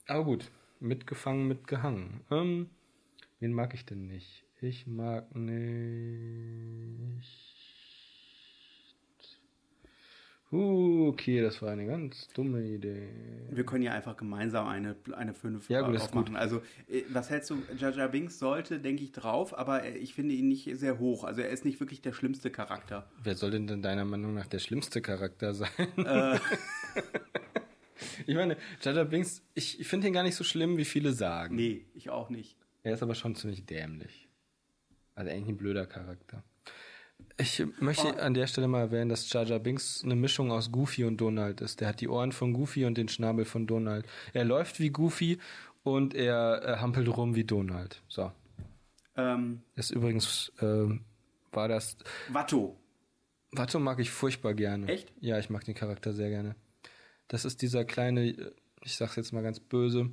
aber 0.07 0.25
gut, 0.25 0.51
mitgefangen, 0.81 1.47
mitgehangen. 1.47 2.23
Ähm, 2.31 2.71
wen 3.39 3.53
mag 3.53 3.75
ich 3.75 3.85
denn 3.85 4.07
nicht? 4.07 4.47
Ich 4.63 4.87
mag 4.87 5.35
nicht. 5.37 6.71
Okay, 10.51 11.41
das 11.41 11.63
war 11.63 11.71
eine 11.71 11.87
ganz 11.87 12.29
dumme 12.29 12.63
Idee. 12.63 13.09
Wir 13.51 13.65
können 13.65 13.83
ja 13.83 13.93
einfach 13.93 14.17
gemeinsam 14.17 14.67
eine, 14.67 14.97
eine 15.13 15.35
5 15.35 15.69
Ja, 15.69 15.83
gut, 15.83 15.95
das 15.95 16.03
ist 16.05 16.09
aufmachen. 16.11 16.37
Also, 16.37 16.63
äh, 16.89 17.03
was 17.09 17.31
hältst 17.31 17.51
du? 17.51 17.63
Jar 17.79 18.09
Binks 18.09 18.39
sollte, 18.39 18.81
denke 18.81 19.03
ich, 19.05 19.13
drauf, 19.13 19.57
aber 19.57 19.85
äh, 19.85 19.97
ich 19.99 20.15
finde 20.15 20.35
ihn 20.35 20.49
nicht 20.49 20.69
sehr 20.77 20.99
hoch. 20.99 21.25
Also, 21.25 21.41
er 21.41 21.51
ist 21.51 21.65
nicht 21.65 21.81
wirklich 21.81 22.03
der 22.03 22.13
schlimmste 22.13 22.51
Charakter. 22.51 23.09
Wer 23.23 23.37
soll 23.37 23.51
denn 23.53 23.67
denn 23.67 23.83
deiner 23.83 24.05
Meinung 24.05 24.35
nach 24.35 24.47
der 24.47 24.59
schlimmste 24.59 25.01
Charakter 25.01 25.55
sein? 25.55 25.69
Äh, 25.97 26.39
Ich 28.27 28.35
meine, 28.35 28.57
Jar 28.83 29.05
Binks, 29.05 29.43
ich, 29.55 29.81
ich 29.81 29.89
finde 29.89 30.07
ihn 30.07 30.13
gar 30.13 30.23
nicht 30.23 30.37
so 30.37 30.45
schlimm, 30.45 30.77
wie 30.77 30.85
viele 30.85 31.13
sagen. 31.13 31.57
nee, 31.57 31.87
ich 31.95 32.11
auch 32.11 32.31
nicht. 32.31 32.57
Er 32.83 32.95
ist 32.95 33.03
aber 33.03 33.15
schon 33.15 33.35
ziemlich 33.35 33.67
dämlich. 33.67 34.29
Also 35.15 35.31
eigentlich 35.31 35.49
ein 35.49 35.57
blöder 35.57 35.87
Charakter. 35.87 36.45
Ich 37.39 37.63
möchte 37.81 38.07
Oh. 38.15 38.19
an 38.21 38.35
der 38.35 38.47
Stelle 38.47 38.69
mal 38.69 38.81
erwähnen, 38.81 39.09
dass 39.09 39.33
Jar 39.33 39.45
Jar 39.45 39.59
Binks 39.59 40.03
eine 40.05 40.15
Mischung 40.17 40.51
aus 40.51 40.71
Goofy 40.73 41.05
und 41.05 41.17
Donald 41.19 41.61
ist. 41.61 41.81
Der 41.81 41.89
hat 41.89 42.01
die 42.01 42.09
Ohren 42.09 42.33
von 42.33 42.53
Goofy 42.53 42.85
und 42.85 42.97
den 42.99 43.09
Schnabel 43.09 43.45
von 43.45 43.67
Donald. 43.67 44.07
Er 44.33 44.45
läuft 44.45 44.81
wie 44.81 44.91
Goofy 44.91 45.39
und 45.83 46.15
er 46.15 46.63
äh, 46.65 46.77
hampelt 46.79 47.09
rum 47.17 47.35
wie 47.35 47.45
Donald. 47.45 48.03
So. 48.09 48.31
Ähm, 49.17 49.63
Ist 49.77 49.91
übrigens, 49.91 50.53
ähm, 50.61 51.03
war 51.53 51.69
das. 51.69 51.97
Watto. 52.29 52.77
Watto 53.53 53.79
mag 53.81 53.99
ich 53.99 54.11
furchtbar 54.11 54.55
gerne. 54.55 54.87
Echt? 54.89 55.13
Ja, 55.21 55.39
ich 55.39 55.51
mag 55.51 55.65
den 55.65 55.75
Charakter 55.75 56.13
sehr 56.13 56.29
gerne. 56.31 56.55
Das 57.29 57.45
ist 57.45 57.63
dieser 57.63 57.85
kleine, 57.85 58.27
äh, 58.29 58.53
ich 58.85 58.97
sag's 58.97 59.17
jetzt 59.17 59.33
mal 59.33 59.43
ganz 59.43 59.61
böse, 59.61 60.11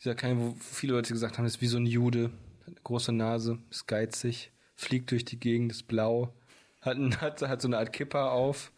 dieser 0.00 0.14
kleine, 0.14 0.40
wo 0.40 0.56
viele 0.60 0.94
Leute 0.94 1.12
gesagt 1.12 1.38
haben, 1.38 1.44
ist 1.44 1.60
wie 1.60 1.66
so 1.66 1.78
ein 1.78 1.86
Jude, 1.86 2.30
hat 2.60 2.68
eine 2.68 2.76
große 2.82 3.12
Nase, 3.12 3.58
ist 3.70 3.86
geizig, 3.86 4.50
fliegt 4.74 5.10
durch 5.10 5.24
die 5.24 5.38
Gegend, 5.38 5.70
ist 5.72 5.86
blau, 5.88 6.32
hat, 6.80 6.96
hat, 7.20 7.42
hat 7.42 7.62
so 7.62 7.68
eine 7.68 7.78
Art 7.78 7.92
Kipper 7.92 8.32
auf. 8.32 8.72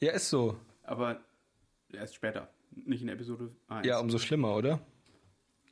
Ja, 0.00 0.12
ist 0.12 0.30
so. 0.30 0.56
Aber 0.84 1.20
erst 1.92 2.14
später. 2.14 2.48
Nicht 2.74 3.02
in 3.02 3.08
Episode 3.08 3.50
1. 3.68 3.86
Ja, 3.86 3.98
umso 3.98 4.18
schlimmer, 4.18 4.54
oder? 4.56 4.80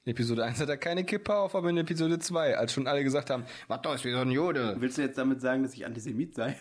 In 0.05 0.12
Episode 0.12 0.45
1 0.45 0.61
hat 0.61 0.68
er 0.68 0.76
keine 0.76 1.05
Kipper 1.05 1.41
auf, 1.41 1.55
aber 1.55 1.68
in 1.70 1.76
Episode 1.76 2.18
2, 2.18 2.57
als 2.57 2.72
schon 2.72 2.86
alle 2.86 3.05
gesagt 3.05 3.30
haben, 3.30 3.45
Watto 3.68 3.93
ist 3.93 4.05
wie 4.05 4.12
so 4.12 4.18
ein 4.18 4.30
Jude. 4.30 4.76
Willst 4.78 4.99
du 4.99 5.03
jetzt 5.03 5.18
damit 5.18 5.41
sagen, 5.41 5.62
dass 5.62 5.74
ich 5.74 5.84
Antisemit 5.84 6.34
sei? 6.34 6.57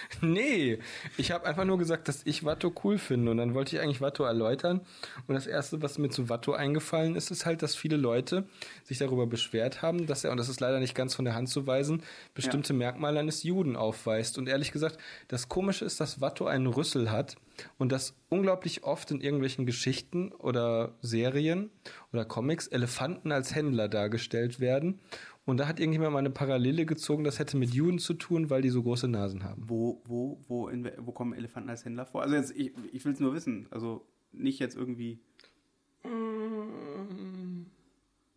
Nee, 0.20 0.78
ich 1.16 1.30
habe 1.30 1.46
einfach 1.46 1.64
nur 1.64 1.78
gesagt, 1.78 2.08
dass 2.08 2.22
ich 2.24 2.44
Watto 2.44 2.72
cool 2.84 2.98
finde. 2.98 3.30
Und 3.30 3.36
dann 3.38 3.54
wollte 3.54 3.76
ich 3.76 3.82
eigentlich 3.82 4.00
Watto 4.00 4.24
erläutern. 4.24 4.80
Und 5.26 5.34
das 5.34 5.46
erste, 5.46 5.82
was 5.82 5.98
mir 5.98 6.10
zu 6.10 6.28
Watto 6.28 6.52
eingefallen 6.52 7.16
ist, 7.16 7.30
ist 7.30 7.46
halt, 7.46 7.62
dass 7.62 7.74
viele 7.74 7.96
Leute 7.96 8.46
sich 8.84 8.98
darüber 8.98 9.26
beschwert 9.26 9.82
haben, 9.82 10.06
dass 10.06 10.24
er 10.24 10.32
und 10.32 10.38
das 10.38 10.48
ist 10.48 10.60
leider 10.60 10.80
nicht 10.80 10.94
ganz 10.94 11.14
von 11.14 11.24
der 11.24 11.34
Hand 11.34 11.48
zu 11.48 11.66
weisen, 11.66 12.02
bestimmte 12.34 12.72
Merkmale 12.72 13.20
eines 13.20 13.42
Juden 13.42 13.76
aufweist. 13.76 14.38
Und 14.38 14.48
ehrlich 14.48 14.72
gesagt, 14.72 14.98
das 15.28 15.48
komische 15.48 15.84
ist, 15.84 16.00
dass 16.00 16.20
Watto 16.20 16.46
einen 16.46 16.66
Rüssel 16.66 17.10
hat 17.10 17.36
und 17.78 17.92
dass 17.92 18.14
unglaublich 18.28 18.84
oft 18.84 19.10
in 19.10 19.20
irgendwelchen 19.20 19.66
Geschichten 19.66 20.32
oder 20.32 20.92
Serien 21.02 21.70
oder 22.12 22.24
Comics 22.24 22.66
Elefanten 22.66 23.32
als 23.32 23.54
Händler 23.54 23.88
dargestellt 23.88 24.60
werden 24.60 25.00
und 25.48 25.56
da 25.56 25.66
hat 25.66 25.80
irgendjemand 25.80 26.12
mal 26.12 26.18
eine 26.18 26.28
Parallele 26.28 26.84
gezogen, 26.84 27.24
das 27.24 27.38
hätte 27.38 27.56
mit 27.56 27.70
Juden 27.70 27.98
zu 27.98 28.12
tun, 28.12 28.50
weil 28.50 28.60
die 28.60 28.68
so 28.68 28.82
große 28.82 29.08
Nasen 29.08 29.44
haben. 29.44 29.62
Wo, 29.66 30.02
wo, 30.04 30.44
wo, 30.46 30.68
in, 30.68 30.90
wo 30.98 31.10
kommen 31.12 31.32
Elefanten 31.32 31.70
als 31.70 31.86
Händler 31.86 32.04
vor? 32.04 32.20
Also 32.20 32.34
jetzt, 32.34 32.54
ich, 32.54 32.72
ich 32.92 33.02
will 33.06 33.12
es 33.12 33.20
nur 33.20 33.32
wissen. 33.32 33.66
Also 33.70 34.06
nicht 34.30 34.58
jetzt 34.58 34.76
irgendwie. 34.76 35.20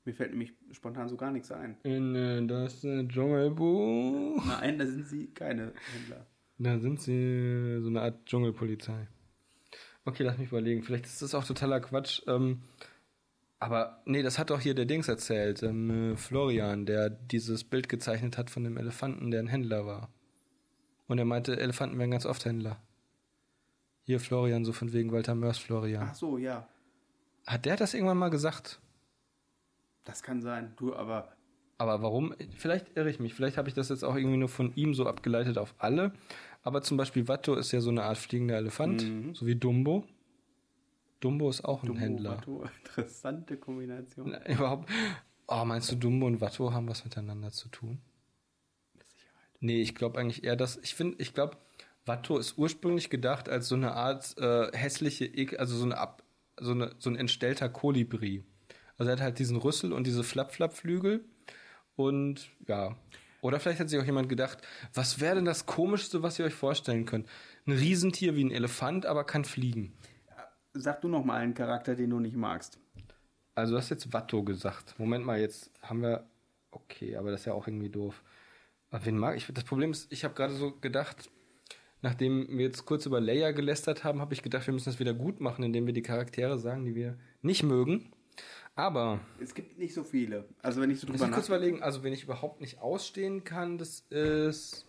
Mir 0.06 0.14
fällt 0.14 0.32
nämlich 0.32 0.54
spontan 0.72 1.10
so 1.10 1.18
gar 1.18 1.32
nichts 1.32 1.52
ein. 1.52 1.76
In 1.84 2.16
äh, 2.16 2.48
das 2.48 2.82
äh, 2.86 3.06
Dschungelbuch. 3.06 4.46
Nein, 4.46 4.80
da 4.80 4.88
sind 4.88 5.06
sie 5.06 5.28
keine 5.28 5.74
Händler. 5.94 6.26
Da 6.60 6.80
sind 6.80 7.02
sie 7.02 7.12
äh, 7.12 7.82
so 7.82 7.90
eine 7.90 8.04
Art 8.04 8.26
Dschungelpolizei. 8.26 9.10
Okay, 10.06 10.24
lass 10.24 10.38
mich 10.38 10.48
überlegen. 10.48 10.82
Vielleicht 10.84 11.08
ist 11.08 11.22
das 11.22 11.36
auch 11.36 11.44
totaler 11.44 11.82
Quatsch. 11.82 12.22
Ähm, 12.28 12.62
aber 13.62 14.02
nee, 14.06 14.24
das 14.24 14.40
hat 14.40 14.50
doch 14.50 14.60
hier 14.60 14.74
der 14.74 14.86
Dings 14.86 15.08
erzählt. 15.08 15.62
Ähm, 15.62 16.14
äh, 16.14 16.18
Florian, 16.18 16.88
der 16.88 17.12
dieses 17.12 17.64
Bild 17.64 17.90
gezeichnet 17.90 18.36
hat 18.38 18.50
von 18.50 18.64
dem 18.64 18.76
Elefanten, 18.76 19.30
der 19.30 19.40
ein 19.40 19.48
Händler 19.48 19.86
war. 19.86 20.10
Und 21.08 21.20
er 21.20 21.26
meinte, 21.26 21.60
Elefanten 21.60 22.00
wären 22.00 22.10
ganz 22.10 22.26
oft 22.26 22.44
Händler. 22.44 22.82
Hier 24.04 24.20
Florian, 24.20 24.66
so 24.66 24.74
von 24.74 24.94
wegen 24.94 25.12
Walter 25.12 25.36
Mörs 25.36 25.60
Florian. 25.60 26.08
Ach 26.10 26.16
so, 26.16 26.40
ja. 26.40 26.68
Hat 27.46 27.66
der 27.66 27.76
das 27.76 27.94
irgendwann 27.94 28.18
mal 28.18 28.30
gesagt? 28.30 28.80
Das 30.06 30.24
kann 30.24 30.42
sein. 30.42 30.74
Du, 30.78 30.96
aber 30.96 31.30
Aber 31.78 32.02
warum? 32.02 32.34
Vielleicht 32.58 32.98
irre 32.98 33.12
ich 33.12 33.20
mich. 33.20 33.36
Vielleicht 33.36 33.58
habe 33.58 33.70
ich 33.70 33.76
das 33.76 33.90
jetzt 33.90 34.04
auch 34.04 34.16
irgendwie 34.16 34.38
nur 34.38 34.50
von 34.50 34.74
ihm 34.76 34.96
so 34.96 35.06
abgeleitet 35.06 35.60
auf 35.60 35.76
alle. 35.78 36.14
Aber 36.64 36.82
zum 36.82 36.98
Beispiel 36.98 37.28
Watto 37.28 37.54
ist 37.54 37.72
ja 37.72 37.82
so 37.82 37.92
eine 37.92 38.04
Art 38.04 38.18
fliegender 38.18 38.56
Elefant, 38.58 39.04
so 39.34 39.46
wie 39.46 39.56
Dumbo. 39.56 40.08
Dumbo 41.22 41.50
ist 41.50 41.64
auch 41.64 41.84
ein 41.84 41.88
Dumbo, 41.88 42.02
Händler. 42.02 42.32
Watto, 42.38 42.66
interessante 42.86 43.56
Kombination. 43.58 44.30
Na, 44.32 44.46
Überhaupt. 44.48 44.90
Oh, 45.48 45.64
meinst 45.66 45.90
du, 45.92 45.96
Dumbo 45.96 46.28
und 46.28 46.42
Watto 46.42 46.74
haben 46.74 46.88
was 46.90 47.04
miteinander 47.06 47.52
zu 47.52 47.70
tun? 47.70 48.00
Mit 48.94 49.10
Sicherheit. 49.12 49.58
Nee, 49.62 49.82
ich 49.82 49.96
glaube 49.96 50.20
eigentlich 50.20 50.44
eher, 50.44 50.56
dass. 50.56 50.78
Ich 50.78 50.96
finde, 50.96 51.16
ich 51.22 51.34
glaube, 51.34 51.58
Watto 52.06 52.38
ist 52.38 52.58
ursprünglich 52.58 53.10
gedacht 53.10 53.48
als 53.50 53.68
so 53.68 53.76
eine 53.76 53.94
Art 53.94 54.36
äh, 54.38 54.76
hässliche, 54.76 55.26
Ek- 55.26 55.60
also 55.60 55.78
so 55.78 55.86
eine 55.86 55.98
Ab, 55.98 56.24
so, 56.60 56.72
eine, 56.72 56.96
so 57.00 57.10
ein 57.10 57.16
entstellter 57.16 57.70
Kolibri. 57.70 58.44
Also 58.98 59.10
er 59.10 59.14
hat 59.18 59.22
halt 59.22 59.40
diesen 59.40 59.58
Rüssel 59.58 59.94
und 59.94 60.06
diese 60.08 60.24
Flap-Flap-Flügel. 60.24 61.24
Und 61.96 62.50
ja. 62.68 62.96
Oder 63.42 63.60
vielleicht 63.60 63.80
hat 63.80 63.90
sich 63.90 64.00
auch 64.00 64.06
jemand 64.06 64.30
gedacht, 64.30 64.60
was 64.94 65.20
wäre 65.20 65.36
denn 65.36 65.46
das 65.46 65.66
Komischste, 65.66 66.22
was 66.22 66.38
ihr 66.40 66.46
euch 66.46 66.54
vorstellen 66.54 67.06
könnt? 67.06 67.28
Ein 67.66 67.74
Riesentier 67.74 68.36
wie 68.36 68.44
ein 68.44 68.52
Elefant, 68.52 69.06
aber 69.08 69.24
kann 69.24 69.46
fliegen. 69.46 69.94
Sag 70.74 71.02
du 71.02 71.08
noch 71.08 71.26
mal 71.26 71.38
einen 71.38 71.54
Charakter, 71.54 71.96
den 71.96 72.10
du 72.10 72.20
nicht 72.20 72.36
magst. 72.36 72.80
Also 73.56 73.74
du 73.74 73.78
hast 73.78 73.90
jetzt 73.90 74.14
Watto 74.14 74.44
gesagt. 74.44 74.96
Moment 74.98 75.26
mal, 75.26 75.40
jetzt 75.40 75.72
haben 75.82 76.02
wir. 76.02 76.26
Okay, 76.72 77.18
aber 77.18 77.32
das 77.32 77.42
ist 77.42 77.46
ja 77.48 77.54
auch 77.54 77.68
irgendwie 77.68 77.90
doof. 77.90 78.24
Aber 78.90 79.06
wen 79.06 79.18
mag 79.18 79.36
ich? 79.36 79.48
Das 79.54 79.66
Problem 79.66 79.92
ist, 79.92 80.12
ich 80.12 80.24
habe 80.24 80.34
gerade 80.34 80.54
so 80.54 80.72
gedacht, 80.72 81.30
nachdem 82.02 82.48
wir 82.58 82.66
jetzt 82.66 82.86
kurz 82.86 83.06
über 83.06 83.20
Leia 83.20 83.52
gelästert 83.52 84.04
haben, 84.06 84.22
habe 84.22 84.34
ich 84.34 84.42
gedacht, 84.42 84.66
wir 84.68 84.74
müssen 84.74 84.90
das 84.90 85.00
wieder 85.00 85.14
gut 85.14 85.42
machen, 85.42 85.64
indem 85.64 85.86
wir 85.86 85.94
die 85.94 86.02
Charaktere 86.02 86.58
sagen, 86.60 86.86
die 86.86 86.96
wir 86.96 87.18
nicht 87.42 87.64
mögen. 87.64 88.12
Aber 88.76 89.20
Es 89.40 89.54
gibt 89.54 89.78
nicht 89.78 89.94
so 89.94 90.04
viele. 90.06 90.48
Also 90.62 90.80
wenn 90.80 90.90
ich 90.90 91.02
so 91.02 91.08
muss 91.08 91.18
drüber 91.18 91.26
ich 91.30 91.36
kurz 91.36 91.50
nachdenke. 91.50 91.66
überlegen, 91.68 91.84
also 91.84 92.04
wenn 92.04 92.14
ich 92.14 92.24
überhaupt 92.24 92.62
nicht 92.62 92.80
ausstehen 92.80 93.44
kann, 93.44 93.78
das 93.78 94.00
ist. 94.10 94.88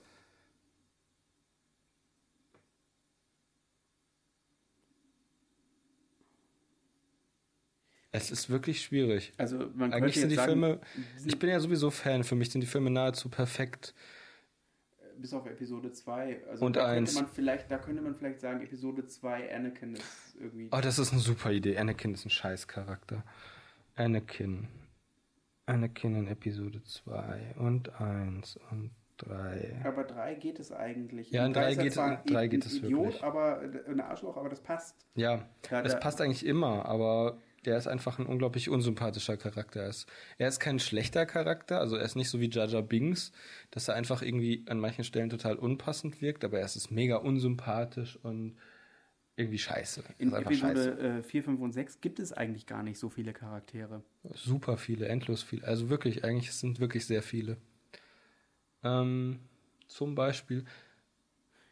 Es 8.15 8.31
ist 8.31 8.51
wirklich 8.51 8.83
schwierig. 8.83 9.33
Also 9.39 9.57
man 9.75 9.93
Eigentlich 9.93 10.15
könnte 10.15 10.21
sind 10.21 10.29
die 10.29 10.35
sagen, 10.37 10.51
Filme, 10.53 10.81
ich 11.25 11.39
bin 11.39 11.49
ja 11.49 11.59
sowieso 11.61 11.91
Fan, 11.91 12.25
für 12.25 12.35
mich 12.35 12.51
sind 12.51 12.61
die 12.61 12.67
Filme 12.67 12.91
nahezu 12.91 13.31
perfekt. 13.31 13.95
bis 15.19 15.33
auf 15.33 15.47
Episode 15.47 15.93
2. 15.93 16.43
Also 16.51 16.67
Und 16.67 16.77
da 16.77 16.87
eins. 16.87 17.15
könnte 17.15 17.25
man 17.25 17.35
vielleicht, 17.35 17.71
da 17.71 17.79
könnte 17.79 18.03
man 18.03 18.15
vielleicht 18.15 18.41
sagen, 18.41 18.61
Episode 18.61 19.07
2 19.07 19.55
Anakin 19.55 19.95
ist 19.95 20.37
irgendwie. 20.39 20.69
Oh, 20.73 20.81
das 20.83 20.99
ist 20.99 21.13
eine 21.13 21.21
super 21.23 21.53
Idee. 21.53 21.79
Anakin 21.79 22.13
ist 22.13 22.27
ein 22.27 22.31
Scheißcharakter. 22.31 23.25
Anakin. 23.95 24.69
Anakin 25.65 26.17
in 26.17 26.29
Episode 26.29 26.83
2 26.85 27.55
und 27.57 27.99
1 28.01 28.59
und 28.71 28.91
3. 29.19 29.81
Aber 29.85 30.05
3 30.05 30.35
geht 30.35 30.59
es 30.59 30.71
eigentlich. 30.73 31.31
Ja, 31.31 31.43
in 31.43 31.49
Und 31.49 31.57
drei 31.57 31.71
ist 31.71 31.79
er 31.79 31.85
geht- 31.85 31.93
zwar 31.95 32.25
drei 32.25 32.49
geht 32.49 32.67
es 32.67 32.75
Idiot, 32.79 33.05
wirklich. 33.05 33.23
aber 33.25 33.61
ein 33.89 34.01
Arschloch, 34.01 34.37
aber 34.37 34.49
das 34.51 34.61
passt. 34.61 34.97
Ja, 35.15 35.47
Ja, 35.71 35.81
es 35.83 35.93
da- 35.93 35.99
passt 35.99 36.21
eigentlich 36.21 36.45
immer, 36.45 36.85
aber 36.87 37.39
der 37.65 37.79
ist 37.79 37.87
einfach 37.87 38.19
ein 38.19 38.27
unglaublich 38.27 38.69
unsympathischer 38.69 39.37
Charakter. 39.37 39.83
Er 39.83 39.89
ist, 39.89 40.07
er 40.39 40.49
ist 40.49 40.61
kein 40.61 40.79
schlechter 40.79 41.27
Charakter, 41.27 41.79
also 41.79 41.97
er 41.97 42.05
ist 42.05 42.17
nicht 42.17 42.29
so 42.29 42.41
wie 42.41 42.51
Jar 42.51 42.83
Binks, 42.83 43.33
dass 43.71 43.89
er 43.89 43.95
einfach 43.95 44.23
irgendwie 44.23 44.65
an 44.69 44.81
manchen 44.81 45.05
Stellen 45.05 45.31
total 45.31 45.57
unpassend 45.57 46.21
wirkt, 46.21 46.45
aber 46.45 46.59
er 46.59 46.65
ist 46.65 46.91
mega 46.91 47.17
unsympathisch 47.17 48.19
und 48.23 48.57
irgendwie 49.37 49.59
scheiße. 49.59 50.03
In 50.19 50.31
scheiße. 50.31 50.45
Episode 50.45 51.19
äh, 51.19 51.23
4, 51.23 51.43
5 51.45 51.61
und 51.61 51.73
6 51.73 52.01
gibt 52.01 52.19
es 52.19 52.33
eigentlich 52.33 52.67
gar 52.67 52.83
nicht 52.83 52.99
so 52.99 53.09
viele 53.09 53.33
Charaktere. 53.33 54.03
Super 54.35 54.77
viele, 54.77 55.09
endlos 55.09 55.43
viele. 55.43 55.67
Also 55.67 55.89
wirklich, 55.89 56.25
eigentlich 56.25 56.49
es 56.51 56.61
sind 56.61 56.81
wirklich 56.81 57.07
sehr 57.07 57.23
viele. 57.23 57.57
Ähm, 58.85 59.39
zum 59.87 60.15
Beispiel. 60.15 60.65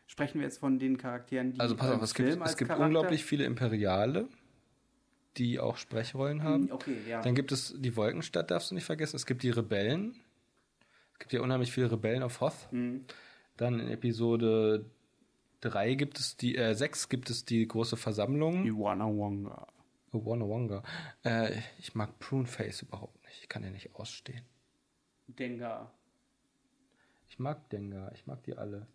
Sprechen 0.06 0.38
wir 0.40 0.44
jetzt 0.44 0.58
von 0.58 0.78
den 0.78 0.96
Charakteren, 0.96 1.52
die 1.52 1.60
Also 1.60 1.76
pass 1.76 1.90
auf, 1.90 2.02
es 2.02 2.14
gibt, 2.14 2.30
Film 2.30 2.42
als 2.42 2.52
es 2.52 2.56
gibt 2.56 2.68
Charakter- 2.68 2.86
unglaublich 2.86 3.24
viele 3.24 3.44
Imperiale, 3.44 4.28
die 5.36 5.58
auch 5.60 5.76
Sprechrollen 5.76 6.42
haben. 6.42 6.64
Hm, 6.68 6.72
Okay, 6.72 6.96
ja. 7.08 7.22
Dann 7.22 7.34
gibt 7.34 7.52
es 7.52 7.74
die 7.78 7.96
Wolkenstadt, 7.96 8.50
darfst 8.50 8.70
du 8.70 8.74
nicht 8.74 8.84
vergessen. 8.84 9.16
Es 9.16 9.26
gibt 9.26 9.42
die 9.42 9.50
Rebellen. 9.50 10.16
Es 11.12 11.18
gibt 11.20 11.32
ja 11.32 11.40
unheimlich 11.40 11.70
viele 11.72 11.90
Rebellen 11.92 12.22
auf 12.22 12.40
Hoth. 12.40 12.70
Hm. 12.70 13.04
Dann 13.56 13.78
in 13.78 13.88
Episode 13.88 14.86
3 15.60 15.94
gibt 15.94 16.18
es 16.18 16.36
die, 16.36 16.56
äh, 16.56 16.74
6 16.74 17.08
gibt 17.08 17.30
es 17.30 17.44
die 17.44 17.66
große 17.66 17.96
Versammlung. 17.96 18.64
Iwana 18.64 19.06
Wonga. 19.06 19.66
Wonga 20.12 20.46
Wonga. 20.46 20.82
Äh, 21.24 21.58
ich 21.78 21.94
mag 21.94 22.18
Pruneface 22.18 22.82
überhaupt 22.82 23.22
nicht. 23.26 23.42
Ich 23.42 23.48
kann 23.48 23.62
den 23.62 23.72
nicht 23.72 23.94
ausstehen. 23.94 24.44
Dengar. 25.28 25.92
Ich 27.28 27.38
mag 27.38 27.68
Dengar. 27.70 28.12
Ich 28.14 28.26
mag 28.26 28.42
die 28.42 28.56
alle. 28.56 28.86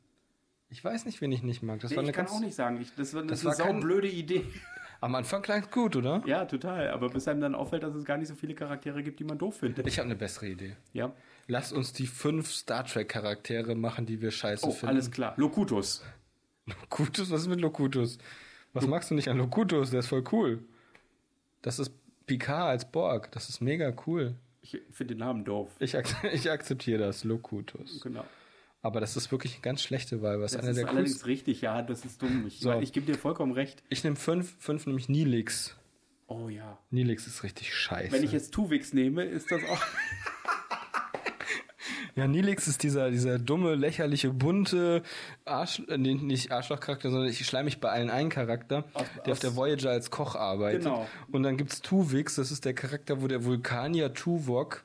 Ich 0.70 0.84
weiß 0.84 1.06
nicht, 1.06 1.22
wen 1.22 1.32
ich 1.32 1.44
nicht 1.44 1.62
mag. 1.64 1.80
Das 1.80 1.92
Nee, 1.92 1.98
war 1.98 2.04
ich 2.04 2.10
eine 2.10 2.14
kann 2.16 2.26
ganz. 2.26 2.36
auch 2.38 2.42
nicht 2.42 2.56
sagen. 2.56 2.82
Ich, 2.82 2.94
das 2.96 3.14
war, 3.14 3.22
das 3.24 3.42
das 3.42 3.46
war 3.46 3.54
eine 3.56 3.64
kein- 3.64 3.82
saublöde 3.82 4.08
Idee. 4.10 4.44
Am 5.02 5.14
Anfang 5.14 5.42
klang 5.42 5.62
es 5.62 5.70
gut, 5.70 5.96
oder? 5.96 6.24
Ja, 6.26 6.46
total. 6.46 6.90
Aber 6.90 7.10
bis 7.10 7.28
einem 7.28 7.42
dann 7.42 7.54
auffällt, 7.54 7.84
dass 7.84 7.94
es 7.94 8.06
gar 8.06 8.18
nicht 8.18 8.28
so 8.30 8.36
viele 8.36 8.56
Charaktere 8.56 9.04
gibt, 9.04 9.20
die 9.20 9.24
man 9.26 9.38
doof 9.38 9.58
findet. 9.58 9.86
Ich 9.86 10.00
habe 10.00 10.06
eine 10.06 10.16
bessere 10.16 10.48
Idee. 10.48 10.76
Ja. 10.94 11.14
Lass 11.48 11.72
uns 11.72 11.94
die 11.94 12.08
fünf 12.08 12.52
Star 12.52 12.86
Trek 12.86 13.10
Charaktere 13.10 13.76
machen, 13.76 14.06
die 14.06 14.22
wir 14.22 14.32
scheiße 14.32 14.66
Oh, 14.66 14.72
finden. 14.72 14.88
alles 14.88 15.12
klar. 15.12 15.34
Locutus. 15.38 16.04
Locutus, 16.66 17.30
was 17.30 17.42
ist 17.42 17.48
mit 17.48 17.62
Locutus? 17.62 18.18
Was 18.74 18.88
magst 18.88 19.12
du 19.12 19.16
nicht 19.16 19.28
an 19.28 19.38
Locutus? 19.38 19.92
Der 19.92 20.00
ist 20.00 20.08
voll 20.08 20.24
cool. 20.32 20.64
Das 21.62 21.78
ist 21.78 21.92
Picard 22.26 22.70
als 22.70 22.92
Borg. 22.92 23.32
Das 23.32 23.50
ist 23.50 23.62
mega 23.62 23.94
cool. 24.08 24.36
Ich 24.62 24.82
finde 24.92 25.14
den 25.14 25.20
Namen 25.20 25.46
doof. 25.46 25.70
Ich, 25.80 25.96
ak 25.96 26.08
ich 26.34 26.50
akzeptiere 26.50 27.00
das, 27.00 27.24
Locutus. 27.24 28.02
Genau. 28.02 28.26
Aber 28.86 29.00
das 29.00 29.18
ist 29.18 29.32
wirklich 29.32 29.54
eine 29.54 29.62
ganz 29.62 29.82
schlechte 29.82 30.22
Wahl. 30.22 30.40
Was 30.42 30.52
Das 30.52 30.62
einer 30.62 30.70
ist 30.72 30.78
der 30.78 30.88
allerdings 30.90 31.14
coolsten. 31.14 31.26
richtig, 31.28 31.62
ja, 31.62 31.82
das 31.82 32.06
ist 32.06 32.22
dumm. 32.22 32.46
Ich, 32.46 32.60
So. 32.60 32.72
ich 32.80 32.94
gebe 32.94 33.12
dir 33.12 33.18
vollkommen 33.18 33.52
recht. 33.52 33.82
Ich 33.90 34.04
nehme 34.04 34.16
fünf, 34.16 34.56
fünf 34.60 34.86
nämlich 34.86 35.10
Nilix. 35.10 35.76
Oh 36.28 36.50
ja. 36.50 36.78
Nilix 36.92 37.26
ist 37.26 37.42
richtig 37.42 37.74
scheiße. 37.74 38.12
Wenn 38.12 38.24
ich 38.24 38.32
jetzt 38.32 38.54
Tuvix 38.54 38.94
nehme, 38.94 39.24
ist 39.24 39.52
das 39.52 39.64
auch. 39.64 39.82
ja, 42.16 42.28
Nilix 42.28 42.68
ist 42.68 42.84
dieser, 42.84 43.12
dieser 43.12 43.40
dumme, 43.40 43.76
lächerliche, 43.76 44.32
bunte 44.32 45.04
Arsch, 45.46 45.82
äh, 45.88 45.98
nicht 45.98 46.52
Arschlochcharakter, 46.52 47.10
sondern 47.10 47.30
ich 47.30 47.46
schleim 47.46 47.66
mich 47.66 47.80
bei 47.80 47.90
allen 47.90 48.10
ein 48.10 48.30
Charakter, 48.30 48.86
Aus- 48.94 49.06
der 49.16 49.24
auf 49.24 49.30
aus- 49.32 49.40
der 49.40 49.56
Voyager 49.56 49.92
als 49.92 50.12
Koch 50.12 50.36
arbeitet. 50.36 50.84
Genau. 50.84 51.08
Und 51.32 51.44
dann 51.44 51.58
gibt's 51.58 51.82
Tuvix, 51.82 52.36
das 52.36 52.52
ist 52.52 52.66
der 52.66 52.74
Charakter, 52.74 53.22
wo 53.22 53.28
der 53.28 53.44
Vulkanier 53.46 54.14
Tuvok, 54.14 54.84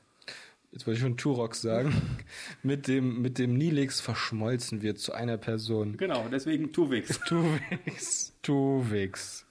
jetzt 0.71 0.87
wollte 0.87 0.97
ich 0.97 1.03
schon 1.03 1.17
Turok 1.17 1.55
sagen, 1.55 1.93
mit 2.63 2.87
dem, 2.87 3.21
mit 3.21 3.37
dem 3.37 3.55
Nilix 3.55 4.01
verschmolzen 4.01 4.81
wird 4.81 4.99
zu 4.99 5.13
einer 5.13 5.37
Person. 5.37 5.97
genau, 5.97 6.27
deswegen 6.31 6.71
Tuvix. 6.71 7.19
Tuvix. 7.27 8.33
Tuvix. 8.41 9.45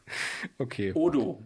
Okay. 0.58 0.92
Odo. 0.94 1.42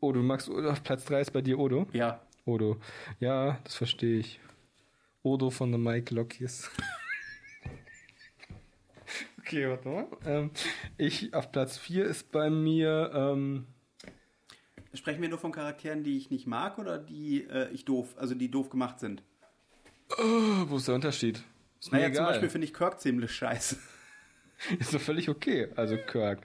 Oh, 0.00 0.12
du 0.12 0.20
magst 0.20 0.48
Odo 0.48 0.70
auf 0.70 0.82
Platz 0.82 1.04
3 1.04 1.20
ist 1.20 1.32
bei 1.32 1.42
dir 1.42 1.58
Odo? 1.58 1.86
Ja. 1.92 2.20
Odo. 2.44 2.78
Ja, 3.20 3.58
das 3.64 3.76
verstehe 3.76 4.18
ich. 4.18 4.40
Odo 5.22 5.50
von 5.50 5.72
The 5.72 5.78
Mike 5.78 6.12
Lockies. 6.14 6.70
okay, 9.38 9.68
warte 9.68 9.88
mal. 9.88 10.06
Ähm, 10.26 10.50
ich 10.98 11.32
auf 11.34 11.52
Platz 11.52 11.78
4 11.78 12.04
ist 12.04 12.32
bei 12.32 12.50
mir. 12.50 13.12
Ähm, 13.14 13.66
Sprechen 14.94 15.22
wir 15.22 15.28
nur 15.28 15.38
von 15.38 15.52
Charakteren, 15.52 16.04
die 16.04 16.16
ich 16.18 16.30
nicht 16.30 16.46
mag 16.46 16.78
oder 16.78 16.98
die 16.98 17.44
äh, 17.44 17.70
ich 17.72 17.84
doof, 17.84 18.14
also 18.18 18.34
die 18.34 18.50
doof 18.50 18.68
gemacht 18.68 19.00
sind? 19.00 19.22
oh, 20.18 20.64
wo 20.68 20.76
ist 20.76 20.88
der 20.88 20.94
Unterschied? 20.94 21.42
Ist 21.80 21.92
Naja, 21.92 22.12
zum. 22.12 22.24
Beispiel 22.26 22.50
finde 22.50 22.66
ich 22.66 22.74
Kirk 22.74 23.00
ziemlich 23.00 23.32
scheiße. 23.32 23.76
ist 24.78 24.94
doch 24.94 25.00
völlig 25.00 25.28
okay. 25.28 25.68
Also 25.76 25.96
Kirk. 25.96 26.40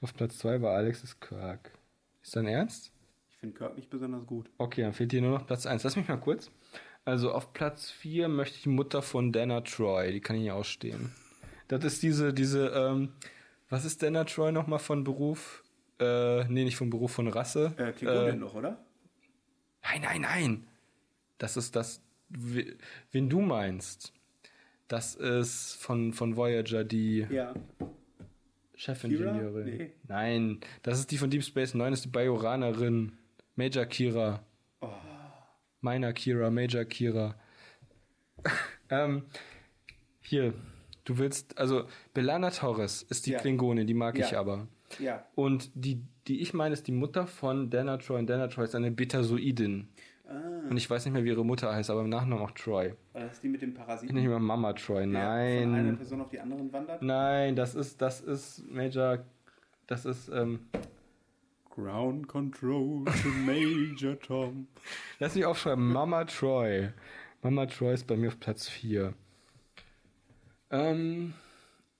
Auf 0.00 0.14
Platz 0.14 0.38
2 0.38 0.60
war 0.60 0.76
Alex 0.76 1.02
ist 1.02 1.20
Kirk. 1.20 1.72
Ist 2.22 2.36
dein 2.36 2.46
Ernst? 2.46 2.92
Ich 3.30 3.38
finde 3.38 3.56
Kirk 3.56 3.76
nicht 3.76 3.90
besonders 3.90 4.26
gut. 4.26 4.50
Okay, 4.58 4.82
dann 4.82 4.92
fehlt 4.92 5.12
dir 5.12 5.22
nur 5.22 5.30
noch 5.30 5.46
Platz 5.46 5.66
1. 5.66 5.82
Lass 5.84 5.96
mich 5.96 6.08
mal 6.08 6.18
kurz. 6.18 6.50
Also 7.04 7.32
auf 7.32 7.52
Platz 7.52 7.90
4 7.90 8.28
möchte 8.28 8.58
ich 8.58 8.66
Mutter 8.66 9.02
von 9.02 9.32
Dana 9.32 9.60
Troy. 9.60 10.12
Die 10.12 10.20
kann 10.20 10.36
ich 10.36 10.42
nicht 10.42 10.52
ausstehen. 10.52 11.12
Das 11.68 11.84
ist 11.84 12.02
diese, 12.02 12.34
diese, 12.34 12.68
ähm, 12.68 13.12
was 13.68 13.84
ist 13.84 14.02
Dana 14.02 14.24
Troy 14.24 14.52
nochmal 14.52 14.78
von 14.78 15.04
Beruf? 15.04 15.63
Äh, 16.00 16.44
nee, 16.48 16.64
nicht 16.64 16.76
von 16.76 16.90
Beruf, 16.90 17.12
von 17.12 17.28
Rasse. 17.28 17.72
Äh, 17.76 17.92
Klingonien 17.92 18.40
doch, 18.40 18.54
oder? 18.54 18.84
Nein, 19.82 20.00
nein, 20.02 20.20
nein. 20.22 20.66
Das 21.38 21.56
ist 21.56 21.76
das, 21.76 22.02
we- 22.28 22.76
wen 23.12 23.28
du 23.28 23.40
meinst. 23.40 24.12
Das 24.88 25.14
ist 25.14 25.74
von, 25.80 26.12
von 26.12 26.36
Voyager 26.36 26.84
die 26.84 27.26
Ja. 27.30 27.54
Chefingenieurin. 28.76 29.64
Nee. 29.76 29.92
Nein, 30.08 30.60
das 30.82 30.98
ist 30.98 31.10
die 31.10 31.18
von 31.18 31.30
Deep 31.30 31.44
Space 31.44 31.74
Nine, 31.74 31.92
ist 31.92 32.04
die 32.04 32.08
Bajoranerin. 32.08 33.12
Major 33.56 33.86
Kira. 33.86 34.44
Oh. 34.80 34.88
Meiner 35.80 36.12
Kira, 36.12 36.50
Major 36.50 36.84
Kira. 36.84 37.36
ähm, 38.90 39.24
hier, 40.20 40.54
du 41.04 41.18
willst, 41.18 41.56
also 41.56 41.86
Belana 42.14 42.50
Torres 42.50 43.02
ist 43.02 43.26
die 43.26 43.30
Ja. 43.32 43.38
Klingonin, 43.38 43.86
die 43.86 43.94
mag 43.94 44.18
Ja. 44.18 44.26
ich 44.26 44.36
aber. 44.36 44.66
Ja. 45.00 45.24
Und 45.34 45.70
die, 45.74 46.02
die 46.26 46.40
ich 46.40 46.54
meine, 46.54 46.72
ist 46.72 46.86
die 46.86 46.92
Mutter 46.92 47.26
von 47.26 47.70
Dana 47.70 47.96
Troy. 47.98 48.18
Und 48.18 48.28
Dana 48.28 48.48
Troy 48.48 48.64
ist 48.64 48.74
eine 48.74 48.90
Betasoidin. 48.90 49.88
Ah, 50.26 50.68
Und 50.70 50.76
ich 50.78 50.88
weiß 50.88 51.04
nicht 51.04 51.12
mehr, 51.12 51.22
wie 51.24 51.28
ihre 51.28 51.44
Mutter 51.44 51.72
heißt, 51.74 51.90
aber 51.90 52.00
im 52.00 52.08
Nachnamen 52.08 52.42
auch 52.42 52.52
Troy. 52.52 52.94
war 53.12 53.22
das 53.22 53.40
die 53.40 53.48
mit 53.48 53.60
dem 53.60 53.74
Parasiten? 53.74 54.14
Nicht 54.14 54.26
mehr 54.26 54.38
Mama 54.38 54.72
Troy, 54.72 55.00
der 55.06 55.12
Von 55.12 55.16
einer 55.16 55.82
nein. 55.82 55.96
Person 55.98 56.20
auf 56.22 56.28
die 56.30 56.40
anderen 56.40 56.72
wandert? 56.72 57.02
Nein, 57.02 57.56
das 57.56 57.74
ist, 57.74 58.00
das 58.00 58.20
ist 58.22 58.64
Major, 58.70 59.18
das 59.86 60.06
ist, 60.06 60.30
ähm, 60.30 60.60
Ground 61.68 62.28
Control 62.28 63.04
to 63.04 63.28
Major 63.44 64.18
Tom. 64.20 64.68
Lass 65.18 65.34
mich 65.34 65.44
aufschreiben. 65.44 65.92
Mama 65.92 66.24
Troy. 66.24 66.88
Mama 67.42 67.66
Troy 67.66 67.92
ist 67.92 68.06
bei 68.06 68.16
mir 68.16 68.28
auf 68.28 68.38
Platz 68.40 68.68
4. 68.68 69.12
Ähm, 70.70 71.34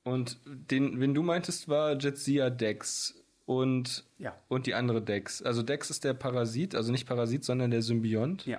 und 0.05 0.39
den, 0.45 1.01
wen 1.01 1.15
du 1.15 1.23
meintest, 1.23 1.69
war 1.69 1.99
Jetsia 1.99 2.51
Dex. 2.51 3.21
Und, 3.47 4.05
Ja. 4.19 4.39
und 4.49 4.67
die 4.67 4.75
andere 4.75 5.03
Dex. 5.03 5.43
Also 5.43 5.63
Dex 5.63 5.91
ist 5.91 6.05
der 6.05 6.15
Parasit, 6.15 6.75
also 6.75 6.91
nicht 6.93 7.07
Parasit, 7.07 7.45
sondern 7.45 7.71
der 7.71 7.83
Symbiont. 7.83 8.47
Ja. 8.47 8.59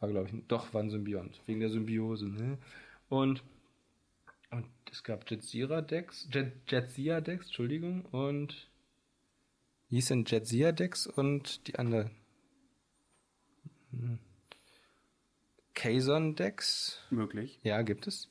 War, 0.00 0.08
glaube 0.08 0.28
ich, 0.30 0.46
doch, 0.48 0.72
war 0.72 0.82
ein 0.82 0.88
Symbiont. 0.90 1.40
Wegen 1.46 1.60
der 1.60 1.68
Symbiose, 1.68 2.26
ne? 2.26 2.58
Und, 3.08 3.42
und 4.50 4.66
es 4.90 5.04
gab 5.04 5.30
Jetsira 5.30 5.82
Dex, 5.82 6.26
Jet, 6.32 6.52
Jetsia 6.68 7.20
Dex, 7.20 7.46
Entschuldigung, 7.46 8.04
und 8.06 8.68
wie 9.88 9.96
hieß 9.96 10.06
denn 10.08 10.24
Jetsia 10.26 10.72
Dex 10.72 11.06
und 11.06 11.66
die 11.66 11.78
andere? 11.78 12.10
Hm. 13.90 14.18
Kazon 15.74 16.34
Dex? 16.34 16.98
Möglich. 17.10 17.60
Ja, 17.62 17.82
gibt 17.82 18.06
es. 18.06 18.30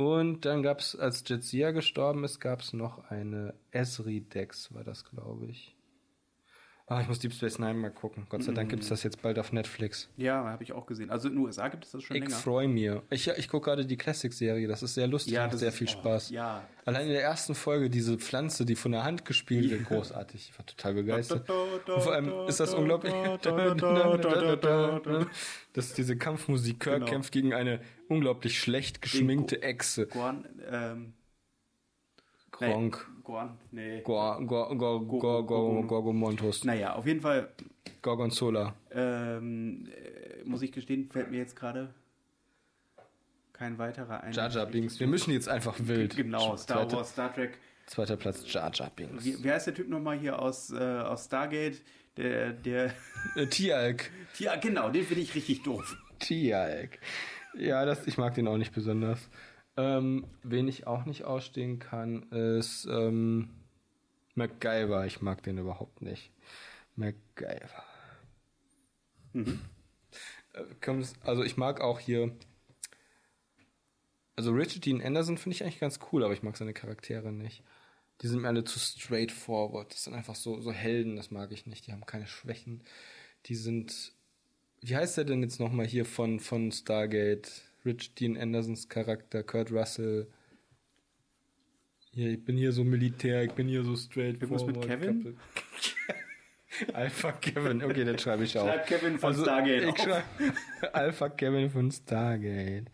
Und 0.00 0.46
dann 0.46 0.62
gab 0.62 0.78
es, 0.80 0.96
als 0.96 1.24
Jetsia 1.26 1.72
gestorben 1.72 2.24
ist, 2.24 2.40
gab 2.40 2.60
es 2.60 2.72
noch 2.72 3.10
eine 3.10 3.52
Esri 3.70 4.22
Dex, 4.22 4.72
war 4.72 4.82
das, 4.82 5.04
glaube 5.04 5.44
ich. 5.44 5.76
Ah, 6.92 7.00
ich 7.00 7.06
muss 7.06 7.20
Deep 7.20 7.32
Space 7.32 7.60
Nine 7.60 7.74
mal 7.74 7.92
gucken. 7.92 8.26
Gott 8.28 8.42
sei 8.42 8.50
Dank 8.50 8.68
gibt 8.68 8.82
es 8.82 8.88
das 8.88 9.04
jetzt 9.04 9.22
bald 9.22 9.38
auf 9.38 9.52
Netflix. 9.52 10.08
Ja, 10.16 10.42
habe 10.44 10.64
ich 10.64 10.72
auch 10.72 10.86
gesehen. 10.86 11.08
Also 11.08 11.28
in 11.28 11.36
den 11.36 11.44
USA 11.44 11.68
gibt 11.68 11.84
es 11.84 11.92
das 11.92 12.02
schon 12.02 12.16
Ich 12.16 12.24
länger. 12.24 12.34
freue 12.34 12.66
mich. 12.66 12.90
Ich, 13.10 13.28
ich 13.28 13.46
gucke 13.48 13.66
gerade 13.70 13.86
die 13.86 13.96
Classic-Serie. 13.96 14.66
Das 14.66 14.82
ist 14.82 14.94
sehr 14.94 15.06
lustig. 15.06 15.34
Ja, 15.34 15.46
macht 15.46 15.56
sehr 15.56 15.68
ist- 15.68 15.76
viel 15.76 15.86
oh, 15.86 15.90
Spaß. 15.92 16.30
ja. 16.30 16.66
Allein 16.84 17.06
in 17.06 17.12
der 17.12 17.22
ersten 17.22 17.54
Folge 17.54 17.90
diese 17.90 18.18
Pflanze, 18.18 18.64
die 18.66 18.74
von 18.74 18.90
der 18.90 19.04
Hand 19.04 19.24
gespielt 19.24 19.70
wird, 19.70 19.84
großartig. 19.84 20.50
Ich 20.50 20.58
war 20.58 20.66
total 20.66 20.94
begeistert. 20.94 21.48
Und 21.48 22.02
vor 22.02 22.12
allem 22.12 22.48
ist 22.48 22.58
das 22.58 22.74
unglaublich. 22.74 23.14
Das 25.72 25.86
ist 25.86 25.98
diese 25.98 26.16
Kampfmusik. 26.16 26.80
Kirk 26.80 26.94
Genau. 26.96 27.06
kämpft 27.06 27.32
gegen 27.32 27.54
eine 27.54 27.80
unglaublich 28.08 28.58
schlecht 28.58 29.00
geschminkte 29.00 29.62
Echse. 29.62 30.08
Ähm, 30.68 31.12
Gronk. 32.50 33.06
Nee, 33.08 33.19
Guan, 33.30 33.56
nee. 33.70 34.00
Gor- 34.02 34.44
Gor- 34.44 34.76
Gor- 34.76 35.06
Gor- 35.06 35.46
Gor- 35.46 35.86
Gorgomontus. 35.86 36.64
Naja, 36.64 36.94
auf 36.94 37.06
jeden 37.06 37.20
Fall, 37.20 37.48
Gorgonzola. 38.02 38.74
ähm, 38.90 39.86
äh, 39.86 40.42
muss 40.44 40.62
ich 40.62 40.72
gestehen, 40.72 41.08
fällt 41.12 41.30
mir 41.30 41.36
jetzt 41.38 41.54
gerade 41.54 41.94
kein 43.52 43.78
weiterer 43.78 44.22
ein. 44.22 44.32
Jar 44.32 44.50
Jar 44.50 44.66
Binks. 44.66 44.98
Wir 44.98 45.06
mischen 45.06 45.32
jetzt 45.32 45.48
einfach 45.48 45.76
wild. 45.78 46.16
Genau, 46.16 46.56
Star 46.56 46.90
Wars, 46.90 47.10
Star 47.10 47.32
Trek. 47.32 47.58
Zweiter 47.86 48.16
Platz 48.16 48.50
Jar 48.52 48.70
Jar 48.74 48.90
Binks. 48.94 49.24
Wie, 49.24 49.44
wie 49.44 49.50
heißt 49.50 49.66
der 49.68 49.74
Typ 49.74 49.88
nochmal 49.88 50.18
hier 50.18 50.40
aus, 50.40 50.72
äh, 50.72 50.76
aus 50.78 51.26
Stargate? 51.26 51.80
Der, 52.16 52.52
der, 52.52 52.92
Äh, 53.36 53.46
Tialk. 53.46 54.10
ja, 54.38 54.56
genau, 54.60 54.90
den 54.90 55.04
finde 55.04 55.22
ich 55.22 55.34
richtig 55.36 55.62
doof. 55.62 55.96
Tialk. 56.18 56.98
Ja, 57.56 57.84
das, 57.84 58.06
ich 58.06 58.18
mag 58.18 58.34
den 58.34 58.48
auch 58.48 58.56
nicht 58.58 58.72
besonders. 58.74 59.28
Ähm, 59.80 60.26
wen 60.42 60.68
ich 60.68 60.86
auch 60.86 61.06
nicht 61.06 61.24
ausstehen 61.24 61.78
kann, 61.78 62.24
ist 62.30 62.86
ähm, 62.86 63.48
MacGyver. 64.34 65.06
Ich 65.06 65.22
mag 65.22 65.42
den 65.42 65.56
überhaupt 65.56 66.02
nicht. 66.02 66.30
MacGyver. 66.96 67.84
Mhm. 69.32 69.60
Äh, 70.52 71.04
Also 71.22 71.44
ich 71.44 71.56
mag 71.56 71.80
auch 71.80 71.98
hier 71.98 72.32
Also 74.36 74.52
Richard 74.52 74.86
Dean 74.86 75.02
Anderson 75.02 75.38
finde 75.38 75.54
ich 75.54 75.62
eigentlich 75.62 75.80
ganz 75.80 75.98
cool, 76.12 76.24
aber 76.24 76.32
ich 76.32 76.42
mag 76.42 76.56
seine 76.56 76.72
Charaktere 76.72 77.30
nicht. 77.32 77.62
Die 78.22 78.26
sind 78.28 78.42
mir 78.42 78.48
alle 78.48 78.64
zu 78.64 78.78
straightforward. 78.78 79.92
Das 79.92 80.04
sind 80.04 80.14
einfach 80.14 80.34
so, 80.34 80.60
so 80.60 80.72
Helden, 80.72 81.16
das 81.16 81.30
mag 81.30 81.52
ich 81.52 81.66
nicht. 81.66 81.86
Die 81.86 81.92
haben 81.92 82.06
keine 82.06 82.26
Schwächen. 82.26 82.82
Die 83.46 83.54
sind. 83.54 84.12
Wie 84.82 84.96
heißt 84.96 85.16
der 85.18 85.24
denn 85.24 85.42
jetzt 85.42 85.60
nochmal 85.60 85.86
hier 85.86 86.06
von, 86.06 86.40
von 86.40 86.72
Stargate? 86.72 87.69
Rich 87.84 88.14
Dean 88.14 88.36
Andersons 88.36 88.88
Charakter, 88.88 89.42
Kurt 89.42 89.70
Russell. 89.72 90.26
Hier, 92.12 92.30
ich 92.30 92.44
bin 92.44 92.56
hier 92.56 92.72
so 92.72 92.84
Militär, 92.84 93.44
ich 93.44 93.52
bin 93.52 93.68
hier 93.68 93.84
so 93.84 93.96
straightforward. 93.96 94.62
Irgendwas 94.62 94.66
mit 94.66 95.00
Kevin? 95.00 95.38
Alpha 96.94 97.32
Kevin, 97.32 97.82
okay, 97.84 98.04
dann 98.04 98.18
schreibe 98.18 98.44
ich 98.44 98.56
auch. 98.58 98.66
Schreib 98.66 98.86
Kevin 98.86 99.18
von 99.18 99.28
Also, 99.30 99.42
Stargate 99.44 99.82
Ich 99.84 99.88
auf. 99.90 99.98
schreibe 99.98 100.24
Alpha 100.94 101.28
Kevin 101.28 101.70
von 101.70 101.90
Stargate. 101.90 102.86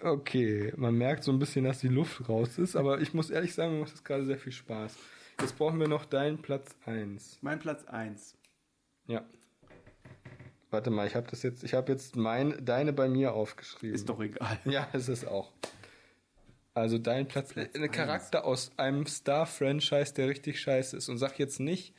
Okay, 0.00 0.72
man 0.76 0.94
merkt 0.96 1.24
so 1.24 1.32
ein 1.32 1.38
bisschen, 1.38 1.64
dass 1.64 1.78
die 1.80 1.88
Luft 1.88 2.28
raus 2.28 2.58
ist, 2.58 2.76
aber 2.76 3.00
ich 3.00 3.14
muss 3.14 3.30
ehrlich 3.30 3.54
sagen, 3.54 3.74
mir 3.74 3.80
macht 3.80 3.92
das 3.92 4.04
gerade 4.04 4.24
sehr 4.24 4.38
viel 4.38 4.52
Spaß. 4.52 4.96
Jetzt 5.40 5.56
brauchen 5.56 5.80
wir 5.80 5.88
noch 5.88 6.04
deinen 6.04 6.38
Platz 6.38 6.76
1. 6.84 7.38
Mein 7.40 7.58
Platz 7.58 7.84
1. 7.86 8.36
Ja. 9.06 9.24
Warte 10.74 10.90
mal, 10.90 11.06
ich 11.06 11.14
habe 11.14 11.28
das 11.30 11.44
jetzt, 11.44 11.62
ich 11.62 11.72
habe 11.72 11.92
jetzt 11.92 12.16
mein, 12.16 12.64
deine 12.64 12.92
bei 12.92 13.08
mir 13.08 13.32
aufgeschrieben. 13.32 13.94
Ist 13.94 14.08
doch 14.08 14.20
egal. 14.20 14.58
Ja, 14.64 14.82
ist 14.92 15.06
es 15.06 15.24
auch. 15.24 15.52
Also 16.74 16.98
dein 16.98 17.28
Platz, 17.28 17.52
Platz 17.52 17.76
ein 17.76 17.88
Charakter 17.92 18.44
aus 18.44 18.72
einem 18.76 19.06
Star-Franchise, 19.06 20.14
der 20.14 20.26
richtig 20.26 20.60
scheiße 20.60 20.96
ist. 20.96 21.08
Und 21.08 21.18
sag 21.18 21.38
jetzt 21.38 21.60
nicht 21.60 21.94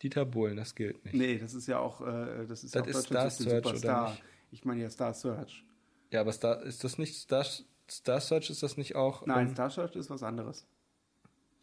Dieter 0.00 0.24
Bohlen, 0.24 0.56
das 0.56 0.74
gilt 0.74 1.04
nicht. 1.04 1.14
Nee, 1.14 1.36
das 1.36 1.52
ist 1.52 1.66
ja 1.66 1.80
auch, 1.80 2.00
äh, 2.00 2.46
das 2.46 2.64
ist 2.64 2.74
Das 2.74 2.86
ja 2.86 2.98
ist 2.98 3.06
Star 3.08 3.28
Search, 3.28 3.66
oder 3.66 4.08
nicht? 4.08 4.22
Ich 4.52 4.64
meine 4.64 4.80
ja 4.80 4.88
Star 4.88 5.12
Search. 5.12 5.62
Ja, 6.10 6.22
aber 6.22 6.32
Star, 6.32 6.62
ist 6.62 6.82
das 6.82 6.96
nicht 6.96 7.14
Star, 7.16 7.44
Star 7.90 8.20
Search, 8.22 8.48
ist 8.48 8.62
das 8.62 8.78
nicht 8.78 8.96
auch? 8.96 9.26
Nein, 9.26 9.48
ähm, 9.48 9.52
Star 9.52 9.68
Search 9.68 9.96
ist 9.96 10.08
was 10.08 10.22
anderes. 10.22 10.66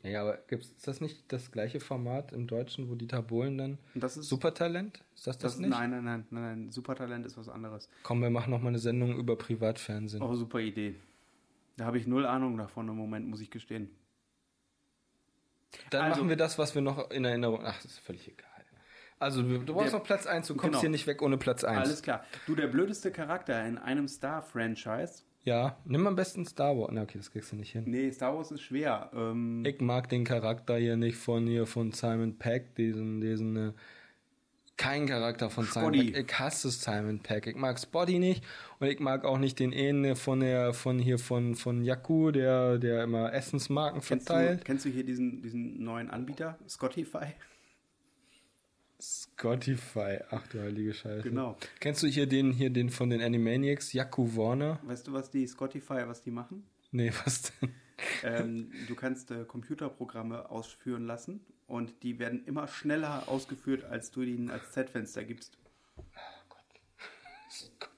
Ja, 0.04 0.22
aber 0.22 0.38
gibt 0.48 0.64
es 0.64 0.78
das 0.78 1.00
nicht 1.00 1.32
das 1.32 1.52
gleiche 1.52 1.80
Format 1.80 2.32
im 2.32 2.48
Deutschen, 2.48 2.90
wo 2.90 2.96
Dieter 2.96 3.22
Bohlen 3.22 3.58
dann 3.58 3.78
das 3.94 4.18
ist 4.18 4.30
Supertalent? 4.30 5.04
Ist 5.16 5.28
das 5.28 5.38
das, 5.38 5.54
das, 5.54 5.60
nicht? 5.60 5.70
Nein, 5.70 5.92
nein, 5.92 6.04
nein, 6.04 6.26
nein, 6.32 6.44
nein. 6.44 6.72
Supertalent 6.72 7.26
ist 7.26 7.38
was 7.38 7.50
anderes. 7.50 7.88
Komm, 8.04 8.22
wir 8.22 8.32
machen 8.32 8.50
noch 8.50 8.62
mal 8.62 8.70
eine 8.70 8.80
Sendung 8.80 9.16
über 9.16 9.36
Privatfernsehen. 9.38 10.24
Oh, 10.24 10.34
super 10.36 10.60
Idee. 10.60 10.96
Da 11.78 11.86
habe 11.86 11.98
ich 12.00 12.08
null 12.08 12.26
Ahnung 12.26 12.58
davon 12.58 12.88
im 12.90 12.96
Moment, 12.96 13.28
muss 13.28 13.42
ich 13.42 13.52
gestehen. 13.52 13.90
Dann 15.92 16.04
also- 16.06 16.18
machen 16.18 16.30
wir 16.30 16.36
das, 16.36 16.58
was 16.58 16.74
wir 16.76 16.82
noch 16.82 17.12
in 17.12 17.24
Erinnerung. 17.24 17.62
Ach, 17.64 17.76
das 17.82 17.86
ist 17.92 18.00
völlig 18.00 18.28
egal. 18.28 18.48
Also, 19.20 19.44
du, 19.44 19.60
du 19.60 19.74
brauchst 19.76 19.94
Der- 19.94 20.00
noch 20.00 20.06
Platz 20.06 20.26
1, 20.26 20.48
du 20.48 20.56
kommst 20.56 20.72
Genau. 20.72 20.82
hier 20.82 20.90
nicht 20.90 21.06
weg 21.06 21.22
ohne 21.22 21.38
Platz 21.38 21.64
1. 21.64 21.78
Alles 21.88 22.02
klar. 22.02 22.26
Du, 22.48 22.56
der 22.56 22.66
blödeste 22.68 23.12
Charakter 23.12 23.64
in 23.68 23.78
einem 23.78 24.08
Star-Franchise. 24.08 25.22
Ja, 25.44 25.78
nimm 25.86 26.06
am 26.06 26.16
besten 26.16 26.46
Star 26.46 26.78
Wars. 26.78 26.92
Na, 26.94 27.02
okay, 27.02 27.18
das 27.18 27.32
kriegst 27.32 27.52
du 27.52 27.56
nicht 27.56 27.72
hin. 27.72 27.84
Nee, 27.88 28.12
Star 28.12 28.36
Wars 28.36 28.52
ist 28.52 28.62
schwer. 28.62 29.10
Ähm, 29.14 29.64
Ich 29.66 29.82
mag 29.82 30.08
den 30.10 30.24
Charakter 30.24 30.78
hier 30.78 30.98
nicht 30.98 31.18
von 31.18 31.48
hier 31.48 31.66
von 31.66 31.92
Simon 31.92 32.38
Peck, 32.38 32.76
diesen, 32.76 33.22
diesen, 33.22 33.56
äh, 33.56 33.74
kein 34.78 35.08
Charakter 35.08 35.50
von 35.50 35.66
Simon 35.66 35.94
Spotty. 35.96 36.12
Peck. 36.12 36.26
Ich 36.32 36.40
hasse 36.40 36.70
Simon 36.70 37.20
Peck. 37.20 37.48
Ich 37.48 37.56
mag 37.56 37.80
Spotty 37.80 38.20
nicht 38.20 38.44
und 38.80 38.88
ich 38.88 39.00
mag 39.00 39.26
auch 39.26 39.40
nicht 39.40 39.60
den 39.60 39.72
Ene 39.74 40.16
von 40.16 40.42
der, 40.42 40.74
von 40.74 41.00
hier 41.00 41.18
von, 41.18 41.56
von 41.56 41.84
Yaku, 41.84 42.32
der, 42.32 42.78
der 42.78 43.04
immer 43.04 43.34
Essensmarken 43.34 44.02
kennst, 44.02 44.30
du, 44.30 44.34
verteilt. 44.34 44.66
kennst 44.66 44.86
du 44.86 44.90
hier 44.90 45.04
diesen, 45.04 45.42
diesen 45.42 45.84
neuen 45.84 46.10
Anbieter, 46.12 46.58
Spotify? 46.68 47.34
Spotify. 49.38 50.20
Ach 50.30 50.46
du 50.48 50.62
heilige 50.62 50.94
Scheiße. 50.94 51.24
Genau. 51.24 51.58
Kennst 51.80 52.04
du 52.04 52.08
hier 52.08 52.28
den, 52.28 52.52
hier 52.52 52.70
den 52.70 52.90
von 52.90 53.10
den 53.10 53.22
Animaniacs, 53.22 53.94
Yaku 53.94 54.36
Warner? 54.36 54.80
Weißt 54.84 55.08
du, 55.08 55.14
was 55.14 55.32
die 55.32 55.48
Spotify, 55.48 56.04
was 56.06 56.22
die 56.22 56.32
machen? 56.32 56.64
Nee, 56.92 57.12
was 57.26 57.44
denn? 57.44 57.74
ähm, 58.24 58.72
du 58.88 58.96
kannst 58.96 59.32
äh, 59.32 59.46
Computerprogramme 59.46 60.50
ausführen 60.50 61.06
lassen 61.06 61.42
und 61.68 62.04
die 62.04 62.20
werden 62.20 62.46
immer 62.46 62.68
schneller 62.68 63.28
ausgeführt, 63.28 63.84
als 63.86 64.12
du 64.12 64.22
ihnen 64.22 64.50
als 64.50 64.72
Z-Fenster 64.72 65.24
gibst. 65.24 65.58
Spotify. 67.50 67.92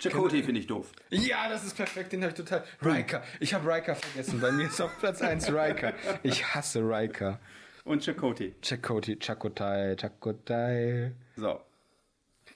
Chakotay 0.00 0.42
finde 0.42 0.60
ich 0.60 0.66
doof. 0.66 0.90
Ja, 1.10 1.48
das 1.48 1.64
ist 1.64 1.76
perfekt, 1.76 2.12
den 2.12 2.22
habe 2.22 2.30
ich 2.30 2.36
total. 2.36 2.64
Riker. 2.84 3.22
Ich 3.38 3.54
habe 3.54 3.72
Riker 3.72 3.94
vergessen. 3.94 4.40
Bei 4.40 4.50
mir 4.50 4.66
ist 4.66 4.80
auf 4.80 4.98
Platz 4.98 5.22
1 5.22 5.48
Riker. 5.52 5.94
Ich 6.22 6.54
hasse 6.54 6.80
Riker. 6.80 7.38
Und 7.84 8.02
Chakotay. 8.04 8.54
Chakoti, 8.62 9.16
Chakotai, 9.16 9.96
Chakotai. 9.96 11.12
So. 11.36 11.60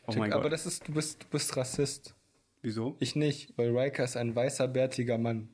Oh 0.06 0.12
Chak- 0.12 0.18
mein 0.18 0.32
Aber 0.32 0.44
Gott. 0.44 0.52
das 0.52 0.66
ist, 0.66 0.86
du 0.86 0.92
bist, 0.92 1.22
du 1.24 1.26
bist 1.28 1.56
Rassist. 1.56 2.14
Wieso? 2.62 2.96
Ich 3.00 3.16
nicht, 3.16 3.56
weil 3.58 3.76
Riker 3.76 4.04
ist 4.04 4.16
ein 4.16 4.34
weißer, 4.34 4.68
bärtiger 4.68 5.18
Mann. 5.18 5.48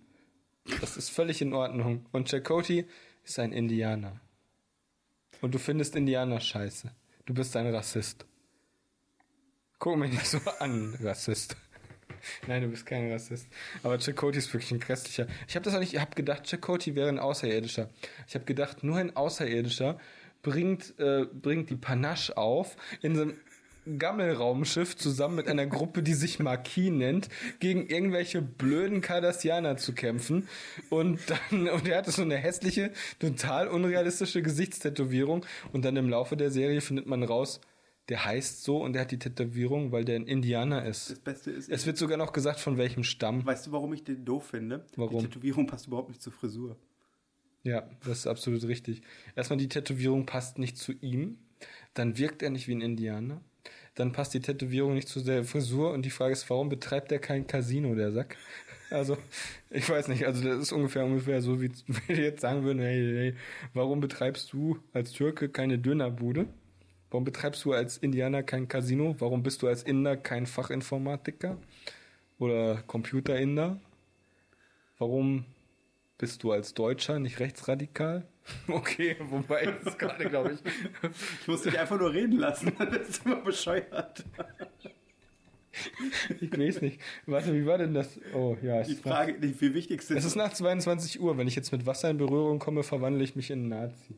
Das 0.81 0.97
ist 0.97 1.09
völlig 1.11 1.40
in 1.43 1.53
Ordnung. 1.55 2.07
Und 2.12 2.28
Chakoti 2.31 2.86
ist 3.24 3.39
ein 3.39 3.53
Indianer. 3.53 4.20
Und 5.40 5.55
du 5.55 5.59
findest 5.59 5.97
Indianer 5.97 6.40
scheiße. 6.40 6.90
Du 7.27 7.35
bist 7.35 7.57
ein 7.57 7.66
Rassist. 7.74 8.27
Guck 9.78 9.97
mich 9.99 10.12
nicht 10.12 10.27
so 10.27 10.39
an, 10.61 10.97
Rassist. 11.03 11.57
Nein, 12.47 12.62
du 12.62 12.69
bist 12.69 12.86
kein 12.86 13.11
Rassist. 13.11 13.47
Aber 13.82 13.99
Chakoti 13.99 14.39
ist 14.39 14.53
wirklich 14.53 14.73
ein 14.73 14.81
grässlicher. 14.81 15.27
Ich 15.49 15.55
habe 15.55 15.65
das 15.65 15.74
auch 15.74 15.81
nicht, 15.81 15.94
ich 15.94 16.01
habe 16.01 16.15
gedacht, 16.15 16.49
Chakoti 16.49 16.94
wäre 16.94 17.09
ein 17.09 17.19
Außerirdischer. 17.19 17.89
Ich 18.27 18.35
habe 18.35 18.44
gedacht, 18.44 18.85
nur 18.85 18.97
ein 18.97 19.16
Außerirdischer 19.16 19.99
bringt, 20.43 20.99
äh, 20.99 21.24
bringt 21.24 21.70
die 21.70 21.77
Panache 21.77 22.36
auf 22.36 22.77
in 23.01 23.15
so 23.15 23.23
einem 23.23 23.36
Gammelraumschiff 23.99 24.97
zusammen 24.97 25.36
mit 25.36 25.49
einer 25.49 25.66
Gruppe, 25.66 26.03
die 26.03 26.15
sich 26.15 26.39
Marquis 26.39 26.90
nennt, 26.90 27.28
gegen 27.59 27.86
irgendwelche 27.86 28.40
blöden 28.40 29.01
Cardassianer 29.01 29.77
zu 29.77 29.93
kämpfen. 29.93 30.49
Und 30.89 31.20
dann, 31.28 31.69
und 31.69 31.89
er 31.89 31.99
hatte 31.99 32.12
so 32.12 32.23
eine 32.23 32.36
hässliche, 32.36 32.93
total 33.19 33.69
unrealistische 33.69 34.43
Gesichtstätowierung. 34.43 35.44
Und 35.73 35.85
dann 35.85 35.97
im 35.97 36.09
Laufe 36.09 36.36
der 36.36 36.51
Serie 36.51 36.81
findet 36.81 37.07
man 37.07 37.23
raus, 37.23 37.61
der 38.09 38.24
heißt 38.24 38.65
so 38.65 38.83
und 38.83 38.95
der 38.95 39.03
hat 39.03 39.11
die 39.11 39.19
Tätowierung, 39.19 39.93
weil 39.93 40.05
der 40.05 40.16
ein 40.16 40.27
Indianer 40.27 40.85
ist. 40.85 41.11
Das 41.11 41.19
Beste 41.20 41.51
ist, 41.51 41.69
Es 41.69 41.87
wird 41.87 41.97
sogar 41.97 42.16
noch 42.19 42.33
gesagt, 42.33 42.59
von 42.61 42.77
welchem 42.77 43.05
Stamm. 43.05 43.45
weißt 43.47 43.69
du, 43.69 43.73
warum 43.73 43.93
ich 43.93 44.05
den 44.05 44.24
doof 44.24 44.47
finde? 44.49 44.85
Warum? 44.97 45.20
Die 45.20 45.27
Tätowierung 45.27 45.66
passt 45.66 45.87
überhaupt 45.87 46.09
nicht 46.09 46.20
zur 46.20 46.33
Frisur. 46.33 46.77
Ja, 47.62 47.89
das 48.05 48.19
ist 48.19 48.27
absolut 48.27 48.65
richtig. 48.65 49.03
Erstmal, 49.37 49.59
die 49.59 49.69
Tätowierung 49.69 50.27
passt 50.27 50.59
nicht 50.59 50.77
zu 50.77 50.93
ihm. 51.01 51.39
Dann 51.95 52.19
wirkt 52.19 52.43
er 52.43 52.51
nicht 52.51 52.66
wie 52.66 52.74
ein 52.74 52.81
Indianer. 52.81 53.41
Dann 53.95 54.11
passt 54.11 54.35
die 54.35 54.41
Tätowierung 54.41 54.95
nicht 54.95 55.07
zu 55.07 55.20
der 55.20 55.45
Frisur. 55.45 55.93
Und 55.93 56.05
die 56.05 56.11
Frage 56.11 56.33
ist, 56.33 56.49
warum 56.51 56.69
betreibt 56.69 57.12
er 57.12 57.20
kein 57.20 57.47
Casino, 57.47 57.95
der 57.95 58.12
Sack? 58.12 58.37
Also, 58.91 59.16
ich 59.70 59.89
weiß 59.89 60.09
nicht. 60.09 60.27
Also, 60.27 60.45
das 60.45 60.59
ist 60.59 60.73
ungefähr, 60.73 61.07
ungefähr 61.07 61.41
so, 61.41 61.62
wie 61.62 61.70
wir 62.09 62.16
jetzt 62.16 62.43
sagen 62.43 62.62
würden, 62.62 62.79
hey, 62.81 63.01
hey, 63.16 63.35
warum 63.73 64.01
betreibst 64.01 64.53
du 64.53 64.81
als 64.93 65.12
Türke 65.12 65.49
keine 65.49 65.79
Dönerbude? 65.79 66.47
Warum 67.13 67.25
betreibst 67.25 67.67
du 67.67 67.75
als 67.75 67.99
Indianer 67.99 68.43
kein 68.43 68.69
Casino? 68.69 69.15
Warum 69.19 69.43
bist 69.43 69.61
du 69.61 69.69
als 69.69 69.83
Inder 69.83 70.17
kein 70.17 70.47
Fachinformatiker? 70.47 71.59
Oder 72.39 72.83
Computerinder? 72.87 73.79
Warum 74.97 75.45
bist 76.17 76.43
du 76.43 76.53
als 76.53 76.73
Deutscher 76.73 77.19
nicht 77.19 77.39
rechtsradikal? 77.39 78.27
Okay, 78.67 79.17
wobei 79.29 79.67
das 79.67 79.93
ist 79.93 79.99
gerade, 79.99 80.25
glaube 80.25 80.55
ich. 80.55 80.61
Ich 81.43 81.47
muss 81.49 81.63
dich 81.63 81.79
einfach 81.79 82.01
nur 82.01 82.13
reden 82.13 82.39
lassen, 82.39 82.73
dann 82.79 82.91
bist 82.91 83.25
du 83.25 83.29
immer 83.29 83.43
bescheuert. 83.43 84.25
Ich 86.41 86.59
weiß 86.59 86.81
nicht. 86.81 86.99
Warte, 87.27 87.53
wie 87.53 87.67
war 87.67 87.77
denn 87.79 87.93
das? 87.95 88.19
Oh, 88.35 88.57
ja. 88.63 88.81
Es 88.81 88.89
Die 88.89 88.95
ist 88.95 89.05
nach, 89.05 89.17
Frage, 89.17 89.39
die 89.39 89.53
viel 89.53 89.75
wichtigste 89.75 90.17
es 90.17 90.25
ist 90.25 90.35
nach 90.35 90.53
22 90.53 91.21
Uhr. 91.21 91.37
Wenn 91.37 91.47
ich 91.47 91.57
jetzt 91.57 91.73
mit 91.73 91.85
Wasser 91.87 92.11
in 92.11 92.17
Berührung 92.17 92.59
komme, 92.59 92.83
verwandle 92.83 93.23
ich 93.23 93.37
mich 93.37 93.51
in 93.51 93.61
einen 93.61 93.69
Nazi. 93.69 94.17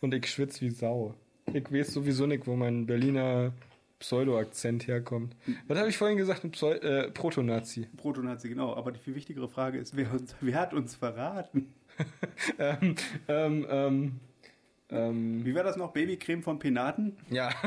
Und 0.00 0.14
ich 0.14 0.26
schwitze 0.26 0.62
wie 0.62 0.70
Sau. 0.70 1.14
Ich 1.52 1.70
weiß 1.72 1.92
sowieso 1.92 2.26
nicht, 2.26 2.46
wo 2.46 2.56
mein 2.56 2.86
Berliner 2.86 3.52
Pseudo-Akzent 3.98 4.86
herkommt. 4.86 5.36
Was 5.68 5.78
habe 5.78 5.90
ich 5.90 5.98
vorhin 5.98 6.16
gesagt? 6.16 6.44
Ein 6.44 6.52
Pseu 6.52 6.72
äh, 6.72 7.10
Proto-Nazi. 7.10 7.86
Proto-Nazi, 7.96 8.48
genau. 8.48 8.74
Aber 8.74 8.92
die 8.92 8.98
viel 8.98 9.14
wichtigere 9.14 9.48
Frage 9.48 9.78
ist, 9.78 9.96
wer, 9.96 10.10
uns, 10.12 10.34
wer 10.40 10.58
hat 10.58 10.72
uns 10.72 10.94
verraten? 10.94 11.74
ähm, 12.58 12.94
ähm, 13.28 13.66
ähm, 13.68 14.20
ähm, 14.90 15.44
Wie 15.44 15.54
war 15.54 15.62
das 15.62 15.76
noch? 15.76 15.92
Babycreme 15.92 16.42
von 16.42 16.58
Penaten? 16.58 17.16
ja. 17.30 17.50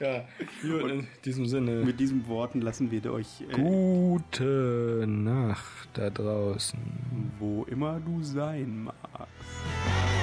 ja, 0.00 0.24
gut, 0.62 0.90
in 0.90 1.06
diesem 1.24 1.46
Sinne. 1.46 1.84
Mit 1.84 2.00
diesen 2.00 2.26
Worten 2.28 2.60
lassen 2.60 2.90
wir 2.90 3.12
euch, 3.12 3.42
äh, 3.42 3.52
Gute 3.54 5.04
Nacht 5.06 5.88
da 5.94 6.10
draußen. 6.10 6.78
wo 7.38 7.64
immer 7.64 8.00
du 8.00 8.22
sein 8.22 8.84
magst. 8.84 10.13